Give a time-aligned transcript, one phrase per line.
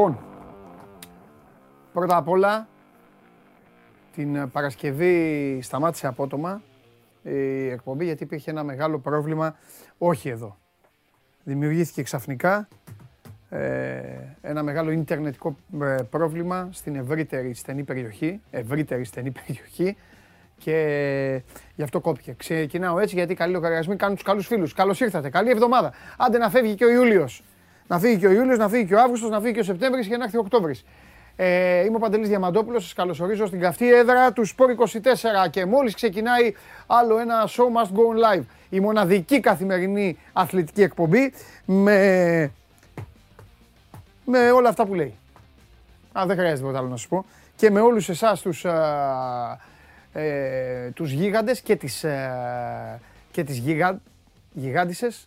[0.00, 0.18] Λοιπόν,
[1.92, 2.68] πρώτα απ' όλα,
[4.14, 6.62] την Παρασκευή σταμάτησε απότομα
[7.22, 9.56] η εκπομπή γιατί υπήρχε ένα μεγάλο πρόβλημα,
[9.98, 10.56] όχι εδώ.
[11.44, 12.68] Δημιουργήθηκε ξαφνικά
[13.48, 14.00] ε,
[14.40, 19.96] ένα μεγάλο ιντερνετικό ε, πρόβλημα στην ευρύτερη στενή περιοχή, ευρύτερη στενή περιοχή
[20.58, 21.42] και
[21.74, 22.32] γι' αυτό κόπηκε.
[22.32, 24.72] Ξεκινάω έτσι γιατί καλοί λογαριασμοί κάνουν τους καλούς φίλους.
[24.72, 25.30] Καλώς ήρθατε.
[25.30, 25.92] Καλή εβδομάδα.
[26.18, 27.42] Άντε να φεύγει και ο Ιούλιος.
[27.90, 30.06] Να φύγει και ο Ιούλιος, να φύγει και ο Αύγουστος, να φύγει και ο Σεπτέμβρης
[30.06, 30.84] και να έρθει ο Οκτώβρης.
[31.36, 35.94] Ε, είμαι ο Παντελής Διαμαντόπουλος, σας καλωσορίζω στην καυτή έδρα του Σπόρ 24 και μόλις
[35.94, 36.54] ξεκινάει
[36.86, 38.42] άλλο ένα show must go live.
[38.68, 41.32] Η μοναδική καθημερινή αθλητική εκπομπή
[41.64, 42.50] με,
[44.24, 45.14] με όλα αυτά που λέει.
[46.18, 47.24] Α, δεν χρειάζεται τίποτα άλλο να σου πω.
[47.56, 49.58] Και με όλους εσάς τους, α,
[50.12, 54.00] ε, τους γίγαντες και τις, ε, και τις γιγα,
[54.52, 55.26] γιγάντισες.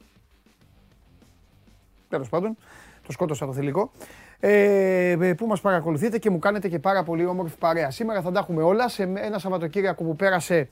[2.14, 2.58] Τέλος πάντων,
[3.06, 3.92] το σκότωσα το θηλυκό
[4.40, 7.92] ε, που μας παρακολουθείτε και μου κάνετε και πάρα πολύ όμορφη παρέα.
[7.92, 10.70] Σήμερα θα τα έχουμε όλα σε ένα Σαββατοκύριακο που πέρασε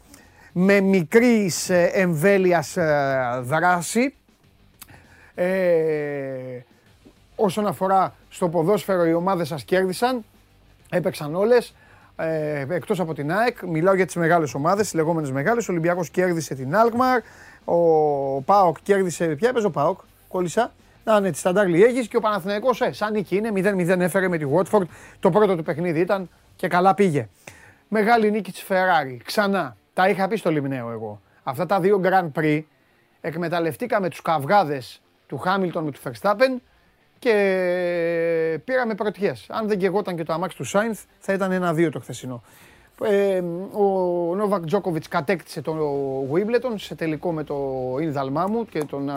[0.52, 4.16] με μικρής ε, εμβέλειας ε, δράση.
[5.36, 5.48] Ε,
[7.36, 10.24] όσον αφορά στο ποδόσφαιρο οι ομάδες σας κέρδισαν,
[10.90, 11.76] έπαιξαν όλες.
[12.16, 15.70] Ε, εκτός από την ΑΕΚ, μιλάω για τις μεγάλες ομάδες, τις λεγόμενες μεγάλες.
[15.70, 17.22] Ο Ολυμπιακός κέρδισε την Αλκμαρ,
[17.66, 17.78] ο
[18.42, 20.72] ΠΑΟΚ κέρδισε, ποια έπαιζε ο ΠΑΟΚ, κόλλησα.
[21.04, 24.38] Να είναι τη Σταντάρ έχεις και ο Παναθηναϊκός ε, σαν νίκη είναι 0-0 έφερε με
[24.38, 24.86] τη Watford.
[25.20, 27.28] Το πρώτο του παιχνίδι ήταν και καλά πήγε.
[27.88, 29.18] Μεγάλη νίκη της Ferrari.
[29.24, 29.76] Ξανά.
[29.94, 31.22] Τα είχα πει στο Λιμνέο εγώ.
[31.44, 32.62] Αυτά τα δύο Grand Prix
[33.22, 36.62] εκμεταλλευτήκαμε τους καυγάδες του Χάμιλτον με του Verstappen
[37.20, 39.46] και πήραμε πρωτιές.
[39.50, 42.44] Αν δεν γεγόταν και το αμάξι του Σάινθ θα ήταν ένα-δύο το χθεσινό.
[43.04, 43.42] Ε,
[43.72, 43.86] ο
[44.36, 45.74] Νόβακ Τζόκοβιτς κατέκτησε το
[46.34, 47.56] Wimbledon σε τελικό με το
[48.02, 49.12] Ινδαλμά μου και τον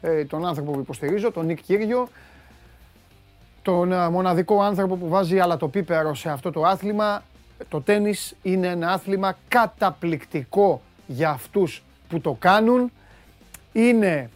[0.00, 2.08] ε, τον άνθρωπο που υποστηρίζω, τον Νίκ Κύριο,
[3.62, 7.22] τον ε, μοναδικό άνθρωπο που βάζει αλατοπίπερο σε αυτό το άθλημα.
[7.68, 12.92] Το τένις είναι ένα άθλημα καταπληκτικό για αυτούς που το κάνουν.
[13.72, 14.30] Είναι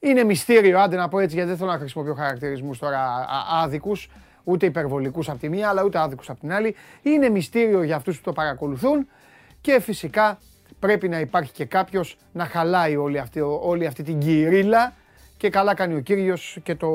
[0.00, 3.26] Είναι μυστήριο, άντε να πω έτσι, γιατί δεν θέλω να χρησιμοποιώ χαρακτηρισμούς τώρα
[3.62, 4.10] άδικους,
[4.44, 6.76] ούτε υπερβολικούς από τη μία, αλλά ούτε άδικους από την άλλη.
[7.02, 9.08] Είναι μυστήριο για αυτούς που το παρακολουθούν
[9.60, 10.38] και φυσικά
[10.80, 14.92] πρέπει να υπάρχει και κάποιος να χαλάει όλη αυτή, όλη αυτή την κυρίλα
[15.36, 16.90] και καλά κάνει ο κύριος και το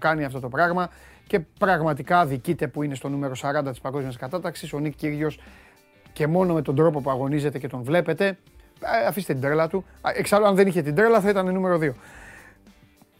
[0.00, 0.90] κάνει αυτό το πράγμα
[1.26, 5.38] και πραγματικά δικείται που είναι στο νούμερο 40 της παγκόσμιας κατάταξης ο Νίκ Κύριος
[6.12, 8.38] και μόνο με τον τρόπο που αγωνίζεται και τον βλέπετε
[8.80, 9.84] ε, αφήστε την τρέλα του.
[10.14, 11.90] Εξάλλου αν δεν είχε την τρέλα θα ήταν νούμερο 2.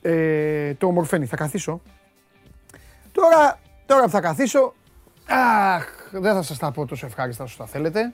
[0.03, 1.27] Ε, το ομορφαίνει.
[1.27, 1.81] Θα καθίσω.
[3.13, 4.75] Τώρα, τώρα που θα καθίσω,
[5.75, 8.13] αχ, δεν θα σας τα πω τόσο ευχάριστα όσο θα θέλετε.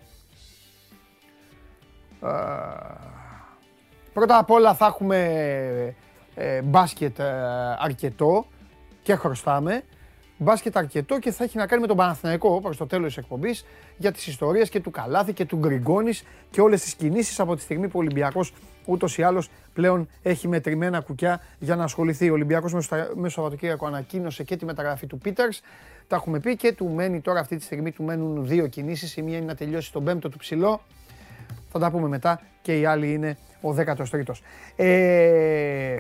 [4.13, 5.95] Πρώτα απ' όλα θα έχουμε
[6.35, 7.25] ε, μπάσκετ ε,
[7.79, 8.47] αρκετό
[9.03, 9.83] και χρωστάμε.
[10.37, 13.65] Μπάσκετ αρκετό και θα έχει να κάνει με τον Παναθηναϊκό προς το τέλος της εκπομπής
[13.97, 17.61] για τις ιστορίες και του Καλάθη και του Γκριγκόνης και όλες τις κινήσεις από τη
[17.61, 18.53] στιγμή που ο Ολυμπιακός
[18.85, 22.31] ούτως ή άλλως πλέον έχει μετρημένα κουκιά για να ασχοληθεί.
[22.31, 22.87] Ο Ολυμπιακός μέσα
[23.19, 25.61] στο Σαββατοκύριακο ανακοίνωσε και τη μεταγραφή του Πίτερς.
[26.07, 29.17] Τα έχουμε πει και του μένει τώρα αυτή τη στιγμή του μένουν δύο κινήσεις.
[29.17, 30.81] Η μία είναι να τελειώσει τον πέμπτο του ψηλό
[31.79, 34.41] θα τα πούμε μετά και η άλλη είναι ο 13ος.
[34.77, 35.99] Ε,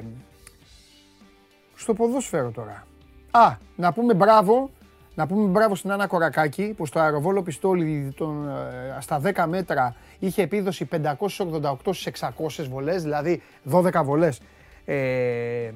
[1.74, 2.86] στο ποδόσφαιρο τώρα.
[3.30, 4.70] Α, να πούμε μπράβο,
[5.14, 9.94] να πούμε μπράβο στην Άννα Κορακάκη που στο αεροβόλο πιστόλι των, ε, στα 10 μέτρα
[10.18, 14.40] είχε επίδοση 588 στις 600 βολές, δηλαδή 12 βολές
[14.84, 15.70] ε,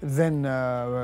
[0.00, 0.50] δεν ε,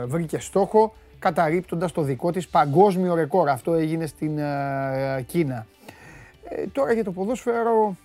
[0.06, 3.48] βρήκε στόχο καταρρύπτοντας το δικό της παγκόσμιο ρεκόρ.
[3.48, 5.66] Αυτό έγινε στην ε, Κίνα.
[6.72, 7.96] τώρα για το ποδόσφαιρο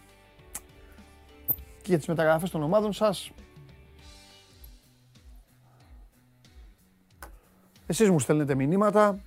[1.82, 3.32] και για τις μεταγραφές των ομάδων σας.
[7.86, 9.20] Εσείς μου στέλνετε μηνύματα,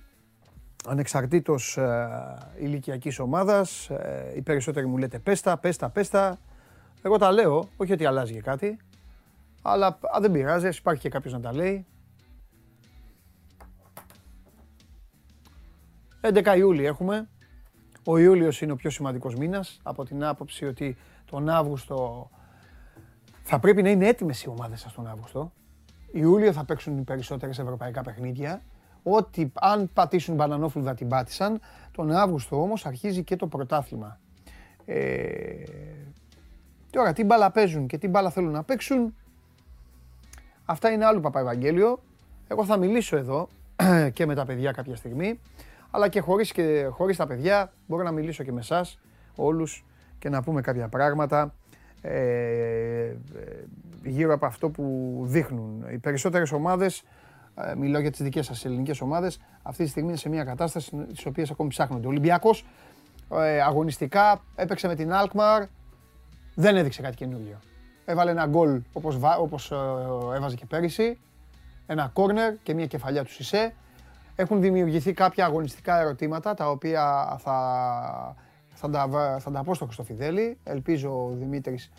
[0.85, 2.09] ανεξαρτήτως ε,
[2.59, 6.39] ηλικιακής ομάδας, ε, οι περισσότεροι μου λέτε πέστα, πέστα, πέστα.
[7.01, 8.77] Εγώ τα λέω, όχι ότι αλλάζει και κάτι,
[9.61, 11.85] αλλά α, δεν πειράζει, υπάρχει και κάποιος να τα λέει.
[16.21, 17.29] 11 Ιούλη έχουμε.
[18.05, 22.29] Ο Ιούλιος είναι ο πιο σημαντικός μήνας, από την άποψη ότι τον Αύγουστο
[23.47, 25.51] θα πρέπει να είναι έτοιμες οι ομάδες σας τον Αύγουστο.
[26.11, 28.61] Ιούλιο θα παίξουν οι περισσότερες ευρωπαϊκά παιχνίδια.
[29.03, 31.59] Ότι αν πατήσουν μπανανόφλουδα την πάτησαν.
[31.91, 34.19] Τον Αύγουστο όμως αρχίζει και το πρωτάθλημα.
[34.85, 35.63] Ε,
[36.89, 39.15] τώρα τι μπάλα παίζουν και τι μπάλα θέλουν να παίξουν.
[40.65, 41.99] Αυτά είναι άλλο Παπαευαγγέλιο.
[42.47, 43.47] Εγώ θα μιλήσω εδώ
[44.13, 45.39] και με τα παιδιά κάποια στιγμή.
[45.91, 48.99] Αλλά και χωρίς, και χωρίς τα παιδιά μπορώ να μιλήσω και με εσάς
[49.35, 49.85] όλους
[50.19, 51.53] και να πούμε κάποια πράγματα
[52.07, 53.15] ε,
[54.03, 55.85] γύρω από αυτό που δείχνουν.
[55.91, 57.03] Οι περισσότερες ομάδες,
[57.55, 60.95] ε, μιλάω για τις δικές σας ελληνικές ομάδες, αυτή τη στιγμή είναι σε μια κατάσταση
[61.13, 62.05] τις οποίες ακόμη ψάχνονται.
[62.05, 62.65] Ο Ολυμπιακός
[63.33, 65.65] ε, αγωνιστικά έπαιξε με την Alkmaar,
[66.55, 67.59] δεν έδειξε κάτι καινούργιο.
[68.05, 69.75] Έβαλε ένα γκολ όπως, όπως ε,
[70.35, 71.19] έβαζε και πέρυσι,
[71.87, 73.73] ένα κόρνερ και μια κεφαλιά του Σισε.
[74.35, 78.35] Έχουν δημιουργηθεί κάποια αγωνιστικά ερωτήματα τα οποία θα,
[78.75, 80.57] θα, τα, θα τα πω στο Χρυστοφιδέλη.
[80.63, 81.91] Ελπίζω ο Δημήτρης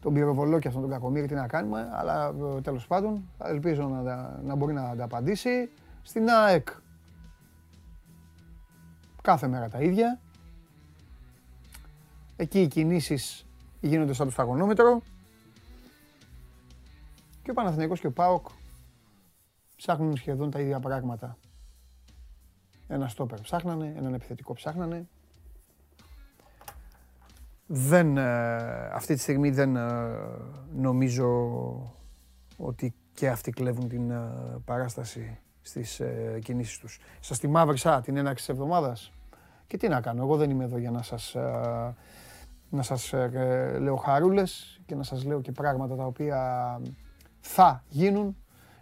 [0.00, 4.40] τον πυροβολό και αυτόν τον κακομίρι τι να κάνουμε, αλλά ε, τέλος πάντων ελπίζω να,
[4.42, 5.70] να μπορεί να τα απαντήσει.
[6.02, 6.68] Στην ΑΕΚ
[9.22, 10.20] κάθε μέρα τα ίδια.
[12.36, 13.46] Εκεί οι κινήσεις
[13.80, 15.02] γίνονται σαν το σταγονόμετρο.
[17.42, 18.46] Και ο Παναθηναϊκός και ο ΠΑΟΚ
[19.76, 21.36] ψάχνουν σχεδόν τα ίδια πράγματα.
[22.88, 25.08] Ένα στόπερ ψάχνανε, έναν επιθετικό ψάχνανε.
[27.70, 28.56] Δεν, ε,
[28.92, 29.90] αυτή τη στιγμή δεν ε,
[30.76, 31.26] νομίζω
[32.56, 34.30] ότι και αυτοί κλέβουν την ε,
[34.64, 36.02] παράσταση στις
[36.42, 37.00] κινήσεις τους.
[37.20, 39.12] Σας τη μαύρησα την έναρξη της εβδομάδας;
[39.66, 41.36] Και τι να κάνω, εγώ δεν είμαι εδώ για να σας,
[42.68, 43.12] να σας
[43.78, 46.80] λέω χαρούλες και να σας λέω και πράγματα τα οποία
[47.40, 48.36] θα γίνουν.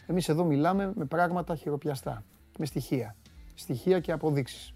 [0.06, 2.24] Εμείς εδώ μιλάμε με πράγματα χειροπιαστά,
[2.58, 3.16] με στοιχεία.
[3.54, 4.72] Στοιχεία και αποδείξεις.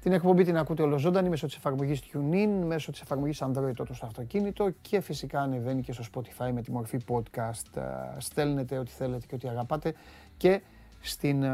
[0.00, 4.06] Την εκπομπή την ακούτε ολοζώντανη μέσω της εφαρμογής TuneIn, μέσω της εφαρμογής Android το στο
[4.06, 7.82] αυτοκίνητο και φυσικά ανεβαίνει και στο Spotify με τη μορφή podcast.
[8.18, 9.94] Στέλνετε ό,τι θέλετε και ό,τι αγαπάτε
[10.36, 10.60] και
[11.00, 11.44] στην,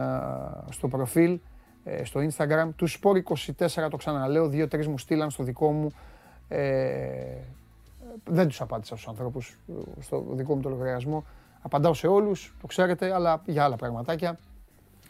[0.71, 1.39] στο προφίλ
[1.85, 5.93] ε, στο Instagram του Sport24 το ξαναλέω, δύο-τρεις μου στείλαν στο δικό μου
[6.49, 7.37] ε,
[8.25, 9.59] δεν τους απάντησα στους ανθρώπους
[10.01, 11.25] στο δικό μου το λογαριασμό
[11.67, 14.39] Απαντάω σε όλους, το ξέρετε, αλλά για άλλα πραγματάκια.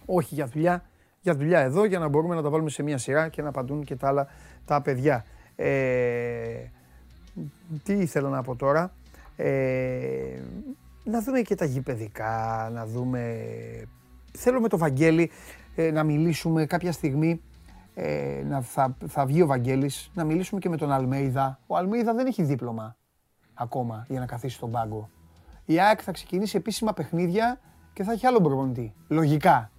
[0.07, 0.85] Όχι για δουλειά,
[1.25, 3.85] για δουλειά εδώ, για να μπορούμε να τα βάλουμε σε μια σειρά και να απαντούν
[3.85, 4.27] και τα άλλα
[4.65, 5.25] τα παιδιά.
[5.57, 5.75] Ε,
[7.83, 8.93] τι ήθελα να πω τώρα.
[9.37, 10.41] Ε,
[11.05, 13.45] να δούμε και τα γηπαιδικά, να δούμε...
[14.33, 15.31] Θέλω με το Βαγγέλη
[15.75, 17.41] ε, να μιλήσουμε κάποια στιγμή,
[17.95, 21.61] ε, να θα, θα βγει ο Βαγγέλης, να μιλήσουμε και με τον Αλμέιδα.
[21.67, 22.97] Ο Αλμέιδα δεν έχει δίπλωμα
[23.55, 25.11] ακόμα για να καθίσει στον πάγκο
[25.65, 27.61] η ΑΕΚ θα ξεκινήσει επίσημα παιχνίδια
[27.93, 28.95] και θα έχει άλλο προπονητή.
[29.09, 29.71] Λογικά.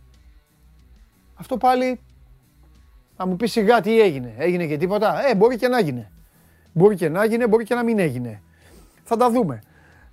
[1.36, 2.00] Αυτό πάλι
[3.16, 4.34] θα μου πεις σιγά τι έγινε.
[4.38, 6.12] Έγινε και τίποτα; Ε, μπορεί και να έγινε.
[6.74, 8.42] Μπορεί και να έγινε, μπορεί και να μην έγινε.
[9.04, 9.62] Θα τα δούμε.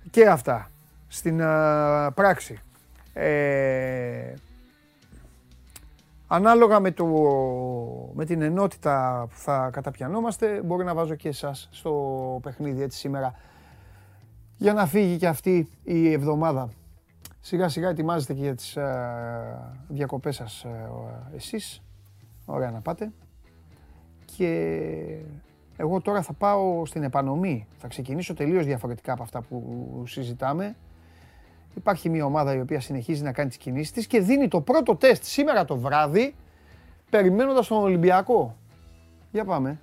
[0.09, 0.69] Και αυτά
[1.07, 1.37] στην
[2.13, 2.59] πράξη.
[3.13, 4.33] Ε,
[6.27, 7.05] ανάλογα με, το,
[8.13, 13.35] με την ενότητα που θα καταπιανόμαστε, μπορεί να βάζω και εσάς στο παιχνίδι έτσι σήμερα
[14.57, 16.69] για να φύγει και αυτή η εβδομάδα.
[17.45, 20.89] Σιγά σιγά ετοιμάζετε και για τις ε, διακοπές σας ε,
[21.35, 21.81] εσείς.
[22.45, 23.11] Ωραία να πάτε.
[24.25, 25.17] Και
[25.77, 27.67] εγώ τώρα θα πάω στην επανομή.
[27.77, 30.75] Θα ξεκινήσω τελείως διαφορετικά από αυτά που συζητάμε.
[31.75, 34.95] Υπάρχει μια ομάδα η οποία συνεχίζει να κάνει τις κινήσεις της και δίνει το πρώτο
[34.95, 36.35] τεστ σήμερα το βράδυ
[37.09, 38.57] περιμένοντας τον Ολυμπιακό.
[39.31, 39.79] Για πάμε.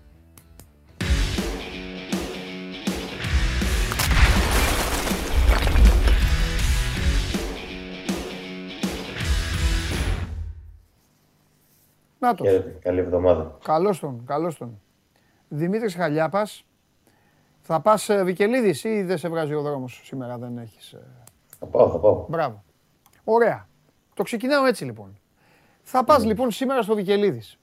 [12.21, 12.45] Να το.
[12.81, 13.59] Καλή εβδομάδα.
[13.65, 14.81] Καλώς τον, καλώς τον.
[15.49, 16.67] Δημήτρης Χαλιάπας,
[17.61, 20.93] θα πας ε, Βικελίδης ή δεν σε βγάζει ο δρόμος σήμερα, δεν έχεις...
[20.93, 21.07] Ε;
[21.59, 22.27] Θα πάω, θα πάω.
[22.29, 22.65] Μπράβο.
[23.25, 23.69] Ωραία.
[24.15, 25.19] Το ξεκινάω έτσι λοιπόν.
[25.83, 26.27] Θα πας ναι.
[26.27, 27.59] λοιπόν σήμερα στο Βικελίδης.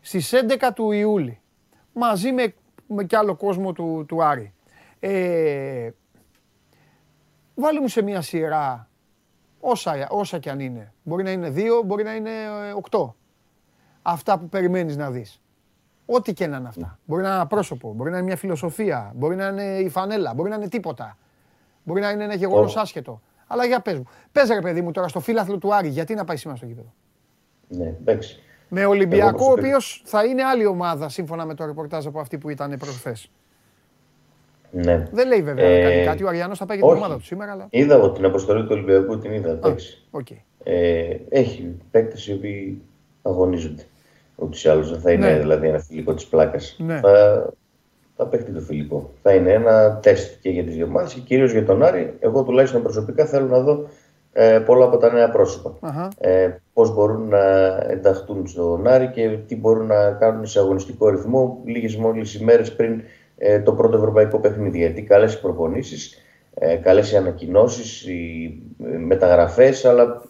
[0.00, 1.40] Στις 11 του Ιούλη.
[1.92, 2.54] Μαζί με,
[2.86, 4.54] με κι άλλο κόσμο του, του Άρη.
[5.00, 5.90] Ε,
[7.54, 8.88] βάλε μου σε μια σειρά
[9.60, 10.92] όσα, όσα κι αν είναι.
[11.02, 12.30] Μπορεί να είναι δύο, μπορεί να είναι
[12.68, 13.16] ε, οκτώ
[14.02, 15.40] αυτά που περιμένεις να δεις.
[16.06, 16.98] Ό,τι και να είναι αυτά.
[17.04, 20.34] Μπορεί να είναι ένα πρόσωπο, μπορεί να είναι μια φιλοσοφία, μπορεί να είναι η φανέλα,
[20.34, 21.16] μπορεί να είναι τίποτα.
[21.84, 23.20] Μπορεί να είναι ένα γεγονός άσχετο.
[23.46, 24.04] Αλλά για πες μου.
[24.32, 26.92] Πες ρε παιδί μου τώρα στο φίλαθλο του Άρη, γιατί να πάει σήμερα στο γήπεδο;
[27.68, 28.42] Ναι, εντάξει.
[28.68, 32.48] Με Ολυμπιακό, ο οποίος θα είναι άλλη ομάδα σύμφωνα με το ρεπορτάζ από αυτή που
[32.50, 33.30] ήταν προχθές.
[34.70, 35.08] Ναι.
[35.12, 36.24] Δεν λέει βέβαια ε, κάτι.
[36.24, 37.52] Ο Αριανός θα πάει για την ομάδα του σήμερα.
[37.52, 37.66] Αλλά...
[37.70, 39.58] Είδα εγώ την αποστολή του Ολυμπιακού, την είδα.
[40.10, 40.36] okay.
[40.62, 42.82] ε, έχει παίκτες οι οποίοι
[43.22, 43.86] αγωνίζονται.
[44.36, 45.38] Ούτως ή άλλως δεν θα είναι ναι.
[45.38, 46.76] δηλαδή ένα φιλικό της πλάκας.
[46.78, 47.00] Ναι.
[47.02, 47.46] Θα,
[48.16, 49.10] θα παίχτει το φιλικό.
[49.22, 52.14] Θα είναι ένα τεστ και για τις δύο ομάδες και κυρίως για τον Άρη.
[52.20, 53.88] Εγώ τουλάχιστον προσωπικά θέλω να δω
[54.32, 55.78] ε, πολλά από τα νέα πρόσωπα.
[55.80, 56.08] Uh-huh.
[56.18, 57.38] Ε, Πώς μπορούν να
[57.88, 63.02] ενταχθούν στον Άρη και τι μπορούν να κάνουν σε αγωνιστικό ρυθμό λίγες μόλις ημέρες πριν
[63.36, 64.78] ε, το πρώτο ευρωπαϊκό παιχνίδι.
[64.78, 66.18] Γιατί καλές οι προπονήσεις,
[66.54, 68.62] ε, καλές οι ανακοινώσεις, οι
[69.06, 70.22] μεταγραφές, αλλά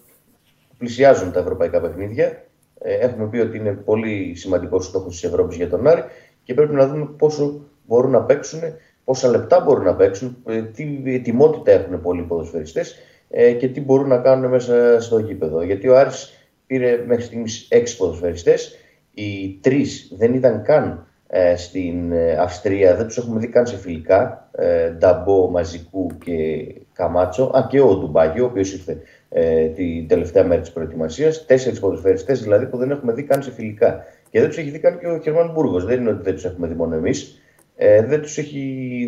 [0.79, 2.45] πλησιάζουν τα ευρωπαϊκά παιχνίδια ε,
[2.83, 6.03] έχουμε πει ότι είναι πολύ σημαντικό στόχος της Ευρώπης για τον Άρη
[6.43, 8.61] και πρέπει να δούμε πόσο μπορούν να παίξουν
[9.05, 12.97] πόσα λεπτά μπορούν να παίξουν, ε, τι ετοιμότητα έχουν πολλοί ποδοσφαιριστές
[13.31, 15.62] ε, και τι μπορούν να κάνουν μέσα στο γήπεδο.
[15.62, 16.33] Γιατί ο Άρης
[16.67, 18.77] πήρε μέχρι στιγμής έξι ποδοσφαιριστές,
[19.15, 24.51] οι τρεις δεν ήταν καν ε, στην Αυστρία, δεν τους έχουμε δει καν σε φιλικά,
[24.99, 30.61] Νταμπό, Μαζικού και Καμάτσο, α και ο Ντουμπάγιο, ο οποίος ήρθε ε, την τελευταία μέρα
[30.61, 34.05] της προετοιμασίας, τέσσερις ποδοσφαιριστές δηλαδή που δεν έχουμε δει καν σε φιλικά.
[34.31, 35.85] Και δεν τους έχει δει καν και ο Χερμάν Μπούργος.
[35.85, 37.43] Δεν είναι ότι δεν τους έχουμε δει μόνο εμείς.
[37.77, 38.59] Ε, δεν τους έχει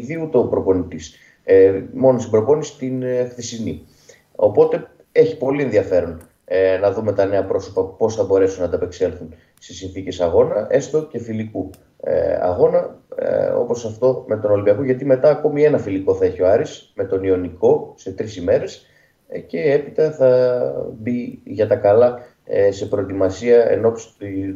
[0.07, 1.17] δει ούτε ο προπονητής.
[1.45, 3.87] Ε, μόνος στην προπόνηση την ε, χθεσινή.
[4.35, 9.35] Οπότε έχει πολύ ενδιαφέρον ε, να δούμε τα νέα πρόσωπα πώς θα μπορέσουν να ανταπεξέλθουν
[9.61, 14.85] στις συνθήκες αγώνα, έστω και φιλικού ε, αγώνα, ε, όπως αυτό με τον Ολυμπιακό.
[14.85, 18.77] Γιατί μετά ακόμη ένα φιλικό θα έχει ο Άρης με τον Ιωνικό σε τρεις ημέρες
[18.77, 18.94] ε,
[19.39, 23.83] και έπειτα θα μπει για τα καλά ε, σε προετοιμασία εν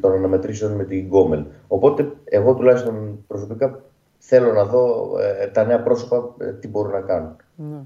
[0.01, 1.45] των αναμετρήσεων με την Γκόμελ.
[1.69, 3.83] Οπότε εγώ τουλάχιστον προσωπικά
[4.19, 7.37] θέλω να δω ε, τα νέα πρόσωπα τι μπορούν να κάνουν.
[7.55, 7.81] Ναι.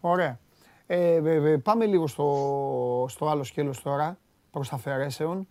[0.00, 0.38] Ωραία.
[0.86, 1.20] Ε,
[1.62, 4.18] πάμε λίγο στο, στο άλλο σκέλος τώρα,
[4.50, 5.48] προς τα Φερέσεων.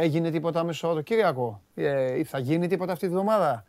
[0.00, 1.60] Έγινε τίποτα μέσα στο Κυριακό.
[1.74, 3.64] Ε, θα γίνει τίποτα αυτή τη βδομάδα;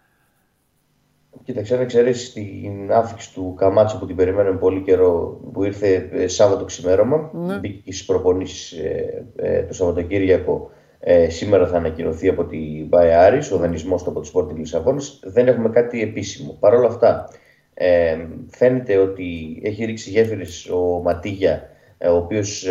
[1.44, 6.28] Κοίταξε, αν εξαιρέσεις την άφηξη του Καμάτσο που την περιμένουμε πολύ καιρό, που ήρθε ε,
[6.28, 7.58] Σάββατο ξημέρωμα, ναι.
[7.58, 10.72] μπήκε στις προπονήσεις ε, ε, το Σαββατοκύριακο.
[11.00, 15.02] Ε, σήμερα θα ανακοινωθεί από την Μπάε ο δανεισμός του από τη Sporting Λισαβόνα.
[15.24, 16.58] Δεν έχουμε κάτι επίσημο.
[16.60, 17.30] Παρ' όλα αυτά,
[17.74, 18.18] ε,
[18.50, 22.66] φαίνεται ότι έχει ρίξει γέφυρες ο Ματίγια, ε, ο οποίος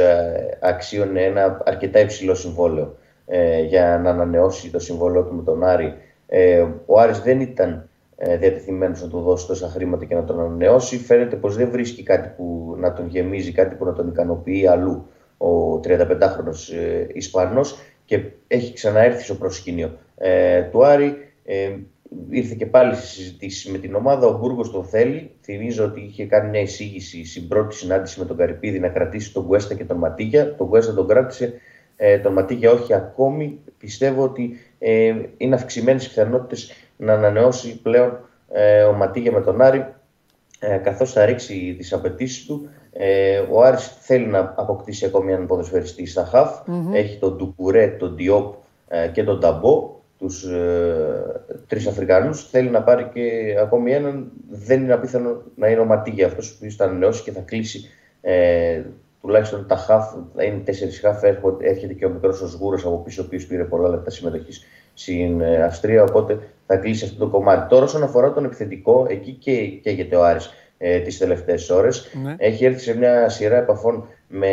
[0.60, 2.96] αξίωνε ένα αρκετά υψηλό συμβόλαιο
[3.66, 5.94] για να ανανεώσει το συμβόλαιο του με τον Άρη.
[6.86, 7.88] ο Άρης δεν ήταν
[8.24, 10.98] ε, διατεθειμένος να του δώσει τόσα χρήματα και να τον ανανεώσει.
[10.98, 15.06] Φαίνεται πως δεν βρίσκει κάτι που να τον γεμίζει, κάτι που να τον ικανοποιεί αλλού
[15.36, 21.16] ο 35χρονο ε, Ισπανός και έχει ξαναέρθει στο προσκήνιο ε, του Άρη.
[21.44, 21.70] Ε,
[22.30, 24.26] ήρθε και πάλι σε συζητήσεις με την ομάδα.
[24.26, 25.30] Ο Μπούργος τον θέλει.
[25.40, 29.44] Θυμίζω ότι είχε κάνει μια εισήγηση στην πρώτη συνάντηση με τον Καρυπίδη να κρατήσει τον
[29.44, 30.54] Γκουέστα και τον Ματίγια.
[30.54, 31.54] Τον Γκουέστα τον κράτησε,
[31.96, 33.58] ε, τον Ματίγια όχι ακόμη.
[33.78, 36.72] Πιστεύω ότι ε, είναι αυξημένες οι πιθανότητες
[37.02, 38.18] να ανανεώσει πλέον
[38.48, 39.86] ε, ο Ματίγια με τον Άρη
[40.58, 42.68] ε, καθώς θα ρίξει τις απαιτήσεις του.
[42.92, 46.60] Ε, ο Άρης θέλει να αποκτήσει ακόμη έναν ποδοσφαιριστή στα χαφ.
[46.92, 48.54] Έχει τον Ντουκουρέ, τον Διόπ
[48.88, 51.22] ε, και τον Ταμπό, τους ε,
[51.66, 52.48] τρεις Αφρικανούς.
[52.48, 53.20] Θέλει να πάρει και
[53.60, 54.30] ακόμη έναν.
[54.50, 57.88] Δεν είναι απίθανο να είναι ο Ματίγια αυτός που θα ανανεώσει και θα κλείσει
[58.20, 58.82] ε,
[59.20, 61.22] τουλάχιστον τα χαφ, θα είναι τέσσερις χαφ,
[61.58, 65.40] έρχεται και ο μικρός ο Σγούρος από πίσω, ο οποίος πήρε πολλά λεπτά συμμετοχής στην
[65.40, 66.02] ε, Αυστρία.
[66.02, 66.38] Οπότε
[66.72, 67.68] θα κλείσει αυτό το κομμάτι.
[67.68, 72.08] Τώρα, όσον αφορά τον επιθετικό, εκεί και καίγεται ο Άρης ε, τις τελευταίες ώρες.
[72.22, 72.34] Ναι.
[72.38, 74.46] Έχει έρθει σε μια σειρά επαφών με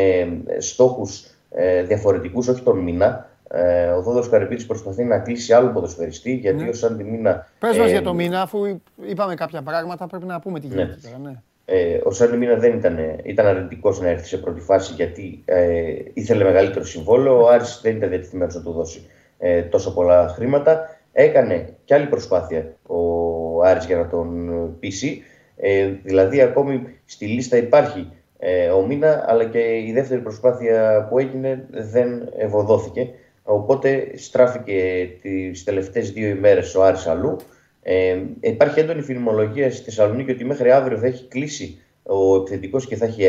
[0.46, 3.30] ε, στόχους ε, διαφορετικούς, όχι τον μήνα.
[3.52, 6.70] Ε, ο Δόδο Καρυπίδης προσπαθεί να κλείσει άλλο ποδοσφαιριστή, γιατί ναι.
[6.70, 7.48] ο Σάντι Μήνα.
[7.60, 10.74] Πες μας για το μήνα, αφού είπαμε κάποια πράγματα, πρέπει να πούμε τι ναι.
[10.74, 11.10] γίνεται ναι.
[11.10, 11.18] τώρα.
[11.24, 11.42] Ναι.
[11.66, 15.94] Ε, ο Σάντι Μήνα δεν ήταν, ήταν αρνητικός να έρθει σε πρώτη φάση γιατί ε,
[16.14, 17.44] ήθελε μεγαλύτερο συμβόλαιο.
[17.44, 20.99] Ο Άρης δεν ήταν διατεθειμένος να του δώσει ε, τόσο πολλά χρήματα.
[21.12, 24.50] Έκανε και άλλη προσπάθεια ο Άρης για να τον
[24.80, 25.22] πείσει.
[25.56, 31.20] Ε, δηλαδή ακόμη στη λίστα υπάρχει ε, ο Μίνα, αλλά και η δεύτερη προσπάθεια που
[31.20, 33.10] έγινε δεν ευωδόθηκε.
[33.44, 37.36] Οπότε στράφηκε τις τελευταίες δύο ημέρες ο Άρης αλλού.
[37.82, 42.96] Ε, υπάρχει έντονη φημολογία στη Θεσσαλονίκη ότι μέχρι αύριο θα έχει κλείσει ο επιθετικός και
[42.96, 43.24] θα έχει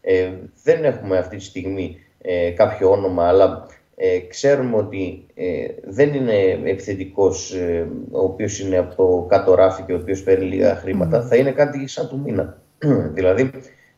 [0.00, 0.30] Ε,
[0.62, 3.66] δεν έχουμε αυτή τη στιγμή ε, κάποιο όνομα, αλλά
[4.02, 9.82] ε, ξέρουμε ότι ε, δεν είναι επιθετικός ε, ο οποίος είναι από το κάτω ράφι
[9.82, 10.82] και ο οποίος παίρνει λίγα
[11.28, 12.62] Θα είναι κάτι σαν του μήνα.
[13.14, 13.50] δηλαδή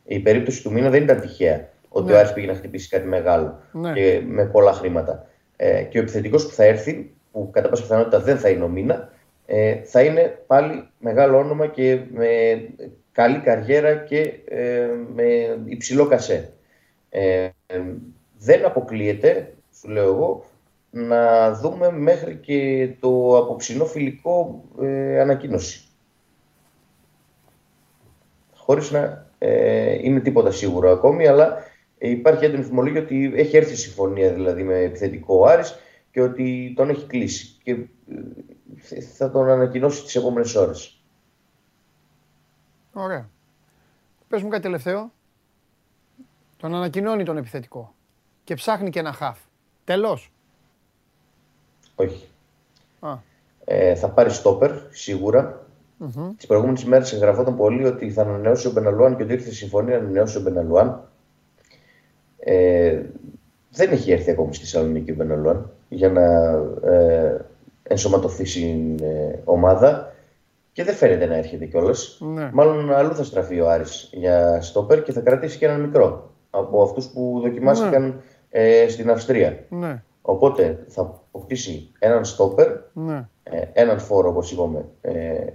[0.05, 2.13] η περίπτωση του μήνα δεν ήταν τυχαία ότι ναι.
[2.13, 3.93] ο Άρης πήγε να χτυπήσει κάτι μεγάλο ναι.
[3.93, 5.27] και με πολλά χρήματα.
[5.57, 8.69] Ε, και ο επιθετικός που θα έρθει, που κατά πάσα πιθανότητα δεν θα είναι ο
[8.69, 9.13] μήνα,
[9.47, 12.29] ε, θα είναι πάλι μεγάλο όνομα και με
[13.13, 15.25] καλή καριέρα και ε, με
[15.65, 16.53] υψηλό κασέ.
[17.09, 17.49] Ε,
[18.39, 19.53] δεν αποκλείεται
[19.83, 20.45] σου λέω εγώ,
[20.91, 25.85] να δούμε μέχρι και το απόψινό φιλικό ε, ανακοίνωση.
[28.57, 31.57] Χωρίς να ε, είναι τίποτα σίγουρο ακόμη, αλλά
[31.99, 35.79] υπάρχει έντονη θυμολογία ότι έχει έρθει συμφωνία δηλαδή με επιθετικό Άρης
[36.11, 37.71] και ότι τον έχει κλείσει και
[38.91, 41.03] ε, θα τον ανακοινώσει τις επόμενες ώρες.
[42.93, 43.29] Ωραία.
[44.29, 45.13] Πες μου κάτι τελευταίο.
[46.57, 47.95] Τον ανακοινώνει τον επιθετικό
[48.45, 49.39] και ψάχνει και ένα χαφ.
[49.85, 50.33] Τελώς.
[51.95, 52.27] Όχι.
[53.65, 55.67] Ε, θα πάρει στόπερ, σίγουρα.
[56.01, 56.31] Mm-hmm.
[56.37, 59.97] Τις προηγούμενες ημέρε εγγραφόταν πολύ ότι θα ανανεώσει ο Μπεναλουάν και ότι ήρθε η συμφωνία
[59.99, 61.09] να ανανεώσει ο Μπεναλουάν.
[62.39, 63.03] Ε,
[63.71, 66.23] δεν έχει έρθει ακόμη στη Θεσσαλονίκη ο Μπεναλουάν για να
[66.91, 67.45] ε,
[67.83, 70.15] ενσωματωθεί στην ε, ομάδα.
[70.73, 72.19] και δεν φαίνεται να έρχεται κιόλας.
[72.21, 72.51] Ναι.
[72.53, 76.83] Μάλλον αλλού θα στραφεί ο Άρης για στόπερ και θα κρατήσει και έναν μικρό από
[76.83, 78.15] αυτούς που δοκιμάστηκαν ναι.
[78.55, 79.59] Ε, στην Αυστρία.
[79.69, 80.03] Ναι.
[80.23, 83.29] Οπότε θα αποκτήσει έναν στόπερ, ναι.
[83.43, 85.47] ε, έναν φόρο όπως είπαμε, ε,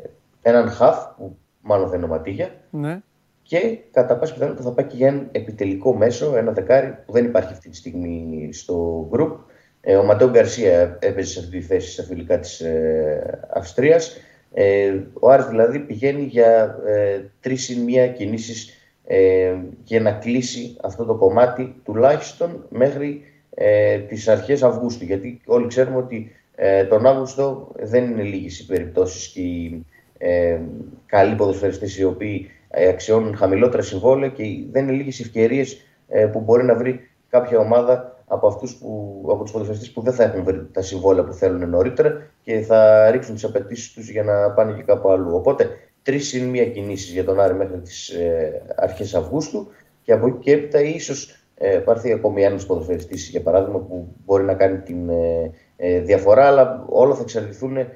[0.41, 2.21] έναν χαφ που μάλλον θα είναι ο
[2.69, 3.01] ναι.
[3.41, 7.25] και κατά πάση πιθανότητα θα πάει και για ένα επιτελικό μέσο, ένα δεκάρι που δεν
[7.25, 9.35] υπάρχει αυτή τη στιγμή στο group.
[9.81, 14.17] Ε, ο Ματέο Γκαρσία έπαιζε σε αυτή τη θέση στα φιλικά της ε, Αυστρίας.
[14.53, 18.73] Ε, ο Άρης δηλαδή πηγαίνει για ε, τρεις ή μία κινήσεις
[19.07, 23.21] ε, για να κλείσει αυτό το κομμάτι τουλάχιστον μέχρι
[23.53, 25.05] ε, τις αρχές Αυγούστου.
[25.05, 29.85] Γιατί όλοι ξέρουμε ότι ε, τον Αύγουστο δεν είναι λίγες οι περιπτώσεις και οι
[30.17, 30.59] ε,
[31.05, 36.39] καλοί ποδοσφαιριστές οι οποίοι ε, αξιώνουν χαμηλότερα συμβόλαια και δεν είναι λίγες ευκαιρίες ε, που
[36.39, 40.43] μπορεί να βρει κάποια ομάδα από, αυτούς που, από τους ποδοσφαιριστές που δεν θα έχουν
[40.43, 44.73] βρει τα συμβόλαια που θέλουν νωρίτερα και θα ρίξουν τις απαιτήσεις τους για να πάνε
[44.73, 45.35] και κάπου αλλού.
[45.35, 45.69] Οπότε
[46.07, 49.67] τρεις συν μία κινήσεις για τον Άρη μέχρι τις ε, αρχές Αυγούστου
[50.01, 54.43] και από εκεί και έπειτα ίσως ε, πάρθει ακόμη ένας ποδοσφαιριστής για παράδειγμα που μπορεί
[54.43, 57.87] να κάνει την ε, ε διαφορά αλλά όλα θα εξαρτηθούν ε,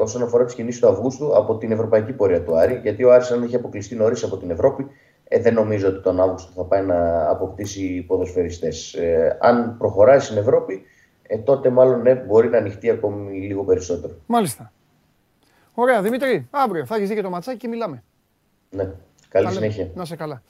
[0.00, 3.30] όσον αφορά τις κινήσεις του Αυγούστου από την ευρωπαϊκή πορεία του Άρη γιατί ο Άρης
[3.30, 4.86] αν έχει αποκλειστεί νωρίς από την Ευρώπη
[5.32, 8.94] ε, δεν νομίζω ότι τον Αύγουστο θα πάει να αποκτήσει ποδοσφαιριστές.
[8.94, 10.82] Ε, αν προχωράει στην Ευρώπη,
[11.22, 14.14] ε, τότε μάλλον ναι, μπορεί να ανοιχτεί ακόμη λίγο περισσότερο.
[14.26, 14.72] Μάλιστα.
[15.74, 18.02] Ωραία, Δημήτρη, αύριο θα έχεις δει και το ματσάκι και μιλάμε.
[18.70, 18.90] Ναι,
[19.28, 19.90] καλή συνέχεια.
[19.94, 20.42] Να σε καλά.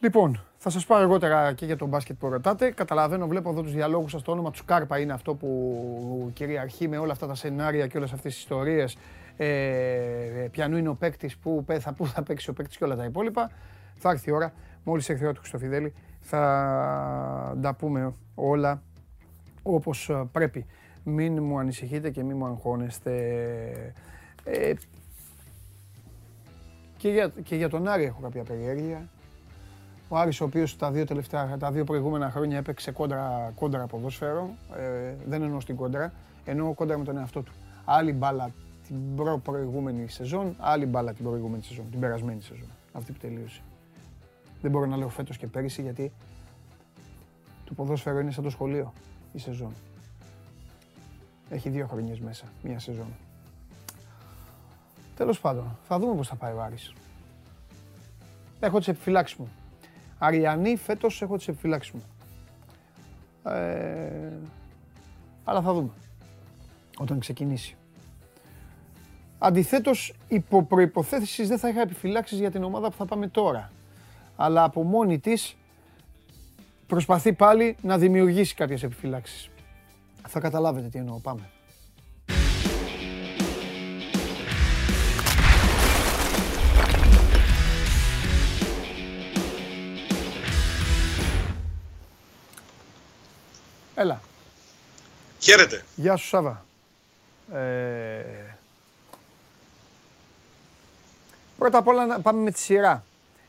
[0.00, 2.70] Λοιπόν, θα σας πω αργότερα και για τον μπάσκετ που ρωτάτε.
[2.70, 4.22] Καταλαβαίνω, βλέπω εδώ τους διαλόγους σας.
[4.22, 8.12] Το όνομα του Σκάρπα είναι αυτό που κυριαρχεί με όλα αυτά τα σενάρια και όλες
[8.12, 8.96] αυτές τις ιστορίες
[9.36, 13.04] ε, ποιανού είναι ο παίκτης, που θα, πού θα παίξει ο παίκτης και όλα τα
[13.04, 13.50] υπόλοιπα.
[13.94, 14.52] Θα έρθει η ώρα,
[14.84, 18.82] μόλις έρθει η ώρα του Χρυστοφιδέλη, θα τα πούμε όλα
[19.62, 20.66] όπως ε, πρέπει.
[21.08, 23.14] Μην μου ανησυχείτε και μην μου αγχώνεστε.
[24.44, 24.72] Ε,
[26.96, 29.08] και, για, και για τον Άρη έχω κάποια περιέργεια.
[30.08, 34.50] Ο Άρης ο οποίος τα δύο, τελευταία, τα δύο προηγούμενα χρόνια έπαιξε κόντρα, κόντρα ποδόσφαιρο,
[34.76, 36.12] ε, δεν εννοώ στην κόντρα,
[36.44, 37.52] εννοώ κόντρα με τον εαυτό του.
[37.84, 38.50] Άλλη μπάλα
[38.86, 42.68] την προ προηγούμενη σεζόν, άλλη μπάλα την προηγούμενη σεζόν, την περασμένη σεζόν.
[42.92, 43.60] Αυτή που τελείωσε.
[44.60, 46.12] Δεν μπορώ να λέω φέτος και πέρυσι γιατί
[47.64, 48.92] το ποδόσφαιρο είναι σαν το σχολείο
[49.32, 49.72] η σεζόν.
[51.50, 53.16] Έχει δύο χρονιές μέσα, μία σεζόν.
[55.16, 56.92] Τέλος πάντων, θα δούμε πώς θα πάει ο Άρης.
[58.60, 59.48] Έχω τις επιφυλάξεις μου.
[60.18, 62.02] Αριανή φέτος έχω τις επιφυλάξεις μου.
[63.52, 64.32] Ε,
[65.44, 65.90] αλλά θα δούμε.
[66.98, 67.76] Όταν ξεκινήσει.
[69.38, 73.72] Αντιθέτως, υπό προποθέσει δεν θα είχα επιφυλάξεις για την ομάδα που θα πάμε τώρα.
[74.36, 75.56] Αλλά από μόνη της
[76.86, 79.50] προσπαθεί πάλι να δημιουργήσει κάποιες επιφυλάξεις.
[80.30, 81.18] Θα καταλάβετε τι εννοώ.
[81.18, 81.50] Πάμε.
[93.94, 94.20] Έλα.
[95.38, 95.84] Χαίρετε.
[95.96, 96.64] Γεια σου Σάβα.
[97.52, 98.48] Ε,
[101.58, 103.04] Πρώτα απ' όλα να πάμε με τη σειρά.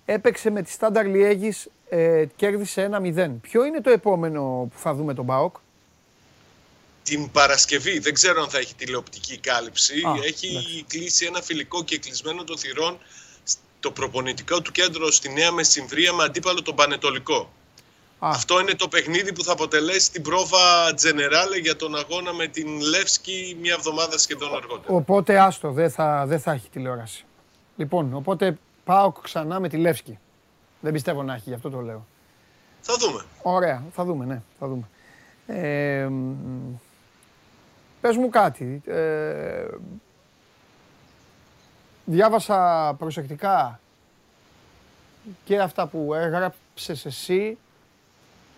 [0.05, 3.39] Έπαιξε με τη Στάνταρ Λιέγης, ε, κέρδισε 1-0.
[3.41, 5.55] Ποιο είναι το επόμενο που θα δούμε τον ΠΑΟΚ;
[7.09, 9.93] Την Παρασκευή, δεν ξέρω αν θα έχει τηλεοπτική κάλυψη.
[10.25, 12.97] έχει κλείσει ένα φιλικό και κλεισμένο το θυρών
[13.79, 17.51] το προπονητικό του κέντρο στη Νέα Μεσημβρία με αντίπαλο τον Πανετολικό.
[18.19, 22.79] Αυτό είναι το παιχνίδι που θα αποτελέσει την πρόβα Τζενεράλε για τον αγώνα με την
[22.79, 24.93] Λεύσκη μια εβδομάδα σχεδόν αργότερα.
[24.95, 27.25] Οπότε άστο, δεν θα, δεν θα έχει τηλεόραση.
[27.75, 30.19] Λοιπόν, οπότε πάω ξανά με τη Λεύσκη.
[30.79, 32.07] Δεν πιστεύω να έχει, γι' αυτό το λέω.
[32.81, 33.25] Θα δούμε.
[33.41, 34.89] Ωραία, θα δούμε, ναι, θα δούμε.
[35.47, 36.09] Ε,
[38.01, 38.81] πες μου κάτι.
[38.85, 39.65] Ε,
[42.05, 43.79] διάβασα προσεκτικά
[45.43, 47.57] και αυτά που έγραψες εσύ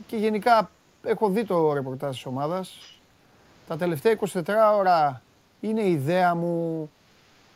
[0.07, 0.69] και γενικά
[1.03, 2.99] έχω δει το ρεπορτάζ της ομάδας.
[3.67, 4.41] Τα τελευταία 24
[4.75, 5.21] ώρα
[5.59, 6.89] είναι η ιδέα μου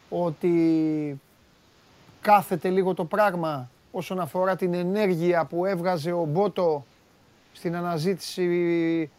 [0.09, 1.19] ότι
[2.21, 6.85] κάθεται λίγο το πράγμα όσον αφορά την ενέργεια που έβγαζε ο Μπότο
[7.53, 9.11] στην αναζήτηση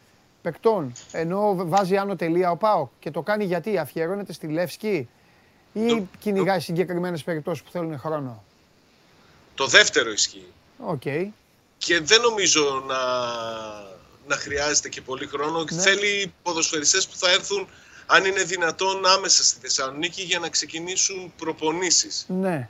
[0.47, 0.93] παικτών.
[1.13, 5.09] Ενώ βάζει άνω τελεία ο Πάο και το κάνει γιατί αφιερώνεται στη Λεύσκη
[5.73, 6.63] ή το, κυνηγάει το...
[6.63, 8.45] συγκεκριμένες περιπτώσεις που θέλουν χρόνο.
[9.55, 10.47] Το δεύτερο ισχύει.
[10.79, 11.03] OK.
[11.05, 11.27] Okay.
[11.79, 12.97] Και δεν νομίζω να,
[14.27, 15.65] να χρειάζεται και πολύ χρόνο.
[15.71, 15.81] Ναι.
[15.83, 17.69] Θέλει ποδοσφαιριστές που θα έρθουν
[18.07, 22.27] αν είναι δυνατόν άμεσα στη Θεσσαλονίκη για να ξεκινήσουν προπονήσεις.
[22.29, 22.69] Ναι.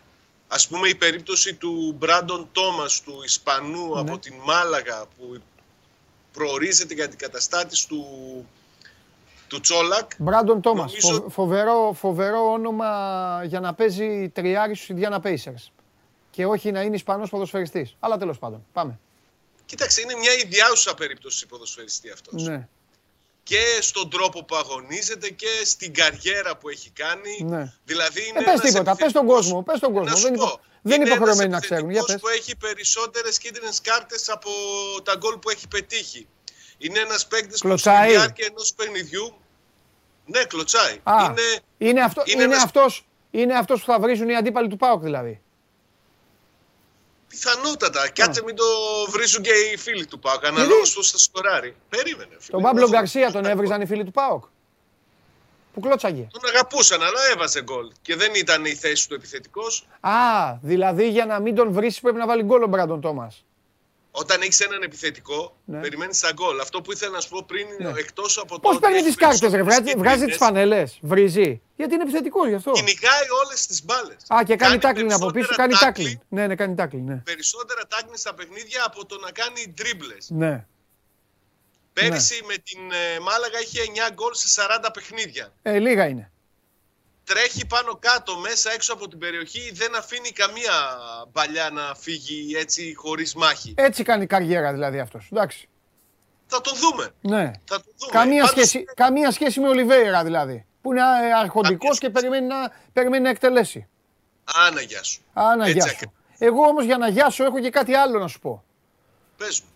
[0.48, 4.00] Ας πούμε η περίπτωση του Μπράντον Τόμας, του Ισπανού ναι.
[4.00, 5.42] από την Μάλαγα που
[6.36, 8.04] προορίζεται για την καταστάτηση του
[9.48, 10.10] του Τσόλακ.
[10.18, 10.92] Μπράντον Τόμας.
[11.28, 12.90] Φοβερό, φοβερό όνομα
[13.44, 15.70] για να παίζει τριάρις στους Ιντιάνα Pacers.
[16.30, 17.96] Και όχι να είναι Ισπανός ποδοσφαιριστής.
[17.98, 18.66] Αλλά τέλος πάντων.
[18.72, 18.98] Πάμε.
[19.66, 22.42] Κοίταξε, είναι μια ιδιάζουσα περίπτωση ποδοσφαιριστή αυτός.
[22.42, 22.68] Ναι.
[23.42, 27.42] Και στον τρόπο που αγωνίζεται και στην καριέρα που έχει κάνει.
[27.44, 27.72] Ναι.
[27.84, 28.38] Δηλαδή είναι.
[28.38, 29.62] Ε, πες τίποτα, πες τον κόσμο.
[29.62, 30.16] Πες τον κόσμο.
[30.16, 30.60] Δεν, υπο...
[30.86, 31.90] δεν είναι υποχρεωμένοι να ξέρουν.
[31.90, 32.20] Για πες.
[32.20, 34.50] που έχει περισσότερες κίτρινες κάρτες από
[35.02, 36.26] τα γκολ που έχει πετύχει.
[36.78, 39.36] Είναι ένας παίκτης που στη διάρκεια ενός παιχνιδιού.
[40.26, 41.00] Ναι, κλωτσάει.
[41.02, 42.64] Α, είναι, είναι, αυτό, είναι, είναι, ένας...
[42.64, 45.40] αυτός, είναι αυτός που θα βρίζουν οι αντίπαλοι του ΠΑΟΚ δηλαδή.
[47.28, 48.08] Πιθανότατα.
[48.08, 48.64] Κάτσε μην το
[49.08, 50.44] βρίζουν και οι φίλοι του ΠΑΟΚ.
[50.46, 51.76] Αναλόγω πώ θα σκοράρει.
[51.88, 52.36] Περίμενε.
[52.50, 54.44] Τον Παύλο Γκαρσία τον έβριζαν οι φίλοι του ΠΑΟΚ.
[55.76, 56.28] Που κλώτσαγε.
[56.32, 57.90] Τον αγαπούσαν, αλλά έβαζε γκολ.
[58.02, 59.86] Και δεν ήταν η θέση του επιθετικός.
[60.00, 60.10] Α,
[60.62, 63.44] δηλαδή για να μην τον βρεις πρέπει να βάλει γκολ ο Μπράντον Τόμας.
[64.10, 65.80] Όταν έχεις έναν επιθετικό, ναι.
[65.80, 66.60] περιμένεις τα γκολ.
[66.60, 67.98] Αυτό που ήθελα να σου πω πριν είναι ναι.
[67.98, 68.68] εκτός από το.
[68.68, 71.62] Πώ παίρνει τις κάρτες, ρε, βγάζει, βγάζει τις φανελέ, βρίζει.
[71.76, 72.70] Γιατί είναι επιθετικός γι' αυτό.
[72.70, 74.16] Κυνηγάει όλες τις μπάλες.
[74.34, 76.16] Α, και κάνει τάκλινγκ από πίσω, κάνει τάκλινγκ.
[76.28, 77.08] Ναι, ναι, κάνει τάκλινγκ.
[77.08, 77.16] Ναι.
[77.24, 80.16] Περισσότερα τάκλινγκ στα παιχνίδια από το να κάνει τρίμπλε.
[80.28, 80.66] Ναι.
[82.00, 82.46] Πέρυσι ναι.
[82.46, 85.52] με την ε, Μάλαγα είχε 9 γκολ σε 40 παιχνίδια.
[85.62, 86.30] Ε, λίγα είναι
[87.26, 90.72] τρέχει πάνω κάτω, μέσα έξω από την περιοχή, δεν αφήνει καμία
[91.32, 93.74] παλιά να φύγει έτσι χωρίς μάχη.
[93.76, 95.68] Έτσι κάνει καριέρα δηλαδή αυτός, εντάξει.
[96.46, 97.10] Θα το δούμε.
[97.20, 97.50] Ναι.
[97.64, 98.12] Θα το δούμε.
[98.12, 101.02] Καμία, σχέση, καμία σχέση με Ολιβέηρα δηλαδή, που είναι
[101.40, 103.88] αρχοντικός και περιμένει να, περιμένει να εκτελέσει.
[104.44, 105.20] Άνα γεια σου.
[105.32, 106.12] Άνα γεια σου.
[106.38, 108.64] Εγώ όμως για να γεια σου έχω και κάτι άλλο να σου πω.
[109.36, 109.68] Πες μου.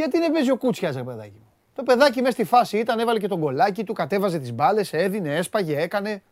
[0.00, 1.52] Γιατί δεν παίζει ο Κούτσιας, ρε παιδάκι μου.
[1.74, 5.36] Το παιδάκι μέσα στη φάση ήταν, έβαλε και τον κολάκι του, κατέβαζε τις μπάλες, έδινε,
[5.36, 6.22] έσπαγε, έκανε.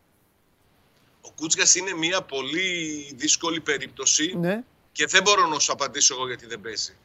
[1.21, 2.69] Ο Κούτσκα είναι μια πολύ
[3.15, 4.63] δύσκολη περίπτωση ναι.
[4.91, 6.95] και δεν μπορώ να σου απαντήσω εγώ γιατί δεν παίζει.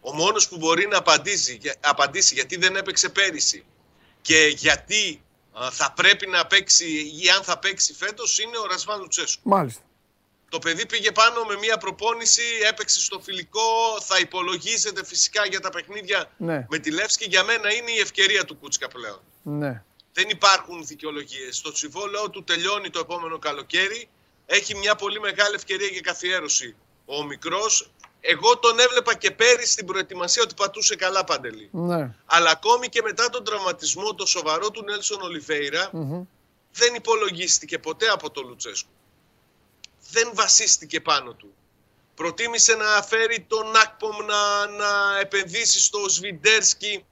[0.00, 3.64] Ο μόνος που μπορεί να απαντήσει, απαντήσει γιατί δεν έπαιξε πέρυσι
[4.20, 5.22] και γιατί
[5.70, 6.86] θα πρέπει να παίξει
[7.22, 9.48] ή αν θα παίξει φέτος είναι ο Ρασβάν Λουτσέσκου.
[9.48, 9.82] Μάλιστα.
[10.52, 15.70] Το παιδί πήγε πάνω με μια προπόνηση, έπαιξε στο φιλικό, θα υπολογίζεται φυσικά για τα
[15.70, 16.66] παιχνίδια ναι.
[16.68, 17.24] με τη Λεύσκη.
[17.28, 19.20] Για μένα είναι η ευκαιρία του Κούτσκα πλέον.
[19.42, 19.82] Ναι.
[20.12, 21.60] Δεν υπάρχουν δικαιολογίες.
[21.60, 24.08] Το συμβόλαιο του τελειώνει το επόμενο καλοκαίρι.
[24.46, 26.76] Έχει μια πολύ μεγάλη ευκαιρία για καθιέρωση.
[27.04, 31.68] Ο μικρός, εγώ τον έβλεπα και πέρυσι στην προετοιμασία ότι πατούσε καλά παντελή.
[31.72, 32.14] Ναι.
[32.26, 35.18] Αλλά ακόμη και μετά τον τραυματισμό, το σοβαρό του Νέλσον
[36.72, 38.90] δεν υπολογίστηκε ποτέ από τον Λουτσέσκου
[40.12, 41.54] δεν βασίστηκε πάνω του.
[42.14, 47.04] Προτίμησε να φέρει τον Ακπομ να, να επενδύσει στο Σβιντέρσκι.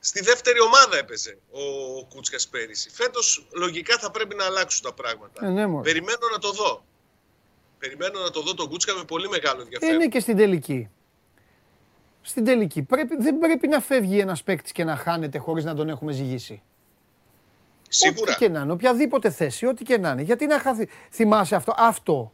[0.00, 1.60] Στη δεύτερη ομάδα έπαιζε ο
[2.04, 2.90] Κούτσιας πέρυσι.
[2.90, 5.46] Φέτος λογικά θα πρέπει να αλλάξουν τα πράγματα.
[5.46, 6.84] Ε, ναι, Περιμένω να το δω.
[7.78, 9.94] Περιμένω να το δω τον Κούτσκα με πολύ μεγάλο ενδιαφέρον.
[9.94, 10.88] Είναι και στην τελική.
[12.22, 12.82] Στην τελική.
[12.82, 16.62] Πρέπει, δεν πρέπει να φεύγει ένας παίκτης και να χάνεται χωρίς να τον έχουμε ζυγίσει.
[17.92, 18.32] Σίγουρα.
[18.32, 20.22] Ό,τι και να είναι, οποιαδήποτε θέση, ό,τι και να είναι.
[20.22, 20.88] Γιατί να χαθεί.
[21.10, 21.74] Θυμάσαι αυτό.
[21.76, 22.32] Αυτό,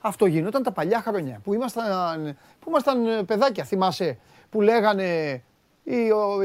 [0.00, 3.64] αυτό γινόταν τα παλιά χρόνια που ήμασταν, που ήμασταν ε, παιδάκια.
[3.64, 4.18] Θυμάσαι
[4.50, 5.42] που λέγανε
[5.84, 5.96] οι,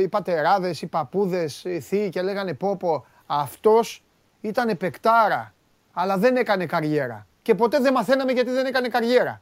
[0.01, 4.03] οι πατεράδες, οι παππούδες, οι θείοι και λέγανε πόπο αυτός
[4.41, 5.53] ήταν παικτάρα,
[5.93, 7.27] αλλά δεν έκανε καριέρα.
[7.41, 9.41] Και ποτέ δεν μαθαίναμε γιατί δεν έκανε καριέρα.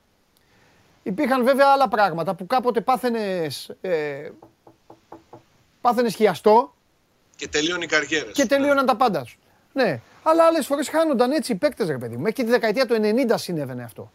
[1.03, 4.29] Υπήρχαν βέβαια άλλα πράγματα που κάποτε πάθαινες, ε,
[5.81, 6.73] πάθαινες χιαστό
[7.41, 9.37] και τελείωνε η καριέρα Και τελείωναν τα πάντα σου.
[9.73, 10.01] Ναι.
[10.23, 12.21] Αλλά άλλες φορές χάνονταν έτσι οι παίκτες, ρε παιδί μου.
[12.21, 12.95] Μέχρι τη δεκαετία του
[13.31, 14.11] 90 συνέβαινε αυτό.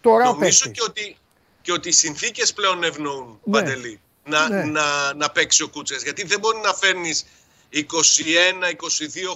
[0.00, 1.16] Τώρα Νομίζω και ότι,
[1.62, 3.52] και ότι οι συνθήκες πλέον ευνοούν ναι.
[3.52, 4.64] παντελή να, ναι.
[4.64, 5.96] να, να παίξει ο Κούτσε.
[6.02, 7.24] Γιατί δεν μπορεί να φέρνεις
[7.72, 7.78] 21-22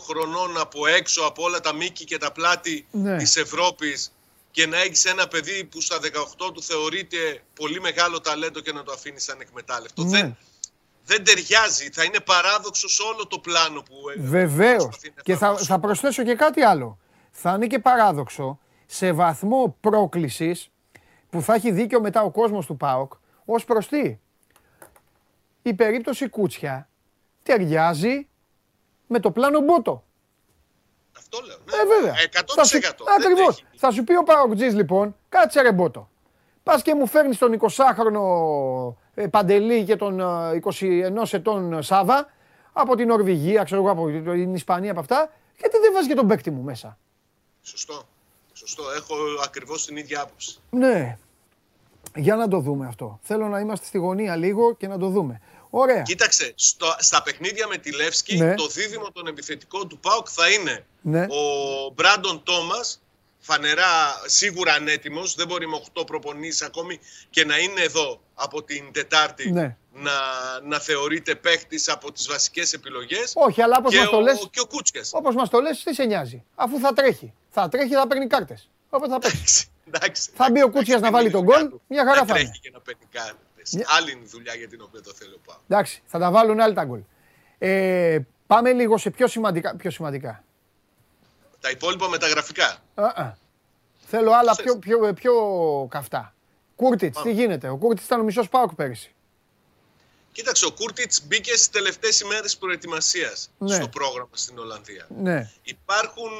[0.08, 3.16] χρονών από έξω από όλα τα μήκη και τα πλάτη ναι.
[3.16, 4.12] της Ευρώπης
[4.50, 5.98] και να έχεις ένα παιδί που στα
[6.46, 10.04] 18 του θεωρείται πολύ μεγάλο ταλέντο και να το αφήνεις ανεκμετάλλευτο.
[10.04, 10.10] Ναι.
[10.10, 10.36] Δεν,
[11.04, 11.90] δεν ταιριάζει.
[11.90, 14.98] Θα είναι παράδοξος σε όλο το πλάνο που Βεβαίως.
[15.22, 16.98] Και θα, θα προσθέσω και κάτι άλλο.
[17.30, 20.70] Θα είναι και παράδοξο σε βαθμό πρόκλησης
[21.30, 23.12] που θα έχει δίκιο μετά ο κόσμος του ΠΑΟΚ
[23.44, 24.18] ως προς τι;
[25.62, 26.88] Η περίπτωση Κούτσια
[27.42, 28.28] ταιριάζει
[29.06, 30.04] με το πλάνο Μπότο.
[31.16, 31.56] Αυτό λέω.
[31.64, 32.14] Ναι, ε, βέβαια.
[32.32, 33.04] 100%.
[33.18, 33.64] Ακριβώς.
[33.76, 36.10] Θα σου πει ο Παοκτζής λοιπόν, κάτσε ρε Μπότο.
[36.62, 38.22] Πας και μου φέρνεις τον 20χρονο
[38.88, 42.32] ε, Παντελή και τον 21 ε, ετών Σάβα
[42.72, 45.32] από την Νορβηγία, ξέρω εγώ, από την Ισπανία, από αυτά.
[45.58, 46.98] Γιατί δεν βάζει και τον παίκτη μου μέσα;
[47.62, 48.08] Σωστό.
[48.52, 48.82] Σωστό.
[48.96, 50.58] Έχω ακριβώς την ίδια άποψη.
[50.70, 51.18] Ναι.
[52.16, 53.18] Για να το δούμε αυτό.
[53.22, 55.40] Θέλω να είμαστε στη γωνία λίγο και να το δούμε.
[55.70, 56.02] Ωραία.
[56.02, 58.54] Κοίταξε, στο, στα παιχνίδια με τη Λεύσκη, ναι.
[58.54, 61.22] το δίδυμο των επιθετικών του ΠΑΟΚ θα είναι ναι.
[61.22, 63.02] ο Μπράντον Τόμας
[63.44, 66.98] φανερά σίγουρα ανέτοιμος, δεν μπορεί με 8 προπονήσεις ακόμη
[67.30, 69.76] και να είναι εδώ από την Τετάρτη Ναι.
[69.92, 70.12] να,
[70.62, 73.32] να θεωρείται παίχτης από τις βασικές επιλογές.
[73.34, 75.10] Όχι, αλλά όπως και, μας το ο, λες, και ο Κούτσιας.
[75.14, 76.44] όπως μας το λες, τι σε νοιάζει.
[76.54, 77.32] Αφού θα τρέχει.
[77.50, 78.68] Θα τρέχει, θα παίρνει κάρτες.
[78.90, 79.36] Όπως θα παίξει.
[79.38, 81.82] Εντάξει, εντάξει, Θα μπει ο εντάξει, Κούτσιας να δεν βάλει είναι τον δουλειά γκολ, του.
[81.88, 82.44] μια χαρά Να θα είναι.
[82.48, 83.72] τρέχει και να παίρνει κάρτες.
[83.72, 85.56] Μια- Άλλη είναι η δουλειά για την οποία το θέλω πάω.
[85.68, 87.00] Εντάξει, θα τα βάλουν άλλοι τα γκολ.
[87.58, 89.76] Ε, πάμε λίγο σε πιο σημαντικά.
[89.76, 90.44] Πιο σημαντικά.
[91.62, 92.76] Τα υπόλοιπα μεταγραφικά.
[92.94, 93.34] Α, α.
[94.06, 94.64] Θέλω άλλα Θες.
[94.64, 95.34] πιο, πιο, πιο
[95.90, 96.34] καυτά.
[96.76, 99.10] Κούρτιτς, τι γίνεται; Ο Κούρτιτς ήταν ο μισός Πάοκ πέρυσι.
[100.32, 103.74] Κοίταξε, ο Κούρτιτς μπήκε στις τελευταίες ημέρες προετοιμασίας Ναι.
[103.74, 105.06] στο πρόγραμμα στην Ολλανδία.
[105.16, 105.50] Ναι.
[105.62, 106.30] Υπάρχουν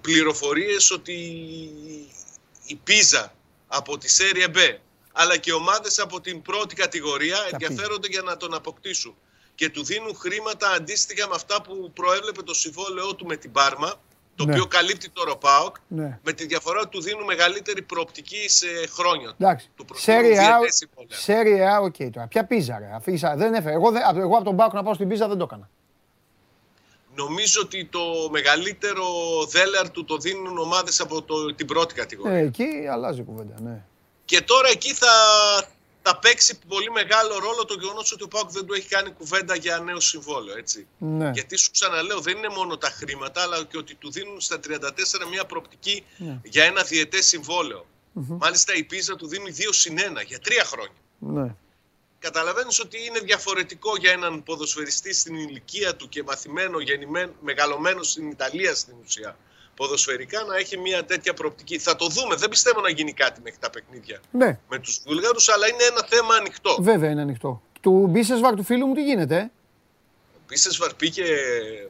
[0.00, 1.12] πληροφορίες ότι
[2.66, 3.32] η Πίζα
[3.68, 4.58] από τη Σέρια B
[5.12, 9.14] αλλά και ομάδες από την πρώτη κατηγορία ενδιαφέρονται για να τον αποκτήσουν
[9.54, 13.92] και του δίνουν χρήματα αντίστοιχα με αυτά που προέβλεπε το συμβόλαιό του με την Πάρμα
[14.36, 14.52] το Ναι.
[14.52, 16.18] οποίο καλύπτει το Ροπάοκ Ναι.
[16.24, 19.34] με τη διαφορά ότι του δίνουν μεγαλύτερη προοπτική σε χρόνια.
[19.40, 19.70] Εντάξει.
[19.76, 21.18] Του προτείνουν Σέρια διετές συμβόλαια.
[21.18, 22.26] Σέρια, οκ τώρα.
[22.26, 22.90] Ποια πίζα, ρε.
[22.94, 23.74] Αφήσα, δεν έφερε.
[23.74, 25.68] Εγώ, δεν- εγώ από τον Πάοκ να πάω στην πίζα δεν το έκανα.
[27.14, 29.04] Νομίζω ότι το μεγαλύτερο
[29.48, 32.36] δέλεαρ του το δίνουν ομάδες από το, την πρώτη κατηγορία.
[32.38, 33.82] Ε, εκεί αλλάζει η κουβέντα, ναι.
[34.24, 35.08] Και τώρα εκεί θα,
[36.02, 39.54] θα παίξει πολύ μεγάλο ρόλο το γεγονός ότι ο Πάουκ δεν του έχει κάνει κουβέντα
[39.54, 40.56] για νέο συμβόλαιο.
[40.58, 40.86] Έτσι.
[40.98, 41.30] ναι.
[41.30, 45.26] Γιατί σου ξαναλέω, δεν είναι μόνο τα χρήματα, αλλά και ότι του δίνουν στα 34
[45.30, 46.40] μια προοπτική Ναι.
[46.44, 47.18] για ένα διετέ
[48.14, 50.96] Μάλιστα η Πίζα του δίνει 2 συν 1 για τρία χρόνια.
[51.18, 51.54] ναι.
[52.18, 58.30] Καταλαβαίνεις ότι είναι διαφορετικό για έναν ποδοσφαιριστή στην ηλικία του και μαθημένο, γεννημένο, μεγαλωμένο στην
[58.30, 59.36] Ιταλία στην ουσία
[59.82, 61.78] ποδοσφαιρικά να έχει μια τέτοια προοπτική.
[61.78, 62.34] Θα το δούμε.
[62.36, 66.04] Δεν πιστεύω να γίνει κάτι μέχρι τα παιχνίδια Ναι, με τους Βούλγαρους, αλλά είναι ένα
[66.08, 66.76] θέμα ανοιχτό.
[66.80, 67.62] βέβαια είναι ανοιχτό.
[67.80, 69.42] Του Μπίσεσβαρ του φίλου μου τι γίνεται, ε;
[70.36, 71.88] Ο Μπίσεσβαρ πήγε ε,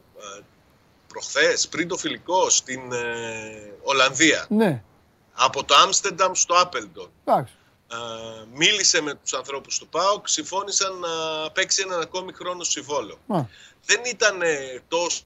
[1.09, 4.47] προχθές, πριν το φιλικό, στην ε, Ολλανδία.
[4.49, 4.83] Ναι,
[5.33, 7.11] Από το Άμστερνταμ στο Άπελντον.
[7.25, 7.53] εντάξει.
[7.93, 7.97] Ε,
[8.55, 11.09] μίλησε με τους ανθρώπους του ΠΑΟΚ, συμφώνησαν να
[11.51, 13.19] παίξει έναν ακόμη χρόνο συμβόλαιο.
[13.29, 13.41] Α,
[13.85, 15.25] Δεν ήταν ε, τόσο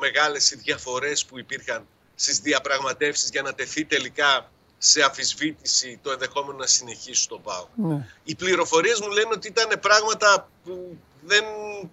[0.00, 1.86] μεγάλες οι διαφορές που υπήρχαν
[2.22, 7.68] στις διαπραγματεύσεις για να τεθεί τελικά σε αφισβήτηση το ενδεχόμενο να συνεχίσει το ΠΑΟΚ.
[7.74, 8.08] ναι.
[8.24, 11.44] Οι πληροφορίες μου λένε ότι ήταν πράγματα που δεν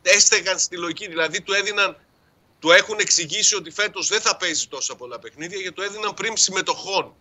[0.02, 1.08] έστεγαν στη λογική.
[1.08, 1.98] Δηλαδή του έδιναν,
[2.60, 6.38] του έχουν εξηγήσει ότι φέτος δεν θα παίζει τόσα πολλά παιχνίδια γιατί του έδιναν πριν
[6.38, 7.14] συμμετοχών.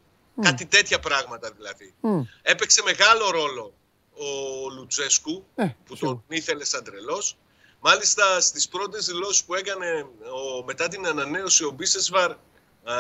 [0.42, 1.94] Κάτι τέτοια πράγματα δηλαδή.
[2.00, 2.20] Μμ.
[2.42, 3.72] Έπαιξε μεγάλο ρόλο
[4.14, 4.24] ο
[4.70, 6.22] Λουτσέσκου Ε, που σίγουρα.
[6.28, 7.36] τον ήθελε σαν τρελός.
[7.80, 12.36] Μάλιστα στις πρώτες δηλώσεις που έκανε ο, μετά την ανανέωση ο Μπίσεσβαρ α,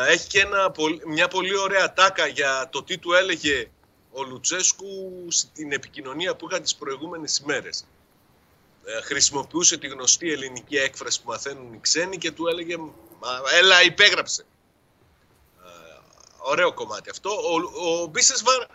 [0.08, 3.70] έχει και ένα, πολ- μια πολύ ωραία τάκα για το τι του έλεγε
[4.12, 4.86] ο Λουτσέσκου
[5.28, 7.84] στην επικοινωνία που είχαν τις προηγούμενες ημέρες.
[8.84, 12.76] Ε, χρησιμοποιούσε τη γνωστή ελληνική έκφραση που μαθαίνουν οι ξένοι και του έλεγε
[13.20, 14.42] «Μα, έλα υπέγραψε.
[15.64, 15.66] Ε,
[16.38, 17.30] ωραίο κομμάτι αυτό.
[17.30, 18.66] Ο, ο Μπίσεσβαρ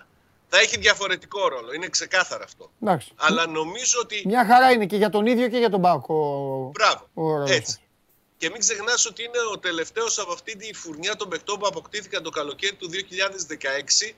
[0.49, 1.73] θα έχει διαφορετικό ρόλο.
[1.73, 2.71] Είναι ξεκάθαρο αυτό.
[2.82, 3.12] εντάξει.
[3.15, 4.23] Αλλά νομίζω ότι.
[4.26, 6.10] Μια χαρά είναι και για τον ίδιο και για τον Πάοκ.
[6.10, 7.08] ο- Μπράβο.
[7.13, 7.78] ο ρόλος Έτσι.
[8.45, 8.49] Αυτός.
[8.49, 12.23] Και μην ξεχνάς ότι είναι ο τελευταίος από αυτή τη φουρνιά των παιχτών που αποκτήθηκαν
[12.23, 14.15] το καλοκαίρι του 2016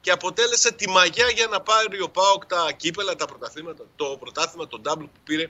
[0.00, 4.66] και αποτέλεσε τη μαγιά για να πάρει ο Πάοκ τα κύπελα, τα πρωταθλήματα, το πρωτάθλημα,
[4.66, 5.46] τον double που πήρε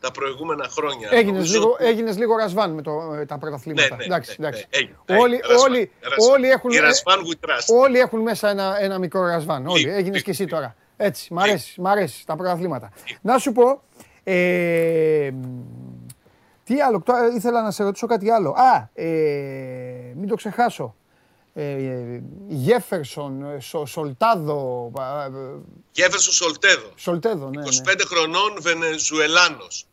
[0.00, 1.08] τα προηγούμενα χρόνια.
[1.12, 3.96] Έγινες Νομίζω λίγο, ότι- έγινες λίγο ρασβάν με το, ε, τα Ναι, πρωταθλήματα.
[3.96, 4.66] ναι, εντάξει, ναι, εντάξει.
[4.70, 4.96] ναι, έγινε.
[5.22, 6.30] Όλοι, Ρασβάν, όλοι, Ρασβάν.
[6.34, 7.76] όλοι έχουν, Η Ρασβάν we trust.
[7.80, 9.66] όλοι έχουν μέσα ένα, ένα μικρό ρασβάν.
[9.66, 9.78] Όλοι.
[9.80, 10.56] Λίγο, Έγινες λίγο, και εσύ λίγο.
[10.56, 10.76] τώρα.
[10.96, 12.92] Έτσι, μ' αρέσει, μ' αρέσει τα πρωταθλήματα.
[13.22, 13.82] Να σου πω,
[14.24, 15.30] ε,
[16.66, 18.50] τι άλλο, τώρα ήθελα να σε ρωτήσω κάτι άλλο.
[18.50, 20.94] Α, ε, μην το ξεχάσω.
[21.54, 25.30] Ε, Γέφερσον, ε, Σο- Σολτάδο, α, ε,
[25.92, 26.92] Γέφερσον Σολτέδο.
[26.96, 27.68] Σολτέδο, ναι, ναι.
[27.68, 29.86] 25 χρονών Βενεζουελάνος.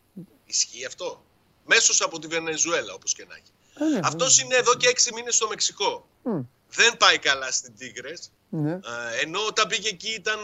[0.46, 1.24] Ισχύει αυτό;
[1.66, 3.52] Μέσος από τη Βενεζουέλα, όπως και να έχει.
[3.94, 6.06] Ε, ναι, Αυτός είναι εδώ και 6 μήνες στο Μεξικό.
[6.24, 6.40] Μμ.
[6.70, 8.32] Δεν πάει καλά στην Τίγκρες.
[8.56, 8.72] Ναι.
[8.72, 8.80] Ε,
[9.24, 10.40] ενώ όταν πήγε εκεί ήταν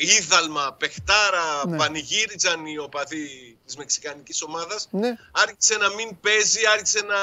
[0.00, 1.76] ε, ίδαλμα, παιχτάρα, Ναι.
[1.76, 4.88] πανηγύριζαν οι οπαδοί της μεξικανικής ομάδας.
[4.90, 7.16] Ναι, Άρχισε να μην παίζει, άρχισε να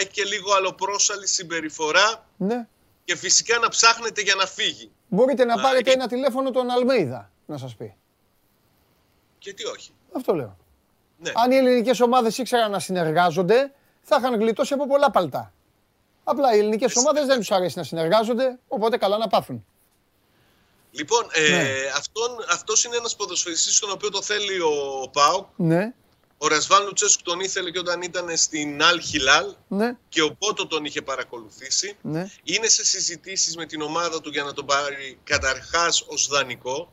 [0.00, 2.66] έχει και λίγο αλλοπρόσαλη συμπεριφορά ναι.
[3.04, 4.90] και φυσικά να ψάχνεται για να φύγει.
[5.08, 7.94] Μπορείτε να Α, πάρετε εκεί- ένα τηλέφωνο τον Αλμέιδα, να σας πει.
[9.38, 9.90] Και τι όχι.
[10.16, 10.56] Αυτό λέω.
[11.18, 11.30] Ναι.
[11.34, 15.52] Αν οι ελληνικές ομάδες ήξεραν να συνεργάζονται, θα είχαν γλιτώσει από πολλά παλτά.
[16.24, 19.64] Απλά οι ελληνικές ομάδες δεν τους αρέσει να συνεργάζονται, οπότε καλά να πάθουν.
[20.90, 21.68] Λοιπόν, ε, Ναι.
[21.96, 25.46] αυτόν, αυτός είναι ένας ποδοσφαιριστής τον οποίο το θέλει ο ΠΑΟΚ.
[25.56, 25.92] Ναι,
[26.38, 30.66] Ο Ρασβάν Λουτσέσκου τον ήθελε και όταν ήταν στην Αλ Χιλάλ ναι, και ο Πότο
[30.66, 31.96] τον είχε παρακολουθήσει.
[32.02, 32.30] ναι.
[32.42, 36.92] Είναι σε συζητήσεις με την ομάδα του για να τον πάρει καταρχάς ως δανεικό.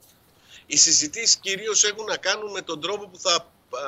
[0.65, 3.33] Οι συζητήσεις κυρίως έχουν να κάνουν με τον τρόπο που θα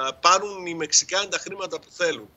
[0.08, 2.30] α, πάρουν οι Μεξικάνοι τα χρήματα που θέλουν.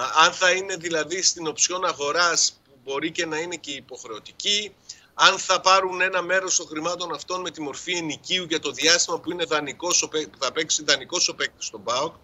[0.00, 4.74] Α, Αν θα είναι δηλαδή στην οψιόν αγοράς που μπορεί και να είναι και υποχρεωτική,
[5.14, 9.20] αν θα πάρουν ένα μέρος των χρημάτων αυτών με τη μορφή ενοικίου για το διάστημα
[9.20, 10.08] που είναι δανεικός,
[10.38, 12.14] θα παίξει δανεικός ο παίκτης στον ΠΑΟΚ.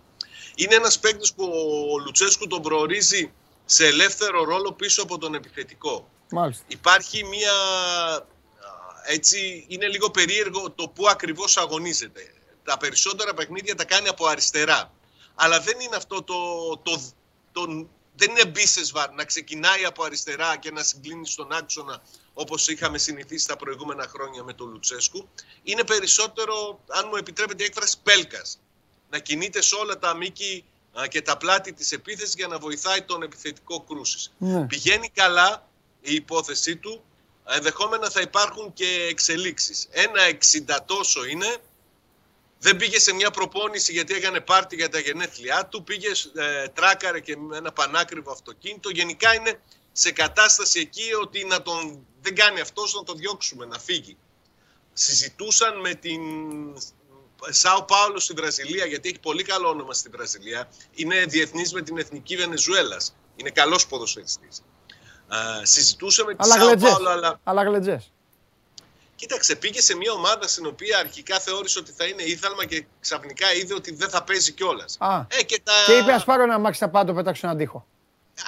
[0.55, 1.45] Είναι ένας παίκτης που
[1.95, 3.33] ο Λουτσέσκου τον προορίζει
[3.65, 6.09] σε ελεύθερο ρόλο πίσω από τον επιθετικό.
[6.31, 6.65] Μάλιστα.
[6.69, 7.53] Υπάρχει μια...
[9.07, 12.35] Έτσι, είναι λίγο περίεργο το πού ακριβώς αγωνίζεται.
[12.65, 14.93] Τα περισσότερα παιχνίδια τα κάνει από αριστερά.
[15.35, 16.35] Αλλά δεν είναι αυτό το,
[16.83, 17.03] το,
[17.55, 17.87] το,
[18.17, 22.03] δεν είναι μπίσεσβαρ να ξεκινάει από αριστερά και να συγκλίνει στον άξονα
[22.35, 25.29] όπως είχαμε συνηθίσει τα προηγούμενα χρόνια με τον Λουτσέσκου.
[25.63, 28.59] Είναι περισσότερο, αν μου επιτρέπετε η έκφραση, πέλκας.
[29.11, 30.65] Να κινείται σε όλα τα μήκη
[31.09, 34.33] και τα πλάτη της επίθεσης για να βοηθάει τον επιθετικό Κρούσης.
[34.39, 34.67] Ναι.
[34.67, 35.69] Πηγαίνει καλά
[36.01, 37.05] η υπόθεσή του,
[37.49, 39.89] ενδεχόμενα θα υπάρχουν και εξελίξεις.
[39.91, 41.57] Ένα εξιντατόσο είναι,
[42.65, 47.21] δεν πήγε σε μια προπόνηση γιατί έκανε πάρτι για τα γενέθλιά του, πήγε ε, τράκαρε
[47.21, 48.91] και με ένα πανάκριβο αυτοκίνητο.
[48.91, 49.61] Γενικά είναι
[49.93, 54.17] σε κατάσταση εκεί ότι να τον, δεν κάνει αυτός να τον διώξουμε, να φύγει.
[54.93, 56.21] Συζητούσαν με την
[57.49, 60.69] Σάο Πάολο στη Βραζιλία, γιατί έχει πολύ καλό όνομα στη Βραζιλία.
[60.95, 63.17] Είναι διεθνής με την Εθνική Βενεζουέλας.
[63.37, 64.63] Είναι καλός ποδοσφαιριστής.
[65.63, 67.41] συζητούσε με τη Σάο Πάολο, αλλά...
[67.45, 68.14] Αλλά γλετζές.
[69.17, 73.55] Κοίταξε, πήγε σε μια ομάδα στην οποία αρχικά θεώρησε ότι θα είναι ήθαλμα και ξαφνικά
[73.55, 74.99] είδε ότι δεν θα παίζει κιόλας.
[75.29, 75.73] Ε, και, τα...
[75.87, 77.87] και είπε: Α πάρω ένα μάξι θα πάω το πετάξω έναν τοίχο.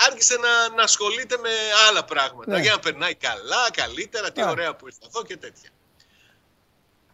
[0.09, 1.51] Άρχισε να, να ασχολείται με
[1.89, 2.51] άλλα πράγματα.
[2.57, 2.61] Ναι.
[2.61, 5.71] Για να περνάει καλά, καλύτερα, τι ωραία που ήρθα εδώ και τέτοια.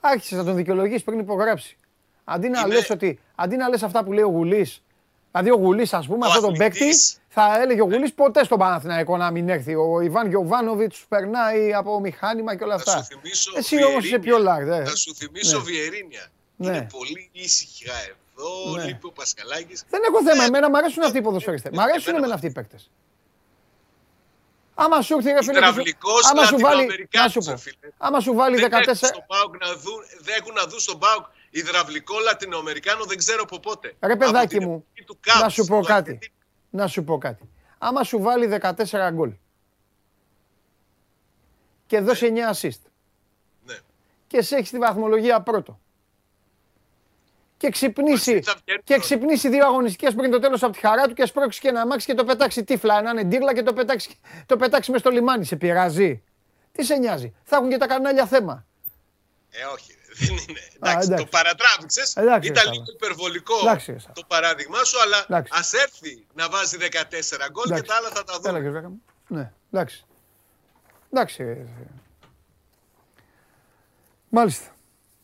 [0.00, 1.76] Άρχισε να τον δικαιολογήσει πριν υπογράψει.
[2.24, 4.82] Αντί να, λες ότι, αντί να λες αυτά που λέει ο Γουλής,
[5.30, 6.94] δηλαδή ο Γουλής, ας πούμε, αυτό τον παίκτη,
[7.34, 9.74] θα έλεγε ο Γουλής ποτέ στον Παναθηναϊκό να μην έρθει.
[9.74, 12.92] Ο Ιβάν Γιοβάνοβιτ περνάει από μηχάνημα και όλα αυτά.
[12.92, 14.86] Θα σου θυμίσω Εσύ όμως είσαι πιο λάγ.
[14.86, 15.62] Θα σου θυμίσω ναι.
[15.62, 16.26] Βιερίνια.
[16.56, 16.68] Ναι.
[16.68, 18.84] Είναι πολύ ήσυχα εδώ, ναι.
[18.84, 19.84] λείπει ο Πασχαλάκης.
[19.88, 20.44] Δεν έχω θέμα.
[20.44, 21.72] Εμένα μου αρέσουν αυτοί οι ποδοσφαιριστές.
[21.74, 22.90] Μ' αρέσουν εμένα αυτοί οι παίκτες.
[24.74, 25.66] Άμα σου έρθει ρε φίλε.
[26.30, 27.08] Άμα σου βάλει.
[27.12, 27.54] Να σου πω.
[27.96, 28.68] Άμα σου βάλει 14.
[30.20, 33.94] Δεν έχουν να δουν στον Πάουκ υδραυλικό Λατινοαμερικάνο, δεν ξέρω από πότε.
[34.00, 34.86] Ρε παιδάκι μου,
[35.40, 36.18] να σου πω κάτι.
[36.72, 37.50] Να σου πω κάτι.
[37.78, 39.32] Άμα σου βάλει 14 γκολ
[41.86, 42.80] και δώσει 9 assist
[43.64, 43.74] ναι.
[44.26, 45.78] και σε έχει τη βαθμολογία πρώτο
[47.62, 48.42] και ξυπνήσει,
[48.84, 51.86] και ξυπνήσει δύο αγωνιστικές πριν το τέλος από τη χαρά του και σπρώξεις και ένα
[51.86, 53.02] μάξι και το πετάξεις τύφλα.
[53.02, 54.14] Να είναι ντύρλα και το πετάξεις,
[54.46, 55.44] το πετάξεις μες στο λιμάνι.
[55.44, 56.22] Σε πειράζει.
[56.72, 57.34] Τι σε νοιάζει.
[57.42, 58.66] Θα έχουν και τα κανάλια θέμα.
[59.50, 59.94] Ε, όχι.
[60.26, 60.60] Δεν είναι.
[60.76, 62.12] Εντάξει, το παρατράβηξες.
[62.42, 63.54] Ήταν λίγο υπερβολικό
[64.12, 68.40] το παράδειγμά σου, αλλά ας έρθει να βάζει 14 γκολ και τα άλλα θα τα
[68.40, 69.00] δούμε.
[69.28, 70.04] Ναι, εντάξει.
[71.12, 71.66] Εντάξει.
[74.28, 74.74] Μάλιστα.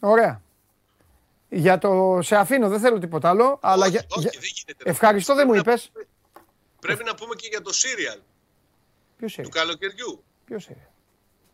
[0.00, 0.42] Ωραία.
[1.48, 2.18] Για το...
[2.22, 3.58] Σε αφήνω, δεν θέλω τίποτα άλλο.
[3.62, 4.06] αλλά για...
[4.20, 4.30] δεν
[4.84, 5.92] Ευχαριστώ, δεν μου είπες.
[6.80, 8.18] Πρέπει να πούμε και για το σύριαλ.
[9.16, 9.50] Ποιος σύριαλ.
[9.50, 10.24] Του καλοκαιριού.
[10.44, 10.86] Ποιος σύριαλ.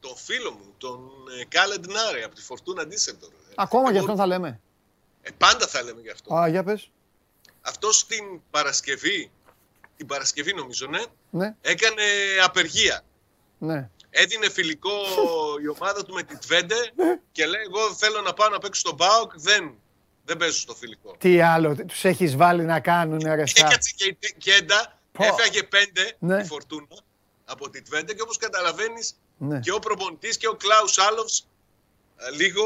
[0.08, 1.10] Το φίλο μου, τον
[1.48, 3.30] Κάλεντ Νάρε από τη Φορτούνα Ντίσσελντορ.
[3.54, 4.60] Ακόμα γι' αυτό θα λέμε.
[5.22, 6.34] Ε, πάντα θα λέμε γι' αυτό.
[6.34, 6.90] Α, για πες.
[7.60, 9.30] Αυτός την Παρασκευή,
[9.96, 11.54] την Παρασκευή νομίζω, ναι, ναι.
[11.60, 12.02] έκανε
[12.44, 13.02] απεργία.
[13.58, 13.90] Ναι.
[14.10, 14.90] Έδινε φιλικό
[15.64, 17.18] η ομάδα του με την Τβέντε ναι.
[17.32, 19.32] και λέει: Εγώ θέλω να πάω να παίξω στον Μπάουκ.
[19.34, 19.74] Δεν,
[20.24, 21.14] δεν παίζω στο φιλικό.
[21.18, 26.40] Τι άλλο, τους έχεις βάλει να κάνουν ρε Έκατσε και η Κέντα, έφαγε πέντε ναι.
[26.40, 26.86] η Φορτούνα
[27.44, 29.60] από την Τβέντε και όπως καταλαβαίνεις, ναι.
[29.60, 31.46] και ο προπονητής και ο Κλάους Άλοφς
[32.16, 32.64] ε, λίγο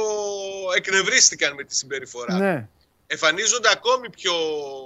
[0.77, 2.39] εκνευρίστηκαν με τη συμπεριφορά.
[2.39, 2.69] Ναι.
[3.07, 4.35] Εμφανίζονται ακόμη πιο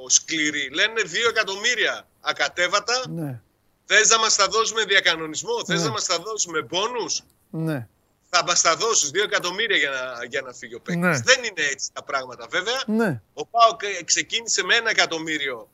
[0.06, 0.70] σκληροί.
[0.72, 3.04] Λένε δύο εκατομμύρια ακατέβατα.
[3.08, 3.40] Ναι.
[3.84, 5.76] Θες να μας τα δώσουμε διακανονισμό, ναι.
[5.76, 7.06] θε να μας τα δώσουμε πόνου.
[7.50, 7.88] Ναι.
[8.34, 11.02] Θα μας τα δώσεις δύο εκατομμύρια για να, για να φύγει ο παίκτης.
[11.02, 11.18] Ναι.
[11.18, 12.82] Δεν είναι έτσι τα πράγματα βέβαια.
[12.86, 13.22] Ναι.
[13.34, 15.68] Ο Πάοκ ξεκίνησε με ένα εκατομμύριο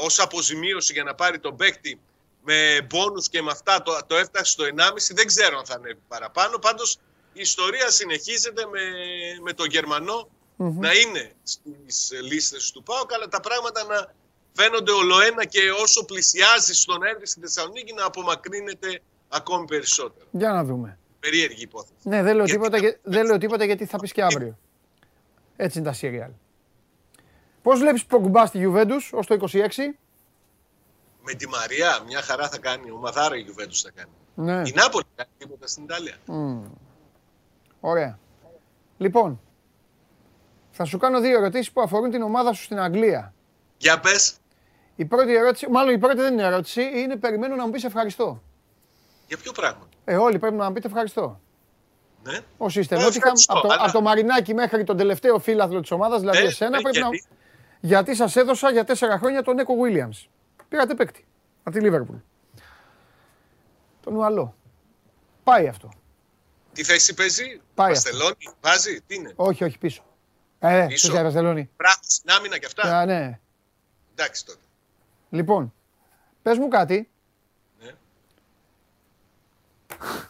[0.00, 2.00] ως αποζημίωση για να πάρει τον παίκτη
[2.48, 4.70] με μπόνους και με αυτά το, το έφτασε στο 1,5.
[5.14, 6.58] Δεν ξέρω αν θα ανέβει παραπάνω.
[6.58, 6.98] Πάντως
[7.32, 8.80] η ιστορία συνεχίζεται με,
[9.42, 14.14] με τον γερμανο να είναι στις λίστες του ΠΑΟΚ, αλλά τα πράγματα να
[14.52, 20.26] φαίνονται ολοένα και όσο πλησιάζει στον έρθει στη Θεσσαλονίκη να απομακρύνεται ακόμη περισσότερο.
[20.30, 20.98] Για να δούμε.
[21.20, 21.92] Περίεργη υπόθεση.
[22.02, 24.58] Ναι, δεν λέω, τίποτα, δεν λέω τίποτα γιατί θα πεις και αύριο.
[25.56, 26.30] Έτσι είναι τα σύριαλ.
[27.62, 29.68] Πώς βλέπεις Πογκμπά στη Juventus ως το 26?
[31.30, 32.90] Με τη Μαρία μια χαρά θα κάνει.
[32.90, 34.10] Ο Μαδάρα η Juventus θα κάνει.
[34.34, 34.68] Ναι.
[34.68, 36.16] Η Νάπολη κάνει τίποτα στην Ιταλία.
[37.80, 38.18] Ωραία.
[38.98, 39.40] Λοιπόν,
[40.70, 43.34] θα σου κάνω δύο ερωτήσεις που αφορούν την ομάδα σου στην Αγγλία.
[43.76, 44.36] Για πες.
[44.96, 48.42] Η πρώτη ερώτηση, μάλλον η πρώτη δεν είναι ερώτηση, είναι περιμένω να μου πεις ευχαριστώ.
[49.26, 51.40] Για ποιο πράγμα; Ε, όλοι πρέπει να μου πείτε ευχαριστώ.
[52.22, 52.38] Ναι.
[52.56, 53.92] Όσοι είστε Νότιχαμ, από, το, αλλά...
[53.92, 57.26] το Μαρινάκι μέχρι τον τελευταίο φίλαθλο της ομάδας, δηλαδή ναι, εσένα, ναι, πρέπει γιατί.
[57.30, 57.36] να...
[57.88, 60.28] Γιατί; σας έδωσα για τέσσερα χρόνια τον Νέκο Williams.
[60.68, 61.26] Πήρατε παίκτη
[61.62, 62.16] από τη Λίβερπουλ.
[64.00, 64.56] Τον Ουαλό.
[65.44, 65.88] Πάει αυτό.
[66.72, 70.02] Τι θέση παίζει, Πάει Βαστελόνη, βάζει, τι είναι; Όχι, όχι, πίσω.
[70.58, 71.08] Ε, Πίσω.
[71.10, 71.22] πίσω.
[71.22, 71.70] Βαστελόνη.
[71.76, 73.40] Πράγμα στην άμυνα και αυτά; Α, ναι.
[74.14, 74.58] Εντάξει τότε.
[75.30, 75.74] Λοιπόν,
[76.42, 77.10] πες μου κάτι.
[77.80, 77.90] Ναι.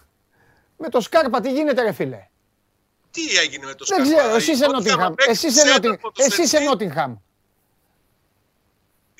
[0.78, 2.28] Με το Σκάρπα τι γίνεται ρε φίλε;
[3.10, 4.18] Τι έγινε με το Δεν Σκάρπα.
[4.22, 5.14] ξέρω, εσύ Η είσαι Νότιγχαμ Νότιγχαμ.
[5.30, 5.98] Εσύ είσαι απέκτησε Νότιγχαμ.
[6.16, 6.64] έναν Εσύ είσαι ποδοσφαιριστή.
[6.64, 7.16] Νότιγχαμ.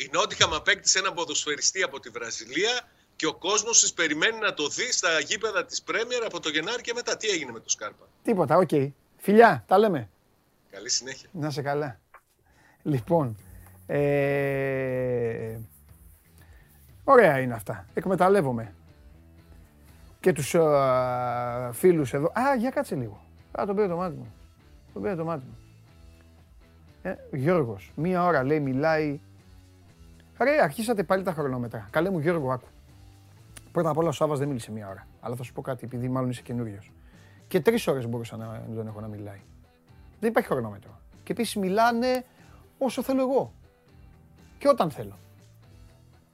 [0.01, 4.69] Η Νότιγχαμ απέκτησε έναν ποδοσφαιριστή από τη Βραζιλία και ο κόσμος της περιμένει να το
[4.69, 7.17] δει στα γήπεδα της Πρέμιερ από το Γενάρη και μετά.
[7.17, 8.69] Τι έγινε με το Σκάρπα; Τίποτα, οκ.
[9.17, 10.09] Φιλιά, τα λέμε.
[10.71, 11.29] Καλή συνέχεια.
[11.33, 12.01] Να σε καλά.
[12.83, 13.37] Λοιπόν,
[13.87, 15.59] ε...
[17.05, 17.87] ωραία είναι αυτά.
[17.95, 18.75] Εκμεταλλεύομαι.
[20.21, 22.27] Και τους α, φίλους εδώ.
[22.27, 23.25] Α, για κάτσε λίγο.
[23.61, 24.35] Α, τον πήρε το μάτι μου.
[24.93, 25.59] Τον πήρε το μάτι μου.
[27.03, 29.21] Ε, Γιώργος, μία ώρα λέει μιλάει.
[30.41, 31.87] Ρε, αρχίσατε πάλι τα χρονόμετρα.
[31.91, 32.67] Καλέ μου Γιώργο, άκου.
[33.73, 35.07] Πρώτα απ' όλα ο Σάββας δεν μίλησε μία ώρα.
[35.21, 36.93] Αλλά θα σου πω κάτι, επειδή μάλλον είσαι καινούριος.
[37.49, 39.41] Και τρεις ώρες μπορούσα να να τον έχω να μιλάει.
[40.21, 41.01] Δεν υπάρχει χρονόμετρο.
[41.23, 42.25] Και επίσης μιλάνε
[42.79, 43.53] όσο θέλω εγώ.
[44.59, 45.19] Και όταν θέλω.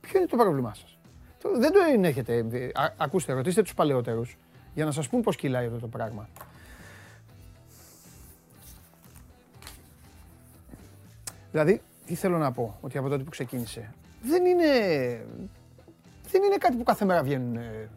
[0.00, 0.98] Ποιο είναι το πρόβλημά σας;
[1.56, 1.78] Δεν το
[2.08, 2.34] έχετε.
[2.52, 4.36] ε, α- ακούστε, ρωτήστε τους παλαιότερους
[4.74, 6.28] για να σας πούν πώς κυλάει αυτό το πράγμα.
[11.50, 14.66] Δηλαδή, τι θέλω να πω, ότι από τότε που ξεκίνησε, δεν είναι,
[16.30, 17.90] δεν είναι κάτι που κάθε μέρα βγαίνουν, ε,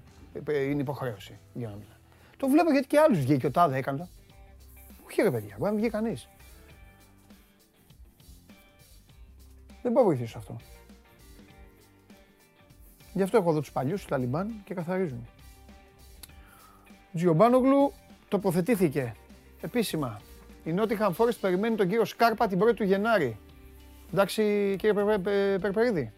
[0.47, 1.95] ε, είναι υποχρέωση για να μιλάνε.
[2.38, 3.97] Το βλέπω γιατί και άλλους βγήκε ο Τάδε έκανε.
[3.97, 4.08] το.
[5.08, 6.30] Όχι ρε παιδιά, μπορεί να μην βγει κανείς.
[9.82, 10.55] Δεν μπορώ να βοηθήσω αυτό.
[13.14, 15.28] Γι' αυτό έχω εδώ τους παλιούς, τους Ταλιμπάν και καθαρίζουν.
[17.14, 17.91] Τζιομπάνογλου
[18.28, 19.16] τοποθετήθηκε
[19.62, 20.22] επίσημα.
[20.64, 23.38] Η Nottingham Forest περιμένει τον κύριο Σκάρπα την 1η του Γενάρη.
[24.14, 26.12] Εντάξει κύριε Περ- Περ- Περπερίδη.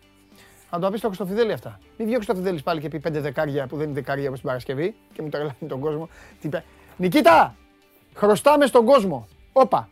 [0.71, 1.79] Να το πει στο Χρυστοφιδέλη αυτά.
[1.97, 4.47] Μην βγει ο Χρυστοφιδέλης πάλι και πει πέντε δεκάρια που δεν είναι δεκάρια όπως την
[4.47, 6.09] Παρασκευή και μου τρελαίνει τον κόσμο.
[6.41, 6.63] Τι είπε.
[6.97, 7.55] Νικήτα!
[8.13, 9.27] Χρωστάμε στον κόσμο.
[9.53, 9.89] Όπα.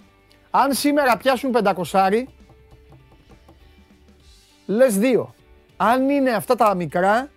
[0.50, 2.30] Αν σήμερα πιάσουν πεντακοσάρι,
[4.66, 5.34] λες δύο.
[5.78, 7.30] Αν είναι αυτά τα μικρά,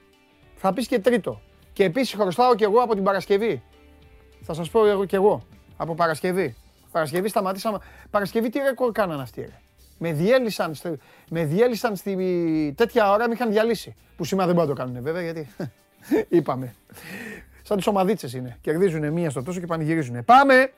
[0.56, 1.40] θα πεις και τρίτο.
[1.72, 3.62] Και επίσης χρωστάω και εγώ από την Παρασκευή.
[4.42, 5.42] Θα σας πω εγώ και εγώ.
[5.76, 6.56] Από Παρασκευή.
[6.92, 7.78] Παρασκευή σταματήσαμε.
[8.10, 9.60] Παρασκευή τι ρεκόρ κάνανε αυτοί ρε;
[10.02, 10.98] Με διέλυσαν, στη,
[11.30, 13.96] με διέλυσαν στη τέτοια ώρα με είχαν διαλύσει.
[14.16, 15.48] Που σήμερα δεν μπορούν να το κάνουν βέβαια γιατί
[16.38, 16.74] είπαμε.
[17.62, 18.58] Σαν τις ομαδίτσες είναι.
[18.60, 20.24] Κερδίζουν μία στο τόσο και πανηγυρίζουν.
[20.24, 20.72] Πάμε!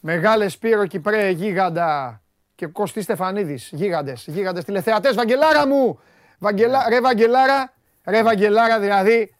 [0.00, 2.22] Μεγάλες Σπύρο Κυπρέ, γίγαντα
[2.54, 5.98] και Κωστή Στεφανίδης, γίγαντες, γίγαντες τηλεθεατές, Βαγγελάρα μου!
[6.44, 7.72] Βαγγελά, ρε Βαγγελάρα,
[8.04, 9.34] ρε Βαγγελάρα δηλαδή,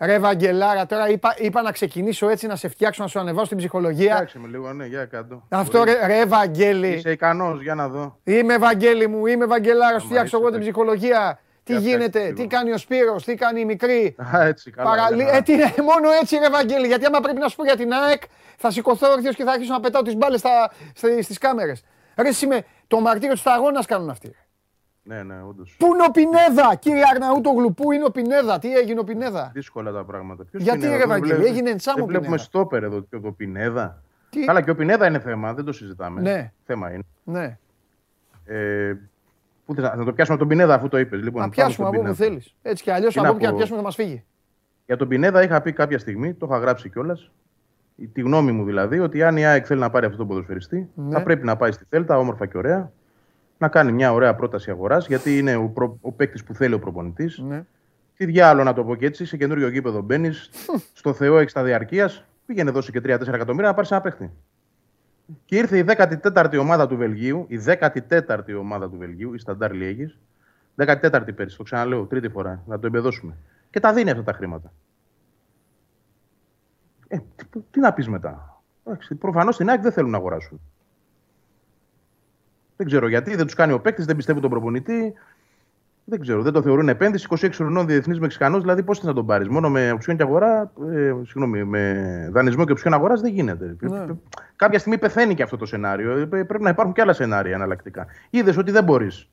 [0.00, 3.56] ρε Βαγγελάρα, τώρα είπα, είπα να ξεκινήσω έτσι να σε φτιάξω, να σου ανεβάσω την
[3.56, 4.12] ψυχολογία.
[4.14, 5.46] Φτιάξε με λίγο, ναι, για κάτω.
[5.48, 5.92] Αυτό Μπορεί.
[5.92, 8.18] ρε, ρε Βαγγέλη, Είσαι ικανός, για να δω.
[8.24, 10.70] είμαι Βαγγέλη μου, είμαι Βαγγελάρα, σου φτιάξω είσαι, εγώ την εντάξει.
[10.70, 11.38] ψυχολογία.
[11.62, 12.48] Τι Για γίνεται, φτιάξτε τι λίγο.
[12.48, 14.16] κάνει ο Σπύρος, τι κάνει η μικρή.
[14.34, 14.90] Α, έτσι, καλά.
[14.90, 15.16] Παραλύ...
[15.16, 15.36] μια χαρά.
[15.36, 17.92] Ε, τι είναι, μόνο έτσι ρε Βαγγέλη, γιατί άμα πρέπει να σου πω για την
[17.92, 18.22] ΑΕΚ,
[18.56, 21.82] θα σηκωθώ όρθιος και θα αρχίσω να πετάω τις μπάλες στα, στα, στις κάμερες.
[22.16, 24.34] Ρε είμαι, το μαρτύριο της σταγόνας κάνουν αυτοί.
[25.08, 25.14] Ρε.
[25.14, 25.74] Ναι, ναι, όντως.
[25.78, 29.92] Πού είναι ο Πινέδα, κύριε Αρναούτογλου, πού είναι ο Πινέδα, τι έγινε ο Πινέδα; Δύσκολα
[29.92, 30.44] τα πράγματα.
[30.44, 32.44] Ποιος Γιατί, Πινέδα, ρε, δεν Βαγγέλη, βλέπουμε- έγινε εντσάμο Δεν βλέπουμε Πινέδα.
[32.44, 34.02] στόπερ εδώ και το Πινέδα.
[34.30, 36.20] Τι; Καλά, και ο Πινέδα είναι θέμα, δεν το συζητάμε.
[36.20, 36.52] Ναι.
[36.64, 37.02] Θέμα είναι.
[37.24, 37.58] Ναι,
[38.46, 38.94] Ε,
[39.66, 41.18] πού θες να- να το πιάσουμε από τον Πινέδα αφού το είπες.
[41.22, 42.24] Λοιπόν, να πάμε πιάσουμε στον από όπου Πινέδα.
[42.24, 42.54] θέλεις.
[42.62, 43.56] Έτσι κι αλλιώς Τι από να όπου και να πω.
[43.56, 44.24] πιάσουμε θα μας φύγει.
[44.86, 47.30] Για τον Πινέδα είχα πει κάποια στιγμή, το είχα γράψει κιόλας.
[48.12, 51.10] Τη γνώμη μου δηλαδή, ότι αν η ΑΕΚ θέλει να πάρει αυτό τον ποδοσφαιριστή, Ναι.
[51.18, 52.92] θα πρέπει να πάει στη Θέλτα, όμορφα και ωραία,
[53.58, 55.98] να κάνει μια ωραία πρόταση αγοράς, γιατί είναι ο, προ...
[56.00, 57.38] ο παίκτης που θέλει ο προπονητής.
[57.38, 57.64] Ναι.
[58.16, 60.50] Τι διάλογο να το πω και έτσι, σε καινούριο γήπεδο μπαίνεις,
[61.00, 64.30] στο Θεό έχεις τα διαρκείας, πήγαινε δώσει και 3-4 εκατομμύρια να πάρεις ένα παίκτη.
[65.44, 70.10] Και ήρθε η 14η ομάδα του Βελγίου, η 14η ομάδα του Βελγίου, η Σταντάρ Liège,
[70.76, 73.36] 14η πέρσι, το ξαναλέω, τρίτη φορά, να το εμπεδώσουμε.
[73.70, 74.72] Και τα δίνει αυτά τα χρήματα.
[77.08, 78.62] Ε, τι, τι να πεις μετά.
[79.18, 80.60] Προφανώς στην ΑΕΚ δεν θέλουν να αγοράσουν.
[82.76, 85.14] Δεν ξέρω γιατί, δεν τους κάνει ο παίκτης, δεν πιστεύουν τον προπονητή.
[86.06, 87.26] Δεν ξέρω, δεν το θεωρούν επένδυση.
[87.30, 89.48] 26 χρονών διεθνής Μεξικανό, δηλαδή πώς να τον πάρεις.
[89.48, 93.76] Μόνο με οψιόν και αγορά, ε, συγγνώμη, με δανεισμό και οψιόν αγοράς δεν γίνεται.
[93.80, 94.06] Ναι.
[94.56, 96.18] Κάποια στιγμή πεθαίνει και αυτό το σενάριο.
[96.18, 98.06] Ε, Πρέπει να υπάρχουν και άλλα σενάρια εναλλακτικά.
[98.30, 99.28] Είδες ότι δεν μπορείς.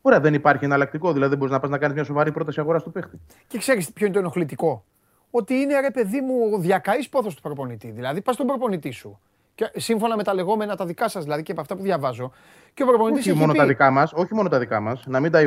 [0.00, 1.12] Ωραία, δεν υπάρχει εναλλακτικό.
[1.12, 3.20] Δηλαδή δεν μπορείς να πας να κάνεις μια σοβαρή πρόταση αγοράς του παίχτη.
[3.46, 4.84] Και ξέρεις ποιο είναι το ενοχλητικό;
[5.30, 7.90] Ότι είναι ρε παιδί μου ο διακαής πόθος του προπονητή.
[7.90, 9.20] Δηλαδή πας στον προπονητή σου
[9.54, 12.32] Και σύμφωνα με τα λεγόμενα τα δικά σας, δηλαδή και από αυτά που διαβάζω.
[12.74, 13.26] Και ο προπονητής.
[13.26, 13.58] Όχι μόνο πει...
[13.58, 15.40] τα δικά μας, όχι μόνο τα δικά μας, να μην τα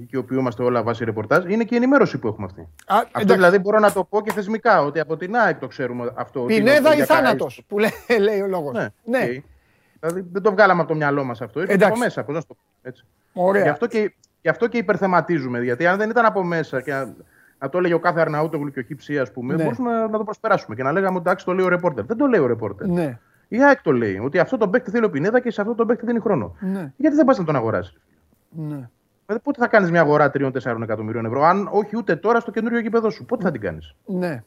[0.00, 2.60] οικειοποιούμαστε όλα βάσει ρεπορτάζ, είναι και η ενημέρωση που έχουμε αυτή.
[2.60, 3.34] Α, αυτό εντάξει.
[3.34, 6.40] δηλαδή μπορώ να το πω και θεσμικά, ότι από την ΑΕΚ το ξέρουμε αυτό.
[6.40, 7.90] Πινέδα ή θάνατος, που λέει,
[8.26, 8.72] λέει ο λόγος.
[8.72, 8.88] Ναι.
[9.04, 9.26] ναι.
[9.26, 9.40] Okay.
[10.00, 11.60] Δηλαδή δεν το βγάλαμε από το μυαλό μας αυτό.
[11.60, 12.24] Ήρθε από μέσα.
[12.24, 13.04] Πώς να το έτσι.
[13.32, 13.62] Ωραία.
[13.62, 15.62] Γι αυτό, και, γι' αυτό και υπερθεματίζουμε.
[15.62, 17.14] Γιατί αν δεν ήταν από μέσα και να,
[17.58, 19.62] να το έλεγε ο κάθε Αρναούτογλου και ο Χίψη, ας πούμε, ναι.
[19.62, 22.04] μπορούσαμε να, να, το προσπεράσουμε και να λέγαμε ότι εντάξει το λέει ο ρεπόρτερ.
[22.04, 22.86] Δεν το λέει ο ρεπόρτερ.
[22.86, 23.18] Ναι.
[23.52, 24.18] Η ΑΕΚ το λέει.
[24.18, 26.56] Ότι αυτό το παίκτη θέλει ο Πινέδα και σε αυτό το παίκτη δίνει χρόνο.
[26.60, 26.92] Ναι.
[26.96, 28.00] Γιατί δεν πας να τον αγοράσεις.
[28.50, 28.88] Ναι.
[29.26, 32.78] Δηλαδή, πότε θα κάνεις μια αγορά 3-4 εκατομμυρίων ευρώ, αν όχι ούτε τώρα στο καινούριο
[32.78, 33.24] γήπεδο σου.
[33.24, 34.42] Πότε θα την κάνεις; Ναι.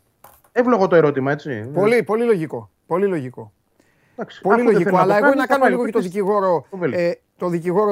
[0.52, 1.70] Εύλογο το ερώτημα, έτσι.
[1.74, 2.70] Πολύ, πολύ λογικό.
[2.88, 3.52] Πολύ λογικό.
[4.16, 4.98] Εντάξει, πολύ λογικό.
[4.98, 6.66] Αλλά εγώ να κάνω λίγο και το δικηγόρο.
[6.92, 7.92] Ε, το δικηγόρο,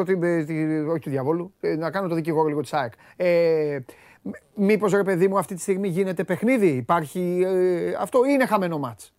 [0.90, 2.94] όχι του διαβόλου, ε, να κάνω το δικηγόρο λίγο της ΑΕΚ.
[3.16, 3.80] Ε,
[4.56, 8.78] Μήπως ρε παιδί μου αυτή τη στιγμή γίνεται παιχνίδι, υπάρχει ε, αυτό ή είναι χαμένο
[8.78, 9.14] μάτς.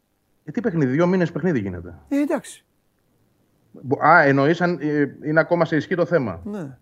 [0.45, 1.95] Γιατί παιχνίδι, δύο μήνες παιχνίδι γίνεται.
[2.09, 2.65] Ε, εντάξει.
[4.07, 6.41] Α, εννοείς αν ε, είναι ακόμα σε ισχύ το θέμα.
[6.45, 6.77] Ναι.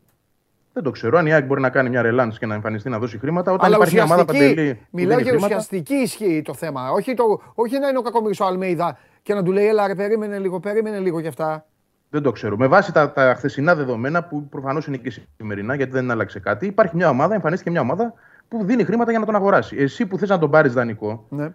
[0.73, 1.19] Δεν το ξέρω.
[1.19, 3.67] Αν η ΑΕΚ μπορεί να κάνει μια ρελάντ και να εμφανιστεί να δώσει χρήματα, όταν
[3.67, 4.87] Αλλά υπάρχει μια ομάδα παντελή.
[4.91, 6.91] Μιλάω για ουσιαστική ισχύ το θέμα.
[6.91, 9.95] Όχι, το, όχι να είναι ο κακομίρι ο Αλμέιδα και να του λέει, Ελά, ρε,
[9.95, 11.67] περίμενε λίγο, περίμενε λίγο κι αυτά.
[12.11, 12.57] Δεν το ξέρω.
[12.57, 16.67] Με βάση τα, τα χθεσινά δεδομένα, που προφανώς είναι και σημερινά, γιατί δεν άλλαξε κάτι,
[16.67, 18.15] υπάρχει μια ομάδα, εμφανίστηκε μια ομάδα
[18.49, 19.77] που δίνει χρήματα για να τον αγοράσει.
[19.77, 21.53] Εσύ που θες να τον πάρεις δανεικό, ναι.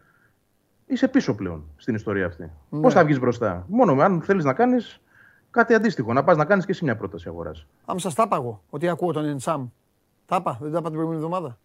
[0.85, 2.51] Είσαι πίσω πλέον στην ιστορία αυτή.
[2.69, 2.81] Ναι.
[2.81, 5.01] Πώς θα βγεις μπροστά, Μόνο αν θέλεις να κάνεις
[5.51, 7.67] κάτι αντίστοιχο, να πας να κάνεις και εσύ μια πρόταση αγοράς.
[7.85, 9.67] Αν σας τα πάγω, ότι ακούω τον Ενσάμ.
[10.25, 11.57] Τα είπα, δεν τα είπα την προηγούμενη εβδομάδα.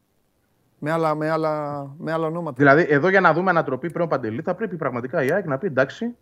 [0.79, 2.57] Με άλλα, με, άλλα, με άλλα ονόματα.
[2.57, 5.67] Δηλαδή, εδώ για να δούμε ανατροπή πριν παντελή, θα πρέπει πραγματικά η ΑΕΚ να πει
[5.67, 6.17] εντάξει,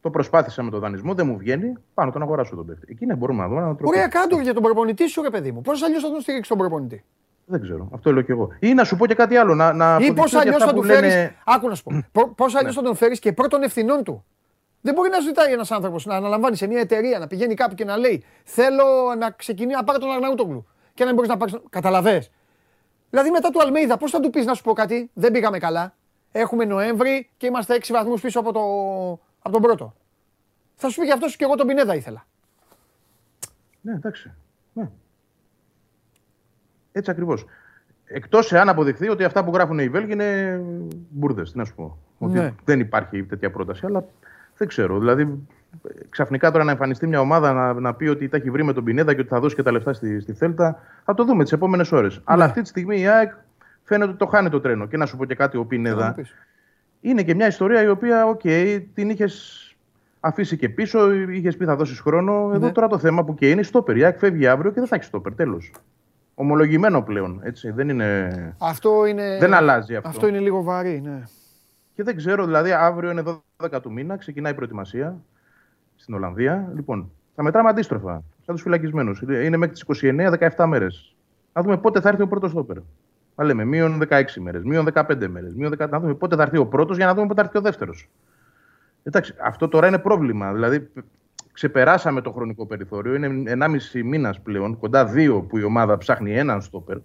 [0.00, 1.72] το προσπάθησα με τον δανεισμό, δεν μου βγαίνει.
[1.94, 2.86] Πάνω τον αγοράσω τον παίκτη.
[2.88, 3.60] Εκεί ναι, μπορούμε να δούμε.
[3.60, 5.60] Να Ωραία, κάτω για τον προπονητή σου, ρε παιδί μου.
[5.60, 7.04] Πώς αλλιώς θα τον στηρίξει τον προπονητή;
[7.50, 7.88] Δεν ξέρω.
[7.92, 8.48] Αυτό λέω κι εγώ.
[8.58, 9.54] Ή να σου πω και κάτι άλλο.
[9.54, 11.06] Να, να ή πώ αλλιώ θα τον φέρει.
[11.06, 11.34] Λένε...
[11.44, 12.28] Άκου να σου πω.
[12.36, 12.72] Πώ αλλιώ ναι.
[12.72, 14.24] θα τον φέρεις και πρώτων ευθυνών του.
[14.80, 17.84] Δεν μπορεί να ζητάει ένας άνθρωπος να αναλαμβάνει σε μια εταιρεία, να πηγαίνει κάπου και
[17.84, 18.84] να λέει Θέλω
[19.18, 20.66] να ξεκινήσει να πάρει τον Αρναούτογλου.
[20.94, 21.52] Και να μην μπορείς να πάρει.
[21.70, 22.26] Καταλαβέ.
[23.10, 25.94] Δηλαδή μετά του Αλμέιδα, πώς θα του πεις να σου πω κάτι, δεν πήγαμε καλά.
[26.32, 28.60] Έχουμε Νοέμβρη και είμαστε 6 βαθμούς πίσω από, το...
[29.38, 29.94] από τον πρώτο.
[30.74, 32.26] Θα σου πει γι' αυτό και εγώ τον Πινέδα ήθελα.
[33.80, 34.32] Ναι, εντάξει.
[34.72, 34.90] Ναι.
[36.98, 37.44] Έτσι ακριβώς.
[38.04, 40.60] Εκτός εάν αποδειχθεί ότι αυτά που γράφουν οι Βέλγοι είναι
[41.10, 41.52] μπουρδες.
[41.52, 41.98] Τι να σου πω.
[42.18, 42.40] Ναι.
[42.40, 43.86] Ότι δεν υπάρχει τέτοια πρόταση.
[43.86, 44.04] Αλλά
[44.56, 44.98] δεν ξέρω.
[44.98, 45.48] Δηλαδή,
[46.08, 48.84] ξαφνικά τώρα να εμφανιστεί μια ομάδα να, να πει ότι τα έχει βρει με τον
[48.84, 50.82] Πινέδα και ότι θα δώσει και τα λεφτά στη, στη Θέλτα.
[51.04, 52.16] Θα το δούμε τις επόμενες ώρες.
[52.16, 52.22] Ναι.
[52.24, 53.32] Αλλά αυτή τη στιγμή η ΑΕΚ
[53.82, 54.86] φαίνεται ότι το χάνει το τρένο.
[54.86, 56.16] Και να σου πω και κάτι, ο Πινέδα
[57.00, 59.62] είναι και μια ιστορία η οποία, ok, okay, την είχες
[60.20, 62.48] αφήσει και πίσω, είχες πει θα δώσεις χρόνο.
[62.48, 62.56] Ναι.
[62.56, 63.96] Εδώ τώρα το θέμα που και είναι στόπερ.
[63.96, 65.34] Η ΑΕΚ φεύγει αύριο και δεν θα έχει στόπερ.
[65.34, 65.72] Τέλος.
[66.40, 67.40] Ομολογημένο πλέον.
[67.42, 67.70] Έτσι.
[67.70, 68.28] Δεν, είναι...
[68.58, 69.38] Αυτό είναι...
[69.38, 70.08] δεν αλλάζει αυτό.
[70.08, 71.22] Αυτό είναι λίγο βαρύ, ναι.
[71.94, 73.22] Και δεν ξέρω, δηλαδή αύριο είναι
[73.56, 75.16] 12 του μήνα, ξεκινάει η προετοιμασία
[75.96, 76.72] στην Ολλανδία.
[76.74, 79.20] Λοιπόν, θα μετράμε αντίστροφα, σαν τους φυλακισμένους.
[79.20, 79.84] Είναι μέχρι τις
[80.56, 81.16] 29-17 μέρες.
[81.52, 82.76] Να δούμε πότε θα έρθει ο πρώτος στόπερ.
[83.34, 85.52] Θα λέμε μείον 16 μέρες, μείον 15 μέρες.
[85.90, 88.08] Να δούμε πότε θα έρθει ο πρώτος για να δούμε πότε θα έρθει ο δεύτερος.
[89.02, 90.52] Εντάξει, αυτό τώρα είναι πρόβλημα.
[90.52, 90.90] Δηλαδή,
[91.58, 93.14] ξεπεράσαμε το χρονικό περιθώριο.
[93.14, 93.42] Είναι
[93.92, 96.96] 1,5 μήνας πλέον, κοντά δύο που η ομάδα ψάχνει έναν στόπερ.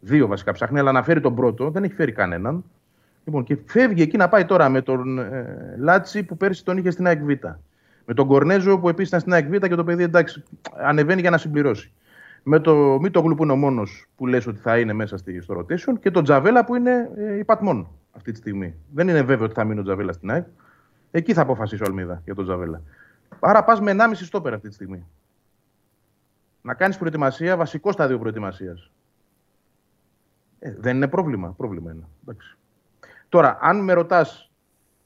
[0.00, 2.64] Δύο βασικά ψάχνει, αλλά να φέρει τον πρώτο, δεν έχει φέρει κανέναν.
[3.24, 6.90] Λοιπόν, και φεύγει εκεί να πάει τώρα με τον ε, Λάτσι που πέρσι τον είχε
[6.90, 7.20] στην ΑΕΚ
[8.04, 10.44] Με τον Κορνέζο που επίσης ήταν στην ΑΕΚ και το παιδί εντάξει,
[10.82, 11.92] ανεβαίνει για να συμπληρώσει.
[12.42, 15.58] Με το Μίτογλου που είναι ο μόνος που λες ότι θα είναι μέσα στη, στο
[15.58, 18.74] rotation και τον Τζαβέλα που είναι ε, υπατμόν αυτή τη στιγμή.
[18.94, 20.44] Δεν είναι βέβαιο ότι θα μείνει ο Τζαβέλα στην ΑΕΚ.
[21.10, 22.82] Εκεί θα αποφασίσει ο Αλμίδα για τον Τζαβέλα.
[23.40, 25.06] Άρα πας με 1,5 στόπερ αυτή τη στιγμή.
[26.62, 28.90] Να κάνεις προετοιμασία, βασικό στάδιο προετοιμασίας.
[30.58, 31.54] Ε, δεν είναι πρόβλημα.
[31.56, 32.04] Πρόβλημα είναι.
[32.22, 32.56] Εντάξει.
[33.28, 34.50] Τώρα, αν με ρωτάς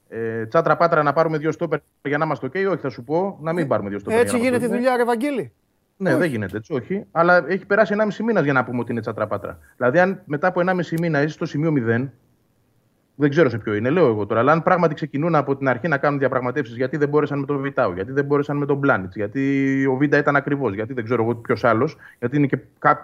[0.07, 3.37] ε, τσάτρα πάτρα να πάρουμε δύο στόπερ για να είμαστε OK, όχι, θα σου πω
[3.41, 4.19] να μην ε, πάρουμε δύο στόπερ.
[4.19, 5.51] Έτσι γίνεται η δουλειά, ρε Βαγγέλη.
[5.97, 6.19] Ναι, όχι.
[6.19, 7.05] δεν γίνεται έτσι, όχι.
[7.11, 9.59] Αλλά έχει περάσει 1,5 μήνας για να πούμε ότι είναι τσάτρα πάτρα.
[9.77, 12.07] Δηλαδή, αν μετά από 1,5 μήνα είσαι στο σημείο 0,
[13.15, 14.39] δεν ξέρω σε ποιο είναι, λέω εγώ τώρα.
[14.39, 17.61] Αλλά αν πράγματι ξεκινούν από την αρχή να κάνουν διαπραγματεύσεις, γιατί δεν μπόρεσαν με τον
[17.61, 21.23] Βιτάου, γιατί δεν μπόρεσαν με τον Πλάνιτ, γιατί ο Βίντα ήταν ακριβώς, γιατί δεν ξέρω
[21.23, 22.59] εγώ ποιος άλλος, γιατί είναι και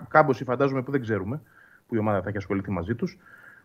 [0.10, 1.42] κάμποσοι φαντάζομαι που δεν ξέρουμε,
[1.88, 3.18] που η ομάδα θα έχει ασχοληθεί μαζί τους.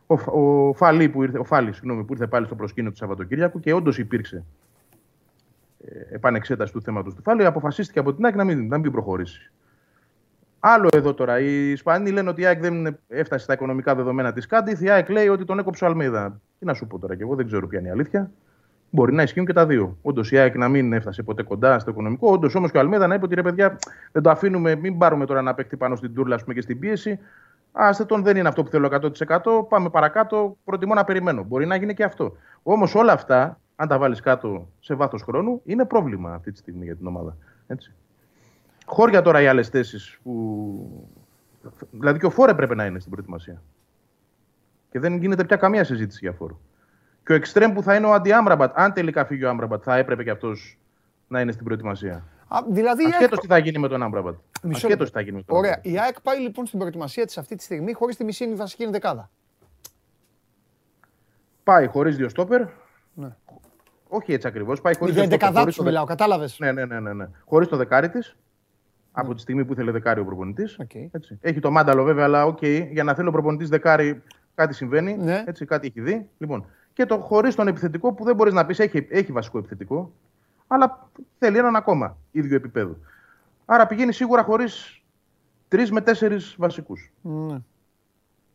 [0.07, 3.61] Ο, ο, Φαλή που ήρθε, ο Φάλη, συγγνώμη, που ήρθε πάλι στο προσκήνιο του Σαββατοκύριακου
[3.61, 4.45] και όντως υπήρξε
[5.85, 9.51] ε, επανεξέταση του θέματος του Φάλη, αποφασίστηκε από την ΑΕΚ να μην, να μην προχωρήσει.
[10.61, 11.41] Άλλο εδώ τώρα.
[11.41, 14.83] Οι Ισπανοί λένε ότι η ΑΕΚ δεν έφτασε στα οικονομικά δεδομένα της Κάντιθ.
[14.83, 16.41] Η ΑΕΚ λέει ότι τον έκοψε ο Αλμίδα.
[16.59, 18.31] Τι να σου πω τώρα, και εγώ δεν ξέρω ποια είναι η αλήθεια.
[18.91, 19.97] Μπορεί να ισχύουν και τα δύο.
[20.03, 22.31] Όντως η ΑΕΚ να μην έφτασε ποτέ κοντά στο οικονομικό.
[22.31, 23.79] Όντως όμως και ο Αλμίδα να είπε ότι ρε παιδιά,
[24.13, 27.19] δεν το αφήνουμε, μην πάρουμε τώρα να παίξει πάνω στην τούρλα πούμε, και στην πίεση.
[27.73, 28.89] Άστε τον, δεν είναι αυτό που θέλω
[29.27, 29.69] 100%.
[29.69, 30.57] Πάμε παρακάτω.
[30.65, 31.43] Προτιμώ να περιμένω.
[31.43, 32.37] Μπορεί να γίνει και αυτό.
[32.63, 36.85] Όμως όλα αυτά αν τα βάλεις κάτω σε βάθος χρόνου, είναι πρόβλημα αυτή τη στιγμή
[36.85, 37.37] για την ομάδα.
[37.67, 37.95] Έτσι.
[38.87, 41.09] Χώρια τώρα οι άλλες θέσεις που.
[41.91, 43.63] Δηλαδή και ο Φόρ έπρεπε να είναι στην προετοιμασία.
[44.91, 46.61] Και δεν γίνεται πια καμία συζήτηση για φόρο.
[47.25, 50.25] Και ο εξτρέμ που θα είναι ο Αντιάμραμπατ, αν τελικά φύγει ο Άμραμπατ, θα έπρεπε
[50.25, 50.79] και αυτός
[51.29, 52.25] να είναι στην προετοιμασία.
[52.49, 54.35] Α, δηλαδή Ασχέτως τι θα γίνει με τον Άμραμπατ.
[54.73, 55.79] Ασχέτως τι θα γίνει με τον Ωραία.
[55.83, 59.31] Η ΑΕΚ πάει λοιπόν στην προετοιμασία της αυτή τη στιγμή χωρίς τη μισή βασική δεκάδα.
[61.65, 62.63] Πάει χωρίς δύο στόπερ.
[63.15, 63.37] Ναι.
[64.09, 64.81] Όχι έτσι ακριβώς.
[64.81, 65.15] Πάει χωρίς.
[65.15, 66.59] Για δεκαδά σου μιλάω, κατάλαβες.
[66.59, 67.01] Ναι, ναι, ναι.
[67.01, 67.29] ναι, ναι.
[67.45, 68.37] Χωρίς το δεκάρι της.
[69.19, 70.81] Από τη στιγμή που ήθελε δεκάρι ο προπονητής.
[70.83, 71.07] Okay.
[71.41, 74.23] Έχει το μάνταλο βέβαια, αλλά ok, okay, για να θέλει ο προπονητής δεκάρι
[74.55, 75.17] κάτι συμβαίνει.
[75.17, 75.45] Ναι.
[75.47, 76.29] Έτσι, κάτι έχει δει.
[76.39, 80.13] Λοιπόν, και το χωρίς τον επιθετικό που δεν μπορείς να πεις έχει, έχει βασικό επιθετικό,
[80.67, 81.09] αλλά
[81.39, 82.97] θέλει έναν ακόμα ίδιο επίπεδο.
[83.65, 85.03] Άρα πηγαίνει σίγουρα χωρίς
[85.69, 87.13] τρεις με τέσσερις βασικούς.
[87.23, 87.59] Ναι.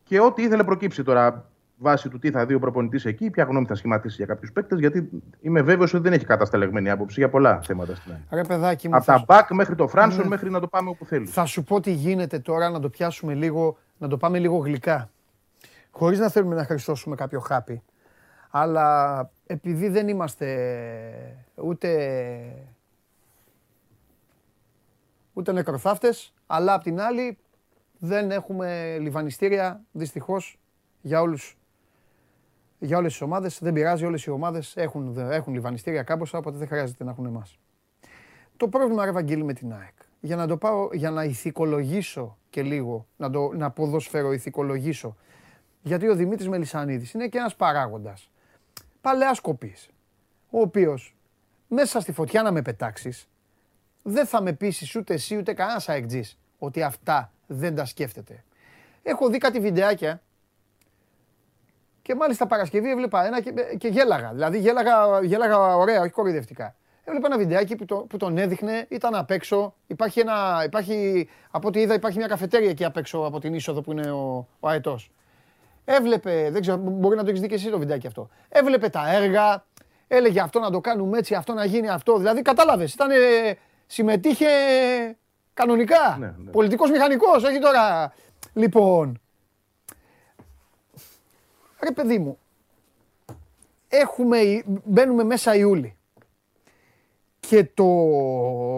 [0.04, 1.51] Και ό,τι ήθελε προκύψει τώρα
[1.82, 4.80] βάσει του τι θα δει ο προπονητής εκεί, ποια γνώμη θα σχηματίσει για κάποιους παίκτες,
[4.80, 5.10] γιατί
[5.42, 8.78] είμαι βέβαιος ότι δεν έχει κατασταλεγμένη άποψη για πολλά θέματα στην Ελλάδα.
[8.90, 10.28] Από τα back μέχρι το Φράνσον, ναι.
[10.28, 11.26] μέχρι να το πάμε όπου θέλει.
[11.26, 15.10] Θα σου πω τι γίνεται τώρα, να το πιάσουμε λίγο, να το πάμε λίγο γλυκά.
[15.92, 17.84] Χωρίς να θέλουμε να χρυσώσουμε κάποιο χάπι.
[18.50, 20.48] Αλλά επειδή δεν είμαστε
[21.56, 21.90] ούτε,
[25.34, 27.38] ούτε νεκροθάφτες, αλλά απ' την άλλη
[28.00, 30.60] δεν έχουμε λιβανιστήρια, δυστυχώς,
[31.02, 31.56] για όλους
[32.84, 33.60] για όλες τις ομάδες.
[33.62, 37.60] Δεν πειράζει, όλες οι ομάδες έχουν, έχουν λιβανιστήρια κάμποσα, οπότε δεν χρειάζεται να έχουν εμάς.
[38.58, 42.62] Το πρόβλημα, ρε Βαγγέλη, με την ΑΕΚ, για να το πάω, για να ηθικολογήσω και
[42.62, 45.16] λίγο, να, το, να ποδοσφαιρο ηθικολογήσω,
[45.82, 48.32] γιατί ο Δημήτρης Μελισανίδης είναι και ένας παράγοντας
[49.02, 49.76] παλαιά κοπή.
[50.50, 51.16] Ο οποίος
[51.68, 53.28] μέσα στη φωτιά να με πετάξεις,
[54.02, 56.24] δεν θα με πείσει ούτε εσύ ούτε κανένας αεκτζή
[56.58, 58.44] ότι αυτά δεν τα σκέφτεται.
[59.04, 60.22] Έχω δει κάτι βιντεάκια
[62.02, 64.32] και μάλιστα Παρασκευή έβλεπα ένα και, και γέλαγα.
[64.34, 66.76] Δηλαδή γέλαγα, γέλαγα ωραία, όχι κοροϊδευτικά.
[67.04, 69.74] Έβλεπα ένα βιντεάκι που, το, που τον έδειχνε, ήταν απ' έξω.
[69.88, 73.82] Υπάρχει ένα, υπάρχει, από ό,τι είδα υπάρχει μια καφετέρια εκεί απ' έξω από την είσοδο
[73.82, 75.12] που είναι ο, ο αετός.
[75.86, 78.30] Έβλεπε, δεν ξέρω, μπορεί να το έχεις δει και εσύ το βιντεάκι αυτό.
[78.50, 79.66] Έβλεπε τα έργα,
[80.08, 82.18] έλεγε αυτό να το κάνουμε έτσι, αυτό να γίνει αυτό.
[82.18, 83.10] Δηλαδή κατάλαβες, ήταν,
[83.88, 84.48] συμμετείχε
[85.54, 86.16] κανονικά.
[86.20, 86.52] Ναι, ναι.
[86.52, 88.14] Πολιτικός μηχανικός, όχι τώρα.
[88.54, 89.21] Λοιπόν.
[91.84, 92.38] Ρε παιδί μου,
[93.88, 95.96] έχουμε, μπαίνουμε μέσα Ιούλη.
[97.40, 97.84] Και το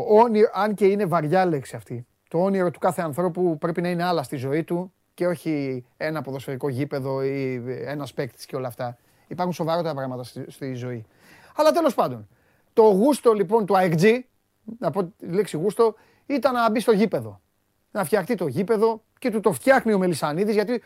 [0.07, 4.03] όνειρο, αν και είναι βαριά λέξη αυτή, το όνειρο του κάθε ανθρώπου πρέπει να είναι
[4.03, 8.97] άλλα στη ζωή του και όχι ένα ποδοσφαιρικό γήπεδο ή ένας παίκτης και όλα αυτά.
[9.27, 11.05] Υπάρχουν σοβαρότερα πράγματα στη, ζωή.
[11.55, 12.27] Αλλά τέλος πάντων,
[12.73, 14.19] το γούστο λοιπόν του AEG,
[14.79, 15.95] να πω τη λέξη γούστο,
[16.25, 17.41] ήταν να μπει στο γήπεδο.
[17.91, 20.83] Να φτιαχτεί το γήπεδο και του το φτιάχνει ο Μελισανίδης, γιατί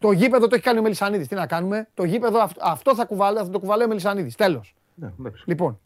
[0.00, 1.28] το γήπεδο το έχει κάνει ο Μελισανίδης.
[1.28, 4.34] Τι να κάνουμε, το γήπεδο αυτό θα, κουβαλέ, θα το κουβαλάει ο Μελισανίδης.
[4.34, 4.74] Τέλος.
[4.94, 5.10] Ναι,
[5.44, 5.80] λοιπόν.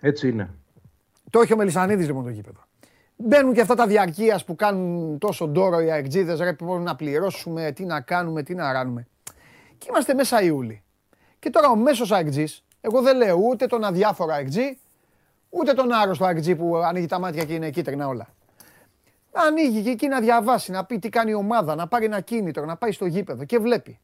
[0.00, 0.50] Έτσι είναι.
[1.30, 2.60] Το έχει ο Μελισανίδης λοιπόν το γήπεδο.
[3.16, 7.72] Μπαίνουν και αυτά τα διαρκείας που κάνουν τόσο ντόρο οι αεκτζίδες, ρε που να πληρώσουμε,
[7.72, 9.06] τι να κάνουμε, τι να ράνουμε.
[9.78, 10.82] Και είμαστε μέσα Ιούλη.
[11.38, 14.78] Και τώρα ο μέσος αεκτζής, εγώ δεν λέω ούτε τον αδιάφορο αεκτζή,
[15.50, 18.28] ούτε τον άρρωστο αεκτζή που ανοίγει τα μάτια και είναι κίτρινα όλα.
[19.36, 22.64] Ανοίγει και εκεί να διαβάσει, να πει τι κάνει η ομάδα, να πάρει ένα κίνητρο,
[22.64, 23.98] να πάει στο γήπεδο και βλέπει.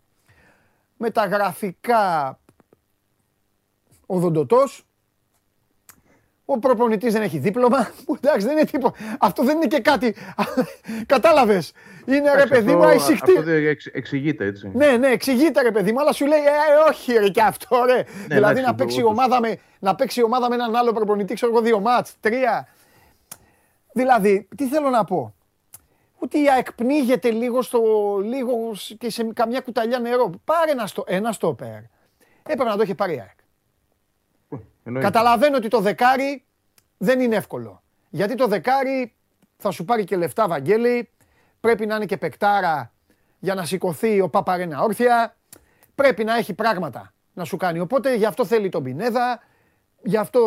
[0.97, 2.39] Με τα γραφικά
[4.07, 4.87] οδοντοτός,
[6.45, 7.91] ο προπονητής δεν έχει δίπλωμα.
[8.05, 8.99] Που εντάξει δεν είναι τίποτα.
[9.18, 10.14] Αυτό δεν είναι και κάτι.
[11.14, 11.72] Κατάλαβες.
[12.07, 13.39] Είναι ρε παιδί μου αισιχτή.
[13.39, 13.51] Αυτό
[13.93, 14.70] εξηγείται έτσι.
[14.74, 17.95] Ναι, ναι, εξηγείται ρε παιδί μου, αλλά σου λέει ε, όχι ρε και αυτό ρε.
[17.95, 21.53] Ναι, δηλαδή να παίξει, η ομάδα με, να παίξει ομάδα με έναν άλλο προπονητή, ξέρω
[21.53, 22.68] εγώ δύο μάτς, τρία.
[23.93, 25.34] Δηλαδή, τι θέλω να πω;
[26.18, 27.80] Ότι η ΑΕΚ πνίγεται λίγο, στο,
[28.24, 28.53] λίγο
[28.99, 30.30] και σε καμιά κουταλιά νερό.
[30.45, 31.78] Πάρε ένα, στο, ένα στόπερ.
[32.43, 33.40] Έπρεπε να το έχει πάρει η ΑΕΚ.
[35.01, 36.45] Καταλαβαίνω ότι το δεκάρι
[36.99, 37.82] δεν είναι εύκολο.
[38.11, 39.14] Γιατί το δεκάρι
[39.57, 41.11] θα σου πάρει και λεφτά, Βαγγέλη.
[41.61, 42.93] Πρέπει να είναι και πεκτάρα
[43.38, 45.36] για να σηκωθεί ο Παπαρένα όρθια.
[45.95, 47.78] Πρέπει να έχει πράγματα να σου κάνει.
[47.78, 49.40] Οπότε γι' αυτό θέλει τον Πινέδα.
[50.03, 50.40] Γι' αυτό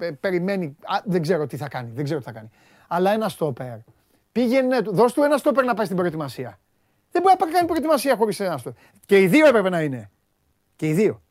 [0.00, 0.76] ε, περιμένει.
[1.04, 1.90] δεν ξέρω τι θα κάνει.
[1.94, 2.50] Δεν ξέρω τι θα κάνει.
[2.92, 3.76] Αλλά ένα στόπερ.
[4.32, 6.58] Πήγαινε, δώσ' του ένα στόπερ να πάει στην προετοιμασία.
[7.10, 8.82] Δεν μπορεί να κάνει προετοιμασία χωρίς ένα στόπερ.
[9.06, 10.10] Και οι δύο έπρεπε να είναι.
[10.76, 11.22] Και οι δύο.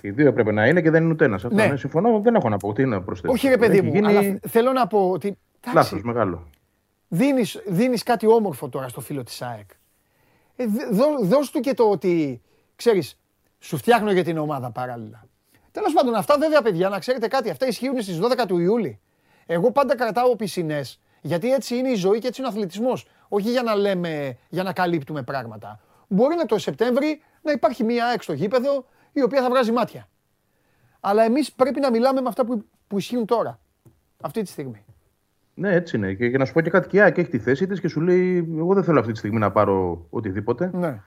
[0.00, 1.42] Οι δύο έπρεπε να είναι και δεν είναι ούτε ένας.
[1.42, 1.66] Ναι.
[1.66, 1.76] ναι.
[1.76, 2.72] συμφωνώ, δεν έχω να πω.
[2.72, 3.32] Τι να προσθέσω.
[3.32, 4.06] Όχι, ρε παιδί μου, γίνει...
[4.06, 5.38] αλλά θέλω να πω ότι.
[5.74, 6.46] Λάθος μεγάλο.
[7.08, 9.70] Δίνεις, δίνεις κάτι όμορφο τώρα στο φίλο της ΑΕΚ.
[10.56, 12.42] Ε, δώ, δώσ' του και το ότι,
[12.76, 13.18] ξέρεις,
[13.58, 15.26] σου φτιάχνω για την ομάδα παράλληλα.
[15.70, 19.00] Τέλος πάντων, αυτά βέβαια, παιδιά, να ξέρετε κάτι, αυτά ισχύουν στις 12 του Ιούλη.
[19.46, 23.06] Εγώ πάντα κρατάω πισινές, γιατί έτσι είναι η ζωή και έτσι είναι ο αθλητισμός.
[23.28, 25.80] Όχι για να λέμε, για να καλύπτουμε πράγματα.
[26.08, 30.08] Μπορεί να το Σεπτέμβρη να υπάρχει μία ΑΕΚ στο γήπεδο, η οποία θα βγάζει μάτια.
[31.00, 33.60] Αλλά εμείς πρέπει να μιλάμε με αυτά που, που ισχύουν τώρα.
[34.20, 34.84] Αυτή τη στιγμή.
[35.54, 36.14] Ναι, έτσι είναι.
[36.14, 38.54] Και, για να σου πω και κάτι, και έχει τη θέση της και σου λέει:
[38.58, 40.70] Εγώ δεν θέλω αυτή τη στιγμή να πάρω οτιδήποτε.
[40.74, 41.02] Ναι.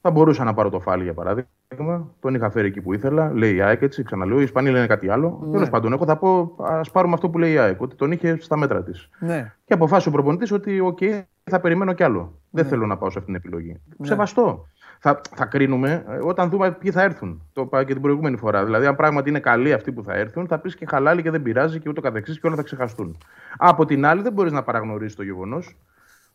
[0.00, 2.14] Θα μπορούσα να πάρω το Φαλί για παράδειγμα.
[2.20, 3.32] Τον είχα φέρει εκεί που ήθελα.
[3.32, 4.02] Λέει η ΑΕΚ έτσι.
[4.02, 5.40] Ξαναλέω: Οι Ισπανοί λένε κάτι άλλο.
[5.44, 5.52] Ναι.
[5.52, 7.80] Τέλος πάντων, εγώ θα πω: Α πάρουμε αυτό που λέει η ΑΕΚ.
[7.80, 9.08] Ότι τον είχε στα μέτρα της.
[9.18, 9.54] Ναι.
[9.64, 10.98] Και αποφάσισε ο προπονητής ότι: Οκ,
[11.44, 12.32] θα περιμένω κι άλλο.
[12.50, 12.70] Δεν ναι.
[12.70, 13.80] θέλω να πάω σε αυτήν την επιλογή.
[13.96, 14.06] Ναι.
[14.06, 14.66] Σεβαστό
[15.00, 17.42] θα, θα κρίνουμε ε, όταν δούμε ποιοι θα έρθουν.
[17.52, 18.64] Το είπα και την προηγούμενη φορά.
[18.64, 21.42] Δηλαδή, αν πράγματι είναι καλοί αυτοί που θα έρθουν, θα πεις και χαλάλι και δεν
[21.42, 23.18] πειράζει και ούτω καθεξής και όλα θα ξεχαστούν.
[23.56, 25.76] Από την άλλη, δεν μπορείς να παραγνωρίσεις το γεγονός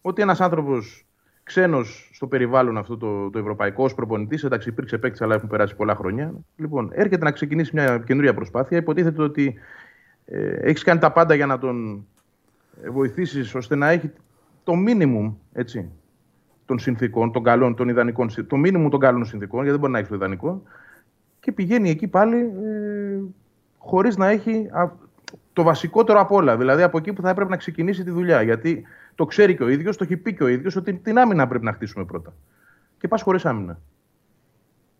[0.02, 1.06] ότι ένας άνθρωπος
[1.46, 5.76] ξένος στο περιβάλλον αυτό το, το ευρωπαϊκό ως προπονητής, εντάξει, υπήρξε παίκτης, αλλά έχουν περάσει
[5.76, 6.34] πολλά χρόνια.
[6.56, 8.78] Λοιπόν, έρχεται να ξεκινήσει μια καινούρια προσπάθεια.
[8.78, 9.56] Υποτίθεται ότι
[10.26, 12.06] ε, έχεις κάνει τα πάντα για να τον
[12.84, 14.12] ε, βοηθήσεις ώστε να έχει
[14.64, 15.90] το μίνιμουμ έτσι,
[16.66, 19.98] των συνθήκων, των καλών, των ιδανικών, το μήνυμο των καλών συνθήκων, γιατί δεν μπορεί να
[19.98, 20.64] έχεις το ιδανικό,
[21.40, 23.20] και πηγαίνει εκεί πάλι ε,
[23.78, 24.70] χωρίς να έχει
[25.54, 26.58] το βασικότερο από όλα.
[26.58, 28.42] Δηλαδή από εκεί που θα έπρεπε να ξεκινήσει τη δουλειά.
[28.42, 28.84] Γιατί
[29.16, 31.66] το ξέρει και ο ίδιος, το έχει πει και ο ίδιος ότι την άμυνα πρέπει
[31.66, 32.34] να χτίσουμε πρώτα.
[32.98, 33.80] Και πας χωρίς άμυνα.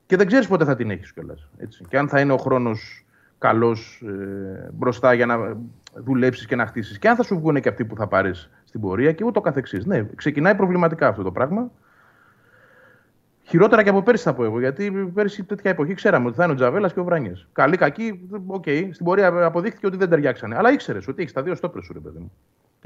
[0.06, 1.50] Και δεν ξέρεις πότε θα την έχεις κιόλας.
[1.88, 3.06] Και αν θα είναι ο χρόνος
[3.38, 5.58] καλός ε, μπροστά για να
[5.94, 7.00] δουλέψεις και να χτίσεις.
[7.00, 9.86] Και αν θα σου βγουν και αυτοί που θα πάρεις στην πορεία και ούτω καθεξής.
[9.86, 11.72] Ναι, ξεκινάει προβληματικά αυτό το πράγμα.
[13.48, 16.54] Χειρότερα και από πέρσι θα πω εγώ, γιατί πέρσι τέτοια εποχή ξέραμε ότι θα είναι
[16.54, 17.34] ο Τζαβέλας και ο Βράνιε.
[17.52, 18.64] Καλή, κακή, ok.
[18.68, 18.90] Okay.
[18.92, 20.56] Στην πορεία αποδείχθηκε ότι δεν ταιριάξανε.
[20.56, 22.32] Αλλά ήξερες ότι έχεις τα δύο στόπερ σου, ρε παιδί μου.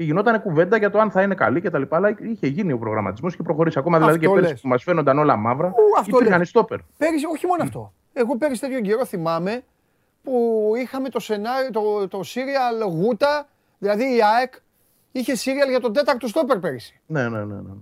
[0.00, 1.82] Και γινόταν κουβέντα για το αν θα είναι καλή κτλ.
[1.88, 3.78] Αλλά είχε γίνει ο προγραμματισμός και προχωρήσει.
[3.78, 6.78] Ακόμα δηλαδή και πέρσι που μας φαίνονταν όλα μαύρα, Ου, υπήρχαν στόπερ.
[6.96, 7.92] Πέρυσι, όχι μόνο αυτό.
[8.12, 9.62] Εγώ πέρυσι τέτοιο καιρό θυμάμαι
[10.22, 13.48] που είχαμε το σενάριο, το, το serial Γούτα,
[13.78, 14.52] δηλαδή η ΑΕΚ
[15.12, 17.00] Είχε σύριαλ για τον τέταρτο στόπερ πέρυσι.
[17.06, 17.54] Ναι, ναι, ναι.
[17.54, 17.72] ναι.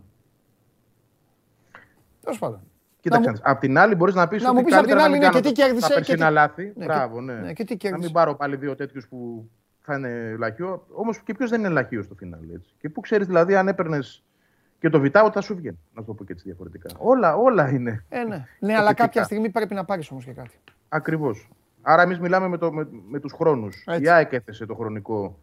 [2.20, 2.60] Τέλος πάντων.
[3.00, 3.38] Κοίταξε, μου...
[3.42, 5.52] απ' την άλλη μπορείς να πεις ότι μου πεις απ' την άλλη, ναι, και τι
[5.52, 5.88] κέρδισε.
[5.88, 6.32] Τα περσινά τι...
[6.32, 6.72] λάθη.
[6.76, 7.34] Ναι, Μπράβο, ναι.
[7.34, 7.52] ναι.
[7.52, 8.00] και τι κέρδισε.
[8.00, 9.50] Να μην πάρω πάλι δύο τέτοιους που
[9.89, 10.86] θα είναι λαχείο.
[10.93, 12.53] Όμως και ποιος δεν είναι λαχείο στο φινάλε.
[12.55, 12.74] Έτσι.
[12.80, 14.24] Και πού ξέρεις δηλαδή αν έπαιρνες
[14.78, 15.78] και το βιτάω θα σου βγαίνει.
[15.95, 16.91] Να το πω και έτσι διαφορετικά.
[16.99, 18.05] Όλα, όλα είναι.
[18.09, 20.61] Ε, ναι, ναι αλλά κάποια στιγμή πρέπει να πάρεις όμως και κάτι.
[20.89, 21.49] Ακριβώς.
[21.82, 23.84] Άρα εμείς μιλάμε με, το, με, με τους χρόνους.
[24.01, 25.39] Η ΑΕΚ έθεσε το χρονικό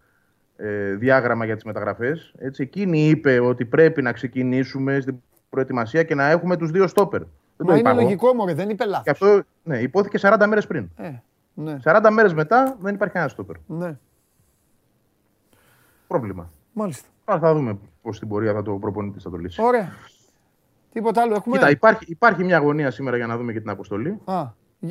[0.56, 2.34] ε, διάγραμμα για τις μεταγραφές.
[2.38, 5.16] Έτσι, εκείνη είπε ότι πρέπει να ξεκινήσουμε στην
[5.50, 7.22] προετοιμασία και να έχουμε τους δύο στόπερ.
[7.58, 9.04] Δεν Μα είναι λογικό μωρέ, δεν είπε λάθος.
[9.04, 10.90] Και αυτό ναι, υπόθηκε 40 μέρες πριν.
[10.96, 11.10] Ε,
[11.54, 11.80] ναι.
[11.84, 13.56] 40 μέρες μετά δεν υπάρχει κανένα στόπερ.
[13.68, 13.98] Ναι.
[16.08, 16.50] Πρόβλημα.
[16.74, 17.08] Μάλιστα.
[17.26, 19.62] Άρα θα δούμε πώς στην πορεία θα το προπονητής θα το λύσει.
[19.62, 19.90] Ωραία.
[20.92, 24.20] Τίποτα άλλο έχουμε; Κοίτα, υπάρχει, υπάρχει μια αγωνία σήμερα για να δούμε και την αποστολή.
[24.26, 24.46] Α.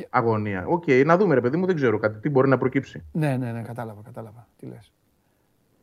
[0.09, 0.65] Αγωνία.
[0.67, 2.19] Ok, okay, να δούμε ρε παιδί μου, δεν ξέρω κάτι.
[2.19, 3.03] Τι μπορεί να προκύψει.
[3.11, 4.47] Ναι, ναι, ναι, κατάλαβα, κατάλαβα.
[4.57, 4.93] Τι λες.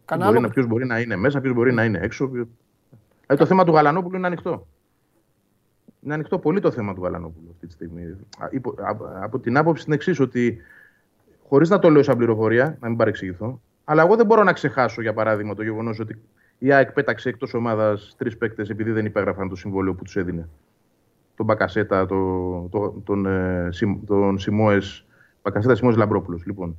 [0.04, 0.48] Κανένα...
[0.48, 2.30] Ποιος μπορεί να είναι μέσα, ποιος μπορεί να είναι έξω.
[3.26, 4.66] Ε, το θέμα του Γαλανόπουλου είναι ανοιχτό.
[6.00, 8.02] Είναι ανοιχτό πολύ το θέμα του Γαλανόπουλου αυτή τη στιγμή.
[9.22, 10.58] Από την άποψη την εξής, ότι
[11.48, 15.02] χωρίς να το λέω σαν πληροφορία, να μην παρεξηγηθώ, αλλά εγώ δεν μπορώ να ξεχάσω
[15.02, 16.18] για παράδειγμα το γεγονός ότι
[16.58, 20.48] η ΑΕΚ πέταξε εκτός ομάδας τρεις παίκτες επειδή δεν υπέγραφαν το συμβόλαιο που τους έδινε.
[21.36, 23.68] Τον Μπακασέτα, το, το, τον, ε,
[24.06, 24.78] τον Σιμόε.
[25.42, 26.46] Μπακασέτα Σιμόε Λαμπρόπουλος.
[26.46, 26.76] Λοιπόν,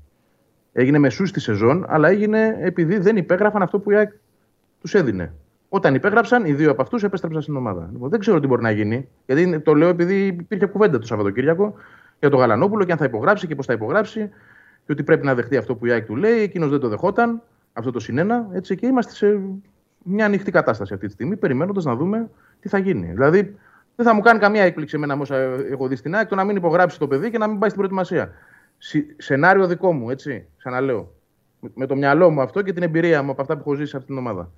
[0.74, 4.12] Έγινε μεσούς στη σεζόν, αλλά έγινε επειδή δεν υπέγραφαν αυτό που η ΑΕΚ
[4.82, 5.34] τους έδινε.
[5.70, 7.90] Όταν υπέγραψαν, οι δύο από αυτούς επέστρεψαν στην ομάδα.
[7.92, 9.08] Λοιπόν, δεν ξέρω τι μπορεί να γίνει.
[9.26, 11.74] Γιατί το λέω επειδή υπήρχε κουβέντα το Σαββατοκύριακο
[12.20, 14.30] για τον Γαλανόπουλο και αν θα υπογράψει και πώς θα υπογράψει.
[14.86, 16.40] Και ότι πρέπει να δεχτεί αυτό που η ΑΕΚ του λέει.
[16.40, 17.42] Εκείνος δεν το δεχόταν.
[17.74, 18.50] Αυτό το συνένα.
[18.52, 19.40] Έτσι, και είμαστε σε
[20.04, 22.30] μια ανοιχτή κατάσταση αυτή τη στιγμή, περιμένοντας να δούμε
[22.60, 23.12] τι θα γίνει.
[23.12, 23.56] Δηλαδή,
[23.96, 25.36] δεν θα μου κάνει καμία έκπληξη εμένα όσα
[25.72, 27.82] έχω δει στην ΑΕΚ το να μην υπογράψει το παιδί και να μην πάει στην
[27.82, 28.34] προετοιμασία
[29.18, 31.14] σενάριο δικό μου, έτσι, ξαναλέω.
[31.74, 33.98] Με το μυαλό μου αυτό και την εμπειρία μου από αυτά που έχω ζήσει σε
[33.98, 34.52] αυτήν την ομάδα.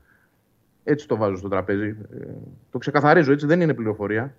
[0.84, 1.88] Έτσι το βάζω στο τραπέζι.
[1.88, 2.26] Ε,
[2.72, 4.36] το ξεκαθαρίζω, έτσι, δεν είναι πληροφορία.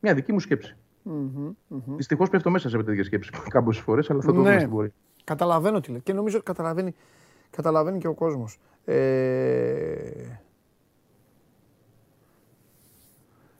[0.00, 0.76] Μια δική μου σκέψη.
[1.06, 1.96] Mm-hmm, mm-hmm.
[1.96, 4.48] Δυστυχώς πέφτω μέσα σε τέτοια σκέψη κάποιες φορές, αλλά θα το ναι.
[4.48, 4.92] δούμε στην πορεία.
[5.24, 6.00] Καταλαβαίνω τι λέει.
[6.00, 6.94] Και νομίζω ότι καταλαβαίνει,
[7.50, 8.58] καταλαβαίνει και ο κόσμος.
[8.84, 9.96] Ε...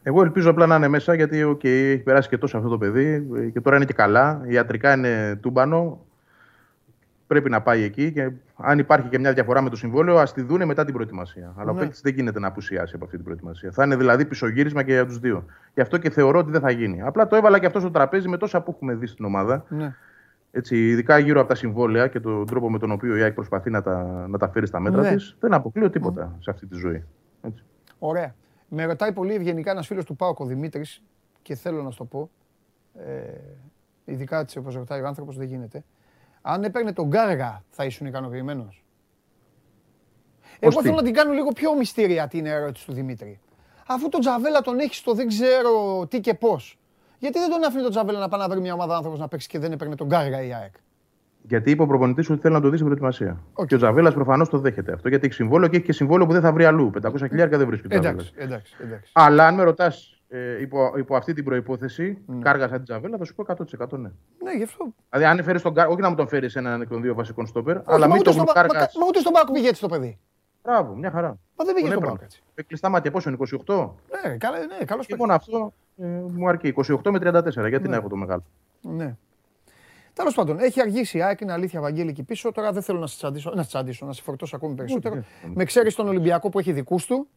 [0.02, 3.26] Εγώ ελπίζω απλά να είναι μέσα γιατί okay, έχει περάσει και τόσο αυτό το παιδί
[3.52, 4.44] και τώρα είναι και καλά.
[4.48, 6.05] Ιατρικά είναι τούμπανο.
[7.26, 10.42] Πρέπει να πάει εκεί και αν υπάρχει και μια διαφορά με το συμβόλαιο, ας τη
[10.42, 11.54] δούνε μετά την προετοιμασία.
[11.56, 11.78] Αλλά ναι.
[11.78, 13.70] ο παίκτης δεν γίνεται να απουσιάσει από αυτή την προετοιμασία.
[13.70, 15.44] Θα είναι δηλαδή πισωγύρισμα και για τους δύο.
[15.74, 17.02] Γι' αυτό και θεωρώ ότι δεν θα γίνει.
[17.02, 19.64] Απλά το έβαλα και αυτό στο τραπέζι με τόσα που έχουμε δει στην ομάδα.
[19.68, 19.94] Ναι.
[20.50, 23.70] Έτσι, ειδικά γύρω από τα συμβόλαια και τον τρόπο με τον οποίο η ΑΕΚ προσπαθεί
[23.70, 25.14] να τα, να τα φέρει στα μέτρα ναι.
[25.14, 26.42] της, δεν αποκλείω τίποτα ναι.
[26.42, 27.04] σε αυτή τη ζωή.
[27.42, 27.64] Έτσι.
[27.98, 28.34] Ωραία.
[28.68, 31.02] Με ρωτάει πολύ ευγενικά ένας φίλος του Πάοκ, ο Δημήτρης,
[31.42, 32.30] και θέλω να σου το πω.
[32.94, 33.22] Ε,
[34.04, 35.84] ειδικά έτσι όπως ρωτάει ο άνθρωπος, δεν γίνεται.
[36.48, 38.84] Αν έπαιρνε τον Γκάργα, θα ήσουν ικανοποιημένος.
[40.58, 43.40] Εγώ θέλω να την κάνω λίγο πιο μυστήρια την ερώτηση του Δημήτρη.
[43.86, 46.78] Αφού τον Τζαβέλα τον έχεις στο δεν ξέρω τι και πώς.
[47.18, 49.48] Γιατί δεν τον άφηνε τον Τζαβέλα να πάει να βρει μια ομάδα άνθρωπος να παίξει
[49.48, 50.74] και δεν έπαιρνε τον Γκάργα η ΑΕΚ;
[51.42, 53.42] Γιατί είπε ο προπονητής ότι θέλει να το δει στην προετοιμασία.
[53.54, 53.66] Okay.
[53.66, 55.08] Και ο Τζαβέλας προφανώς το δέχεται αυτό.
[55.08, 56.90] Γιατί έχει συμβόλαιο και έχει και συμβόλαιο που δεν θα βρει αλλού.
[57.02, 57.86] 500 χιλιάρια δεν βρίσκει.
[57.90, 59.10] Εντάξει, εντάξει, εντάξει.
[59.14, 62.34] Αλλά αν με ρωτάς ε, υπό, υπό αυτή την προπόθεση, mm.
[62.42, 64.10] κάργα σαν την Τζαβέλα, θα σου πω 100% ναι.
[64.42, 64.94] Ναι, γι' αυτό.
[65.10, 67.46] Δηλαδή, αν φέρεις τον Κάργα, όχι να μου τον φέρεις έναν εκ των δύο βασικών
[67.46, 68.96] στόπερ, αλλά μην τον Κάργας.
[68.96, 70.18] Μα ούτε στον Πάκο πήγε έτσι το παιδί.
[70.62, 71.38] Μπράβο, μια χαρά.
[71.56, 72.42] Μα δεν πήγε στον Πάκο έτσι.
[72.54, 73.88] Με κλειστά μάτια πόσο είναι, 28.
[74.24, 75.20] Ναι, καλά, ναι, καλός παιδί.
[75.20, 76.74] μόνο αυτό ε, μου αρκεί.
[76.76, 77.88] 28 με 34, γιατί ναι.
[77.88, 78.42] να έχω το μεγάλο.
[78.80, 79.16] Ναι.
[80.12, 82.52] Τέλος πάντων, έχει αργήσει η ΑΕΚ, είναι αλήθεια, Βαγγέλη εκεί πίσω.
[82.52, 85.14] Τώρα δεν θέλω να σε τσαντήσω, να, τσαντήσω, να σε φορτώσω ακόμη περισσότερο.
[85.14, 85.52] Ναι, ναι.
[85.54, 87.28] Με ξέρεις τον Ολυμπιακό που έχει δικούς του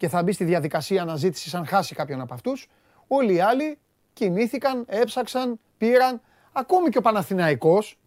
[0.00, 2.68] και θα μπει στη διαδικασία αναζήτησης αν χάσει κάποιον από αυτούς.
[3.06, 3.78] Όλοι οι άλλοι
[4.12, 6.20] κινήθηκαν, έψαξαν, πήραν.
[6.52, 7.98] Ακόμη και ο Παναθηναϊκός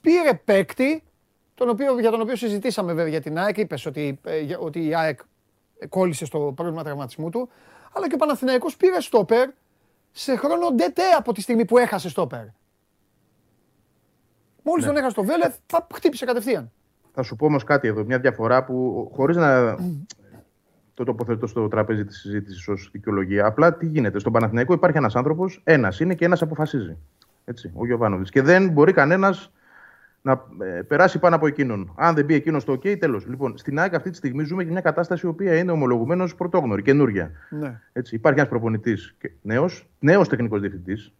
[0.00, 1.02] πήρε παίκτη,
[1.54, 3.56] τον οποίο, για τον οποίο συζητήσαμε βέβαια για την ΑΕΚ.
[3.56, 5.20] Είπες ότι, ε, ότι η ΑΕΚ
[5.88, 7.48] κόλλησε στο πρόβλημα τραυματισμού του.
[7.92, 9.48] Αλλά και ο Παναθηναϊκός πήρε στόπερ
[10.12, 12.44] σε χρόνο ντετέ από τη στιγμή που έχασε στόπερ.
[14.62, 14.90] Μόλις ναι.
[14.90, 16.72] τον έχασε το Βέλεθ, θα χτύπησε κατευθείαν.
[17.14, 19.76] Θα σου πω όμως κάτι εδώ, μια διαφορά που χωρίς να
[20.98, 23.46] το τοποθετώ στο τραπέζι της συζήτησης ως δικαιολογία.
[23.46, 24.18] Απλά τι γίνεται.
[24.18, 26.96] Στον Παναθηναϊκό υπάρχει ένας άνθρωπος, ένας είναι και ένας αποφασίζει.
[27.44, 28.30] Έτσι, ο Γιωβάνοβιτς.
[28.30, 29.52] Και δεν μπορεί κανένας
[30.22, 31.92] να ε, περάσει πάνω από εκείνον.
[31.96, 33.26] Αν δεν μπει εκείνος στο OK, τέλος.
[33.26, 36.82] Λοιπόν, στην ΑΕΚ αυτή τη στιγμή ζούμε και μια κατάσταση η οποία είναι ομολογουμένως πρωτόγνωρη,
[36.82, 37.30] καινούρια.
[37.50, 37.80] Ναι.
[37.92, 41.12] Έτσι, υπάρχει ένας προπονητής νέος, νέος τεχνικός διευθυντής,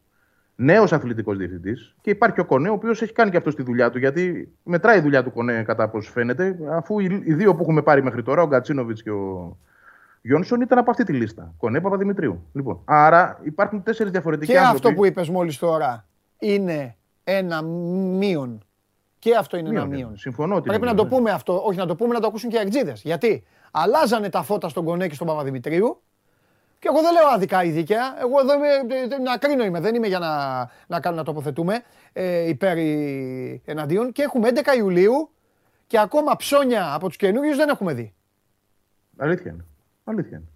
[0.56, 3.90] νέος αθλητικός διευθυντής και υπάρχει ο Κονέ, ο οποίος έχει κάνει και αυτό τη δουλειά
[3.90, 3.98] του.
[3.98, 8.02] Γιατί μετράει η δουλειά του Κονέ, κατά πώς φαίνεται, αφού οι δύο που έχουμε πάρει
[8.02, 9.56] μέχρι τώρα, ο Γκατσίνοβιτς και ο
[10.28, 11.54] Γιόνσον, ήταν από αυτή τη λίστα.
[11.58, 12.46] Κονέ Παπαδημητρίου.
[12.52, 14.86] Λοιπόν, άρα υπάρχουν τέσσερις διαφορετικοί Και άνθρωποι.
[14.86, 16.06] αυτό που είπες μόλις τώρα
[16.38, 18.64] είναι ένα μείον.
[19.18, 20.16] Και αυτό είναι μείον, ένα μείον.
[20.16, 20.60] Συμφωνώ.
[20.60, 22.92] Πρέπει να το πούμε αυτό, όχι να το πούμε, να το ακούσουν και οι εκτζίδε.
[22.96, 26.02] Γιατί αλλάζανε τα φώτα στον Κονέ και στον Παπαδημητρίου
[26.78, 28.16] και εγώ δεν λέω άδικα ή δίκαια.
[28.20, 29.80] Εγώ εδώ είμαι, να κρίνω είμαι.
[29.80, 34.12] Δεν είμαι για να, να, κάνω, να τοποθετούμε ε, υπέρ ή εναντίον.
[34.12, 35.30] Και έχουμε 11 Ιουλίου
[35.86, 38.14] και ακόμα ψώνια από τους καινούριους δεν έχουμε δει.
[39.16, 39.64] Αλήθεια είναι.
[40.08, 40.46] Αλήθεια είναι.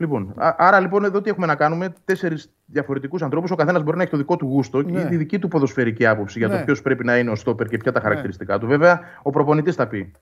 [0.00, 3.50] Λοιπόν, άρα λοιπόν εδώ τι έχουμε να κάνουμε; Τέσσερις διαφορετικούς ανθρώπους.
[3.50, 5.00] Ο καθένας μπορεί να έχει το δικό του γούστο ναι.
[5.02, 6.64] και τη δική του ποδοσφαιρική άποψη για το ναι.
[6.64, 8.04] ποιος πρέπει να είναι ο στόπερ και ποια τα ναι.
[8.04, 8.66] χαρακτηριστικά του.
[8.66, 10.12] Βέβαια, ο προπονητής θα πει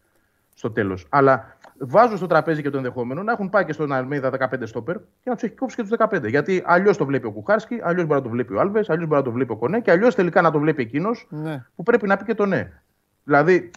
[0.55, 1.07] στο τέλος.
[1.09, 4.97] Αλλά βάζω στο τραπέζι και το ενδεχόμενο να έχουν πάει και στον Αλμίδα 15 στόπερ
[4.97, 6.29] και να τους έχει κόψει και τους 15.
[6.29, 9.21] Γιατί αλλιώς το βλέπει ο Κουχάρσκι, αλλιώς μπορεί να το βλέπει ο Άλβες, αλλιώς μπορεί
[9.21, 11.65] να το βλέπει ο Κονέ και αλλιώς τελικά να το βλέπει εκείνος ναι.
[11.77, 12.73] που πρέπει να πει και το ναι.
[13.25, 13.71] Δηλαδή,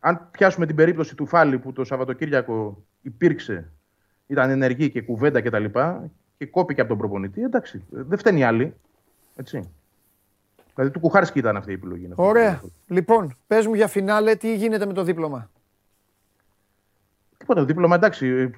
[0.00, 3.70] αν πιάσουμε την περίπτωση του Φάλι που το Σαββατοκύριακο υπήρξε,
[4.26, 5.64] ήταν ενεργή και κουβέντα κτλ.
[5.64, 5.80] Και,
[6.38, 8.74] και κόπηκε από τον προπονητή, εντάξει, δεν φταίνει άλλοι.
[9.36, 9.70] Έτσι.
[10.74, 12.08] Δηλαδή του Κουχάρσκι ήταν αυτή η επιλογή.
[12.14, 12.62] Ωραία.
[12.86, 15.50] Λοιπόν, πες μου για φινάλε τι γίνεται με το δίπλωμα;
[17.38, 17.60] Τίποτα.
[17.60, 18.26] Το δίπλωμα εντάξει.
[18.26, 18.50] Ε,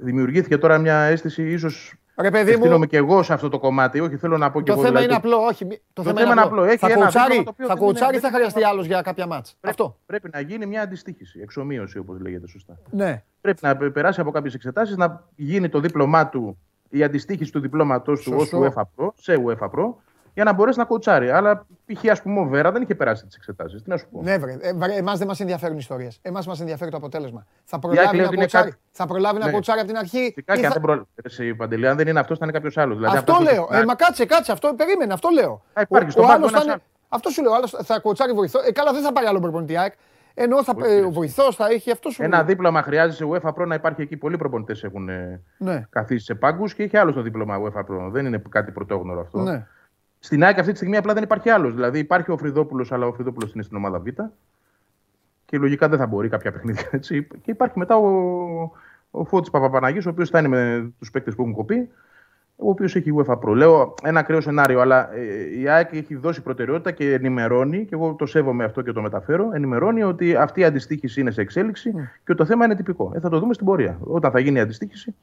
[0.00, 1.94] δημιουργήθηκε τώρα μια αίσθηση, ίσως.
[2.16, 2.84] Ρε παιδί μου.
[2.84, 4.00] και εγώ σε αυτό το κομμάτι.
[4.00, 4.86] Όχι, θέλω να πω και το εγώ.
[4.86, 5.66] Θέμα δηλαδή, είναι απλό, όχι.
[5.66, 6.64] Το, το θέμα, είναι απλό.
[6.64, 9.54] Έχει θα κοουτσάρει, θα, κοουτσάρει, θα χρειαστεί άλλος για κάποια μάτσα.
[9.60, 9.98] αυτό.
[10.06, 12.78] Πρέπει να γίνει μια αντιστοίχηση, εξομοίωση όπως λέγεται σωστά.
[12.90, 13.22] Ναι.
[13.40, 16.58] Πρέπει να περάσει από κάποιες εξετάσεις, να γίνει το δίπλωμά του,
[16.88, 19.94] η αντιστοίχηση του διπλώματός του ως UEFA Pro, σε UEFA Pro
[20.34, 21.30] για να μπορέσει να κοουτσάρει.
[21.30, 22.10] Αλλά π.χ.
[22.10, 23.82] ας πούμε ο Βέρα δεν είχε περάσει τις εξετάσεις.
[23.82, 24.22] Τι να σου πω.
[24.22, 24.56] Ναι, βρε.
[24.60, 26.18] Ε, Εμάς δεν μας ενδιαφέρουν οι ιστορίες.
[26.22, 27.46] Εμάς μας ενδιαφέρει το αποτέλεσμα.
[27.64, 28.82] Θα προλάβει, να, κοουτσάρει, κάτι...
[28.90, 29.44] θα προλάβει ναι.
[29.44, 30.18] να κοουτσάρει από την αρχή.
[30.18, 31.54] Φυσικά και αν δεν προλάβει.
[31.56, 32.96] Παντελή, αν δεν είναι αυτός, θα είναι κάποιος άλλος.
[32.96, 33.68] Δηλαδή, αυτό λέω.
[33.70, 34.52] Ε, μα κάτσε, κάτσε.
[34.52, 35.12] Αυτό περίμενε.
[35.12, 35.62] Αυτό λέω.
[35.80, 37.52] υπάρχει στο άλλος θα Αυτό σου λέω.
[37.82, 38.60] Θα κοουτσάρει βοηθό.
[38.66, 39.76] Ε, καλά, δεν θα πάρει άλλο προπονητή.
[40.34, 42.22] Ενώ θα, ε, ο βοηθός θα έχει αυτό σου.
[42.22, 44.16] Ένα δίπλωμα χρειάζεται σε UEFA Pro να υπάρχει εκεί.
[44.16, 45.08] Πολλοί προπονητές έχουν
[45.58, 45.86] ναι.
[45.90, 48.10] καθίσει σε πάγκους και έχει άλλο το δίπλωμα UEFA Pro.
[48.10, 49.38] Δεν είναι κάτι πρωτόγνωρο αυτό.
[49.38, 49.66] Ναι.
[50.24, 51.74] Στην ΑΕΚ αυτή τη στιγμή απλά δεν υπάρχει άλλος.
[51.74, 54.06] Δηλαδή υπάρχει ο Φρυδόπουλος, αλλά ο Φρυδόπουλος είναι στην ομάδα Β.
[55.44, 57.26] Και λογικά δεν θα μπορεί κάποια παιχνίδια έτσι.
[57.42, 58.08] Και υπάρχει μετά ο,
[59.10, 61.88] ο Φώτης Παπαπαναγής, ο οποίος θα είναι με τους παίκτες που έχουν κοπεί,
[62.56, 63.54] ο οποίος έχει UEFA Pro.
[63.54, 68.14] Λέω ένα ακραίο σενάριο, αλλά ε, η ΑΕΚ έχει δώσει προτεραιότητα και ενημερώνει, και εγώ
[68.18, 72.00] το σέβομαι αυτό και το μεταφέρω, ενημερώνει ότι αυτή η αντιστοίχηση είναι σε εξέλιξη mm.
[72.24, 73.12] και το θέμα είναι τυπικό.
[73.14, 73.98] Ε, θα το δούμε στην πορεία.
[74.00, 75.14] Όταν θα γίνει η αντιστοίχηση,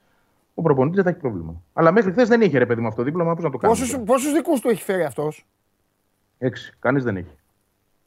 [0.61, 1.61] ο προπονητής δεν θα έχει πρόβλημα.
[1.73, 4.03] Αλλά μέχρι χθες δεν είχε ρε παιδί με αυτό το δίπλωμα, πώς να το κάνει.
[4.05, 5.45] Πόσου δικούς του έχει φέρει αυτός,
[6.37, 6.73] Έξι.
[6.79, 7.35] Κανείς δεν έχει.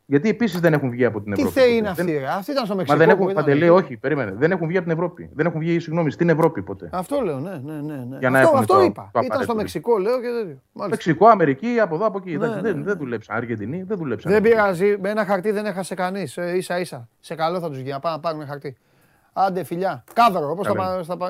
[0.07, 1.53] Γιατί επίσης δεν έχουν βγει από την Ευρώπη.
[1.53, 2.27] Τι θέη είναι αυτή, δεν...
[2.27, 2.99] αυτή ήταν στο Μεξικό.
[2.99, 4.33] Μα δεν έχουν, παντελή, όχι, περίμενε.
[4.33, 5.31] Δεν έχουν βγει από την Ευρώπη.
[5.35, 6.89] Δεν έχουν βγει, συγγνώμη, στην Ευρώπη ποτέ.
[6.93, 8.05] Αυτό λέω, ναι, ναι, ναι.
[8.09, 8.19] ναι.
[8.19, 9.11] Για να αυτό, αυτό το, είπα.
[9.13, 10.61] Το ήταν στο Μεξικό, λέω και τέτοιο.
[10.89, 12.37] Μεξικό, Αμερική, από εδώ, από εκεί.
[12.37, 12.83] Ναι, δεν, ναι, ναι.
[12.83, 13.37] δεν δουλέψαν.
[13.37, 14.33] Αργεντινή, δεν δουλέψαν.
[14.33, 14.97] Δεν πειράζει.
[15.01, 16.37] Με ένα χαρτί δεν έχασε κανείς.
[16.37, 17.09] Ε, σα ίσα.
[17.21, 18.77] Σε καλό θα τους βγει να πάνε να πάρουν χαρτί.
[19.37, 20.05] Άντε, φιλιά.
[20.13, 20.67] Κάδρο, όπως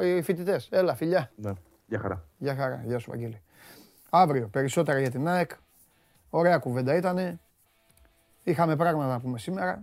[0.03, 0.69] οι φοιτητές.
[0.71, 1.31] Έλα, φιλιά.
[1.37, 1.53] Ναι.
[1.87, 2.25] Γεια χαρά.
[2.39, 2.83] Γεια χαρά.
[2.87, 3.43] Γεια σου, Βαγγέλη.
[4.11, 5.51] Αύριο περισσότερα για την ΑΕΚ.
[6.31, 7.41] Ωραία κουβέντα ήταν.
[8.43, 9.83] Είχαμε πράγματα να πούμε σήμερα.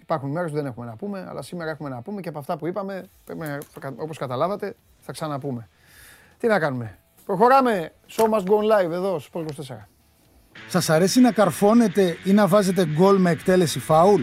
[0.00, 2.56] Υπάρχουν μέρες που δεν έχουμε να πούμε, αλλά σήμερα έχουμε να πούμε και από αυτά
[2.56, 3.08] που είπαμε,
[3.96, 5.68] όπως καταλάβατε, θα ξαναπούμε.
[6.38, 7.92] Τι να κάνουμε; Προχωράμε.
[8.08, 9.88] Show must go live εδώ στο 24.
[10.68, 14.22] Σας αρέσει να καρφώνετε ή να βάζετε γκολ με εκτέλεση φάουλ;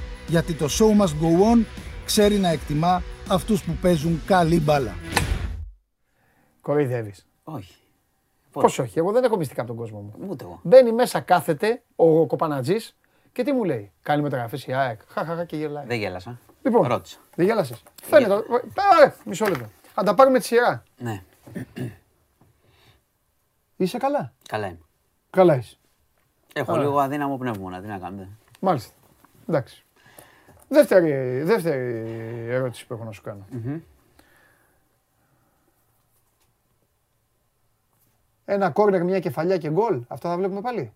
[0.31, 1.65] Γιατί το show must go on
[2.05, 4.95] ξέρει να εκτιμά αυτούς που παίζουν καλή μπάλα.
[6.61, 7.25] Κοροϊδεύεις.
[7.43, 7.75] Όχι.
[8.51, 10.27] Πώς όχι, εγώ δεν έχω μυστικά από τον κόσμο μου.
[10.29, 10.59] Ούτε εγώ.
[10.63, 12.95] Μπαίνει μέσα, κάθεται ο κοπανατζής
[13.31, 13.91] και τι μου λέει.
[14.01, 15.01] Κάνει μεταγραφή η ΑΕΚ.
[15.07, 15.85] Χαχαχα και γελάει.
[15.85, 16.39] Δεν γέλασα.
[16.63, 17.17] Λοιπόν, Ρώτησα.
[17.35, 17.83] δεν γέλασες.
[18.03, 18.43] Φαίνεται.
[18.73, 19.69] Πάρε, μισό λεπτό.
[19.93, 20.83] Θα τα πάρουμε τη σειρά.
[20.97, 21.23] Ναι,
[23.75, 24.79] Είσαι καλά; καλά είμαι.
[25.29, 25.75] Καλά είσαι.
[26.53, 28.29] Έχω λίγο αδύναμο πνεύμονα, τι να κάνετε.
[28.59, 28.93] Μάλιστα.
[29.47, 29.85] Εντάξει.
[30.73, 32.05] Δεύτερη, δεύτερη
[32.49, 33.45] ερώτηση που έχω να σου κάνω.
[38.45, 40.03] Ένα κόρνερ, μια κεφαλιά και γκολ.
[40.07, 40.93] Αυτά θα βλέπουμε πάλι.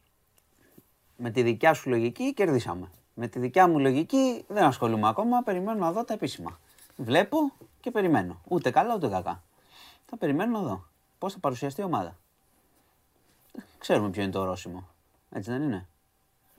[1.18, 2.90] Με τη δικιά σου λογική κερδίσαμε.
[3.14, 6.60] Με τη δικιά μου λογική δεν ασχολούμαι ακόμα, περιμένω να δω τα επίσημα.
[6.98, 7.38] Βλέπω
[7.80, 8.42] και περιμένω.
[8.48, 9.44] Ούτε καλά ούτε κακά.
[10.06, 12.18] Θα περιμένω να δω πώς θα παρουσιαστεί η ομάδα.
[13.78, 14.88] Ξέρουμε ποιο είναι το ορόσημο.
[15.32, 15.88] Έτσι δεν είναι;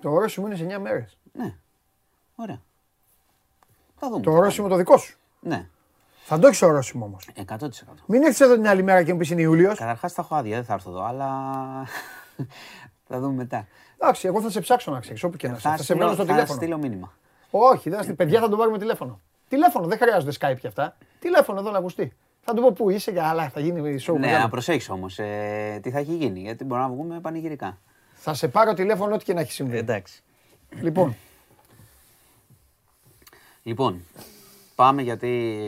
[0.00, 1.18] Το ορόσημο είναι σε 9 μέρες.
[1.32, 1.56] Ναι.
[2.36, 2.60] Ωραία.
[3.98, 4.20] Θα δούμε.
[4.22, 5.18] Το ορόσημο το δικό σου.
[5.40, 5.68] Ναι.
[6.24, 7.28] Θα το έχεις ορόσημο όμως.
[7.48, 7.58] 100%.
[8.06, 9.78] Μην έρθεις εδώ την άλλη μέρα και μου πεις είναι Ιούλιος.
[9.78, 11.26] Καταρχάς θα έχω άδεια, δεν θα έρθω εδώ, αλλά
[13.08, 13.66] θα δούμε μετά.
[13.98, 15.68] Εντάξει, εγώ θα σε ψάξω να ξέρεις όπου και να είσαι.
[15.68, 16.58] Θα σε στείλω- βγάλω στο θα τηλέφωνο.
[16.60, 17.12] στείλω μήνυμα.
[17.50, 18.16] Όχι, δεν θα στείλω.
[18.16, 19.20] Παιδιά θα τον πάρουμε τηλέφωνο.
[19.48, 20.96] Τηλέφωνο, δεν χρειάζονται Skype και αυτά.
[21.18, 22.12] Τηλέφωνο εδώ να ακουστεί.
[22.40, 24.12] Θα του πω πού είσαι και αλλά θα γίνει show.
[24.12, 24.42] Ναι, μεγάλο.
[24.42, 27.78] να προσέχει όμως ε, τι θα έχει γίνει, γιατί μπορούμε να βγούμε πανηγυρικά.
[28.14, 29.76] Θα σε πάρω τηλέφωνο ό,τι και να έχει συμβεί.
[29.76, 30.22] Εντάξει.
[30.80, 31.16] Λοιπόν,
[33.66, 34.02] Λοιπόν,
[34.74, 35.60] πάμε γιατί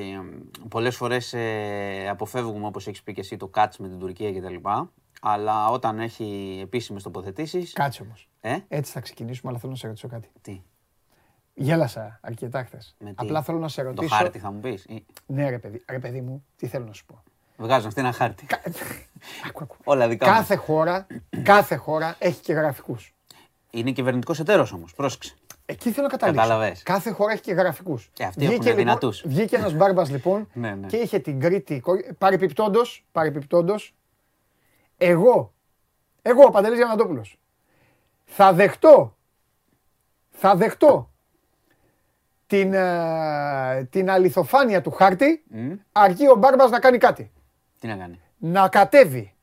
[0.69, 4.55] πολλές φορές ε, αποφεύγουμε, όπως έχεις πει και εσύ, το κάτς με την Τουρκία κτλ.
[5.21, 7.73] Αλλά όταν έχει επίσημες τοποθετήσεις...
[7.73, 8.29] κάτσε όμως.
[8.41, 10.29] Ε, Έτσι θα ξεκινήσουμε, αλλά θέλω να σε ρωτήσω κάτι.
[10.41, 10.63] τι,
[11.55, 12.97] Γέλασα αρκετά χθες.
[12.99, 14.15] με τι, Απλά θέλω να σε το ρωτήσω.
[14.15, 14.85] χάρτη θα μου πεις.
[14.85, 17.23] ή- Ναι, ρε παιδί, ρε παιδί μου, τι θέλω να σου πω.
[17.57, 18.47] Βγάζω αυτή ένα χάρτη.
[19.49, 19.77] Άκου, άκου.
[19.85, 20.33] Όλα δικά μου.
[20.33, 21.07] Κάθε χώρα,
[21.43, 23.15] κάθε χώρα έχει και γραφικούς.
[23.71, 25.35] Είναι κυβερνητικός εταίρος όμως, πρόσεξε.
[25.71, 26.43] Εκεί θέλω να καταλήξω.
[26.43, 26.83] Κατάλαβες.
[26.83, 28.11] Κάθε χώρα έχει και γραφικούς.
[28.13, 29.23] Και αυτοί έχουν δυνατούς.
[29.27, 30.87] Βγήκε ένας μπάρμπας λοιπόν Ναι, ναι.
[30.87, 31.83] και είχε την Κρήτη.
[32.19, 33.95] Παρεπιπτόντως, παρεπιπτόντως,
[34.97, 35.53] εγώ,
[36.23, 37.39] εγώ ο Παντελής Γιανναντόπουλος,
[38.25, 39.17] θα δεχτώ,
[40.31, 41.11] θα δεχτώ
[42.47, 45.45] την, ε, την αληθοφάνεια του χάρτη,
[45.93, 47.31] αρκεί ο Μπάρμπας να κάνει κάτι.
[47.81, 49.35] Τι να κάνει; Να κατέβει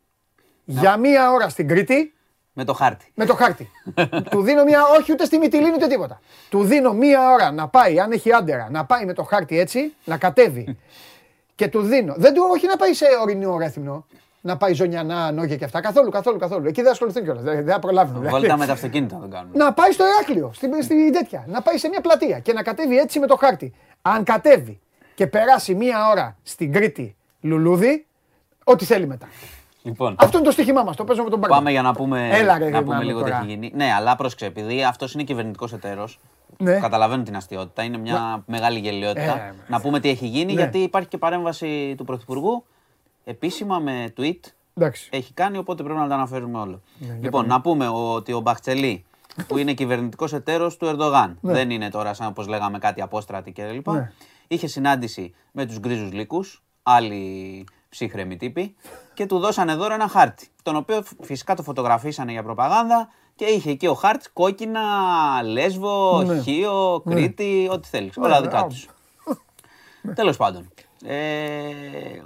[0.63, 2.14] για μία ώρα στην Κρήτη
[2.57, 3.11] Με το χάρτη.
[3.15, 3.69] με το χάρτη.
[4.31, 6.19] του δίνω μία, όχι ούτε στη Μυτιλίνη ούτε τίποτα.
[6.49, 9.93] Του δίνω μία ώρα να πάει, αν έχει άντερα, να πάει με το χάρτη έτσι,
[10.05, 10.77] να κατέβει.
[11.55, 12.13] και του δίνω.
[12.17, 14.05] Δεν του, όχι να πάει σε ορεινό ρέθυμνο,
[14.41, 15.81] να πάει ζωνιανά, νόγια και αυτά.
[15.81, 16.67] Καθόλου, καθόλου, καθόλου.
[16.67, 17.43] Εκεί δεν ασχοληθούν κιόλας.
[17.43, 18.13] Δεν, δεν θα προλάβουν.
[18.13, 18.29] δηλαδή.
[18.29, 19.51] Βόλτα με τα αυτοκίνητα δεν κάνουν.
[19.53, 21.45] Να πάει στο Εράκλειο, στην, στην τέτοια.
[21.47, 23.73] Να πάει σε μια πλατεία και να κατέβει έτσι με το χάρτη.
[24.01, 24.79] Αν κατέβει
[25.15, 28.05] και περάσει μία ώρα στην Κρήτη λουλούδι,
[28.63, 29.27] ό,τι θέλει μετά.
[29.86, 30.95] Λοιπόν, Αυτό είναι το στοίχημά μας.
[30.95, 31.55] Το παίζω με τον Μπάρμπα.
[31.55, 33.38] πάμε για να πούμε, Έλα, ρε, να ρε, πούμε μάλλον λίγο τι τώρα.
[33.41, 33.71] έχει γίνει.
[33.75, 36.19] Ναι, αλλά πρόσεξε, επειδή αυτός είναι κυβερνητικός εταίρος.
[36.57, 36.79] Ναι.
[36.79, 37.83] Καταλαβαίνω την αστείωτητα.
[37.83, 39.41] Είναι μια μεγάλη γελιότητα.
[39.41, 40.59] Ε, να πούμε τι έχει γίνει, Ναι.
[40.61, 42.65] γιατί υπάρχει και παρέμβαση του Πρωθυπουργού
[43.23, 44.39] επίσημα με tweet.
[44.73, 45.09] Εντάξει.
[45.11, 46.81] Έχει κάνει, οπότε πρέπει να τα αναφέρουμε όλο.
[47.21, 49.05] λοιπόν, να πούμε ότι ο Μπαχτσελή,
[49.47, 53.89] που είναι κυβερνητικός εταίρος του Ερντογάν, δεν είναι τώρα σαν όπως λέγαμε κάτι απόστρατη κλπ.
[53.91, 54.11] Ναι.
[54.47, 57.63] Είχε συνάντηση με τους γκρίζους λύκους, άλλοι
[57.95, 58.75] ψύχρεμοι τύποι,
[59.13, 60.47] και του δώσανε δώρο ένα χάρτη.
[60.63, 64.81] Τον οποίο φυσικά το φωτογραφίσανε για προπαγάνδα και είχε εκεί ο χάρτη κόκκινα,
[65.43, 66.41] Λέσβο, Ναι.
[66.41, 68.17] Χίο, Κρήτη, ό,τι θέλεις.
[68.17, 68.87] Ναι, Όλα δικά α, τους.
[70.15, 70.69] Τέλος πάντων.
[71.05, 71.17] Ε,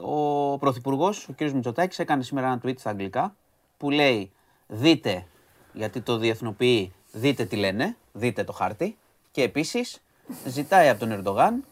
[0.01, 1.41] ο Πρωθυπουργός, ο κ.
[1.41, 3.35] Μητσοτάκης, έκανε σήμερα ένα tweet στα αγγλικά
[3.77, 4.31] που λέει:
[4.67, 5.25] Δείτε,
[5.73, 8.97] γιατί το διεθνοποιεί, δείτε τι λένε, δείτε το χάρτη.
[9.31, 10.01] Και επίσης
[10.45, 11.63] ζητάει από τον Ερντογάν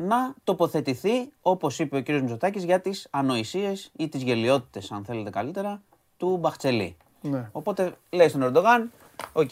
[0.00, 2.08] να τοποθετηθεί, όπως είπε ο κ.
[2.08, 5.82] Μητσοτάκης, για τις ανοησίες ή τις γελοιότητες, αν θέλετε καλύτερα,
[6.16, 6.96] του Μπαχτσελή.
[7.20, 7.48] Ναι.
[7.52, 8.92] Οπότε λέει στον Ερντογάν,
[9.32, 9.50] οκ,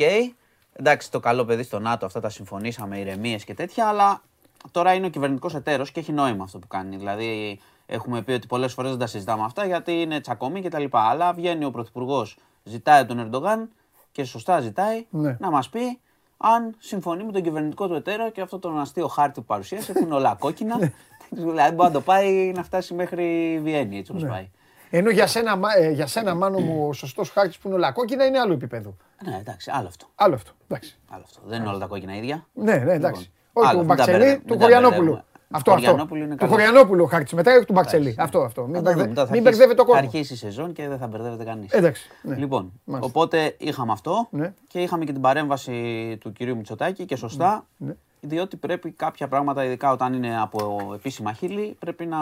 [0.72, 4.22] εντάξει το καλό παιδί στο ΝΑΤΟ, αυτά τα συμφωνήσαμε, ηρεμίες και τέτοια, αλλά
[4.70, 6.97] τώρα είναι ο κυβερνητικός εταίρος και έχει νόημα αυτό που κάνει.
[6.97, 10.84] Δηλαδή έχουμε πει ότι πολλές φορές δεν τα συζητάμε αυτά γιατί είναι τσακωμοί κτλ.
[10.90, 13.70] Αλλά βγαίνει ο Πρωθυπουργός, ζητάει από τον Ερντογάν
[14.12, 15.36] και σωστά ζητάει Ναι.
[15.40, 16.01] να μας πει
[16.37, 19.99] αν συμφωνεί με τον κυβερνητικό του εταίρο και αυτό τον αστείο χάρτη που παρουσίασε που
[20.03, 20.93] είναι όλα κόκκινα.
[21.30, 24.51] δηλαδή μπορεί να το πάει να φτάσει μέχρι Βιέννη έτσι όπως πάει.
[24.91, 28.24] Ενώ για σένα, ε, για σένα μάνο μου, ο σωστός χάρτης που είναι όλα κόκκινα
[28.24, 28.97] είναι άλλο επίπεδο.
[29.24, 30.07] Ναι, εντάξει, άλλο αυτό.
[30.14, 30.51] Άλλο αυτό.
[30.68, 30.99] Εντάξει.
[31.11, 31.41] Άλλο αυτό.
[31.47, 32.47] Δεν είναι όλα τα κόκκινα ίδια.
[32.53, 33.20] Ναι, ναι, εντάξει.
[33.20, 34.97] Λοιπόν, Όχι άλλο, του μην τα Μπαξελή, μπερδε- του μην τα Χωριανόπουλου.
[35.05, 35.24] μπερδεύουμε.
[35.51, 35.88] Αυτό, Του αυτό.
[35.90, 36.55] Χωριανόπουλου είναι Του καλός.
[36.55, 37.34] Χωριανόπουλου ο χάρτη.
[37.34, 38.01] Μετά έχει του Μπαξελή.
[38.09, 38.24] Εντάξει, ναι.
[38.24, 38.62] Αυτό, αυτό.
[38.64, 39.03] Μην, Θα μπερδε...
[39.03, 40.14] δούμε, τώρα θα μην αρχίσει- μπερδεύεται ο Θα κόσμος.
[40.14, 41.72] αρχίσει η σεζόν και δεν θα μπερδεύεται κανείς.
[41.72, 42.11] Εντάξει.
[42.22, 42.36] ναι.
[42.36, 43.11] Λοιπόν, Μάλιστα.
[43.11, 44.55] οπότε είχαμε αυτό Ναι.
[44.68, 47.94] και είχαμε και την παρέμβαση του κυρίου Μητσοτάκη και σωστά, Ναι.
[48.20, 52.18] διότι πρέπει κάποια πράγματα, ειδικά όταν είναι από επίσημα χείλη, πρέπει να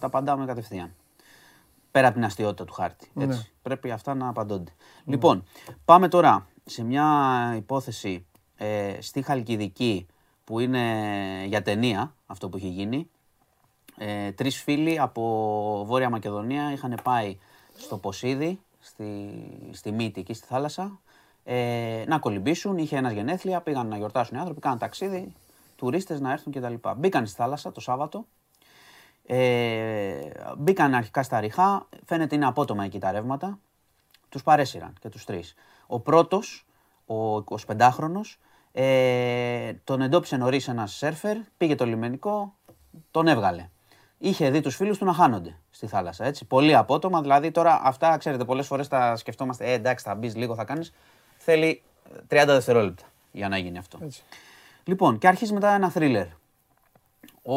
[0.00, 0.90] τα απαντάμε κατευθείαν.
[1.90, 3.10] Πέρα από την αστείωτητα του χάρτη.
[3.12, 3.24] Ναι.
[3.24, 3.52] Έτσι.
[3.62, 4.70] Πρέπει αυτά να απαντώνται.
[5.04, 5.44] Λοιπόν,
[5.84, 7.04] πάμε τώρα σε μια
[7.56, 8.66] υπόθεση ε,
[9.00, 10.06] στη Χαλκιδική
[10.44, 13.10] που είναι για ταινία αυτό που έχει γίνει.
[13.98, 17.38] Ε, τρεις φίλοι από Βόρεια Μακεδονία είχαν πάει
[17.76, 19.30] στο Ποσίδι, στη,
[19.72, 21.00] στη Μύτη, εκεί στη θάλασσα,
[21.44, 22.78] ε, να κολυμπήσουν.
[22.78, 25.32] Είχε ένας γενέθλια, πήγαν να γιορτάσουν οι άνθρωποι, κάναν ταξίδι,
[25.76, 26.74] τουρίστες να έρθουν κτλ.
[26.96, 28.26] Μπήκαν στη θάλασσα το Σάββατο,
[29.26, 33.58] ε, μπήκαν αρχικά στα ριχά, φαίνεται είναι απότομα εκεί τα ρεύματα,
[34.28, 35.54] τους παρέσυραν και τους τρεις.
[35.86, 36.66] Ο πρώτος,
[37.06, 38.38] ο 25χρονος,
[38.76, 42.54] ε, τον εντόπισε νωρί ένα σερφερ, πήγε το λιμενικό,
[43.10, 43.68] τον έβγαλε.
[44.18, 46.24] Είχε δει τους φίλους του να χάνονται στη θάλασσα.
[46.24, 46.44] Έτσι.
[46.44, 50.54] Πολύ απότομα, δηλαδή τώρα αυτά ξέρετε πολλές φορές τα σκεφτόμαστε, ε, εντάξει θα μπεις λίγο
[50.54, 50.92] θα κάνεις.
[51.38, 51.82] Θέλει
[52.28, 53.98] 30 δευτερόλεπτα για να γίνει αυτό.
[54.02, 54.22] Έτσι.
[54.84, 56.26] Λοιπόν, και αρχίζει μετά ένα θρίλερ.
[57.42, 57.56] Ο...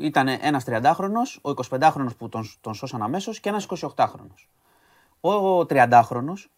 [0.00, 3.66] Ήταν ένας 30χρονος, ο 25χρονος που τον, τον σώσαν αμέσως και ένας
[3.96, 4.48] 28χρονος.
[5.20, 6.50] Ο 30χρονος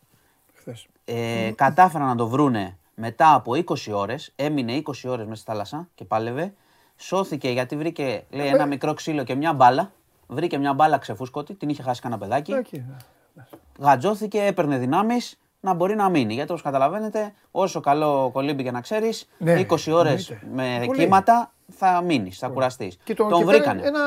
[0.55, 0.87] Χθες.
[1.05, 5.89] ε, κατάφεραν να το βρούνε μετά από 20 ώρες, έμεινε 20 ώρες μέσα στη θάλασσα
[5.95, 6.53] και πάλευε.
[6.97, 9.93] Σώθηκε γιατί βρήκε λέει, ένα μικρό ξύλο και μια μπάλα.
[10.27, 12.53] Βρήκε μια μπάλα ξεφούσκωτη, την είχε χάσει κανένα παιδάκι.
[12.53, 13.45] Εκεί, ναι.
[13.79, 16.35] Γατζώθηκε, έπαιρνε δυνάμεις να μπορεί να μείνει.
[16.35, 20.79] Γιατί όπως καταλαβαίνετε, όσο καλό κολύμπι και να ξέρεις, Ναι, 20 ώρες εννοείται.
[20.81, 20.99] με Πολύ.
[20.99, 22.99] κύματα θα μείνεις, θα κουραστείς.
[23.05, 23.83] Και τον, τον και πέρα βρήκανε.
[23.87, 24.01] Ένα,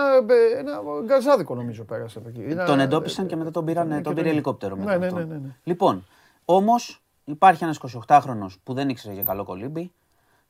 [0.55, 2.41] ε, ένα γκαζάδικο νομίζω πέρασε από εκεί.
[2.49, 4.75] Ένα- Τον εντόπισαν και μετά τον, πήραν, Ναι, τον και πήρε τον- ελικόπτερο.
[4.75, 5.17] μετά Ναι, ναι, αυτό.
[5.19, 5.55] ναι, ναι, ναι.
[5.63, 6.05] Λοιπόν,
[6.45, 9.91] όμως υπάρχει ένας 28χρονο που δεν ήξερε για καλό κολύμπι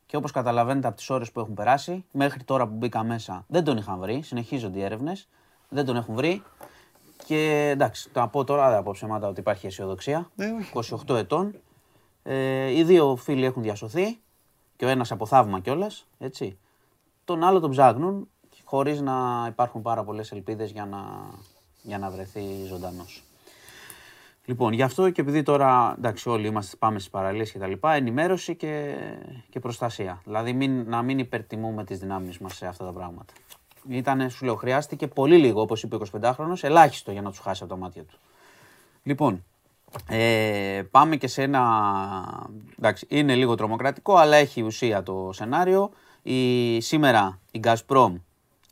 [0.05, 3.63] και όπως καταλαβαίνετε από τις ώρες που έχουν περάσει, μέχρι τώρα που μπήκα μέσα δεν
[3.63, 4.21] τον είχαν βρει.
[4.21, 5.27] Συνεχίζονται οι έρευνες,
[5.69, 6.43] δεν τον έχουν βρει.
[7.25, 10.29] Και εντάξει, το να πω τώρα δεν θα πω ψέματα ότι υπάρχει αισιοδοξία.
[10.35, 10.95] Ναι, όχι.
[11.07, 11.55] 28 ετών.
[12.23, 14.19] Ε, οι δύο φίλοι έχουν διασωθεί
[14.75, 16.07] και ο ένας από θαύμα κιόλας.
[16.17, 16.57] Έτσι.
[17.25, 18.29] Τον άλλο τον ψάχνουν
[18.63, 20.97] χωρίς να υπάρχουν πάρα πολλές ελπίδες για να,
[21.81, 23.23] για να βρεθεί ζωντανός.
[24.45, 27.93] Λοιπόν, γι' αυτό και επειδή τώρα εντάξει, όλοι είμαστε, πάμε στις παραλίες και τα λοιπά,
[27.93, 28.95] ενημέρωση και,
[29.49, 30.21] και προστασία.
[30.25, 33.33] Δηλαδή, μην, να μην υπερτιμούμε τις δυνάμεις μας σε αυτά τα πράγματα.
[33.89, 37.63] Ήτανε, σου λέω, χρειάστηκε πολύ λίγο, όπως είπε ο 25χρονο, ελάχιστο για να τους χάσει
[37.63, 38.17] από τα μάτια του.
[39.03, 39.43] Λοιπόν,
[40.07, 42.49] ε, πάμε και σε ένα.
[42.77, 45.91] Εντάξει, είναι λίγο τρομοκρατικό, αλλά έχει ουσία το σενάριο.
[46.23, 48.13] Η, σήμερα η Gazprom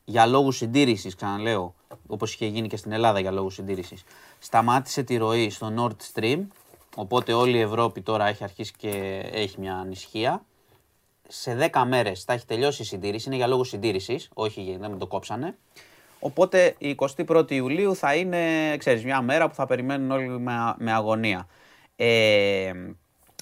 [0.05, 1.73] για λόγους συντήρησης, ξαναλέω,
[2.07, 4.03] όπως είχε γίνει και στην Ελλάδα για λόγους συντήρησης,
[4.43, 6.39] σταμάτησε τη ροή στο Nord Stream,
[6.95, 8.89] οπότε όλη η Ευρώπη τώρα έχει αρχίσει και
[9.31, 10.45] έχει μια ανησυχία.
[11.27, 14.91] Σε 10 μέρες θα έχει τελειώσει η συντήρηση, είναι για λόγους συντήρησης, όχι γιατί δεν
[14.91, 15.57] με το κόψανε.
[16.19, 16.95] Οπότε η
[17.27, 21.47] 21η Ιουλίου θα είναι, ξέρεις, μια μέρα που θα περιμένουν όλοι με, με αγωνία.
[21.95, 22.71] Ε,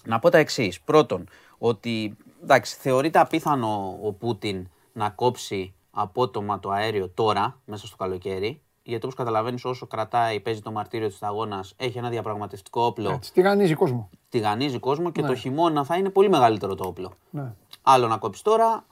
[0.04, 0.82] να πω τα εξής.
[0.82, 1.28] Πρώτον,
[1.58, 8.62] ότι εντάξει, θεωρείται απίθανο ο Πούτιν να κόψει απότομα το αέριο τώρα, μέσα στο καλοκαίρι.
[8.84, 13.34] Γιατί όπως καταλαβαίνεις, όσο κρατάει, παίζει το μαρτύριο της αγώνας, έχει ένα διαπραγματευτικό όπλο, Έτσι,
[13.34, 14.10] τηγανίζει κόσμο.
[14.30, 17.14] τηγανίζει κόσμο και το χειμώνα θα είναι πολύ μεγαλύτερο το όπλο.
[17.30, 17.54] Ναι.
[17.82, 18.86] Άλλο να κόψεις τώρα.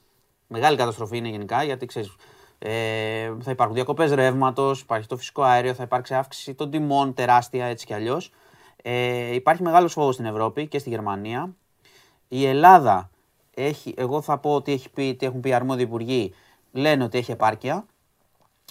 [0.48, 2.16] Μεγάλη καταστροφή είναι γενικά γιατί ξέρεις.
[2.60, 7.66] Ε, θα υπάρχουν διακοπές ρεύματος, υπάρχει το φυσικό αέριο, θα υπάρξει αύξηση των τιμών τεράστια
[7.66, 8.32] έτσι κι αλλιώς.
[8.82, 11.56] Ε, υπάρχει μεγάλος φόβος στην Ευρώπη και στη Γερμανία.
[12.28, 13.10] Η Ελλάδα
[13.54, 16.34] έχει, εγώ θα πω ότι έχει πει, τι έχουν πει οι αρμόδιοι υπουργοί,
[16.72, 17.86] λένε ότι έχει επάρκεια.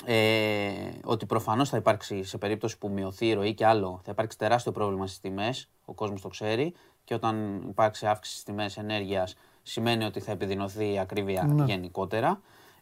[0.04, 0.70] Ε,
[1.04, 4.72] ότι προφανώς θα υπάρξει σε περίπτωση που μειωθεί η ροή και άλλο, θα υπάρξει τεράστιο
[4.72, 5.68] πρόβλημα στις τιμές.
[5.84, 6.74] Ο κόσμος το ξέρει.
[7.04, 12.40] Και όταν υπάρξει αύξηση στις τιμές ενέργειας, σημαίνει ότι θα επιδεινωθεί η ακρίβεια γενικότερα.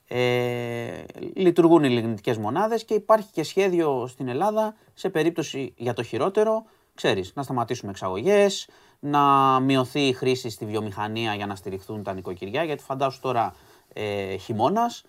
[0.08, 6.02] Ε, λειτουργούν οι λιγνητικές μονάδες και υπάρχει και σχέδιο στην Ελλάδα σε περίπτωση για το
[6.02, 6.64] χειρότερο,
[6.94, 8.68] ξέρεις, να σταματήσουμε εξαγωγές,
[9.00, 9.20] να
[9.60, 13.54] μειωθεί η χρήση στη βιομηχανία για να στηριχθούν τα νοικοκυριά, γιατί φαντάσου τώρα
[13.92, 15.04] ε, χειμώνας,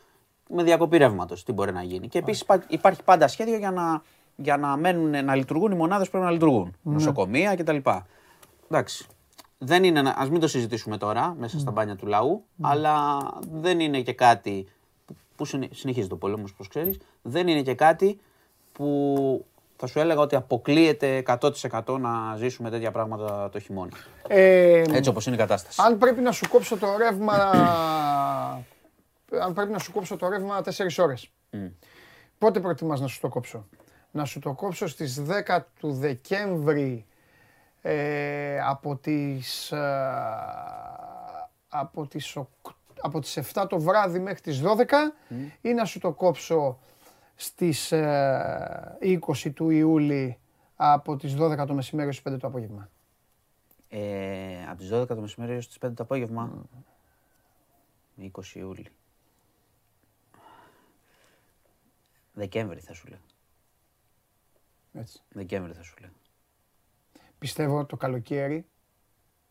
[0.50, 1.44] με διακοπή ρεύματος.
[1.44, 2.08] Τι μπορεί να γίνει.
[2.08, 4.02] Και επίσης υπάρχει πάντα σχέδιο για να,
[4.36, 6.76] για να, μένουν, να λειτουργούν οι μονάδες που πρέπει να λειτουργούν.
[6.82, 7.78] Νοσοκομεία κτλ.
[8.70, 9.06] Εντάξει.
[9.58, 13.18] Δεν είναι, να- ας μην το συζητήσουμε τώρα μέσα στα μπάνια του λαού, αλλά
[13.54, 14.68] δεν είναι και κάτι
[15.06, 18.20] που- που συνε- συνεχίζει το πόλεμος, όπως ξέρεις, δεν είναι και κάτι
[18.72, 19.46] που
[19.76, 23.92] θα σου έλεγα ότι αποκλείεται 100% να ζήσουμε τέτοια πράγματα το χειμώνα.
[24.28, 25.82] Ε, Έτσι όπως είναι η κατάσταση.
[25.86, 27.34] αν πρέπει να σου κόψω το ρεύμα.
[29.32, 31.32] αν πρέπει να σου κόψω το ρεύμα 4 ώρες.
[32.38, 33.68] Πότε προτιμάς να σου το κόψω;
[34.12, 37.06] να σου το κόψω στις 10 του Δεκέμβρη
[37.82, 39.80] ε, από τις, ε,
[41.70, 42.38] από τις,
[43.02, 45.14] από τις 7 το βράδυ μέχρι τις 12
[45.62, 46.80] ή να σου το κόψω
[47.36, 50.40] στις 20 ε, του Ιούλη
[50.76, 52.90] από τις 12 το μεσημέρι στις 5 το απόγευμα;
[53.90, 56.52] Ε, από τις 12 το μεσημέρι στις 5 το απόγευμα.
[58.22, 58.92] 20 Ιούλη.
[62.38, 63.20] Δεκέμβρη θα σου λέω.
[64.94, 65.22] Έτσι.
[65.30, 66.10] Δεκέμβρη θα σου λέω.
[67.40, 68.66] Πιστεύω το καλοκαίρι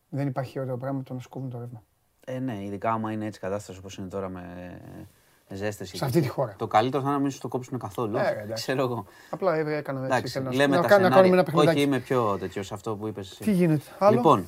[0.08, 1.82] δεν υπάρχει ωραίο πράγμα το να σκόβουν το ρεύμα.
[2.26, 4.42] Ε, ναι, ειδικά άμα είναι έτσι κατάσταση όπως είναι τώρα με,
[5.48, 5.96] με ζέσταση.
[5.96, 6.54] Σε αυτή τη χώρα.
[6.58, 8.16] Το καλύτερο θα είναι να μην σου το κόψουν καθόλου.
[8.16, 8.52] Ε, εντάξει.
[8.52, 9.06] Ξέρω εγώ.
[9.30, 10.16] Απλά έκανα έτσι.
[10.16, 11.16] Εντάξει, έκανα- λέμε να, τα κα- να σενάρια.
[11.16, 11.76] κάνουμε ένα παιχνιδάκι.
[11.78, 13.42] Όχι, είμαι πιο τέτοιος σε αυτό που είπες εσύ.
[13.42, 14.46] Τι γίνεται, άλλο; Λοιπόν,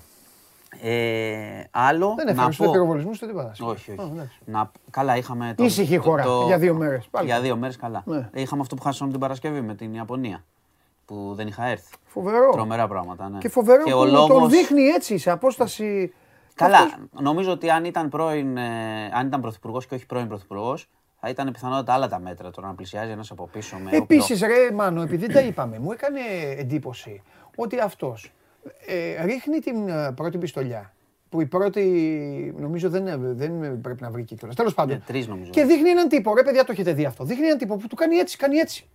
[0.83, 2.65] ε, άλλο δεν να έφερε πω...
[2.65, 3.51] ούτε πυροβολισμού ούτε τίποτα.
[3.51, 3.91] Όχι, Α, όχι.
[3.91, 4.39] εντάξει.
[4.45, 4.71] Να...
[4.91, 5.55] Καλά, είχαμε.
[5.57, 5.65] Το...
[5.65, 7.27] Ήσυχη η χώρα, για δύο μέρες, πάλι.
[7.27, 8.03] Για δύο μέρες, καλά.
[8.07, 8.29] Ναι.
[8.35, 10.45] Είχαμε αυτό που χάσαμε την Παρασκευή με την Ιαπωνία.
[11.05, 11.95] Που δεν είχα έρθει.
[12.05, 12.51] Φοβερό.
[12.53, 13.29] Τρομερά πράγματα.
[13.29, 13.39] Ναι.
[13.39, 16.13] Και φοβερό Και που ο τον λόγος- δείχνει έτσι σε απόσταση.
[16.55, 18.63] Καλά, Αυτός- νομίζω ότι αν ήταν πρώην, ε,
[19.13, 20.89] αν ήταν πρωθυπουργός και όχι πρώην πρωθυπουργός,
[21.21, 22.51] θα ήταν πιθανότατα άλλα τα μέτρα.
[22.51, 23.83] Τώρα να πλησιάζει ένας από πίσω με.
[23.85, 23.97] όπλο.
[23.99, 26.21] Επίσης, ρε Μάνο, επειδή τα είπαμε, μου έκανε
[26.57, 27.23] εντύπωση
[27.57, 28.33] ότι αυτός
[28.87, 30.93] ε, ρίχνει την ε, πρώτη πιστολιά.
[31.29, 34.55] Που η πρώτη νομίζω δεν, ε, δεν πρέπει να βρει κιόλα.
[34.55, 34.97] Τέλος πάντων.
[34.97, 35.51] Ναι, τρεις νομίζω.
[35.51, 37.25] Και δείχνει έναν τύπο, ρε παιδιά, το έχετε δει αυτό.
[37.25, 38.89] Δείχνει έναν τύπο που του κάνει έτσι, κάνει έτσι.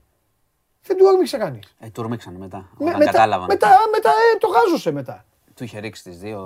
[0.86, 1.76] Δεν του όρμηξε κανείς.
[1.80, 2.58] Ε, του ορμήξανε μετά.
[2.58, 3.46] Με- όταν μετά, κατάλαβαν.
[3.50, 5.26] μετά, μετά ε, το γάζωσε μετά.
[5.56, 6.40] Του είχε ρίξει τις δύο,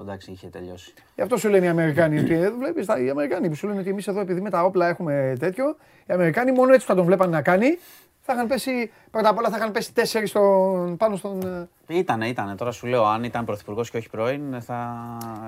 [0.00, 0.92] εντάξει, είχε τελειώσει.
[1.14, 3.80] Γι' αυτό σου λένε οι Αμερικάνοι ότι ε, βλέπεις, τα- οι Αμερικάνοι που σου λένε
[3.80, 5.76] ότι εμείς εδώ επειδή με τα όπλα έχουμε τέτοιο,
[6.06, 7.78] οι Αμερικάνοι μόνο έτσι που θα τον βλέπανε να κάνει,
[8.26, 11.42] θα είχαν πέσει, πρώτα απ' όλα θα είχαν πέσει τέσσερις στον, πάνω στον.
[11.86, 12.54] ε, Ήτανε, ήτανε.
[12.54, 14.96] Τώρα σου λέω, αν ήταν πρωθυπουργός και όχι πρώην, θα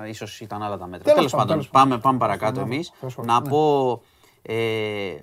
[0.07, 1.03] ίσως ήταν άλλα τα μέτρα.
[1.03, 2.89] Τέλος Τέλος πάντων, πάντων, τέλος πάμε, πάμε παρακάτω Τέλος εμείς.
[2.99, 4.01] πάντων, τέλος Να πάντων, πω
[4.41, 4.55] ε,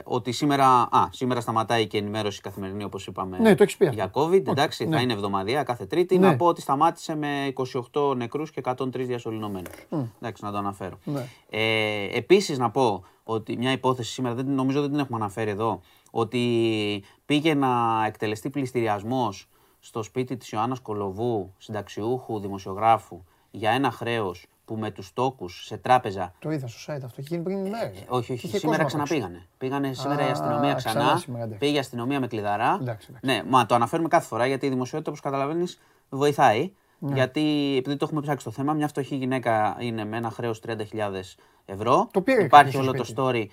[0.05, 3.87] ότι σήμερα, α, σήμερα σταματάει και η ενημέρωση καθημερινή, όπως είπαμε, Ναι, το έχεις πει
[3.87, 3.95] αυτό.
[4.01, 4.47] για COVID.
[4.49, 4.97] εντάξει, ναι.
[4.97, 6.19] θα είναι εβδομαδιαία κάθε Τρίτη.
[6.19, 6.27] Ναι.
[6.29, 7.53] Να πω ότι σταμάτησε με
[7.93, 9.75] 28 νεκρούς και 103 διασωληνωμένους.
[10.21, 10.99] Εντάξει, να το αναφέρω.
[11.05, 11.27] Ναι.
[11.51, 15.81] Ε, επίσης να πω ότι μια υπόθεση σήμερα, δεν, νομίζω δεν την έχουμε αναφέρει εδώ,
[16.11, 19.49] ότι πήγε να εκτελεστεί πληστηριασμός
[19.81, 25.77] στο σπίτι της Ιωάννας Κολοβού, συνταξιούχου δημοσιογράφου, για ένα χρέος που με τους τόκους σε
[25.77, 28.05] τράπεζα Το είδα στο site αυτό, είχε γίνει πριν μέρες.
[28.09, 28.59] όχι, όχι.
[28.59, 29.47] σήμερα ξαναπήγανε.
[29.59, 31.01] Πήγανε σήμερα η αστυνομία Α, ξανά.
[31.01, 31.59] ξανά σήμερα, εντάξει.
[31.61, 32.79] πήγε η αστυνομία με κλειδαρά.
[32.81, 33.27] Εντάξει, εντάξει.
[33.27, 36.73] Ναι, μα το αναφέρουμε κάθε φορά γιατί η δημοσιότητα, όπως καταλαβαίνεις, βοηθάει.
[36.99, 37.15] Ναι.
[37.15, 40.75] Γιατί επειδή το έχουμε ψάξει το θέμα, μια φτωχή γυναίκα είναι με ένα χρέος 30.000
[41.65, 42.09] ευρώ.
[42.11, 43.47] Το πήρε Υπάρχει κάποιος όλο στο το story.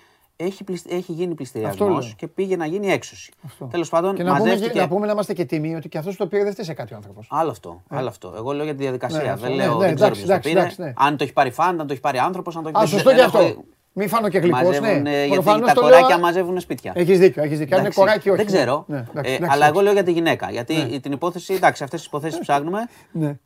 [0.44, 2.12] Έχει, πλησ- έχει γίνει Αυτό πληστηριασμό λέω.
[2.16, 3.32] και πήγε να γίνει έξωση.
[3.44, 3.64] Αυτό.
[3.66, 4.72] Τέλος πάντων, Και να πούμε, μαζεύτηκε.
[4.72, 6.64] και- να πούμε να είμαστε και τίμοι ότι και αυτός που το πήρε δεν φταίει
[6.64, 7.26] σε κάτι ο άνθρωπος.
[7.30, 8.32] Άλλο αυτό, άλλο αυτό.
[8.36, 9.22] Εγώ λέω για τη διαδικασία.
[9.22, 10.60] Ναι, αυτό, δεν ναι, λέω, ναι, δεν ξέρω εντάξει, ποιος το εντάξει, πήρε.
[10.60, 10.92] εντάξει, ναι.
[10.96, 12.88] Αν το έχει πάρει φαν, αν το έχει πάρει άνθρωπος, αν το έχει Α, δεν
[12.88, 13.52] σωστό ξέρω, και δεν αυτό.
[13.52, 13.64] έχω-
[13.94, 14.62] Μην φάνω και γλυκός.
[14.62, 15.10] Μαζεύουν, Ναι.
[15.10, 16.92] ε, γιατί Προφανώς τα το κοράκια λέω- μαζεύουν σπίτια.
[16.94, 17.76] Έχεις δίκιο, έχεις δίκιο.
[17.76, 18.36] Αν είναι Εντάξει, κοράκι, όχι.
[18.36, 18.84] Δεν ξέρω.
[18.88, 19.68] Ναι, εντάξει, Ε, εντάξει, αλλά εντάξει.
[19.70, 20.50] εγώ λέω για τη γυναίκα.
[20.50, 22.78] Γιατί την υπόθεση, εντάξει, αυτές τις υποθέσεις ψάχνουμε.
[23.12, 23.36] Ναι.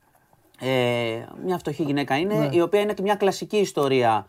[0.61, 0.69] Ε,
[1.45, 4.27] μια φτωχή γυναίκα είναι, η οποία είναι και μια κλασική ιστορία.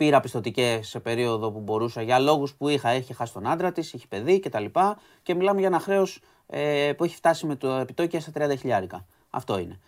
[0.00, 2.88] Πήρα πιστοτικές σε περίοδο που μπορούσα για λόγους που είχα.
[2.88, 4.64] Έχει χάσει τον άντρα της, έχει παιδί κτλ.
[5.22, 9.06] Και μιλάμε για ένα χρέος ε, που έχει φτάσει με το επιτόκια στα 30 χιλιάρικα.
[9.30, 9.80] Αυτό είναι.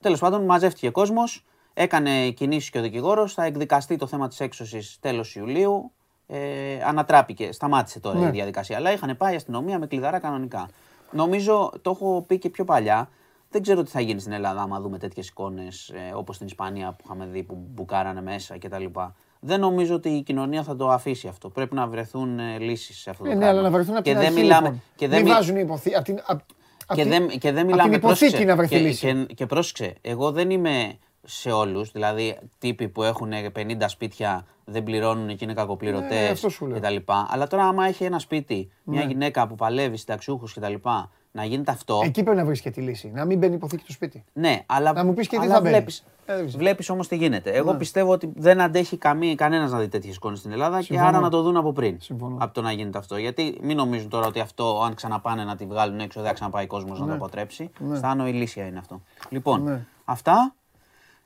[0.00, 1.44] Τέλος πάντων, μαζεύτηκε κόσμος,
[1.74, 3.34] έκανε κινήσεις και ο δικηγόρος.
[3.34, 5.92] Θα εκδικαστεί το θέμα της έξωσης τέλος Ιουλίου.
[6.26, 8.26] Ε, ανατράπηκε, σταμάτησε τώρα Ναι.
[8.26, 8.76] η διαδικασία.
[8.76, 10.68] Αλλά είχαν πάει η αστυνομία με κλειδαρά κανονικά.
[11.10, 13.08] Νομίζω, το έχω πει και πιο παλιά,
[13.50, 16.90] δεν ξέρω τι θα γίνει στην Ελλάδα άμα δούμε τέτοιες εικόνες ε, όπως στην Ισπανία
[16.92, 18.84] που είχαμε δει που μπουκάρανε μέσα κτλ.
[19.40, 21.48] Δεν νομίζω ότι η κοινωνία θα το αφήσει αυτό.
[21.48, 23.58] Πρέπει να βρεθούν ε, λύσεις σε αυτό το Ε, ναι, πράγμα.
[23.58, 24.82] αλλά να βρεθούν από και την δεν αρχή, μιλάμε, λοιπόν.
[24.96, 25.94] και δεν Μην μι- βάζουν υποθή...
[25.94, 26.40] απ' την- απ-
[26.86, 29.24] απ' και την- δεν, και δεν απ' μιλάμε την υποθήκη πρόσεξε, να βρεθεί και, λύση.
[29.26, 34.82] Και, και πρόσεξε, εγώ δεν είμαι σε όλους, δηλαδή τύποι που έχουν 50 σπίτια δεν
[34.82, 36.78] πληρώνουν και είναι κακοπληρωτές Ναι, αυτό σου λέω.
[36.80, 36.96] κτλ.
[37.28, 40.74] Αλλά τώρα, άμα έχει ένα σπίτι, μια γυναίκα που παλεύει συνταξιούχου κτλ.,
[41.32, 42.00] να γίνεται αυτό.
[42.04, 43.10] Εκεί πρέπει να βρεις και τη λύση.
[43.14, 44.24] Να μην μπαίνει υποθήκη στο σπίτι.
[44.32, 45.74] Ναι, αλλά, Να μου πεις και τι αλλά θα μπαίνει.
[45.74, 46.58] βλέπεις, Ε, δεν ξέρω.
[46.62, 47.50] βλέπεις όμως τι γίνεται.
[47.50, 51.00] Εγώ πιστεύω ότι δεν αντέχει καμία, κανένας να δει τέτοιες εικόνες στην Ελλάδα Συμφωνώ.
[51.10, 51.96] και άρα να το δουν από πριν.
[52.00, 52.36] Συμφωνώ.
[52.40, 53.16] Από το να γίνεται αυτό.
[53.16, 56.66] Γιατί μην νομίζουν τώρα ότι αυτό, αν ξαναπάνε να τη βγάλουν έξω, δεν θα ξαναπάει
[56.66, 57.70] κόσμος να το αποτρέψει.
[57.96, 59.00] Στάνω η λύσια είναι αυτό.
[59.28, 59.86] Λοιπόν, Ναι.
[60.04, 60.54] αυτά.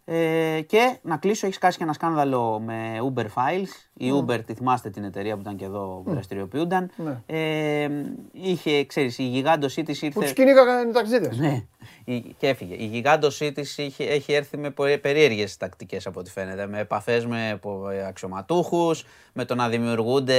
[0.07, 3.69] Ε, και να κλείσω, έχεις σκάσει και ένα σκάνδαλο με Uber Files.
[3.95, 6.91] Η Uber, τη θυμάστε την εταιρεία που ήταν και εδώ που δραστηριοποιούνταν.
[6.97, 7.21] Ναι.
[7.27, 7.89] Ε,
[8.33, 10.19] είχε, ξέρεις, η γιγάντωσή της ήρθε...
[10.19, 11.35] Που τους κυνήγαγαν οι ταξιδίτε.
[11.37, 11.65] Ναι,
[12.05, 12.75] η- και έφυγε.
[12.75, 14.71] Η γιγάντωσή της έχει έρθει με
[15.01, 16.67] περίεργες τακτικές από ό,τι φαίνεται.
[16.67, 17.61] Με επαφές με
[18.09, 20.39] αξιωματούχους, με το να δημιουργούνται,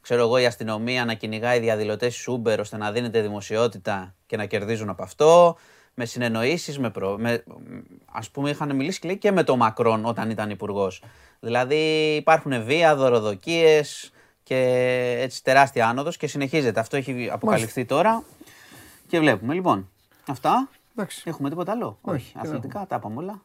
[0.00, 4.88] ξέρω εγώ, η αστυνομία να κυνηγάει διαδηλωτές Uber ώστε να δίνεται δημοσιότητα και να κερδίζουν
[4.88, 5.56] από αυτό.
[5.94, 7.16] Με συνεννοήσεις, με, προ...
[7.18, 7.44] με.
[8.12, 11.02] Α πούμε, είχαν μιλήσει και, λέει, και με τον Μακρόν όταν ήταν υπουργός.
[11.40, 14.12] Δηλαδή υπάρχουν βία, δωροδοκίες
[14.42, 14.56] και
[15.20, 16.80] έτσι τεράστια άνοδος και συνεχίζεται.
[16.80, 18.22] Αυτό έχει αποκαλυφθεί τώρα.
[19.08, 19.54] Και βλέπουμε.
[19.54, 19.90] Λοιπόν,
[20.28, 20.68] αυτά.
[20.96, 21.22] Εντάξει.
[21.26, 23.42] Έχουμε τίποτα άλλο; Όχι, τι να Αθλητικά τα είπαμε όλα.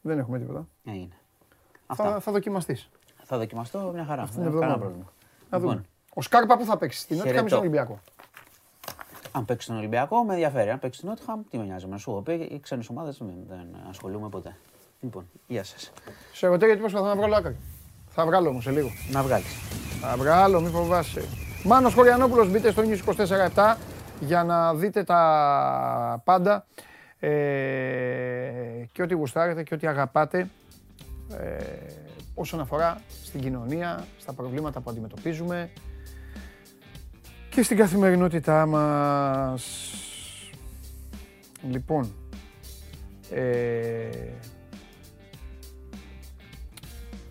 [0.00, 0.66] Δεν έχουμε τίποτα.
[0.84, 1.08] Έγινε.
[1.86, 2.20] Θα, Αυτά.
[2.20, 2.88] θα δοκιμαστείς.
[3.24, 4.22] Θα δοκιμαστώ μια χαρά.
[4.24, 4.66] την Δεν έχω εβδομάδα.
[4.66, 5.12] κανένα πρόβλημα.
[5.50, 5.72] Να δούμε.
[5.72, 7.48] Λοιπόν, Ο Σκάρπα που θα παίξει στην Νότια ή Χαιρετώ.
[7.54, 8.00] στον Ολυμπιακό.
[9.36, 10.70] Αν παίξει στον Ολυμπιακό, με ενδιαφέρει.
[10.70, 11.86] Αν παίξει στην Νότιχαμ, τι με νοιάζει.
[11.86, 14.56] Με σου έχω πει, οι ξένες ομάδες δεν ασχολούμαι ποτέ.
[15.00, 15.92] Λοιπόν, γεια σας.
[16.32, 17.56] Σε ρωτώ γιατί προσπαθώ να βγάλω άκρη.
[18.08, 18.88] Θα βγάλω όμως σε λίγο.
[19.10, 19.54] Να βγάλεις.
[20.00, 21.24] Θα βγάλω, μη φοβάσαι.
[21.64, 23.14] Μάνος Χωριανόπουλος, μπείτε στο News
[23.54, 23.76] 24-7
[24.20, 26.66] για να δείτε τα πάντα
[27.18, 27.28] ε,
[28.92, 30.48] και ό,τι γουστάρετε και ό,τι αγαπάτε
[31.30, 31.56] ε,
[32.34, 35.70] όσον αφορά στην κοινωνία, στα προβλήματα που αντιμετωπίζουμε
[37.56, 39.92] και στην καθημερινότητά μας.
[41.70, 42.12] Λοιπόν,
[43.30, 44.08] ε,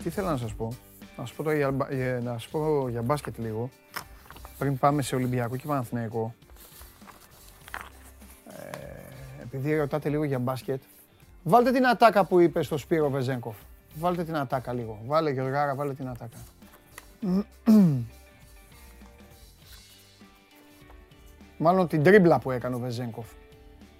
[0.04, 0.66] τι θέλω να σας πω;
[1.18, 3.70] Να σας πω, τώρα για, μπα- ε, να σας πω για μπάσκετ λίγο.
[4.58, 6.34] Πριν πάμε σε Ολυμπιακό και Παναθηναϊκό.
[8.50, 8.78] Ε,
[9.44, 10.82] επειδή ρωτάτε λίγο για μπάσκετ.
[11.44, 13.56] Βάλτε την ατάκα που είπε στο Σπύρο Βεζέγκοφ.
[14.00, 15.00] Βάλτε την ατάκα λίγο.
[15.06, 16.38] Βάλε Γεωργάρα, βάλε την ατάκα.
[21.58, 23.28] Μάλλον την τρίμπλα που έκανε ο Βεζέγκοφ.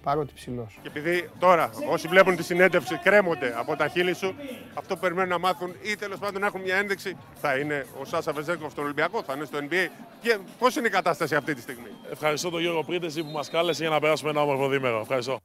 [0.02, 0.78] Παρότι ψηλός.
[0.82, 4.34] Και επειδή τώρα όσοι βλέπουν τη συνέντευξη κρέμονται από τα χείλη σου,
[4.74, 8.04] αυτό που περιμένουν να μάθουν ή τέλος πάντων να έχουν μια ένδειξη, θα είναι ο
[8.04, 9.88] Σάσα Βεζέγκοφ στον Ολυμπιακό, θα είναι στο NBA.
[10.20, 13.82] Και πώς είναι η κατάσταση αυτή τη στιγμή; Ευχαριστώ τον Γιώργο Πρίτεση που μας κάλεσε
[13.82, 15.00] για να περάσουμε ένα όμορφο διήμερο.
[15.00, 15.38] Ευχαριστώ.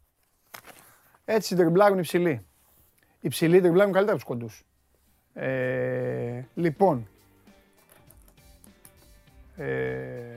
[1.25, 2.45] Έτσι τριμπλάρουν οι ψηλοί.
[3.19, 4.63] Οι ψηλοί τριμπλάρουν καλύτερα από τους κοντούς.
[5.33, 7.07] Ε, λοιπόν,
[9.55, 10.30] ε,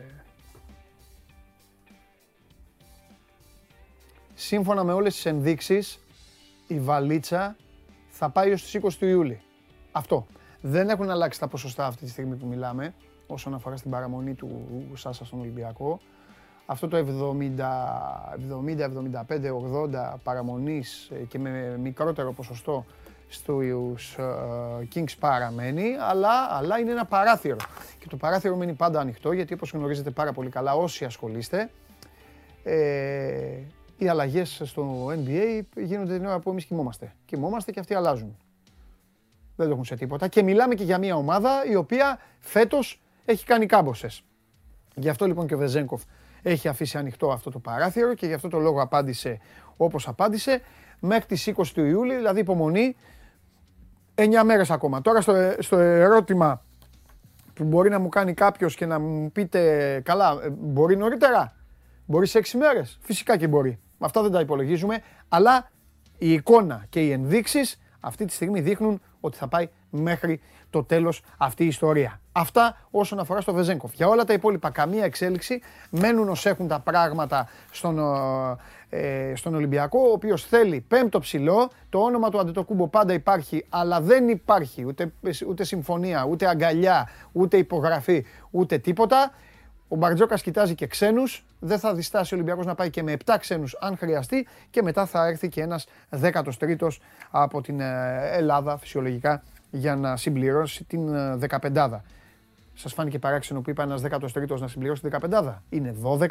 [4.45, 5.99] σύμφωνα με όλες τις ενδείξεις,
[6.67, 7.57] η βαλίτσα
[8.09, 9.41] θα πάει ως τις 20 του Ιούλη.
[9.93, 10.27] Αυτό.
[10.61, 12.95] Δεν έχουν αλλάξει τα ποσοστά αυτή τη στιγμή που μιλάμε,
[13.27, 16.01] όσον αφορά στην παραμονή του Σάσα στον Ολυμπιακό.
[16.67, 17.03] Αυτό το 70,
[18.67, 18.89] 70,
[19.29, 19.51] 75,
[20.15, 22.85] 80 παραμονής ε, και με μικρότερο ποσοστό
[23.29, 27.57] στους ε, Kings παραμένει, αλλά, αλλά είναι ένα παράθυρο.
[27.99, 31.71] Και το παράθυρο μένει πάντα ανοιχτό, γιατί όπως γνωρίζετε πάρα πολύ καλά όσοι ασχολείστε,
[32.63, 33.59] ε,
[33.99, 37.15] οι αλλαγές στο NBA γίνονται την ώρα που εμείς κοιμόμαστε.
[37.25, 38.37] Κοιμόμαστε και αυτοί αλλάζουν.
[39.57, 40.29] Δεν το έχουν σε τίποτα.
[40.29, 44.23] Και μιλάμε και για μια ομάδα η οποία φέτος έχει κάνει κάμποσες.
[44.95, 46.03] Γι' αυτό λοιπόν και ο Βεζέγκοφ
[46.43, 49.41] έχει αφήσει ανοιχτό αυτό το παράθυρο και γι' αυτό το λόγο απάντησε
[49.77, 50.61] όπως απάντησε
[51.01, 52.97] μέχρι τις 20 του Ιούλη, δηλαδή υπομονή
[54.15, 55.01] 9 μέρες ακόμα.
[55.01, 56.63] Τώρα στο, στο ερώτημα
[57.55, 61.57] που μπορεί να μου κάνει κάποιος και να μου πείτε καλά, ε, μπορεί νωρίτερα,
[62.07, 63.79] μπορεί σε 6 μέρες, φυσικά και μπορεί.
[63.99, 65.71] Αυτά δεν τα υπολογίζουμε, αλλά
[66.19, 70.41] η εικόνα και οι ενδείξεις αυτή τη στιγμή δείχνουν ότι θα πάει μέχρι
[70.71, 72.21] το τέλος αυτή η ιστορία.
[72.33, 73.93] Αυτά όσον αφορά στο Βεζέγκοφ.
[73.95, 75.61] Για όλα τα υπόλοιπα καμία εξέλιξη,
[75.91, 77.99] μένουν ως έχουν τα πράγματα στον,
[78.89, 84.01] ε, στον Ολυμπιακό, ο οποίος θέλει πέμπτο ψηλό, το όνομα του Αντετοκούμπο πάντα υπάρχει, αλλά
[84.01, 85.13] δεν υπάρχει ούτε,
[85.49, 89.33] ούτε συμφωνία, ούτε αγκαλιά, ούτε υπογραφή, ούτε τίποτα.
[89.89, 93.37] Ο Μπαρτζόκας κοιτάζει και ξένους, δεν θα διστάσει ο Ολυμπιακός να πάει και με 7
[93.41, 94.47] ξένους αν χρειαστεί.
[94.71, 95.87] Και μετά θα έρθει και ένας
[96.23, 96.97] 13ος
[97.31, 101.15] από την ε, Ελλάδα φυσιολογικά για να συμπληρώσει την
[101.73, 102.01] 15
[102.75, 106.27] Σας φάνηκε παράξενο που είπα ένας 13ος να συμπληρώσει την 15 Είναι 12,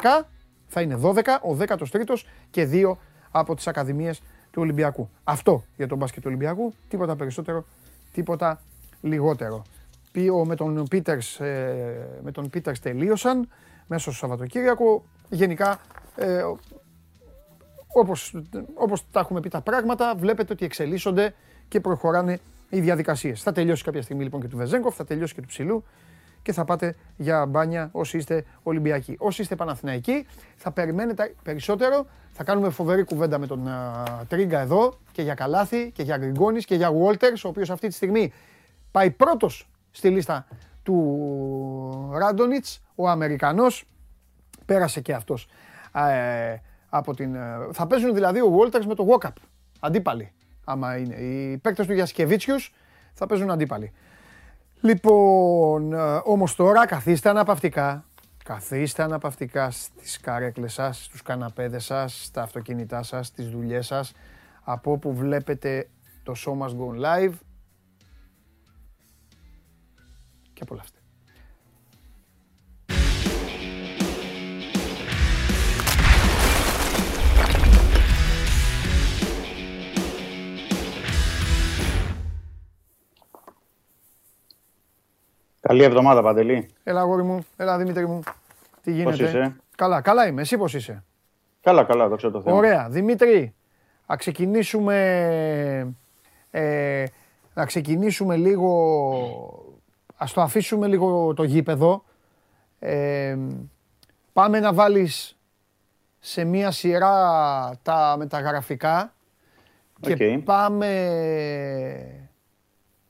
[0.66, 2.98] θα είναι 12, ο 13ος και δύο
[3.30, 5.08] από τις ακαδημίες του Ολυμπιακού.
[5.24, 7.64] Αυτό για τον μπάσκετ του Ολυμπιακού, τίποτα περισσότερο,
[8.12, 8.60] τίποτα
[9.00, 9.64] λιγότερο.
[10.14, 13.48] Πίο με τον Πίτερς, ε, με τον Πίτερς τελείωσαν
[13.86, 15.04] μέσα στο Σαββατοκύριακο.
[15.28, 15.80] Γενικά,
[16.16, 16.42] ε,
[17.86, 18.36] όπως,
[18.74, 21.34] όπως τα έχουμε πει τα πράγματα, βλέπετε ότι εξελίσσονται
[21.68, 23.42] και προχωράνε οι διαδικασίες.
[23.42, 25.84] Θα τελειώσει κάποια στιγμή λοιπόν και του Βεζέγκοφ, θα τελειώσει και του Ψηλού
[26.42, 29.16] και θα πάτε για μπάνια όσοι είστε Ολυμπιακοί.
[29.18, 30.26] Όσοι είστε Παναθηναϊκοί,
[30.56, 32.06] θα περιμένετε περισσότερο.
[32.32, 36.64] Θα κάνουμε φοβερή κουβέντα με τον α, Τρίγκα εδώ και για Καλάθι και για Γκριγκόνης
[36.64, 38.32] και για Βόλτερς, ο οποίος αυτή τη στιγμή
[38.90, 40.46] πάει πρώτος στη λίστα
[40.82, 43.84] του Ράντονιτς, ο Αμερικανός,
[44.66, 45.48] πέρασε και αυτός
[45.94, 46.56] ε,
[46.88, 47.34] από την...
[47.34, 47.40] ε,
[47.72, 49.32] θα παίζουν δηλαδή ο Walters με το Walkup,
[49.80, 50.32] αντίπαλοι,
[50.64, 51.14] άμα είναι.
[51.14, 52.74] Οι παίκτες του Γιασκεβίτσιους
[53.14, 53.92] θα παίζουν αντίπαλοι.
[54.80, 58.04] Λοιπόν, ε, όμως τώρα καθίστε αναπαυτικά,
[58.44, 64.12] καθίστε αναπαυτικά στις καρέκλες σας, στους καναπέδες σας, στα αυτοκίνητά σας, στις δουλειές σας,
[64.62, 65.88] από όπου βλέπετε
[66.22, 67.32] το Show Must Go Live
[70.54, 70.98] και απολαύστε.
[85.60, 86.68] Καλή εβδομάδα, Παντελή.
[86.84, 88.22] Έλα αγόρι μου, έλα Δημήτρη μου.
[88.82, 90.40] Τι γίνεται; είσαι; Καλά, καλά είμαι.
[90.40, 91.04] Εσύ πώς είσαι;
[91.60, 92.56] Καλά, καλά, δόξα τω Θεώ.
[92.56, 92.88] Ωραία.
[92.88, 93.54] Δημήτρη,
[94.06, 94.96] να ξεκινήσουμε,
[96.50, 97.04] ε,
[97.54, 99.63] να ξεκινήσουμε λίγο,
[100.16, 102.04] ας το αφήσουμε λίγο το γήπεδο.
[102.78, 103.36] Ε,
[104.32, 105.38] πάμε να βάλεις
[106.18, 109.14] σε μία σειρά τα μεταγραφικά
[110.00, 110.42] και Οκ.
[110.44, 110.88] πάμε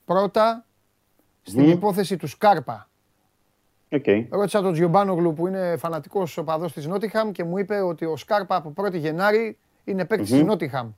[0.05, 0.65] πρώτα
[1.43, 1.71] στην Μμμ.
[1.71, 2.89] υπόθεση του Σκάρπα.
[3.91, 4.05] Οκ.
[4.31, 8.57] Ρώτησα τον Τζιομπάνογλου που είναι φανατικός οπαδός της Νότιγχαμ και μου είπε ότι ο Σκάρπα
[8.57, 10.91] από 1η Γενάρη είναι παίκτης της Νότιγχαμ.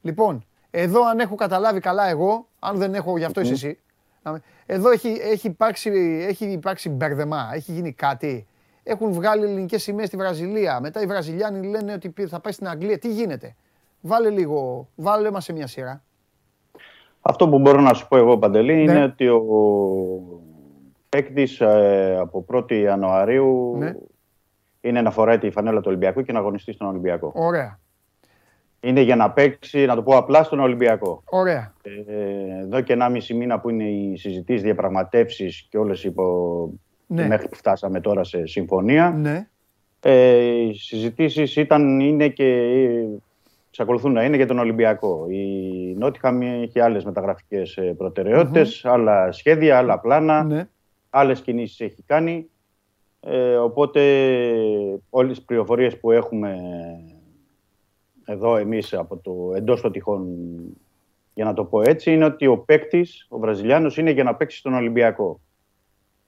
[0.00, 3.78] Λοιπόν, εδώ αν έχω καταλάβει καλά εγώ, αν δεν έχω γι' αυτό είσαι εσύ.
[4.22, 5.90] Να με- Εδώ έχει, έχει, υπάρξει,
[6.28, 8.46] έχει υπάρξει μπερδεμά, έχει γίνει κάτι.
[8.82, 10.80] Έχουν βγάλει ελληνικές σημαίες στη Βραζιλία.
[10.80, 12.98] Μετά οι Βραζιλιάνοι λένε ότι πι- θα πάει στην Αγγλία.
[12.98, 13.54] Τι γίνεται;
[14.00, 16.02] Βάλε λίγο, βάλε μας σε μια σειρά.
[17.20, 18.80] Αυτό που μπορώ να σου πω εγώ, Παντελή, Ναι.
[18.80, 19.42] είναι ότι ο
[21.08, 21.60] παίκτης
[22.20, 23.92] από 1η Ιανουαρίου Ναι.
[24.80, 27.32] είναι να φοράει τη φανέλα του Ολυμπιακού και να αγωνιστεί στον Ολυμπιακό.
[27.34, 27.78] Ωραία.
[28.80, 31.22] Είναι για να παίξει, να το πω απλά, στον Ολυμπιακό.
[31.30, 31.72] Ωραία.
[31.82, 36.72] Ε, εδώ και 1,5 μήνα που είναι οι συζητήσεις, διαπραγματεύσεις και όλες υπό.
[37.06, 37.26] Ναι.
[37.26, 39.10] μέχρι που φτάσαμε τώρα σε συμφωνία.
[39.10, 39.48] Ναι.
[40.00, 42.76] Ε, οι συζητήσεις ήταν, είναι και
[43.68, 45.26] εξακολουθούν να είναι για τον Ολυμπιακό.
[45.28, 50.68] Η Νότιχαμ έχει άλλες μεταγραφικές προτεραιότητες, άλλα σχέδια, άλλα πλάνα, ναι.
[51.10, 52.50] άλλες κινήσεις έχει κάνει.
[53.20, 54.00] Ε, οπότε
[55.10, 56.56] όλες τις πληροφορίες που έχουμε
[58.30, 60.26] εδώ εμείς από το εντός των τυχών
[61.34, 64.58] για να το πω έτσι είναι ότι ο παίκτης, ο Βραζιλιάνος είναι για να παίξει
[64.58, 65.40] στον Ολυμπιακό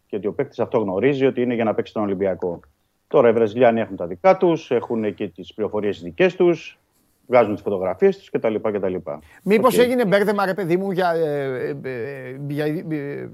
[0.06, 2.60] και ότι ο παίκτης αυτό γνωρίζει ότι είναι για να παίξει στον Ολυμπιακό.
[3.06, 6.78] Τώρα οι Βραζιλιάνοι έχουν τα δικά τους, έχουν και τις πληροφορίες δικές τους,
[7.26, 8.54] βγάζουν τις φωτογραφίες τους κτλ.
[8.54, 8.94] κτλ.
[9.42, 9.82] Μήπως Οκ.
[9.82, 11.10] έγινε μπέρδεμα, ρε παιδί μου, για.
[11.10, 13.28] ε, ε, ε, για ε,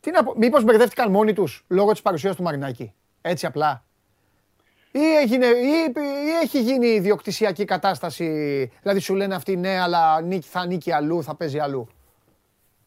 [0.00, 2.92] τι να πω, μήπως μπερδεύτηκαν μόνοι τους λόγω της παρουσίας του Μαρινάκη.
[3.20, 3.84] Έτσι απλά;
[4.94, 5.92] Ή, έγινε, ή,
[6.26, 8.26] ή έχει γίνει ιδιοκτησιακή κατάσταση,
[8.82, 11.86] δηλαδή σου λένε αυτοί ναι, αλλά ανήκει, θα ανήκει αλλού, θα παίζει αλλού.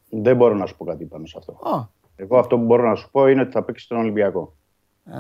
[0.10, 1.52] Δεν μπορώ να σου πω κάτι πάνω σε αυτό.
[1.70, 4.56] Α, Εγώ αυτό που μπορώ να σου πω είναι ότι θα παίξει στον Ολυμπιακό.
[5.12, 5.20] α,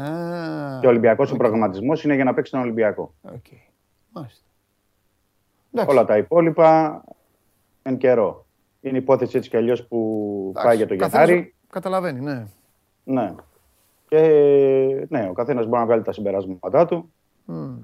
[0.80, 3.14] Και ο Ολυμπιακός ο προγραμματισμός είναι για να παίξει στον Ολυμπιακό.
[3.22, 3.46] οκ.
[4.12, 4.44] Μάλιστα.
[5.74, 5.92] Εντάξει.
[5.96, 7.04] Όλα τα υπόλοιπα
[7.84, 8.46] εν καιρό.
[8.82, 9.98] Είναι υπόθεση έτσι κι αλλιώς που
[10.50, 11.56] Εντάξει, πάει για το καθένας Γενάρη.
[11.70, 12.46] Καταλαβαίνει, ναι.
[13.04, 13.34] Ναι.
[14.08, 14.20] Και
[15.10, 17.12] ναι, ο καθένας μπορεί να βγάλει τα συμπεράσματά του.
[17.46, 17.76] Μμ.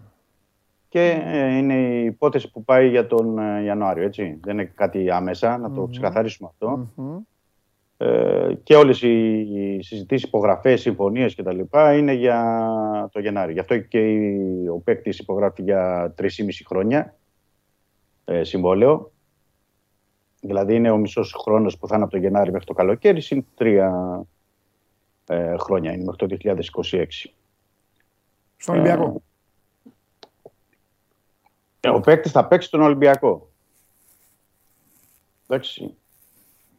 [0.89, 4.38] Και ε, είναι η υπόθεση που πάει για τον ε, Ιανουάριο, έτσι.
[4.43, 6.88] Δεν είναι κάτι άμεσα, να το ξεκαθαρίσουμε αυτό.
[6.95, 7.18] Μμμ.
[7.98, 11.60] Ε, και όλες οι συζητήσεις, υπογραφές, συμφωνίες κτλ.
[11.98, 13.53] είναι για το Γενάρη.
[13.53, 17.15] Γι' αυτό και η- ο παίκτης υπογράφει για 3,5 χρόνια
[18.26, 19.11] ε, συμβόλαιο.
[20.41, 23.45] Δηλαδή είναι ο μισός χρόνος που θα είναι από το Γενάρη μέχρι το καλοκαίρι, συν
[23.56, 24.22] τρία
[25.31, 27.05] ε, χρόνια, είναι μέχρι το 2026.
[28.57, 29.21] Στον Ολυμπιακό.
[31.79, 33.49] Ε, ο παίκτης θα παίξει τον Ολυμπιακό.
[35.47, 35.95] Εντάξει.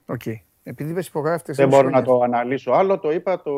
[0.06, 0.22] Οκ.
[0.62, 1.56] Επειδή είπες υπογράφητες...
[1.56, 2.12] Δεν είναι μπορώ να χρόνια.
[2.12, 3.52] το αναλύσω άλλο, το είπα το...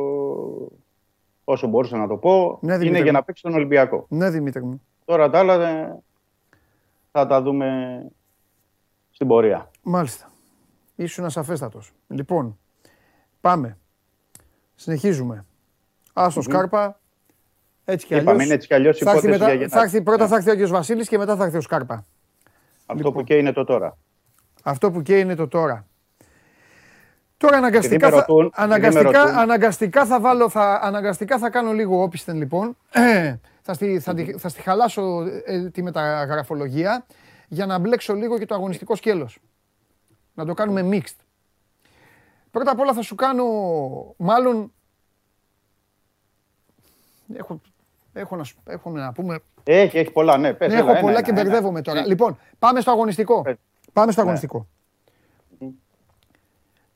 [1.45, 2.59] όσο μπορούσα να το πω.
[2.63, 3.03] Ναι, Δημήτρη είναι μου.
[3.03, 4.07] για να παίξει τον Ολυμπιακό.
[4.09, 4.83] Ναι, Δημήτρη μου.
[5.05, 6.03] Τώρα τα άλλα δεν-
[7.13, 8.01] θα τα δούμε
[9.11, 9.71] στην πορεία.
[9.83, 10.31] Μάλιστα.
[10.97, 11.93] Ήσουν ασαφέστατος.
[12.09, 12.59] Λοιπόν,
[13.41, 13.79] πάμε.
[14.75, 15.45] Συνεχίζουμε.
[16.13, 16.99] Άστο Σκάρπα.
[17.85, 18.45] Έτσι κι Είπαμε, αλλιώς.
[18.45, 20.29] είναι έτσι κι αλλιώς θα έρθει, υπόθεση μετά, για θα έρθει, πρώτα Ναι.
[20.29, 21.95] θα έρθει ο Άγιος Βασίλης και μετά θα έρθει ο Σκάρπα.
[21.95, 23.13] Αυτό Λοιπόν.
[23.13, 23.97] που και είναι το τώρα.
[24.63, 25.87] Αυτό που και είναι το τώρα.
[27.37, 29.39] Τώρα αναγκαστικά, με θα, ρωτούν, επειδή με αναγκαστικά, ρωτούν.
[29.39, 32.77] αναγκαστικά, θα βάλω, θα, αναγκαστικά θα κάνω λίγο όπισθεν λοιπόν.
[33.67, 37.07] θα, στη, θα, τη- θα στη χαλάσω ε, τη μεταγραφολογία
[37.49, 39.39] για να μπλέξω λίγο και το αγωνιστικό σκέλος.
[40.35, 41.24] Να το κάνουμε mixed.
[42.55, 43.45] Πρώτα απ' όλα θα σου κάνω,
[44.17, 44.73] μάλλον,
[47.35, 47.61] έχω,
[48.13, 50.53] έχω, να, σου- έχω να πούμε Έχει, έχει πολλά, ναι.
[50.55, 51.43] Πες, ναι, έλα, έχω ένα, πολλά ένα, και ένα.
[51.43, 52.07] μπερδεύομαι τώρα.
[52.07, 53.43] Λοιπόν, πάμε στο αγωνιστικό.
[53.43, 53.57] Πες.
[53.93, 54.27] Πάμε στο Ναι.
[54.27, 54.67] αγωνιστικό.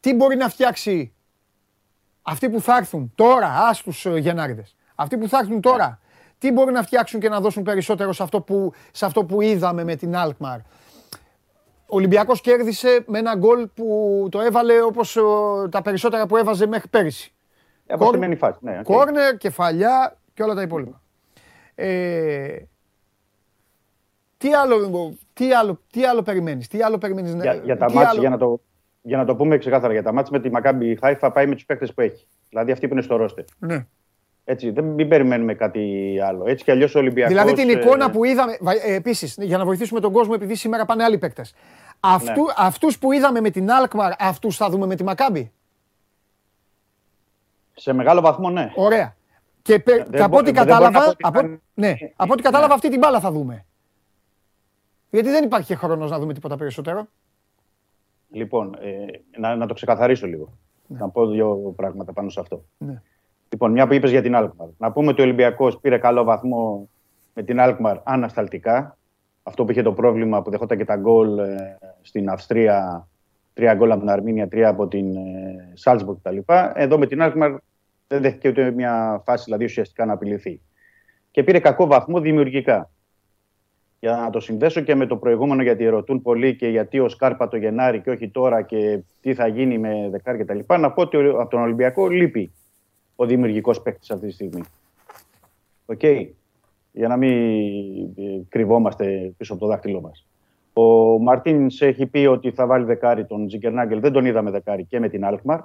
[0.00, 1.12] Τι μπορεί να φτιάξει
[2.22, 6.00] αυτοί που θα έρθουν τώρα, ας τους ε, Γενάριδες, αυτοί που θα έρθουν τώρα,
[6.38, 9.84] τι μπορεί να φτιάξουν και να δώσουν περισσότερο σε αυτό που, σε αυτό που είδαμε
[9.84, 10.58] με την Alkmaar;
[11.90, 15.20] Ο Ολυμπιακός κέρδισε με ένα γκολ που το έβαλε όπως ε,
[15.70, 17.32] τα περισσότερα που έβαζε μέχρι πέρυσι.
[17.88, 18.58] Από στημένη φάση.
[18.62, 18.84] Ναι, οκ.
[18.84, 21.02] Κόρνερ, κεφαλιά και όλα τα υπόλοιπα.
[21.74, 22.56] Ε,
[24.36, 27.94] τι άλλο, τι άλλο, τι άλλο περιμένεις, τι άλλο περιμένεις να- Για, για τα τι
[27.94, 28.60] ματς, άλλο- για, να το,
[29.02, 31.64] για να το πούμε ξεκάθαρα, για τα ματς με τη Μακάμπι Χάιφα πάει με τους
[31.66, 32.26] παίκτες που έχει.
[32.48, 33.44] Δηλαδή αυτοί που είναι στο ρόστερ.
[33.58, 33.86] Ναι.
[34.50, 36.46] Έτσι, δεν μην περιμένουμε κάτι άλλο.
[36.46, 37.32] Έτσι κι αλλιώς ο Ολυμπιακός...
[37.34, 40.54] Δηλαδή την ε, εικόνα που είδαμε, βα- ε, επίσης, για να βοηθήσουμε τον κόσμο επειδή
[40.54, 41.54] σήμερα πάνε άλλοι παίκτες.
[42.00, 42.52] Αυτού, Ναι.
[42.56, 45.52] Αυτούς που είδαμε με την Alkmaar, αυτούς θα δούμε με τη Μακάμπι.
[47.74, 48.72] Σε μεγάλο βαθμό, ναι.
[48.76, 49.16] Ωραία.
[49.62, 51.94] Και πε- δεν από μπο- ό,τι δεν μπορώ να κατάλαβα, πω ότι από, ήταν- ναι,
[52.16, 53.64] από ό,τι κατάλαβα αυτή την μπάλα θα δούμε.
[55.10, 57.06] Γιατί δεν υπάρχει χρόνος να δούμε τίποτα περισσότερο.
[58.30, 59.06] Λοιπόν, ε,
[59.38, 60.52] να, να το ξεκαθαρίσω λίγο.
[60.86, 62.64] Να πω δύο πράγματα πάνω σε αυτό.
[62.78, 63.02] Ναι.
[63.50, 64.68] Λοιπόν, μια που είπες για την Αλκμαρ.
[64.78, 66.88] Να πούμε ότι ο Ολυμπιακός πήρε καλό βαθμό
[67.34, 68.96] με την Αλκμαρ ανασταλτικά.
[69.42, 73.08] Αυτό που είχε το πρόβλημα που δεχόταν και τα γκολ ε, στην Αυστρία,
[73.54, 76.38] τρία γκολ από την Αρμίνια, τρία από την ε, Σάλτσμπουργκ κτλ.
[76.74, 77.50] Εδώ με την Αλκμαρ
[78.06, 80.60] δεν δέχτηκε ούτε μια φάση δηλαδή ουσιαστικά να απειληθεί.
[81.30, 82.90] Και πήρε κακό βαθμό δημιουργικά.
[84.00, 87.48] Για να το συνδέσω και με το προηγούμενο, γιατί ερωτούν πολλοί και γιατί ο Σκάρπα
[87.48, 90.58] το Γενάρη και όχι τώρα και τι θα γίνει με δεκάρι κτλ.
[90.78, 92.52] Να πω ότι ο- από τον Ολυμπιακό λείπει
[93.20, 94.62] ο δημιουργικός παίκτης αυτή τη στιγμή.
[95.86, 96.02] Οκ.
[96.92, 97.32] Για να μην
[98.16, 100.26] ε, κρυβόμαστε πίσω από το δάχτυλό μας.
[100.72, 104.00] Ο Μαρτίνς έχει πει ότι θα βάλει δεκάρι τον Τζιγκερνάγκελ.
[104.00, 105.60] Δεν τον είδαμε δεκάρι και με την Αλκμαρ.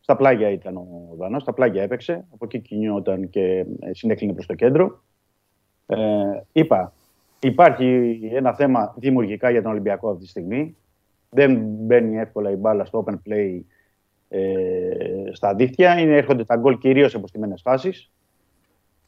[0.00, 2.24] Στα πλάγια ήταν ο Δανός, στα πλάγια έπαιξε.
[2.32, 5.02] Από εκεί κινιόταν και ε, συνέκλεινε προς το κέντρο.
[5.86, 5.96] Ε,
[6.52, 6.92] είπα,
[7.40, 10.76] υπάρχει ένα θέμα δημιουργικά για τον Ολυμπιακό αυτή τη στιγμή.
[11.30, 13.60] Δεν μπαίνει εύκολα η μπάλα στο open play ε,
[15.32, 16.00] στα δίχτυα.
[16.00, 18.10] Είναι, έρχονται τα γκολ κυρίως σε αποστημένες φάσεις.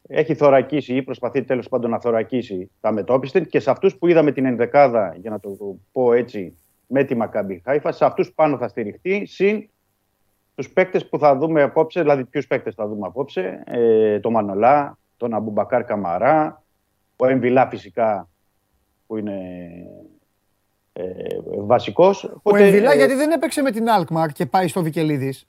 [0.07, 4.31] Έχει θωρακίσει ή προσπαθεί τέλος πάντων να θωρακίσει τα μετόπιστε και σε αυτούς που είδαμε
[4.31, 5.57] την ενδεκάδα, για να το
[5.91, 9.69] πω έτσι, με τη Μακάμπι Χάιφα, σε αυτούς πάνω θα στηριχτεί, συν
[10.55, 14.97] τους παίκτες που θα δούμε απόψε, δηλαδή ποιους παίκτες θα δούμε απόψε, ε, τον Μανολά,
[15.17, 16.63] τον Αμπουμπακάρ Καμαρά,
[17.15, 18.29] ο Εμβιλά φυσικά
[19.07, 19.39] που είναι
[20.99, 21.03] ε,
[21.57, 22.23] βασικός.
[22.23, 25.47] Ο Οπότε, Εμβιλά ε, γιατί δεν έπαιξε με την Αλκμαρ και πάει στο Βικελίδης.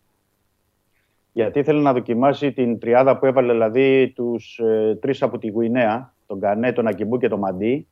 [1.33, 6.15] Γιατί ήθελε να δοκιμάσει την τριάδα που έβαλε, δηλαδή τους ε, τρεις από τη Γουινέα,
[6.27, 7.89] τον Κανέ, τον Ακιμπού και τον Μαντί.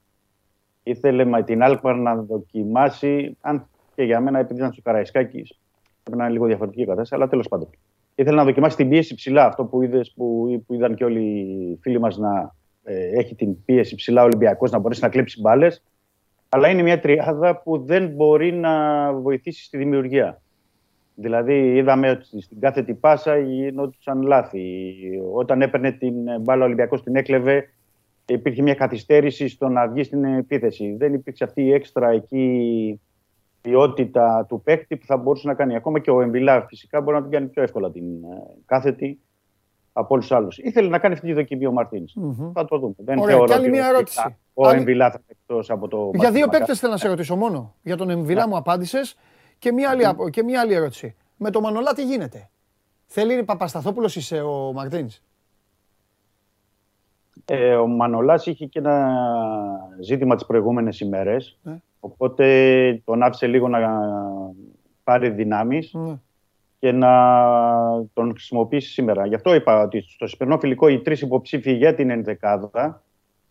[0.82, 5.58] Ήθελε με την Άλκμαρ να δοκιμάσει, αν και για μένα επειδή ήταν στο Καραϊσκάκης,
[6.02, 7.68] πρέπει να είναι λίγο διαφορετική η κατάσταση, αλλά τέλος πάντων.
[8.14, 11.78] Ήθελε να δοκιμάσει την πίεση ψηλά, αυτό που, είδες, που, που είδαν και όλοι οι
[11.80, 15.82] φίλοι μας να ε, έχει την πίεση ψηλά ο Ολυμπιακός, να μπορέσει να κλέψει μπάλες.
[16.48, 20.40] Αλλά είναι μια τριάδα που δεν μπορεί να βοηθήσει στη δημιουργία.
[21.14, 24.94] Δηλαδή, είδαμε ότι στην κάθε την πάσα γινόντουσαν λάθη.
[25.32, 27.70] Όταν έπαιρνε την μπάλα ο Ολυμπιακός την έκλεβε,
[28.26, 30.96] υπήρχε μια καθυστέρηση στο να βγει στην επίθεση.
[30.98, 33.00] Δεν υπήρξε αυτή η έξτρα εκεί
[33.60, 35.76] ποιότητα του παίκτη που θα μπορούσε να κάνει.
[35.76, 38.26] Ακόμα και ο Εμβιλά φυσικά μπορεί να την κάνει πιο εύκολα την ε,
[38.66, 39.20] κάθετη
[39.98, 40.58] από όλους τους άλλους.
[40.58, 42.04] Ήθελε να κάνει αυτή τη δοκιμή ο μαρτιν
[42.54, 42.94] Θα το δούμε.
[42.96, 44.36] Δεν Ωραία, θεωρώ και άλλη ότι μια ο- ερώτηση.
[44.54, 46.10] Ο Άλλη- Εμβιλά θα είναι εκτός από το.
[46.14, 47.74] Για μάτς δύο του παίκτες θέλω να σε ρωτήσω μόνο.
[47.82, 49.16] Για τον Εμβιλά μου απάντησες
[49.58, 51.14] και, μία άλλη, απο- και μία άλλη ερώτηση.
[51.36, 52.48] Με το Μανολά τι γίνεται;
[53.06, 55.08] Θέλει Παπασταθόπουλος είσαι ο Μαρτίν.
[57.44, 59.16] Ε, ο Μανολάς είχε και ένα
[60.00, 61.76] ζήτημα τις προηγούμενες ημέρες, Ναι.
[62.00, 63.78] οπότε τον άφησε λίγο να
[65.04, 66.14] πάρει δυνάμεις Ναι.
[66.78, 67.10] Και να
[68.12, 69.26] τον χρησιμοποιήσει σήμερα.
[69.26, 73.02] Γι' αυτό είπα ότι στο σημερινό φιλικό οι τρεις υποψήφοι για την ενδεκάδα,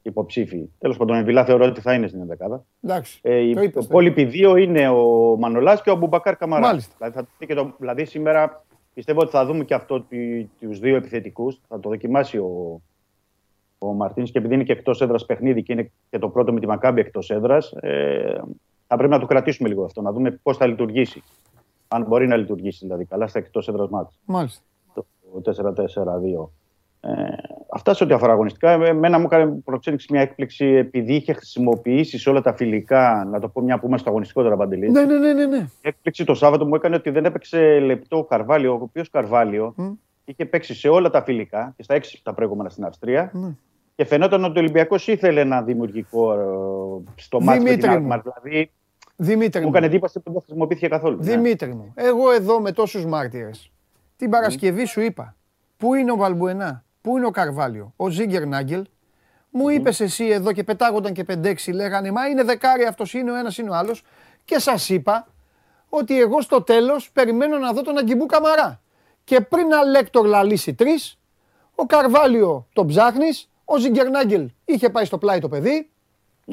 [0.02, 2.64] υποψήφοι, τέλος πάντων, Εμβιλά θεωρώ ότι θα είναι στην ενδεκάδα.
[2.84, 3.19] Εντάξει.
[3.23, 6.65] Ε, οι το είπες, το υπόλοιποι δύο είναι ο Μανολάς και ο Αμπουμπακάρ Καμαρά.
[6.68, 6.93] Μάλιστα.
[6.97, 10.80] Δηλαδή, θα δει και το, δηλαδή σήμερα πιστεύω ότι θα δούμε και αυτό του- τους
[10.80, 11.61] δύο επιθετικούς.
[11.68, 12.81] Θα το δοκιμάσει ο,
[13.77, 16.60] ο Μαρτίνς και επειδή είναι και εκτός έδρας παιχνίδι και είναι και το πρώτο με
[16.60, 18.41] τη Μακάμπη εκτός έδρας, ε,
[18.88, 21.23] θα πρέπει να το κρατήσουμε λίγο αυτό, να δούμε πώς θα λειτουργήσει.
[21.95, 24.19] Αν μπορεί να λειτουργήσει δηλαδή καλά στα εκτός έδρας μάτς.
[24.26, 24.63] Μάλιστα.
[24.93, 25.05] Το
[25.43, 26.49] 4-4-2.
[26.99, 27.11] Ε,
[27.72, 28.72] αυτά σε ό,τι αφορά αγωνιστικά.
[28.72, 33.39] Ε, Εμένα μου έκανε προξένηξη μια έκπληξη επειδή είχε χρησιμοποιήσει σε όλα τα φιλικά, να
[33.39, 34.89] το πω μια που είμαστε στο αγωνιστικό τώρα, Παντελή.
[34.91, 35.57] Ναι, ναι, ναι, ναι, ναι.
[35.57, 39.73] Η έκπληξη το Σάββατο μου έκανε ότι δεν έπαιξε λεπτό ο Καρβάλιο, ο οποίος Καρβάλιο
[39.77, 39.91] Μμ.
[40.26, 43.31] είχε παίξει σε όλα τα φιλικά και στα έξι τα προηγούμενα στην Αυστρία.
[43.34, 43.55] Ναι.
[43.95, 48.13] Και φαινόταν ότι ο Ολυμπιακός ήθελε ένα δημιουργικό ε, στο μάτι με την Δημήτρη μου.
[48.13, 48.22] Alkmaar.
[48.23, 48.72] Δηλαδή
[49.16, 49.72] Δημήτρη μου μου.
[49.72, 51.18] έκανε εντύπωση που δεν χρησιμοποιήθηκε καθόλου.
[51.18, 51.24] Ναι.
[51.24, 53.72] Δημήτρη μου, εγώ εδώ με τόσους μάρτυρες.
[54.18, 55.36] Την Παρασκευή σου είπα.
[55.78, 58.86] Πού είναι ο Βαλμπουενά, πού είναι ο Καρβάλιο, ο Ζίγκερ Νάγκελ.
[59.50, 63.36] Μου είπες εσύ εδώ και πετάγονταν και 5-6 λέγανε Μα είναι δεκάρι αυτός είναι ο
[63.36, 64.04] ένας είναι ο άλλος.
[64.46, 65.28] Και σας είπα
[65.90, 68.82] ότι εγώ στο τέλος περιμένω να δω τον Αγκιμπού Καμαρά.
[69.24, 71.20] Και πριν Αλέκτορ λαλήσει τρεις,
[71.76, 75.90] ο Καρβάλιο τον ψάχνεις, ο Ζίγκερ Νάγκελ είχε πάει στο πλάι το παιδί,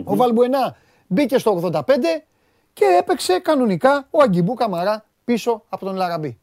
[0.05, 0.77] ο Βαλμπουενά
[1.07, 2.25] μπήκε στο 85
[2.73, 6.39] και έπαιξε κανονικά ο Αγκιμπού Καμαρά πίσω από τον Λαραμπή.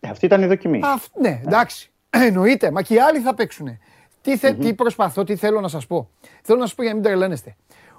[0.00, 0.80] Ε, Αυτή ήταν η δοκιμή.
[0.84, 1.90] Αφ, ναι, εντάξει.
[2.10, 3.78] Εννοείται, μα και οι άλλοι θα παίξουν.
[4.20, 6.10] Τι, θε, τι προσπαθώ, τι θέλω να σας πω.
[6.42, 7.56] Θέλω να σας πω για να μην τρελαίνεστε.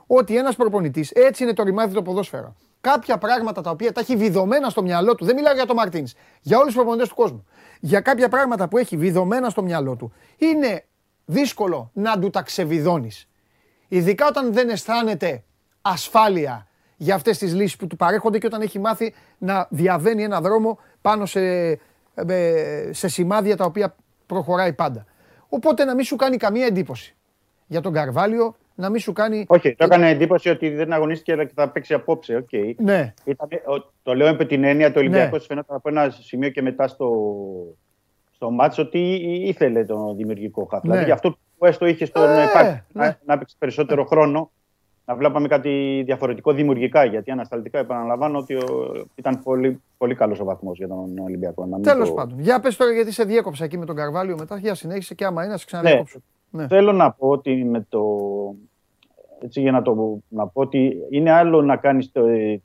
[0.07, 2.55] Ότι ένας προπονητής, έτσι είναι το ρημάδι το ποδόσφαιρο.
[2.81, 6.13] Κάποια πράγματα τα οποία τα έχει βιδωμένα στο μυαλό του, δεν μιλάω για τον Μαρτίνς,
[6.41, 7.45] για όλους τους προπονητές του κόσμου.
[7.79, 10.85] Για κάποια πράγματα που έχει βιδωμένα στο μυαλό του, είναι
[11.25, 13.27] δύσκολο να του τα ξεβιδώνεις.
[13.87, 15.43] Ειδικά όταν δεν αισθάνεται
[15.81, 16.67] ασφάλεια
[17.03, 20.79] για αυτές τις λύσεις που του παρέχονται και όταν έχει μάθει να διαβαίνει ένα δρόμο
[21.01, 21.41] πάνω σε,
[22.15, 25.05] ε, σε σημάδια τα οποία προχωράει πάντα.
[25.49, 27.15] Οπότε να μην σου κάνει καμία εντύπωση
[27.67, 29.45] για τον Καρβάλιο, να μην σου κάνει.
[29.47, 32.45] Όχι, το έκανε εντύπωση ότι δεν αγωνίστηκε και θα παίξει απόψε.
[32.51, 32.73] Okay.
[32.77, 33.13] Ναι.
[33.23, 33.47] Ήταν,
[34.03, 35.45] το λέω με την έννοια, το Ολυμπιακός ναι.
[35.45, 37.09] φαινόταν από ένα σημείο και μετά στο,
[38.31, 38.99] στο μάτσο ότι
[39.45, 40.83] ήθελε τον δημιουργικό χάφ.
[40.83, 40.91] Ναι.
[40.91, 42.81] Δηλαδή αυτό που έστω είχε στον ε, ναι.
[42.91, 44.51] να, να παίξει περισσότερο χρόνο
[45.05, 47.05] να βλέπαμε κάτι διαφορετικό δημιουργικά.
[47.05, 48.57] Γιατί ανασταλτικά επαναλαμβάνω ότι
[49.15, 51.79] ήταν πολύ, πολύ καλός ο βαθμός για τον Ολυμπιακό.
[51.81, 52.11] Τέλο το...
[52.11, 52.39] πάντων.
[52.39, 54.57] Για πες τώρα, γιατί σε διέκοψα εκεί με τον Καρβάλιο μετά.
[54.57, 56.19] Για συνέχισε και άμα είναι, να σε ξαναδιακόψω.
[56.49, 56.61] Ναι.
[56.61, 56.67] ναι.
[56.67, 58.03] Θέλω να πω ότι με το.
[59.41, 62.11] Έτσι, για να, το, να πω ότι είναι άλλο να κάνεις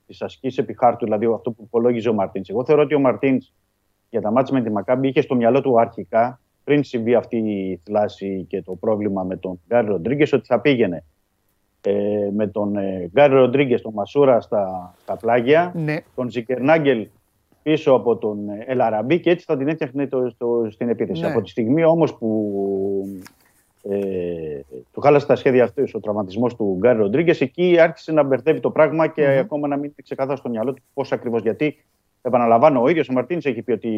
[0.06, 2.48] τις ασκήσεις επί χάρτου, δηλαδή αυτό που υπολόγιζε ο Μαρτίνς.
[2.48, 3.52] Εγώ θεωρώ ότι ο Μαρτίνς
[4.10, 7.80] για τα μάτια με τη Μακάμπη είχε στο μυαλό του αρχικά, πριν συμβεί αυτή η
[7.84, 11.04] θλάση και το πρόβλημα με τον Γκάρι Ροντρίγκες, ότι θα πήγαινε
[11.82, 15.96] ε, με τον ε, Γκάρι Ροντρίγκες, τον Μασούρα στα, στα πλάγια, ναι.
[16.14, 17.08] τον Ζικερνάγκελ
[17.62, 21.20] πίσω από τον ε, Ελαραμπή και έτσι θα την έφτιαχνε το, το, στην επίθεση.
[21.20, 21.28] Ναι.
[21.28, 23.20] Από τη στιγμή όμως που
[23.82, 24.60] ε,
[24.92, 28.70] του χάλασε τα σχέδια αυτούς ο τραυματισμός του Γκάρι Ροντρίγκες, εκεί άρχισε να μπερδεύει το
[28.70, 29.40] πράγμα και mm-hmm.
[29.40, 31.42] ακόμα να μην είναι ξεκάθαρο στο μυαλό του πώς ακριβώς.
[31.42, 31.84] Γιατί,
[32.22, 33.88] επαναλαμβάνω, ο ίδιος ο Μαρτίνης έχει πει ότι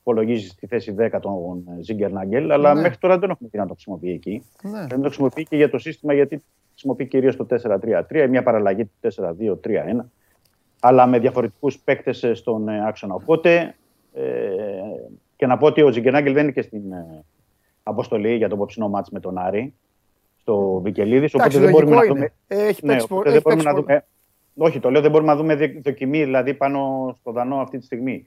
[0.00, 2.80] υπολογίζει στη θέση 10 τον Ζίγκερ Νάγκελ, αλλά ναι.
[2.80, 4.42] μέχρι τώρα δεν έχουμε δει να το χρησιμοποιεί εκεί.
[4.62, 4.86] Ναι.
[4.86, 7.46] Δεν το χρησιμοποιεί και για το σύστημα γιατί χρησιμοποιεί κυρίως το
[8.10, 9.12] 4-3-3, μια παραλλαγή του
[9.64, 10.04] 4-2-3-1,
[10.80, 13.14] αλλά με διαφορετικούς παίκτες στον ε, άξονα.
[13.14, 13.74] Οπότε
[14.12, 14.22] ε,
[15.36, 17.24] και να πω ότι ο Τζιγκενάγκελ δεν είναι και στην ε,
[17.82, 19.74] αποστολή για το απόψινό μάτς με τον Άρη,
[20.40, 21.34] στο Βικελίδης.
[21.34, 22.32] Οπότε δεν μπορούμε να δούμε.
[22.46, 24.04] Έχει ναι, δεν μπορούμε να δούμε.
[24.56, 28.24] Όχι, το λέω, δεν μπορούμε να δούμε δοκιμή δηλαδή πάνω στο Δανό αυτή τη στιγμή.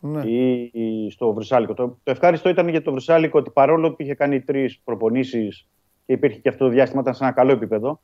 [0.00, 0.22] Ναι.
[0.30, 1.74] Ή, ή, στο Βρυσάλικο.
[1.74, 5.68] Το, το ευχάριστο ήταν για το Βρυσάλικο ότι παρόλο που είχε κάνει τρεις προπονήσεις
[6.06, 8.00] και υπήρχε και αυτό το διάστημα, ήταν σε ένα καλό επίπεδο.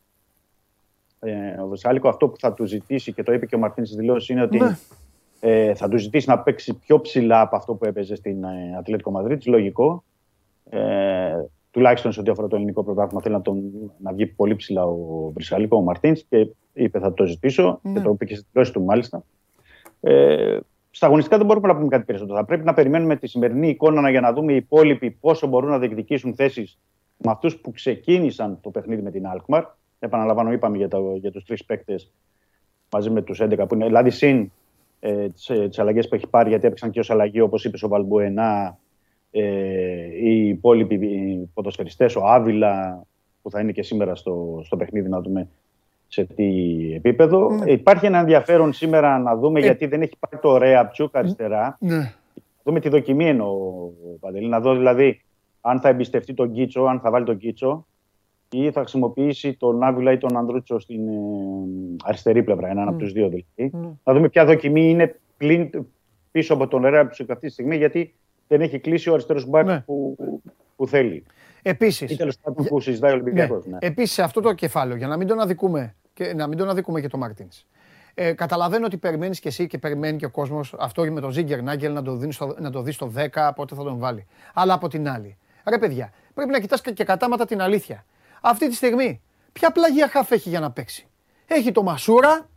[1.20, 3.96] Ε, ο Βεσάλικο αυτό που θα του ζητήσει και το είπε και ο Μαρτίν στη
[3.96, 4.76] δηλώση είναι ότι ναι.
[5.40, 9.10] ε, θα του ζητήσει να παίξει πιο ψηλά από αυτό που έπαιζε στην ε, Ατλέτικο
[9.10, 9.48] Μαδρίτη.
[9.48, 10.04] Λογικό.
[10.70, 11.34] Ε,
[11.70, 13.62] τουλάχιστον σε ό,τι αφορά το ελληνικό πρωτάθλημα, θέλει να, τον,
[13.98, 17.92] να βγει πολύ ψηλά ο Βρυσάλικο, ο Μαρτίνς και είπε θα το ζητήσω ναι.
[17.92, 19.24] και το είπε και στη δηλώση του μάλιστα.
[20.00, 20.58] Ε,
[20.90, 22.38] στα αγωνιστικά δεν μπορούμε να πούμε κάτι περισσότερο.
[22.38, 25.78] Θα πρέπει να περιμένουμε τη σημερινή εικόνα για να δούμε οι υπόλοιποι πόσο μπορούν να
[25.78, 26.78] διεκδικήσουν θέσεις
[27.16, 29.64] με αυτούς που ξεκίνησαν το παιχνίδι με την Αλκμαρ.
[29.98, 32.12] Επαναλαμβάνω, είπαμε για, το, για τους τρεις παίκτες
[32.92, 33.86] μαζί με τους 11 που είναι.
[33.86, 34.50] Δηλαδή, συν
[35.00, 35.26] ε,
[35.68, 38.78] τις αλλαγές που έχει πάρει, γιατί έπαιξαν και ως αλλαγή, όπως είπε ο Βαλμπουενά,
[39.30, 39.79] ε, οι
[40.50, 43.02] υπόλοιποι ποδοσφαιριστές, ο Άβυλα,
[43.42, 45.48] που θα είναι και σήμερα στο, στο παιχνίδι, να δούμε
[46.08, 46.48] σε τι
[46.94, 47.50] επίπεδο.
[47.50, 47.70] Ναι.
[47.70, 49.62] Υπάρχει ένα ενδιαφέρον σήμερα να δούμε, ε...
[49.62, 51.76] γιατί δεν έχει πάρει το Ρέα Ψούκ αριστερά.
[51.80, 52.12] Ναι.
[52.64, 53.48] Δούμε τη δοκιμή εννοώ,
[54.20, 54.48] Παντελή.
[54.48, 55.22] Να δω δηλαδή
[55.60, 57.86] αν θα εμπιστευτεί τον Κίτσο, αν θα βάλει τον Κίτσο
[58.52, 61.12] ή θα χρησιμοποιήσει τον Άβυλα ή τον Ανδρούτσο στην ε,
[62.04, 62.88] αριστερή πλευρά, έναν mm.
[62.88, 63.46] από τους δύο δηλαδή.
[63.56, 63.96] Mm.
[64.04, 65.70] Να δούμε ποια δοκιμή είναι πλην,
[66.30, 68.14] πίσω από τον Ρέαψο αυτή τη στιγμή, γιατί
[68.50, 69.80] δεν έχει κλείσει ο αριστερός μπακ ναι.
[69.80, 70.16] που,
[70.76, 71.24] που θέλει.
[71.62, 72.10] Επίσης.
[72.10, 73.64] Ή τέλος πάντων που συζητάει ο Ολυμπιακός.
[73.64, 73.72] Ναι.
[73.72, 73.78] Ναι.
[73.80, 77.00] Επίσης, σε αυτό το κεφάλαιο, για να μην τον αδικούμε και, να μην τον αδικούμε
[77.00, 77.48] και τον Μαρτίν.
[78.14, 81.62] Ε, καταλαβαίνω ότι περιμένεις και εσύ και περιμένει και ο κόσμος αυτό με τον Ζίγκερ
[81.62, 84.26] Νάγκελ να το, δει στο, να το δεις στο 10, πότε θα τον βάλει.
[84.54, 85.36] Αλλά από την άλλη,
[85.68, 88.04] Ρε παιδιά, πρέπει να κοιτάς και κατάματα την αλήθεια.
[88.40, 89.20] Αυτή τη στιγμή,
[89.52, 91.06] ποια πλαγία χαφ έχει για να παίξει;
[91.46, 92.48] Έχει το Μασούρα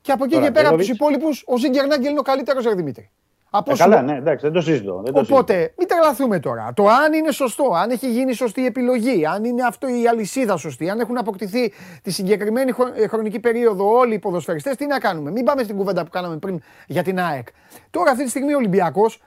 [0.00, 3.10] και από εκεί και πέρα από τους υπόλοιπους, ο Ζιγκερνάγκελ είναι ο καλύτερος Δημήτρη.
[3.56, 5.00] Από ε, καλά, ναι, εντάξει, δεν το συζητώ.
[5.04, 5.72] Δεν το Οπότε, συζητώ.
[5.78, 6.72] μην τρελαθούμε τώρα.
[6.76, 10.90] Το αν είναι σωστό, αν έχει γίνει σωστή επιλογή, αν είναι αυτό η αλυσίδα σωστή,
[10.90, 11.72] αν έχουν αποκτηθεί
[12.02, 16.04] τη συγκεκριμένη ε, χρονική περίοδο όλοι οι ποδοσφαιριστές, τι να κάνουμε; Μην πάμε στην κουβέντα
[16.04, 17.46] που κάναμε πριν για την ΑΕΚ.
[17.90, 19.20] Τώρα, αυτή τη στιγμή ο Ολυμπιακός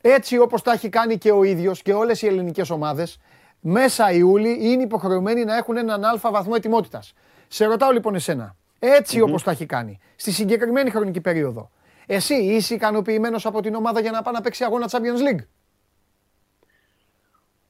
[0.00, 3.20] έτσι όπως τα έχει κάνει και ο ίδιος και όλες οι ελληνικές ομάδες,
[3.60, 7.12] μέσα Ιούλη είναι υποχρεωμένοι να έχουν έναν αλφα βαθμό ετοιμότητας.
[7.48, 9.28] Σε ρωτάω λοιπόν εσένα, έτσι mm-hmm.
[9.28, 11.70] όπως τα έχει κάνει, στη συγκεκριμένη χρονική περίοδο,
[12.14, 15.44] εσύ είσαι ικανοποιημένος από την ομάδα για να πάει να παίξει αγώνα Champions League;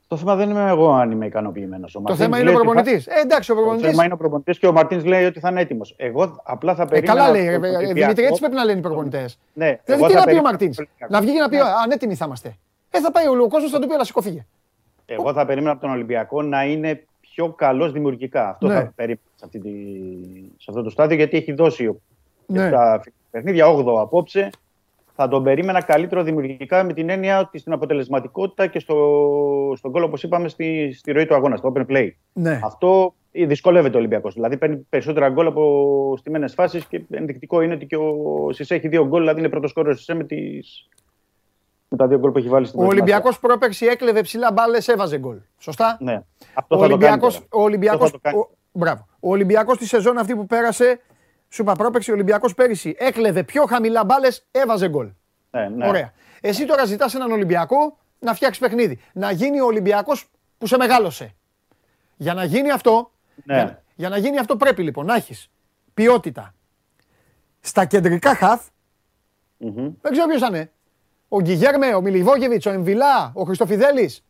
[0.09, 1.99] Το θέμα δεν είμαι εγώ αν είμαι ικανοποιημένος.
[2.05, 2.99] Το θέμα είναι ο προπονητή.
[3.01, 3.15] Θα...
[3.15, 3.85] Ε, εντάξει, ο προπονητής.
[3.85, 5.95] Το θέμα είναι ο προπονητής και ο Μαρτίνς λέει ότι θα είναι έτοιμος.
[5.97, 7.13] Εγώ απλά θα περίμενα.
[7.13, 7.47] Ε, καλά λέει.
[7.47, 9.39] Ε, Δημήτρη, έτσι πρέπει να λένε οι προπονητές.
[9.53, 12.57] Ναι, δηλαδή τι να πει ο Μαρτίνς; Να βγει και να πει ανέτοιμοι θα είμαστε.
[12.91, 14.47] Ε, θα πάει ο κόσμος, θα του πει, αλλά σηκωθήκε.
[15.07, 18.49] Εγώ θα περίμενα από τον Ολυμπιακό να είναι πιο καλός δημιουργικά.
[18.49, 18.75] Αυτό ναι.
[18.75, 19.71] θα περίμενα σε, αυτή τη,
[20.57, 22.01] σε αυτό το στάδιο γιατί έχει δώσει
[22.47, 22.71] ναι.
[22.71, 23.01] τα
[23.31, 24.51] παιχνίδια 8 απόψε
[25.23, 28.97] θα τον περίμενα καλύτερο δημιουργικά με την έννοια ότι στην αποτελεσματικότητα και στο,
[29.77, 32.09] στον κόλλο, όπως είπαμε, στη, στη ροή του αγώνα, στο open play.
[32.33, 32.61] Ναι.
[32.65, 34.35] Αυτό δυσκολεύεται ο Ολυμπιακός.
[34.35, 38.89] Δηλαδή παίρνει περισσότερα γκολ από στιμένε φάσεις και ενδεικτικό είναι ότι και ο Σισε έχει
[38.89, 40.89] δύο γκολ, δηλαδή είναι πρώτος κόρο Σισε με, τις...
[41.89, 45.19] με τα δύο γκολ που έχει βάλει στην Ο Ολυμπιακός πρόπερξη έκλεβε ψηλά μπάλες, έβαζε
[45.19, 45.37] γκολ.
[45.59, 46.23] Σωστά; Ναι.
[46.55, 46.83] Αυτό ο
[47.63, 48.07] Ολυμπιακό.
[49.21, 51.01] Ο Ολυμπιακό τη σεζόν αυτή που πέρασε
[51.53, 52.95] σου είπα πρόπεξε ο Ολυμπιακός πέρυσι.
[52.99, 55.09] Έκλεβε πιο χαμηλά μπάλες, έβαζε γκολ.
[55.51, 55.89] Ναι, ναι.
[55.89, 56.13] Ωραία.
[56.41, 59.01] Εσύ τώρα ζητάς έναν Ολυμπιακό να φτιάξει παιχνίδι.
[59.13, 60.27] Να γίνει ο Ολυμπιακός
[60.59, 61.35] που σε μεγάλωσε.
[62.17, 63.11] Για να γίνει αυτό,
[63.45, 63.55] Ναι.
[63.55, 65.51] για, για να γίνει αυτό πρέπει λοιπόν να έχεις
[65.95, 66.55] ποιότητα.
[67.61, 68.67] Στα κεντρικά χαθ,
[69.57, 69.91] Μμμ.
[70.01, 70.71] δεν ξέρω ποιος θα είναι.
[71.29, 74.25] Ο Γκυγέρμε, ο Μιλιβόγεβιτς, ο Εμβιλά, ο Χριστοφιδέλης.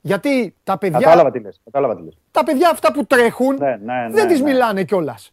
[0.00, 1.60] Γιατί τα παιδιά, Κατάλαβα τι λες.
[1.64, 2.16] Κατάλαβα τι λες.
[2.30, 4.50] τα παιδιά αυτά που τρέχουν Ναι, ναι, δεν ναι, τις ναι.
[4.50, 5.30] μιλάνε κιόλας.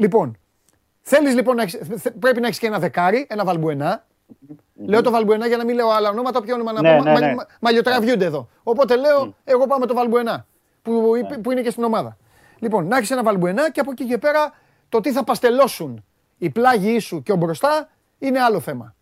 [0.00, 0.36] Λοιπόν,
[1.00, 4.06] θέλεις λοιπόν να έχεις, θε- πρέπει να έχεις και ένα δεκάρι, ένα βαλμπουενά.
[4.74, 7.02] Λέω το βαλμπουενά για να μην λέω άλλα ονόματα, ποιο όνομα να Ναι, πω.
[7.02, 7.34] ναι, μα- ναι.
[7.34, 8.48] μα- Μαλλιοτραβιούνται εδώ.
[8.62, 10.46] Οπότε λέω, εγώ πάω με το βαλμπουενά,
[10.82, 12.16] που, είπε- που είναι και στην ομάδα.
[12.58, 14.52] Λοιπόν, να έχεις ένα βαλμπουενά και από εκεί και πέρα
[14.88, 16.04] το τι θα παστελώσουν
[16.38, 17.88] οι πλάγοι σου και ο μπροστά
[18.18, 18.94] είναι άλλο θέμα.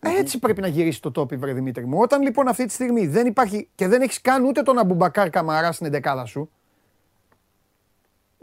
[0.00, 1.98] Έτσι πρέπει να γυρίσει το τόπι, βρε Δημήτρη μου.
[2.00, 5.72] Όταν λοιπόν αυτή τη στιγμή δεν υπάρχει και δεν έχεις καν ούτε τον Αμπουμπακάρ Καμαρά
[5.72, 6.50] στην εντεκάδα σου,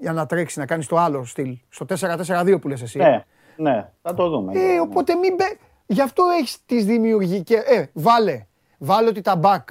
[0.02, 2.98] για να τρέξεις να κάνεις το άλλο στυλ, στο 4-4-2 που λες εσύ.
[2.98, 3.24] Ναι,
[3.56, 4.54] ναι, θα το δούμε.
[4.60, 5.44] Ε, οπότε μην μπε...
[5.86, 7.56] Γι' αυτό έχεις τις δημιουργικέ.
[7.66, 8.46] Ε, βάλε.
[8.78, 9.70] Βάλε ότι τα μπακ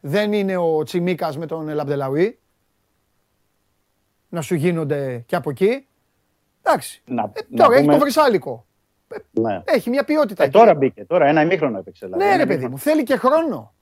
[0.00, 2.38] δεν είναι ο Τσιμίκας με τον Λαμπdελαουί.
[4.28, 5.86] Να σου γίνονται και από εκεί.
[6.62, 7.02] Εντάξει.
[7.06, 8.66] Να, Ε, να τώρα έχει πούμε- το βρυσάλικο.
[9.30, 9.62] Ναι.
[9.64, 10.42] Έχει μια ποιότητα.
[10.42, 10.58] Ε, εκεί.
[10.58, 12.06] τώρα μπήκε, τώρα ένα ημίχρονο έπαιξε.
[12.06, 12.24] δηλαδή.
[12.24, 12.74] Ναι, Ένα ρε παιδί ημίχρονο.
[12.74, 13.73] μου, θέλει και χρόνο.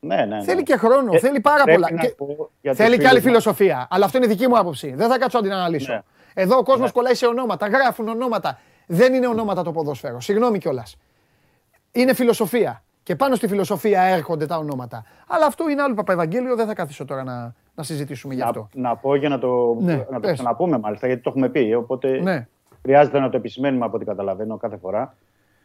[0.00, 0.42] Ναι, ναι, ναι.
[0.42, 1.92] Θέλει και χρόνο, Ε, θέλει πάρα πρέπει πολλά.
[1.96, 3.42] να Και- πω για τους Θέλει και άλλη φίλους μας.
[3.54, 3.86] φιλοσοφία.
[3.90, 4.94] Αλλά αυτό είναι δική μου άποψη.
[4.94, 5.92] Δεν θα κάτσω να την αναλύσω.
[5.92, 6.00] Ναι.
[6.34, 8.58] Εδώ ο κόσμος κολλάει σε ονόματα, γράφουν ονόματα.
[8.86, 10.20] Δεν είναι ονόματα το ποδόσφαιρο.
[10.20, 10.96] Συγγνώμη κιόλας.
[11.92, 12.82] Είναι φιλοσοφία.
[13.02, 15.04] Και πάνω στη φιλοσοφία έρχονται τα ονόματα.
[15.28, 18.68] Αλλά αυτό είναι άλλο Παπαευαγγέλιο, δεν θα καθίσω τώρα να, να συζητήσουμε γι' αυτό.
[18.74, 20.32] Να, να πω για να το, Ναι, να το πες.
[20.32, 21.74] ξαναπούμε μάλιστα, γιατί το έχουμε πει.
[21.74, 22.48] Οπότε Ναι.
[22.82, 25.16] χρειάζεται να το επισημαίνουμε από ό,τι καταλαβαίνω κάθε φορά.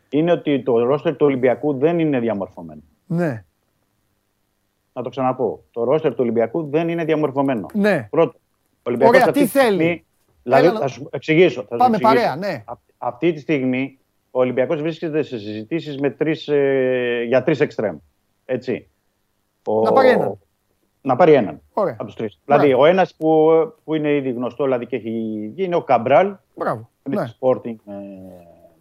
[0.10, 2.82] Είναι ότι το ρόστερ του Ολυμπιακού δεν είναι διαμορφωμένο.
[3.06, 3.44] Ναι.
[4.97, 5.63] Να το ξαναπώ.
[5.72, 7.65] Το ρόστερ του Ολυμπιακού δεν είναι διαμορφωμένο.
[7.73, 8.07] Ναι.
[8.11, 8.38] Πρώτο.
[8.38, 10.05] Ο Ολυμπιακός Ωραία, αυτή τι τη στιγμή- θέλει;
[10.43, 11.61] Δηλαδή, Έλα να- θα σου εξηγήσω.
[11.61, 12.22] Θα σου Πάμε εξηγήσω.
[12.27, 12.63] παρέα, ναι.
[12.65, 13.99] Α- αυτή τη στιγμή
[14.31, 17.97] ο Ολυμπιακός βρίσκεται σε συζητήσεις με τρεις, ε, για τρεις εξτρέμ.
[18.45, 18.88] Έτσι.
[19.65, 20.39] Ο- Να πάρει έναν.
[21.01, 21.61] Να πάρει έναν.
[21.73, 21.93] Ωραία.
[21.93, 22.39] Από τους τρεις.
[22.45, 22.61] Μπράβο.
[22.63, 23.49] Δηλαδή, ο ένας που,
[23.84, 25.09] που είναι ήδη γνωστό δηλαδή και έχει
[25.53, 26.89] βγει είναι ο Καμπράλ, Μπράβο.
[27.07, 27.23] είναι Ναι.
[27.23, 27.93] της Sporting ε,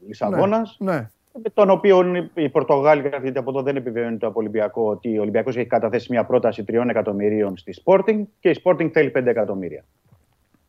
[0.07, 0.77] Λισαβόνας.
[0.81, 1.11] Ναι.
[1.43, 5.21] Με τον οποίο οι Πορτογάλοι, γιατί από εδώ δεν επιβεβαιώνει το από Ολυμπιακό, ότι ο
[5.21, 9.85] Ολυμπιακός έχει καταθέσει μια πρόταση 3 εκατομμυρίων στη Sporting και η Sporting θέλει 5 εκατομμύρια.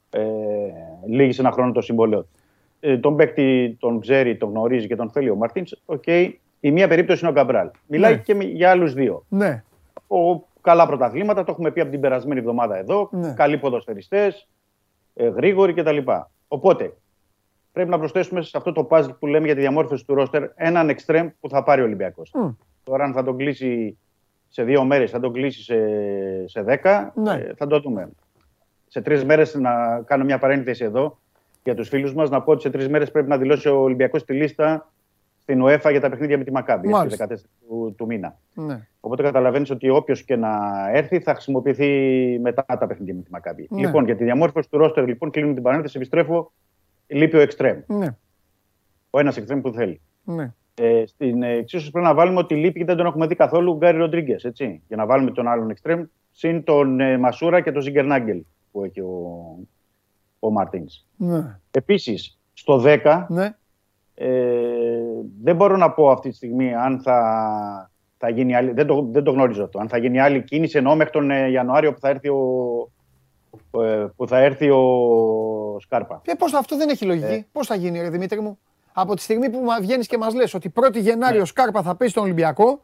[0.09, 0.21] Ε,
[1.07, 2.21] λήγει σε ένα χρόνο το συμβόλαιο.
[2.21, 2.29] του.
[2.79, 5.81] Ε, τον παίκτη τον ξέρει, τον γνωρίζει και τον θέλει ο Μαρτίνς.
[5.85, 6.07] Οκ,
[6.59, 7.69] η μία περίπτωση είναι ο Καμπράλ.
[7.87, 8.17] Μιλάει Ναι.
[8.21, 9.25] και με- για άλλους δύο.
[9.29, 9.63] Ναι.
[10.07, 13.09] Ο, καλά πρωταθλήματα, το έχουμε πει από την περασμένη εβδομάδα εδώ.
[13.11, 13.33] Ναι.
[13.33, 14.47] Καλοί ποδοσφαιριστές,
[15.13, 15.97] ε, γρήγοροι κτλ.
[16.47, 16.93] Οπότε
[17.75, 20.89] πρέπει να προσθέσουμε σε αυτό το puzzle που λέμε για τη διαμόρφωση του ρόστερ έναν
[20.89, 22.31] εξτρέμ που θα πάρει ο Ολυμπιακός.
[22.33, 22.47] Μμ.
[22.83, 23.97] Τώρα, αν θα τον κλείσει
[24.49, 25.77] σε δύο μέρες, θα τον κλείσει σε,
[26.47, 27.33] σε δέκα, Ναι.
[27.33, 28.09] ε, θα το δούμε.
[28.87, 31.17] Σε τρεις μέρες, να κάνω μια παρένθεση εδώ
[31.63, 34.25] για τους φίλους μας, να πω ότι σε τρεις μέρες πρέπει να δηλώσει ο Ολυμπιακός
[34.25, 34.91] τη λίστα
[35.41, 37.27] στην UEFA για τα παιχνίδια με τη Μακάμπη, στις Μάλιστα.
[37.29, 37.35] 14
[37.67, 38.37] του, του μήνα.
[38.53, 38.87] ναι.
[38.99, 40.49] Οπότε καταλαβαίνεις ότι όποιος και να
[40.93, 41.89] έρθει θα χρησιμοποιηθεί
[42.41, 43.67] μετά τα παιχνίδια με τη Μακάμπη.
[43.69, 43.79] Ναι.
[43.85, 46.51] Λοιπόν, για τη διαμόρφωση του ρόστερ, λοιπόν, κλείνουμε την παρένθεση, επιστρέφω.
[47.07, 47.79] Λείπει ο εξτρέμ.
[47.87, 48.07] Ναι.
[49.09, 50.01] Ο ένας εξτρέμ που θέλει.
[50.23, 50.53] Ναι.
[50.75, 53.71] Ε, στην ε, εξίσωση πρέπει να βάλουμε ότι λείπει και δεν τον έχουμε δει καθόλου
[53.71, 54.51] ο Γκάρι Ροντρίγκες.
[54.87, 58.99] Για να βάλουμε τον άλλον εξτρέμ, συν τον ε, Μασούρα και τον Ζιγκερνάγκελ που έχει
[58.99, 59.41] ο,
[60.39, 61.05] ο Μαρτίνς.
[61.17, 61.59] Ναι.
[61.71, 63.55] Επίσης, στο 10 Ναι.
[64.13, 64.29] ε,
[65.43, 68.71] δεν μπορώ να πω αυτή τη στιγμή αν θα, θα γίνει άλλη.
[68.71, 69.79] Δεν το, δεν το γνωρίζω αυτό.
[69.79, 72.37] Αν θα γίνει άλλη κίνηση ενώ μέχρι τον ε, Ιανουάριο που θα έρθει ο,
[72.94, 72.94] ε,
[74.15, 76.21] που θα έρθει ο Σκάρπα.
[76.23, 77.33] Και πώς, αυτό δεν έχει λογική.
[77.33, 77.45] Ε.
[77.51, 78.59] Πώς θα γίνει, ρε Δημήτρη μου;
[78.93, 80.99] Από τη στιγμή που βγαίνεις και μας λες ότι 1η Ναι.
[80.99, 82.81] Γενάρη ο Σκάρπα θα πει στον Ολυμπιακό,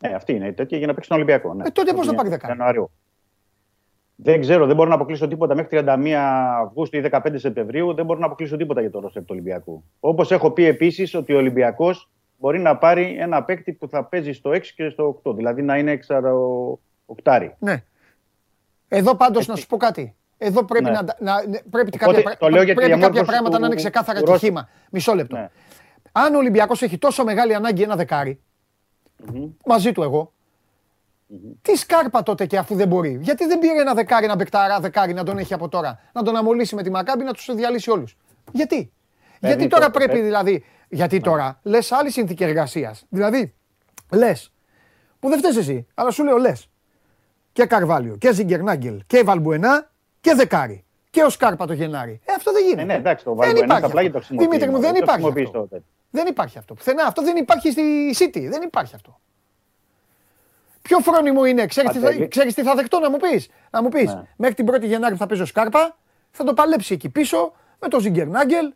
[0.00, 1.54] Ναι, αυτή είναι η τέτοια για να παίξει τον Ολυμπιακό.
[1.54, 1.66] Ναι.
[1.66, 2.90] Ε, τότε πώς θα Τον πάρει δεκάρι; Ιανουαρίου.
[4.18, 6.10] Δεν ξέρω, δεν μπορώ να αποκλείσω τίποτα μέχρι 31
[6.62, 7.94] Αυγούστου ή 15 Σεπτεμβρίου.
[7.94, 9.84] Δεν μπορώ να αποκλείσω τίποτα για το ρόστερ του Ολυμπιακού.
[10.00, 14.32] Όπως έχω πει επίσης ότι ο Ολυμπιακός μπορεί να πάρει ένα παίκτη που θα παίζει
[14.32, 15.34] στο 6 και στο 8.
[15.36, 17.54] Δηλαδή να είναι εξαροκτάρι.
[17.58, 17.82] ναι.
[18.88, 20.16] Εδώ πάντως να σου πω κάτι.
[20.38, 20.90] Εδώ πρέπει Ναι.
[20.90, 23.54] να, να, ναι, πρέπει, Οπότε, κάποια, πρά- το λέω για τη πρέπει κάποια διαμόρφωση πράγματα
[23.54, 24.48] του- να είναι ξεκάθαρα του και ρόστερ.
[24.48, 24.68] χήμα.
[24.90, 25.36] Μισό λεπτό.
[25.36, 25.50] Ναι.
[26.12, 28.40] Αν ο Ολυμπιακός έχει τόσο μεγάλη ανάγκη ένα δεκάρι,
[29.64, 30.32] μαζί του εγώ,
[31.62, 33.18] τι σκάρπα τότε και αφού δεν μπορεί.
[33.22, 36.36] Γιατί δεν πήρε ένα δεκάρι, ένα μπεκταρά δεκάρι να τον έχει από τώρα, να τον
[36.36, 38.16] αμολύσει με τη Μακάμπη, να τους διαλύσει όλους.
[38.52, 38.92] Γιατί; γιατί
[39.40, 40.64] Παίρνει τώρα το- πρέπει παίρνει- δηλαδή.
[40.88, 43.04] Γιατί τώρα λες άλλη συνθήκη εργασίας.
[43.08, 43.54] Δηλαδή,
[44.10, 44.52] λες.
[45.20, 46.70] Που δεν φταίεις εσύ, αλλά σου λέω λες.
[47.56, 50.84] Και Καρβάλιο και Ζιγκερνάγκελ και Βαλμπουενά και Δεκάρι.
[51.10, 52.20] Και ο Σκάρπα το Γενάρη.
[52.24, 52.82] Ε, αυτό δεν γίνεται.
[52.82, 54.18] Ε, ναι, εντάξει, το Δεν Βαλμπουενά υπάρχει στα πλάγια αυτό.
[54.20, 54.46] το χρησιμοποιεί.
[54.46, 55.58] Δημήτρη μου, δεν Το υπάρχει χρησιμοποιείς αυτό.
[55.58, 55.86] στο τέτοιο.
[56.10, 56.74] Δεν υπάρχει αυτό.
[56.74, 57.04] Πουθενά.
[57.04, 57.82] Αυτό δεν υπάρχει στη
[58.18, 58.46] City.
[58.50, 59.20] Δεν υπάρχει αυτό.
[60.82, 61.66] Πιο φρόνιμο είναι.
[61.66, 62.28] Ξέρεις τι, θα, Παντελή.
[62.28, 64.14] ξέρεις τι θα δεχτώ να μου πεις; Να μου πεις.
[64.14, 64.22] Ναι.
[64.36, 65.96] Μέχρι την 1η Γενάρη που θα παίζω Σκάρπα,
[66.30, 68.72] θα το παλέψει εκεί πίσω με τον Ζιγκερνάγκελ,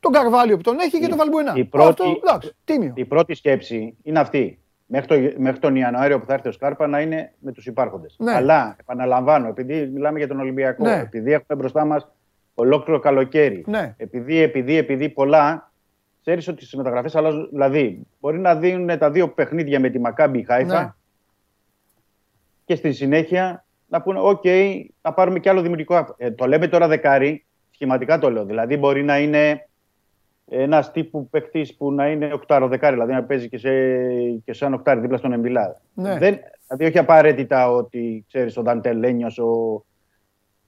[0.00, 1.52] τον Καρβάλιο που τον έχει και τον Βαλμπουενά.
[1.56, 2.92] η πρώτη- Αυτό, εντάξει, τίμιο.
[2.96, 4.59] Η πρώτη σκέψη είναι αυτή.
[4.90, 8.16] Μέχρι, το, μέχρι τον Ιανουάριο που θα έρθει ο Σκάρπα να είναι με τους υπάρχοντες.
[8.18, 8.32] Ναι.
[8.32, 11.00] Αλλά, επαναλαμβάνω, επειδή μιλάμε για τον Ολυμπιακό, Ναι.
[11.00, 12.08] επειδή έχουμε μπροστά μας
[12.54, 13.94] ολόκληρο καλοκαίρι, Ναι.
[13.96, 15.72] επειδή, επειδή, επειδή πολλά,
[16.20, 17.48] ξέρεις ότι στις μεταγραφές αλλάζουν.
[17.50, 20.92] Δηλαδή, μπορεί να δίνουν τα δύο παιχνίδια με τη Μακάμπι Χάιφα Ναι.
[22.64, 24.44] και στη συνέχεια να πούνε: Οκ,
[25.02, 26.14] να πάρουμε κι άλλο δημιουργικό.
[26.16, 28.44] Ε, το λέμε τώρα δεκάρι, σχηματικά το λέω.
[28.44, 29.68] Δηλαδή, μπορεί να είναι
[30.52, 33.70] ένας τύπου παίκτης που να είναι οκτάρο-δεκάρι, δηλαδή να παίζει και σε,
[34.44, 35.80] και σε ένα οκτάρι δίπλα στον Εμβιλά.
[35.94, 36.18] Ναι.
[36.18, 39.84] Δεν, δηλαδή, όχι απαραίτητα ότι ξέρεις ο νταντελένιος, ο,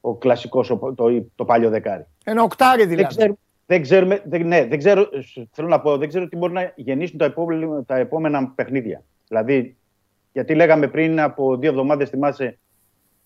[0.00, 0.94] ο κλασικός, το,
[1.34, 2.06] το παλιό δεκάρι.
[2.24, 3.14] Ένα οκτάρι Δεν, δηλαδή.
[3.14, 3.36] ξέρουμε,
[3.66, 5.08] δεν, ξέρουμε, δεν, ναι, δεν ξέρω,
[5.50, 9.02] θέλω να πω, δεν ξέρω τι μπορεί να γεννήσουν τα επόμενα, τα επόμενα παιχνίδια.
[9.28, 9.76] Δηλαδή,
[10.32, 12.58] γιατί λέγαμε πριν από δύο εβδομάδες, θυμάσαι,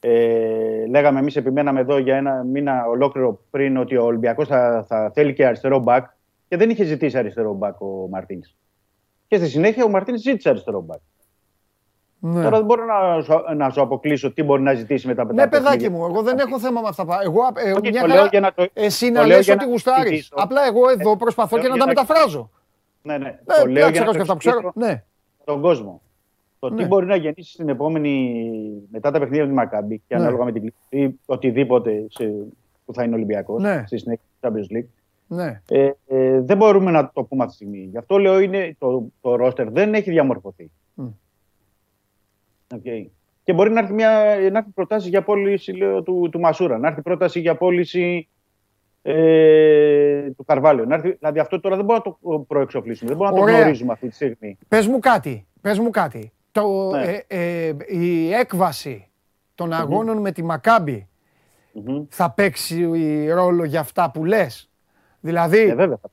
[0.00, 5.10] ε, λέγαμε εμείς επιμέναμε εδώ για ένα μήνα ολόκληρο πριν ότι ο Ολυμπιακός θα, θα
[5.14, 6.14] θέλει και αριστερό μπακ
[6.48, 8.54] και δεν είχε ζητήσει αριστερό μπακ ο Μαρτίνς.
[9.28, 11.00] Και στη συνέχεια ο Μαρτίνς ζήτησε αριστερό μπακ.
[12.18, 12.42] Ναι.
[12.42, 15.42] Τώρα δεν μπορώ να σου, να σου αποκλείσω τι μπορεί να ζητήσει μετά από τα
[15.42, 15.98] Ναι, παιδάκι παιχνίδια.
[15.98, 17.18] μου, εγώ δεν έχω θέμα με αυτά.
[17.22, 19.44] Εγώ, ε, Όχι, μια το χαρά- λέω για να το- Εσύ το να λέω λες
[19.44, 20.02] για ότι να γουστάρεις.
[20.04, 20.34] εξηγήσω.
[20.36, 22.50] Απλά εγώ εδώ προσπαθώ λέω και να για τα να μεταφράζω.
[23.02, 23.24] Ναι, ναι.
[23.24, 24.56] Ναι, το λέω για να ξέρω το και αυτά που ξέρω.
[24.56, 25.04] εξηγήσω Ναι.
[25.42, 26.00] στον κόσμο.
[26.58, 26.76] Το Ναι.
[26.76, 28.42] τι μπορεί να γεννήσει στην επόμενη,
[28.90, 30.20] μετά τα παιχνίδια του Μακάμπη και Ναι.
[30.20, 32.24] ανάλογα με την κλίση ή οτιδήποτε σε,
[32.84, 33.82] που θα είναι Ολυμπιακός Ναι.
[33.86, 34.88] στη συνέχεια του Champions League.
[35.26, 35.62] Ναι.
[35.68, 37.88] Ε, ε, δεν μπορούμε να το πούμε αυτή τη στιγμή.
[37.90, 40.70] Γι' αυτό λέω είναι το, το ρόστερ δεν έχει διαμορφωθεί.
[40.94, 41.06] Μμ.
[42.74, 43.06] Okay.
[43.44, 44.08] Και μπορεί να έρθει, μια,
[44.52, 48.28] να έρθει προτάση για πώληση λέω, του, του Μασούρα, να έρθει πρόταση για πώληση
[49.02, 50.84] ε, του Καρβάλιο.
[50.84, 53.54] Να έρθει, δηλαδή αυτό τώρα δεν μπορούμε να το προεξοφλήσουμε, δεν μπορούμε να Ωραία.
[53.56, 54.58] το γνωρίζουμε αυτή τη στιγμή.
[54.68, 56.32] Πες μου κάτι, πες μου κάτι.
[56.52, 57.02] Το, Ναι.
[57.26, 59.08] ε, ε, η έκβαση
[59.54, 61.08] των αγώνων με τη Μακάμπη
[61.72, 62.04] Μμμ.
[62.08, 62.86] θα παίξει
[63.30, 64.70] ρόλο για αυτά που λες;
[65.26, 65.98] Δηλαδή, Ε, βέβαια.
[66.02, 66.10] θα-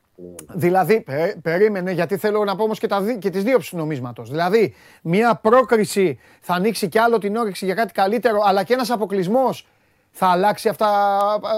[0.54, 3.78] Δηλαδή, πε- περίμενε, γιατί θέλω να πω όμως και, τα, δι- και τις δύο του
[3.78, 4.30] νομίσματος.
[4.30, 8.90] Δηλαδή, μια πρόκριση θα ανοίξει κι άλλο την όρεξη για κάτι καλύτερο, αλλά και ένας
[8.90, 9.68] αποκλεισμός
[10.12, 10.88] θα αλλάξει αυτά,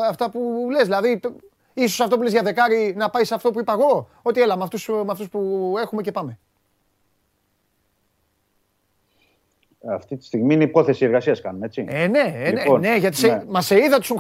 [0.10, 0.84] αυτά που λες.
[0.84, 1.36] Δηλαδή, το-
[1.74, 4.10] ίσως αυτό που λες για δεκάρι να πάει σε αυτό που είπα εγώ.
[4.22, 6.40] Ότι έλα, με αυτούς, με αυτούς που έχουμε και πάμε.
[9.90, 11.86] Αυτή τη στιγμή είναι υπόθεση εργασίας κάνουμε, έτσι.
[11.88, 13.44] Ε, ναι, ε, ναι, Λοιπόν, ναι, γιατί σε, ναι.
[13.48, 14.18] μα σε είδα του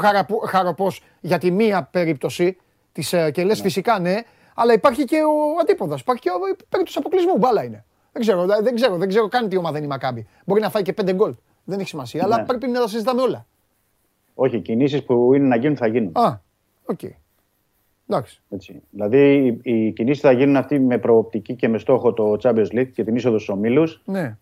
[0.47, 2.57] χαροπός για τη μία περίπτωση
[2.95, 4.15] της, ε, και λες φυσικά ναι,
[4.55, 7.85] αλλά υπάρχει και ο αντίποδας, υπάρχει και ο, η περίπτωση αποκλεισμού, μπάλα είναι.
[8.11, 10.27] Δεν ξέρω, δε- δεν ξέρω, δεν ξέρω καν τι ομάδα είναι η Μακάμπι.
[10.45, 12.45] Μπορεί να φάει και πέντε γκολ, δεν έχει σημασία, αλλά Ναι.
[12.45, 13.45] πρέπει να τα συζητάμε όλα.
[14.33, 16.11] Όχι, κινήσεις που είναι να γίνουν θα γίνουν.
[16.17, 16.39] Α,
[16.85, 16.99] οκ.
[18.07, 18.41] Εντάξει.
[18.49, 18.81] Έτσι.
[18.89, 22.89] Δηλαδή, οι, οι κινήσεις θα γίνουν αυτοί με προοπτική και με στόχο το Champions League
[22.93, 24.01] και την είσοδο στους ομίλους.
[24.05, 24.37] Ναι.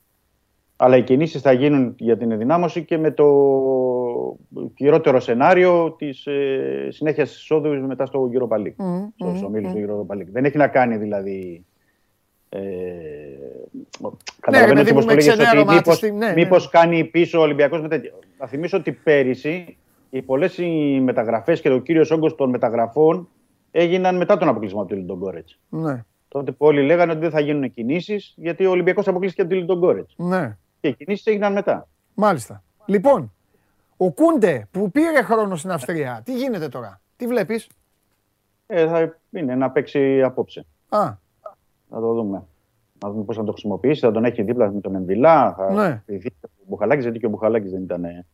[0.75, 3.25] Αλλά οι κινήσεις θα γίνουν για την ενδυνάμωση και με το
[4.77, 8.75] χειρότερο σενάριο της ε, συνέχειας εισόδου μετά στο Europa League.
[8.75, 9.73] Μμμ, Στου μμμ, ομίλου μμμ.
[9.73, 10.31] του Europa League.
[10.31, 11.65] Δεν έχει να κάνει δηλαδή.
[12.49, 16.17] Ε, ρε καταλαβαίνω παιδί έτσι μου, πως με το λέγες ξενέρωμα ότι τη μήπως, στιγμή,
[16.17, 16.79] ναι, ναι, μήπως ναι.
[16.79, 18.11] κάνει πίσω ο Ολυμπιακός με τέτοια.
[18.37, 19.77] Θα θυμίσω ότι πέρυσι
[20.09, 23.27] οι πολλές οι μεταγραφές και ο κύριος όγκος των μεταγραφών
[23.71, 25.47] έγιναν μετά τον αποκλεισμό από τον Λιντογκόρετ.
[25.69, 26.03] Ναι.
[26.27, 29.59] Τότε που όλοι λέγανε ότι δεν θα γίνουν κινήσεις γιατί ο Ολυμπιακός αποκλείστηκε από τον
[29.59, 30.07] Λιντογκόρετ.
[30.15, 30.57] Ναι.
[30.79, 31.87] Και οι κινήσεις έγιναν μετά.
[32.13, 32.63] Μάλιστα.
[32.85, 33.33] Λοιπόν,
[34.05, 37.67] ο Κούντε που πήρε χρόνο στην Αυστρία, τι γίνεται τώρα, τι βλέπεις;
[38.67, 40.65] Ε, θα είναι να παίξει απόψε.
[40.89, 40.99] Α,
[41.89, 42.43] Θα το δούμε.
[43.03, 43.99] Να δούμε πώς θα το χρησιμοποιήσει.
[43.99, 45.53] Θα τον έχει δίπλα με τον Εμβιλά.
[45.57, 46.01] Θα Ναι.
[46.05, 48.25] κρυθεί ο Μπουχαλάκης, γιατί και ο Μπουχαλάκης δεν ήταν ε,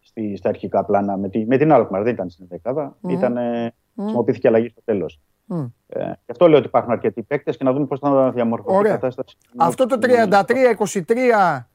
[0.00, 2.02] στη, στα αρχικά πλάνα με, τη, με την Αλκμαρ.
[2.02, 2.96] Δεν ήταν στην δεκάδα.
[3.00, 3.10] Μμμ.
[3.10, 5.20] Ήταν, ε, Χρησιμοποιήθηκε αλλαγή στο τέλος.
[5.44, 5.54] μ.
[5.86, 8.92] Ε, γι' αυτό λέω ότι υπάρχουν αρκετοί παίκτες και να δούμε πώς θα διαμορφωθεί Ωραία.
[8.92, 9.36] η κατάσταση.
[9.56, 11.68] Αυτό το 33-23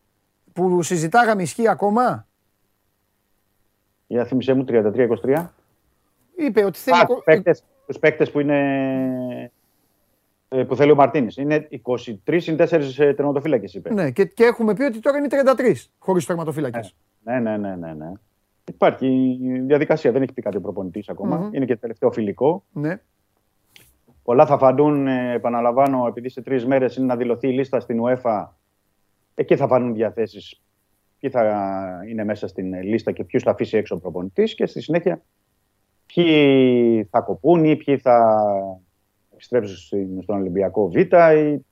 [0.54, 2.28] που συζητάγαμε ισχύει ακόμα;
[4.14, 5.46] Για θύμισέ μου, 33-23.
[6.36, 6.98] Είπε ότι θέλει.
[6.98, 9.52] Α, κο- τους παίκτες, τους παίκτες που είναι
[10.48, 11.38] ε, που θέλει ο Μαρτίνης.
[11.38, 11.68] Είναι
[12.26, 13.94] 23 συν 4 τερματοφύλακες, είπε.
[13.94, 16.96] Ναι, και, και έχουμε πει ότι τώρα είναι 33 χωρίς τερματοφύλακες.
[17.24, 18.12] Ναι, ναι, ναι, ναι, ναι.
[18.70, 21.38] Υπάρχει διαδικασία, δεν έχει πει κάτι ο προπονητής ακόμα.
[21.38, 21.50] Μμμ.
[21.54, 22.64] Είναι και τελευταίο φιλικό.
[22.72, 23.02] Ναι.
[24.24, 28.00] Πολλά θα φανούν, ε, επαναλαμβάνω, επειδή σε τρεις μέρες είναι να δηλωθεί η λίστα στην
[28.04, 28.48] UEFA.
[29.36, 30.62] Εκεί θα φανούν διαθέσεις.
[31.24, 34.56] Ποιοι θα είναι μέσα στην λίστα και ποιους θα αφήσει έξω ο προπονητής.
[34.56, 35.22] Και στη συνέχεια
[36.06, 38.46] ποιοι θα κοπούν ή ποιοι θα
[39.34, 41.08] επιστρέψουν στην- στον Ολυμπιακό Β ή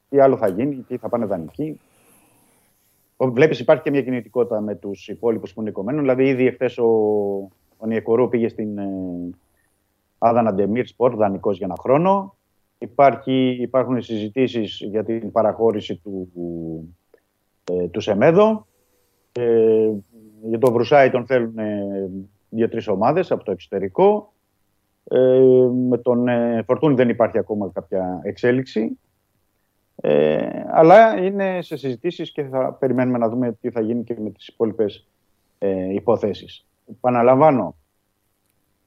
[0.09, 1.79] τι άλλο θα γίνει, ποιοι θα πάνε δανεικοί.
[3.17, 5.99] Βλέπεις, υπάρχει και μια κινητικότητα με τους υπόλοιπους που είναι κομμένοι.
[5.99, 6.87] Δηλαδή, ήδη εχθές ο,
[7.77, 8.89] ο Νιεκορού πήγε στην ε,
[10.17, 12.35] Άδανα Ντεμίρ Σπορ, δανεικός για ένα χρόνο.
[12.77, 16.29] Υπάρχει, υπάρχουν συζητήσεις για την παραχώρηση του,
[17.71, 18.65] ε, του Σεμέδο.
[19.31, 19.91] Ε,
[20.43, 22.09] για τον Βρουσάη τον θέλουν ε,
[22.49, 24.33] δύο-τρεις ομάδες από το εξωτερικό.
[25.03, 25.39] Ε,
[25.89, 28.97] με τον ε, Φορτούνη δεν υπάρχει ακόμα κάποια εξέλιξη.
[29.95, 34.29] Ε, αλλά είναι σε συζητήσεις και θα περιμένουμε να δούμε τι θα γίνει και με
[34.29, 35.07] τις υπόλοιπες
[35.59, 36.65] ε, υποθέσεις.
[36.99, 37.75] Παναλαμβάνω,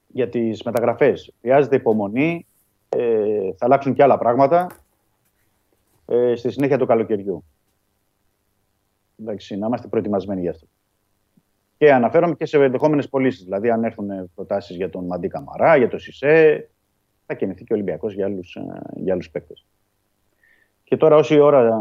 [0.06, 2.46] για τις μεταγραφές χρειάζεται υπομονή,
[2.88, 4.66] ε, θα αλλάξουν και άλλα πράγματα
[6.06, 7.44] ε, στη συνέχεια του καλοκαιριού.
[9.20, 10.66] Εντάξει, να είμαστε προετοιμασμένοι γι' αυτό.
[11.76, 13.44] Και αναφέρομαι και σε ενδεχόμενες πωλήσεις.
[13.44, 16.68] Δηλαδή, αν έρθουν προτάσεις για τον Μαντί Καμαρά, για τον Σισε,
[17.26, 18.58] θα κινηθεί και ο Ολυμπιακός για άλλους
[18.94, 19.66] για άλλους παίκτες.
[20.84, 21.80] Και τώρα, όση ώρα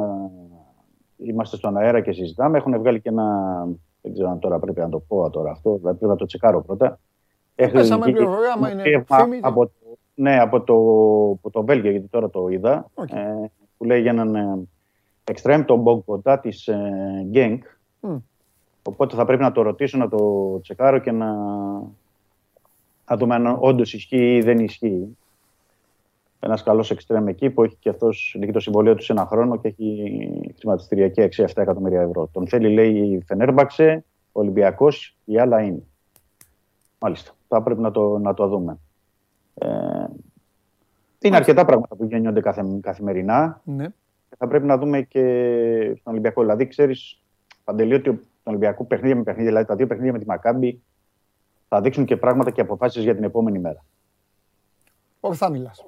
[1.17, 3.67] είμαστε στον αέρα και συζητάμε, έχουν βγάλει και ένα.
[4.01, 6.61] Δεν ξέρω αν τώρα πρέπει να το πω τώρα αυτό, δηλαδή πρέπει να το τσεκάρω
[6.61, 6.99] πρώτα.
[7.55, 9.05] Πέσαμε πληροφορία, άμα είναι
[9.41, 9.71] από,
[10.13, 10.75] Ναι, από το,
[11.31, 13.15] από το Βέλγιο, γιατί τώρα το είδα, okay.
[13.15, 14.67] ε, που λέει για έναν
[15.23, 17.63] εξτρέμ, τον Μπογκοτά της ε, Γκένκ.
[18.01, 18.21] Mm.
[18.83, 21.33] Οπότε θα πρέπει να το ρωτήσω, να το τσεκάρω και να,
[23.09, 25.17] να δούμε αν όντως ισχύει ή δεν ισχύει.
[26.39, 29.57] Ένας καλός εξτρέμ εκεί που έχει και αυτός λύγει το συμβολίο του σε ένα χρόνο
[29.57, 32.29] και έχει χρηματιστηριακή αξία 7 εκατομμύρια ευρώ.
[32.31, 35.83] Τον θέλει, λέει, η Φενέρμπαξε, ο Ολυμπιακός, η άλλα είναι.
[36.99, 37.31] Μάλιστα.
[37.47, 38.79] Θα πρέπει να το, να το δούμε.
[39.53, 39.67] Ε,
[41.19, 43.61] είναι αρκετά πράγματα που γεννιόνται καθε, καθημερινά.
[43.63, 43.87] Ναι.
[44.43, 45.21] Θα πρέπει να δούμε και
[45.99, 46.41] στον Ολυμπιακό.
[46.41, 47.23] Δηλαδή, ξέρεις,
[47.63, 50.81] Παντελή, ότι τον Ολυμπιακό παιχνίδια με παιχνίδια, δηλαδή τα δύο παιχνίδια με τη Μακάμπη,
[51.67, 53.85] θα δείξουν και πράγματα και αποφάσεις για την επόμενη μέρα.
[55.19, 55.85] Ορθά μιλάς.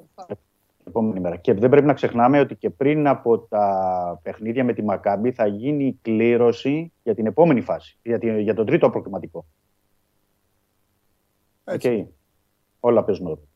[0.88, 1.36] Επόμενη μέρα.
[1.36, 5.46] Και δεν πρέπει να ξεχνάμε ότι και πριν από τα παιχνίδια με τη Μακάμπη θα
[5.46, 9.46] γίνει η κλήρωση για την επόμενη φάση, για, την, για τον τρίτο προκριματικό.
[11.64, 12.08] Έτσι.
[12.08, 12.14] Okay.
[12.80, 13.48] Όλα παίζουν ρόλο.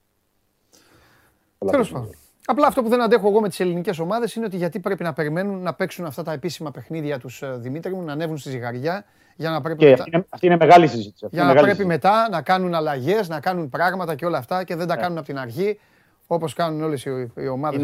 [1.72, 2.10] Τέλος πάντων.
[2.46, 5.14] Απλά αυτό που δεν αντέχω εγώ με τις ελληνικές ομάδες είναι ότι γιατί πρέπει να
[5.14, 9.06] περιμένουν να παίξουν αυτά τα επίσημα παιχνίδια τους ε, Δημήτρη μου, να ανέβουν στη ζυγαριά.
[9.36, 10.04] Για να πρέπει και μετά...
[10.04, 11.28] αυτή, είναι, αυτή είναι μεγάλη συζήτηση.
[11.32, 14.88] για να πρέπει μετά να κάνουν αλλαγές, να κάνουν πράγματα και όλα αυτά και δεν
[14.88, 15.00] τα yeah.
[15.00, 15.80] κάνουν από την αρχή.
[16.28, 17.82] Όπως κάνουν όλες οι ομάδες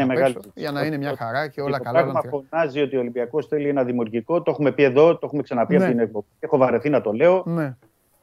[0.53, 2.05] για να είναι μια χαρά και όλα καλά.
[2.05, 4.41] Το πράγμα φωνάζει ότι ο Ολυμπιακός θέλει ένα δημιουργικό.
[4.41, 5.83] Το έχουμε πει εδώ, το έχουμε ξαναπεί ναι.
[5.83, 6.25] από την εκπομπή.
[6.39, 7.43] Έχω βαρεθεί να το λέω.
[7.45, 7.75] Ναι.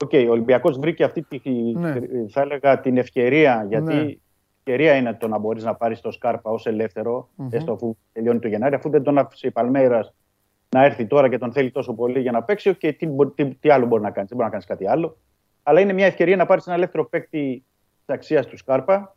[0.05, 1.95] Okay, ο Ολυμπιακός βρήκε αυτή τη, ναι.
[2.31, 3.67] θα έλεγα, την ευκαιρία.
[3.69, 4.15] Γιατί ναι.
[4.65, 7.53] Ευκαιρία είναι το να μπορείς να πάρεις το Σκάρπα ως ελεύθερο, mm-hmm.
[7.53, 10.13] έστω αφού τελειώνει το Γενάρη, αφού δεν τον άφησε η Παλμέρα
[10.69, 12.75] να έρθει τώρα και τον θέλει τόσο πολύ για να παίξει.
[12.75, 15.17] Και τι, τι, τι άλλο μπορεί να κάνεις, δεν μπορεί να κάνεις κάτι άλλο.
[15.63, 17.65] Αλλά είναι μια ευκαιρία να πάρεις ένα ελεύθερο παίκτη
[18.07, 19.17] της αξίας του Σκάρπα,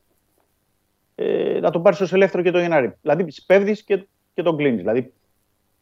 [1.16, 2.98] ε, να τον πάρεις ως ελεύθερο και το Γενάρη.
[3.02, 4.80] Δηλαδή σπέβδεις και, και τον κλείνεις.
[4.80, 5.14] Δηλαδή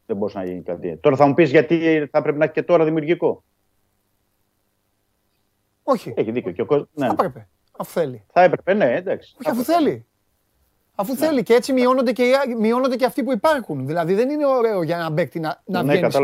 [0.06, 0.96] δεν μπορεί να γίνει κάτι.
[0.96, 3.44] Τώρα θα μου πεις γιατί θα πρέπει να έχει και τώρα δημιουργικό.
[5.82, 6.14] Όχι.
[6.16, 6.52] Έχει δίκιο.
[6.52, 6.88] Και ο...
[6.92, 7.06] ναι.
[7.06, 7.48] Θα έπρεπε.
[7.76, 8.24] Αφού θέλει.
[8.32, 9.36] Θα έπρεπε, ναι, εντάξει.
[9.38, 10.06] Όχι, αφού θέλει.
[10.94, 11.18] Αφού ναι.
[11.18, 13.86] θέλει και έτσι μειώνονται και, μειώνονται και αυτοί που υπάρχουν.
[13.86, 16.18] Δηλαδή δεν είναι ωραίο για ένα παίκτη να, να, ναι, βγαίνεις,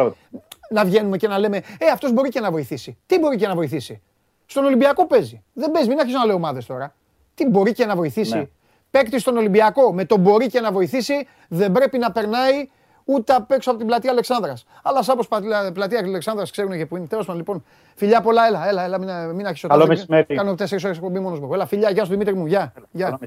[0.71, 2.99] να βγαίνουμε και να λέμε Ε, αυτός μπορεί και να βοηθήσει.
[3.07, 4.03] Τι μπορεί και να βοηθήσει;
[4.47, 5.43] Στον Ολυμπιακό παίζει.
[5.53, 6.95] Δεν παίζει, μην αρχίσει να λέω ομάδες τώρα.
[7.35, 8.49] Τι μπορεί και να βοηθήσει; Ναι.
[8.91, 12.69] Παίκτη στον Ολυμπιακό με το μπορεί και να βοηθήσει δεν πρέπει να περνάει
[13.11, 14.67] ούτε απ' έξω από την πλατεία Αλεξάνδρας.
[14.83, 15.29] Αλλά σαν πως
[15.73, 17.07] πλατεία Αλεξάνδρας ξέρουν και που είναι.
[17.07, 17.65] Τέλος πάντων, λοιπόν.
[17.95, 20.35] Φιλιά πολλά, έλα, έλα, έλα μην, μην αρχίσω Καλό μεσημέρι.
[20.35, 21.55] Κάνω τέσσερις ώρες εκπομπή μόνος μου.
[21.55, 22.73] Έλα, φιλιά, γεια σου Δημήτρη μου, γεια.
[22.91, 23.19] γεια.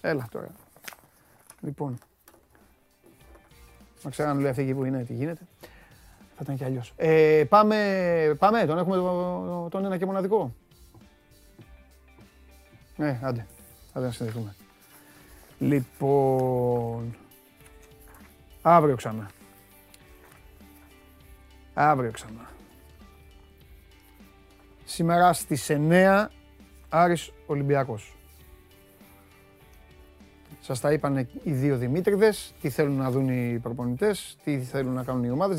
[0.00, 0.46] Έλα τώρα.
[1.60, 1.98] Λοιπόν.
[4.02, 5.40] Να ξέρω αν λέει αυτή που είναι, τι γίνεται.
[6.36, 6.92] Θα ήταν κι αλλιώς.
[6.96, 8.96] Ε, πάμε, πάμε, τον έχουμε
[9.70, 10.54] τον ένα και μοναδικό.
[12.96, 13.46] Ναι, άντε.
[13.92, 14.54] Άντε να συνδεθούμε.
[15.58, 17.16] Λοιπόν,
[18.66, 19.30] Αύριο ξανά.
[21.74, 22.50] Αύριο ξανά.
[24.84, 26.30] Σήμερα στις 9
[26.88, 28.16] Άρης Ολυμπιακός.
[30.60, 35.04] Σας τα είπαν οι δύο Δημήτριδες, τι θέλουν να δουν οι προπονητές, τι θέλουν να
[35.04, 35.56] κάνουν οι ομάδες.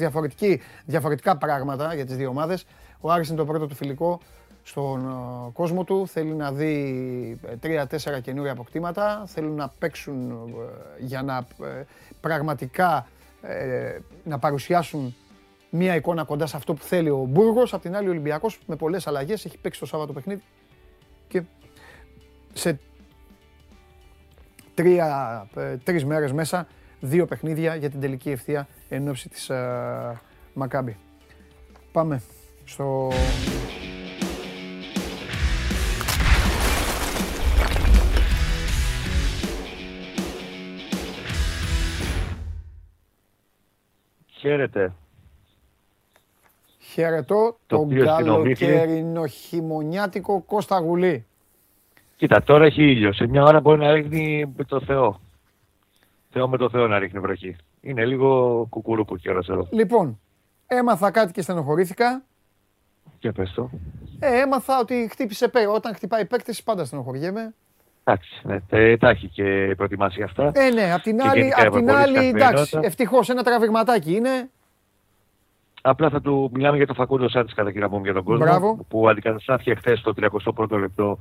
[0.86, 2.66] διαφορετικά πράγματα για τις δύο ομάδες.
[3.00, 4.20] Ο Άρης είναι το πρώτο του φιλικό
[4.68, 6.08] στον ε, κόσμο του.
[6.08, 9.24] Θέλει να δει ε, τρία-τέσσερα καινούρια αποκτήματα.
[9.26, 11.48] Θέλουν να παίξουν ε, για να
[12.22, 13.08] πραγματικά
[14.24, 15.16] να παρουσιάσουν
[15.70, 17.74] μία εικόνα κοντά σε αυτό που θέλει ο Μπούργος.
[17.74, 20.44] Απ' την άλλη ο Ολυμπιακός με πολλές αλλαγές έχει παίξει το Σάββατο παιχνίδι
[21.28, 21.44] και
[22.54, 22.80] σε
[24.74, 25.48] τρία,
[25.84, 26.68] τρεις μέρες μέσα
[27.00, 29.52] δύο παιχνίδια για την τελική ευθεία εν ώψη της
[30.54, 30.98] Μακάμπη.
[31.92, 32.22] Πάμε
[32.64, 33.12] στο...
[44.46, 44.94] Χαίρετε.
[46.80, 51.26] Χαιρετώ το τον καλοκαιρινό χειμωνιάτικο Κώστα Γουλή.
[52.16, 53.14] Κοίτα, τώρα έχει ήλιο.
[53.14, 55.20] Σε μια ώρα μπορεί να ρίχνει με το Θεό.
[56.32, 57.56] Θεό με το Θεό να ρίχνει βροχή.
[57.82, 59.68] Είναι λίγο κουκουρούπου κιόλας εδώ.
[59.72, 60.20] Λοιπόν,
[60.68, 62.24] έμαθα κάτι και στενοχωρήθηκα.
[63.20, 63.70] Και πες το.
[64.20, 65.72] Ε, έμαθα ότι χτύπησε πέρα.
[65.72, 67.54] Όταν χτυπάει παίκτη, πάντα στενοχωριέμαι.
[68.08, 70.52] Εντάξει, ναι, τε- τα έχει και προετοιμασία αυτά.
[70.54, 72.80] Ε, ναι, απ' την Και άλλη, γενικά απ' την υποχωρήσει άλλη εντάξει, καθημερινότητα.
[72.84, 74.50] ευτυχώς ένα τραβηγματάκι είναι.
[75.82, 78.46] Απλά θα του μιλάμε για τον Φακούντο Σάντι κατά κύριο μου για τον κόσμο.
[78.46, 78.86] Μπράβο.
[78.90, 81.18] Που αντικαταστάθηκε χθες το 31ο λεπτό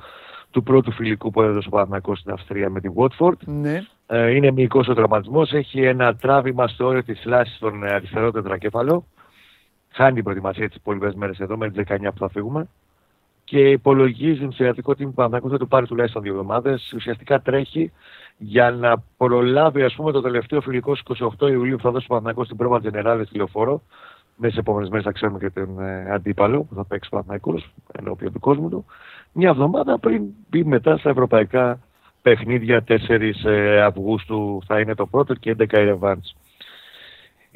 [0.51, 3.37] του πρώτου φιλικού που έδωσε ο Παναθηναϊκός στην Αυστρία με την Watford.
[3.45, 3.83] Ναι.
[4.07, 5.53] Ε, είναι μυϊκός ο τραυματισμός.
[5.53, 9.07] Έχει ένα τράβημα στο όριο της λάσης στον ε, αριστερό τετρακέφαλο.
[9.91, 12.69] Χάνει την προετοιμασία τι υπόλοιπε μέρες εδώ, με τις 19 που θα φύγουμε.
[13.55, 16.93] Και υπολογίζουν στο ιατρικό team του Παναθηναϊκού θα του πάρει τουλάχιστον δύο εβδομάδες.
[16.97, 17.93] Ουσιαστικά τρέχει
[18.37, 22.09] για να προλάβει ας πούμε, το τελευταίο φιλικό στις 28 Ιουλίου που θα δώσει ο
[22.09, 23.83] Παναθηναϊκός στην πρόβα τζενεράλε στη λεωφόρο.
[24.37, 27.73] Μέσα στις επόμενες μέρες θα ξέρουμε και τον ε, αντίπαλο που θα παίξει ο Παναθηναϊκός
[27.93, 28.85] ενώπιον του κόσμου του.
[29.33, 31.81] Μια εβδομάδα πριν μπει μετά στα ευρωπαϊκά
[32.23, 36.35] παιχνίδια 4 ε, Αυγούστου θα είναι το πρώτο και 11 η ρεβάνς.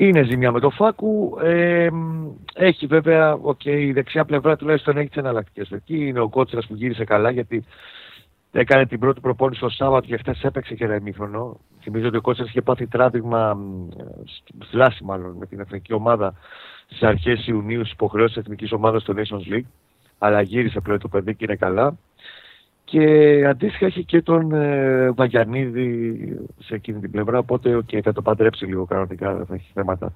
[0.01, 1.39] Είναι ζημιά με το Φάκου.
[1.43, 5.71] Ε, μ, έχει βέβαια, οκ, η δεξιά πλευρά τουλάχιστον έχει τις εναλλακτικές.
[5.71, 7.65] Εκεί είναι ο Κότσιρα που γύρισε καλά γιατί
[8.53, 11.61] έκανε την πρώτη προπόνηση το Σάββατο και χθες έπαιξε και ένα ημίχρονο.
[11.81, 13.89] Θυμίζω ότι ο Κότσιρα είχε πάθει τράβηγμα, μ,
[14.65, 16.35] στη λάση μάλλον, με την εθνική ομάδα
[16.87, 19.69] στις αρχές Ιουνίου στις υποχρεώσεις της εθνικής ομάδας στο Nations League.
[20.19, 21.97] Αλλά γύρισε πλέον το παιδί και είναι καλά.
[22.91, 26.17] Και αντίστοιχα έχει και τον ε, Βαγιανίδη
[26.59, 30.13] σε εκείνη την πλευρά, οπότε okay, θα το παντρέψει λίγο κανονικά, δεν θα έχει θέματα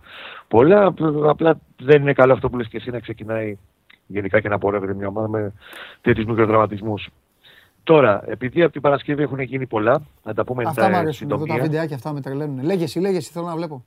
[0.49, 0.85] πολλά.
[0.85, 3.57] Απ- Απλά δεν είναι καλό αυτό που λες και εσύ να ξεκινάει
[4.07, 5.53] γενικά και να πορεύεται μια ομάδα με
[6.01, 7.09] τέτοιους μικροδραματισμούς.
[7.85, 11.27] Τώρα, επειδή από την Παρασκευή έχουν γίνει πολλά, να τα πούμε Αυτά μου τα αρέσουν
[11.27, 11.63] εδώ τα συντομία.
[11.63, 12.63] βιντεάκια αυτά με τρελαίνουν.
[12.65, 13.85] Λέγε εσύ, λέγε εσύ, θέλω να βλέπω.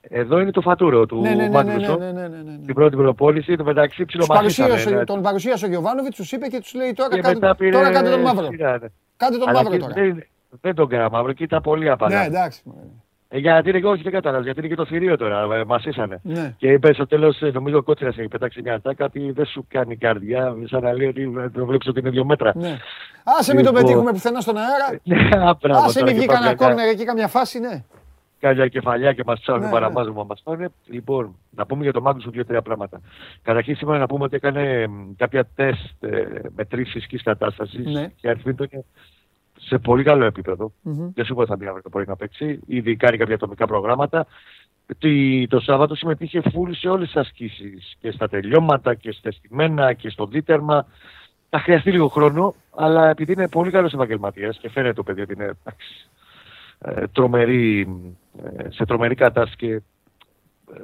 [0.00, 1.98] Εδώ είναι το φατούρο του Ναι, ναι, ναι, ναι, Μάγνουσον.
[1.98, 2.58] ναι, ναι, ναι, ναι.
[2.66, 4.68] Την πρώτη προπόνηση, το μεταξύ Τους ψιλομαθήσανε.
[4.68, 5.04] παρουσίασε, ναι.
[5.04, 7.90] τον παρουσίασε ο Γιωβάνοβιτς, τους είπε και τους λέει τώρα, Και κάντε, μετά πήρε τώρα
[7.90, 8.46] κάντε τον μαύρο.
[8.50, 8.86] σειρά, ναι.
[9.16, 9.92] Κάντε τον Αλλά μαύρο και τώρα.
[9.94, 10.24] Δεν,
[10.60, 12.18] δεν τον έκανα μαύρο και ήταν πολύ απαλά.
[12.20, 12.62] Ναι, εντάξει.
[13.30, 14.42] Ε, γιατί είναι και όχι, δεν κατάλαβα.
[14.44, 15.54] Γιατί είναι και το θηρίο τώρα.
[15.54, 16.20] Ε, μασίσανε.
[16.22, 16.54] Ναι.
[16.58, 19.96] Και είπες στο τέλος, νομίζω ο Κότσιρα έχει πετάξει μια ατάκα ότι δεν σου κάνει
[19.96, 20.54] καρδιά.
[20.64, 22.52] Σαν να λέει ότι ε, το βλέπεις ότι είναι δύο μέτρα.
[22.56, 22.76] Ναι.
[23.38, 23.84] Άσε μην το Λοιπόν.
[23.86, 25.00] πετύχουμε πουθενά στον αέρα.
[25.02, 27.84] Ναι, μπράβο, Άσε τώρα μην και βγει πάμε κανένα να- κόρνερ εκεί, καμιά φάση, ναι.
[28.40, 30.68] Κάλια κεφαλιά και μας ψάχνουν Ναι, ναι, παραμάζουν που μας πάνε.
[30.86, 33.00] Λοιπόν, να πούμε για τον Μάγκουσον δύο-τρία πράγματα.
[33.42, 36.24] Καταρχήν σήμερα να πούμε ότι έκανε μ, κάποια τεστ ε,
[36.56, 38.10] μετρήσεις φυσική κατάστασης Ναι.
[38.16, 38.84] και αριθμοί του είναι
[39.60, 40.72] σε πολύ καλό επίπεδο.
[40.82, 41.10] Μμμ.
[41.14, 42.60] Δεν σου πω ότι θα μπει αύριο το πρωί να παίξει.
[42.66, 44.26] Ήδη κάνει κάποια ατομικά προγράμματα.
[44.98, 49.92] Τι- Το Σάββατο συμμετείχε φούλη σε όλες τις ασκήσεις και στα τελειώματα και στα αισθημένα
[49.92, 50.86] και στο δίτερμα.
[51.50, 55.32] Θα χρειαστεί λίγο χρόνο, αλλά επειδή είναι πολύ καλός επαγγελματίας και φαίνεται το παιδί ότι
[55.32, 56.08] είναι εντάξει,
[56.78, 57.86] ε, τρομερή, ε,
[58.68, 59.80] σε τρομερή κατάσταση και ε,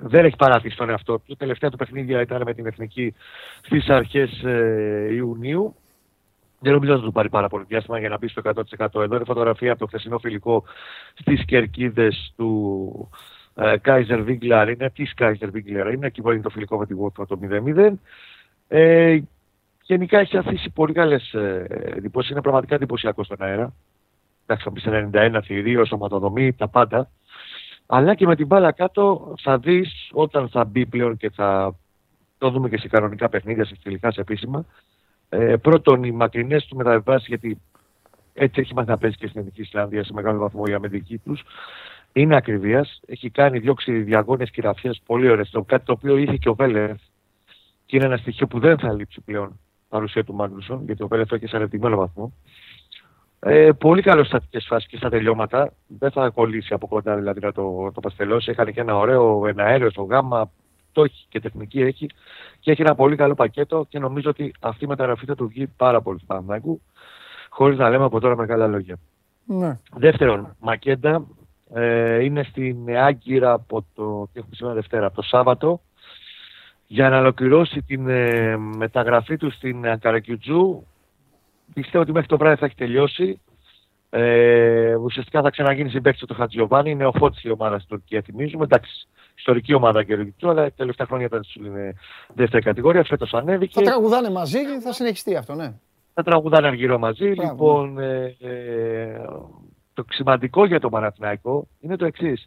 [0.00, 1.36] δεν έχει παράτηση τον εαυτό του.
[1.36, 3.14] Τελευταία του παιχνίδια ήταν με την Εθνική
[3.62, 5.74] στις αρχές ε, Ιουνίου.
[6.60, 8.54] Δεν νομίζω ότι θα του πάρει πάρα πολύ διάστημα για να μπει στο 100%.
[8.78, 10.64] Εδώ είναι φωτογραφία από το χθεσινό φιλικό
[11.14, 13.10] στις κερκίδες του
[13.54, 14.68] ε, Κάιζερ Βίγκλαρ.
[14.68, 15.92] Είναι της Κάιζερ Βίγκλαρ.
[15.92, 17.38] Είναι εκεί που είναι το φιλικό με τη Watford το
[17.76, 17.92] 0-0.
[18.68, 19.18] Ε,
[19.82, 21.34] γενικά έχει αφήσει πολύ καλές
[21.96, 22.30] εντυπώσεις.
[22.30, 23.72] Είναι πραγματικά εντυπωσιακό στον αέρα.
[24.46, 27.10] Εντάξει, θα πει σε 91 θηρίο, σωματοδομή, τα πάντα.
[27.96, 31.76] Αλλά και με την μπάλα κάτω θα δεις όταν θα μπει πλέον και θα
[32.38, 34.64] το δούμε και σε κανονικά παιχνίδια, σε τελικά, σε επίσημα.
[35.28, 37.60] Ε, πρώτον, οι μακρινές του μεταβιβάσεις, γιατί
[38.34, 41.42] έτσι έχει μάθει να παίζει και στην Εθνική Ισλανδία σε μεγάλο βαθμό η αμυντική τους.
[42.12, 43.00] Είναι ακριβίας.
[43.06, 45.54] Έχει κάνει διώξει διαγώνε κυραφιέ πολύ ωραίες.
[45.66, 47.00] Κάτι το οποίο είχε και ο Βέλεφ.
[47.86, 51.28] Και είναι ένα στοιχείο που δεν θα λείψει πλέον παρουσία του Μάγνουσον, γιατί ο Βέλεφ
[51.28, 52.32] το έχει σε αρνητημένο βαθμό.
[53.46, 55.72] Ε, πολύ καλό στατικές φάσεις και στα τελειώματα.
[55.86, 58.50] Δεν θα κολλήσει από κοντά δηλαδή να το, το παστελώσει.
[58.50, 60.50] Έκανε και ένα ωραίο ένα αέριο στο γάμα.
[60.92, 62.06] Το έχει και τεχνική έχει.
[62.60, 65.66] Και έχει ένα πολύ καλό πακέτο και νομίζω ότι αυτή η μεταγραφή θα του βγει
[65.66, 66.80] πάρα πολύ στο Παναθηναϊκό.
[67.48, 68.96] Χωρίς να λέμε από τώρα μεγάλα λόγια.
[69.46, 69.78] Ναι.
[69.96, 71.26] Δεύτερον, Μακέντα
[71.74, 75.80] ε, είναι στην Άγκυρα από το, τι έχουμε σήμερα Δευτέρα, από το Σάββατο
[76.86, 80.86] για να ολοκληρώσει την ε, μεταγραφή του στην Καρακιουτζού.
[81.72, 83.40] Πιστεύω ότι μέχρι το βράδυ θα έχει τελειώσει.
[84.10, 86.90] Ε, ουσιαστικά θα ξαναγίνει συμπέκτη του Χατζιωβάνη.
[86.90, 88.64] Είναι ο φώτης η ομάδα στην Τουρκία, θυμίζουμε.
[88.64, 91.94] Εντάξει, ιστορική ομάδα Καρακιουτζού, αλλά τα τελευταία χρόνια ήταν στην ε,
[92.34, 93.04] δεύτερη κατηγορία.
[93.04, 93.72] Φέτος ανέβηκε.
[93.80, 95.72] Θα τραγουδάνε μαζί και θα συνεχιστεί αυτό, ναι.
[96.14, 97.30] Θα τραγουδάνε αργυρό μαζί.
[97.34, 99.20] Μπράβο, λοιπόν, ε, ε,
[99.94, 102.46] το σημαντικό για το Παναθηναϊκό είναι το εξής.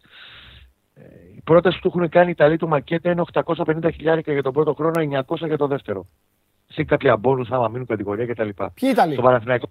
[1.35, 4.53] Η πρόταση που του έχουν κάνει οι Ιταλοί του Μακέτα είναι 850 χιλιάρικα για τον
[4.53, 6.06] πρώτο χρόνο, 900 για τον δεύτερο.
[6.68, 8.49] Σε κάποια μπόνους άμα μείνουν κατηγορία κτλ.
[8.73, 9.69] Ποιοι Ιταλοί; Το Παναθηναϊκό.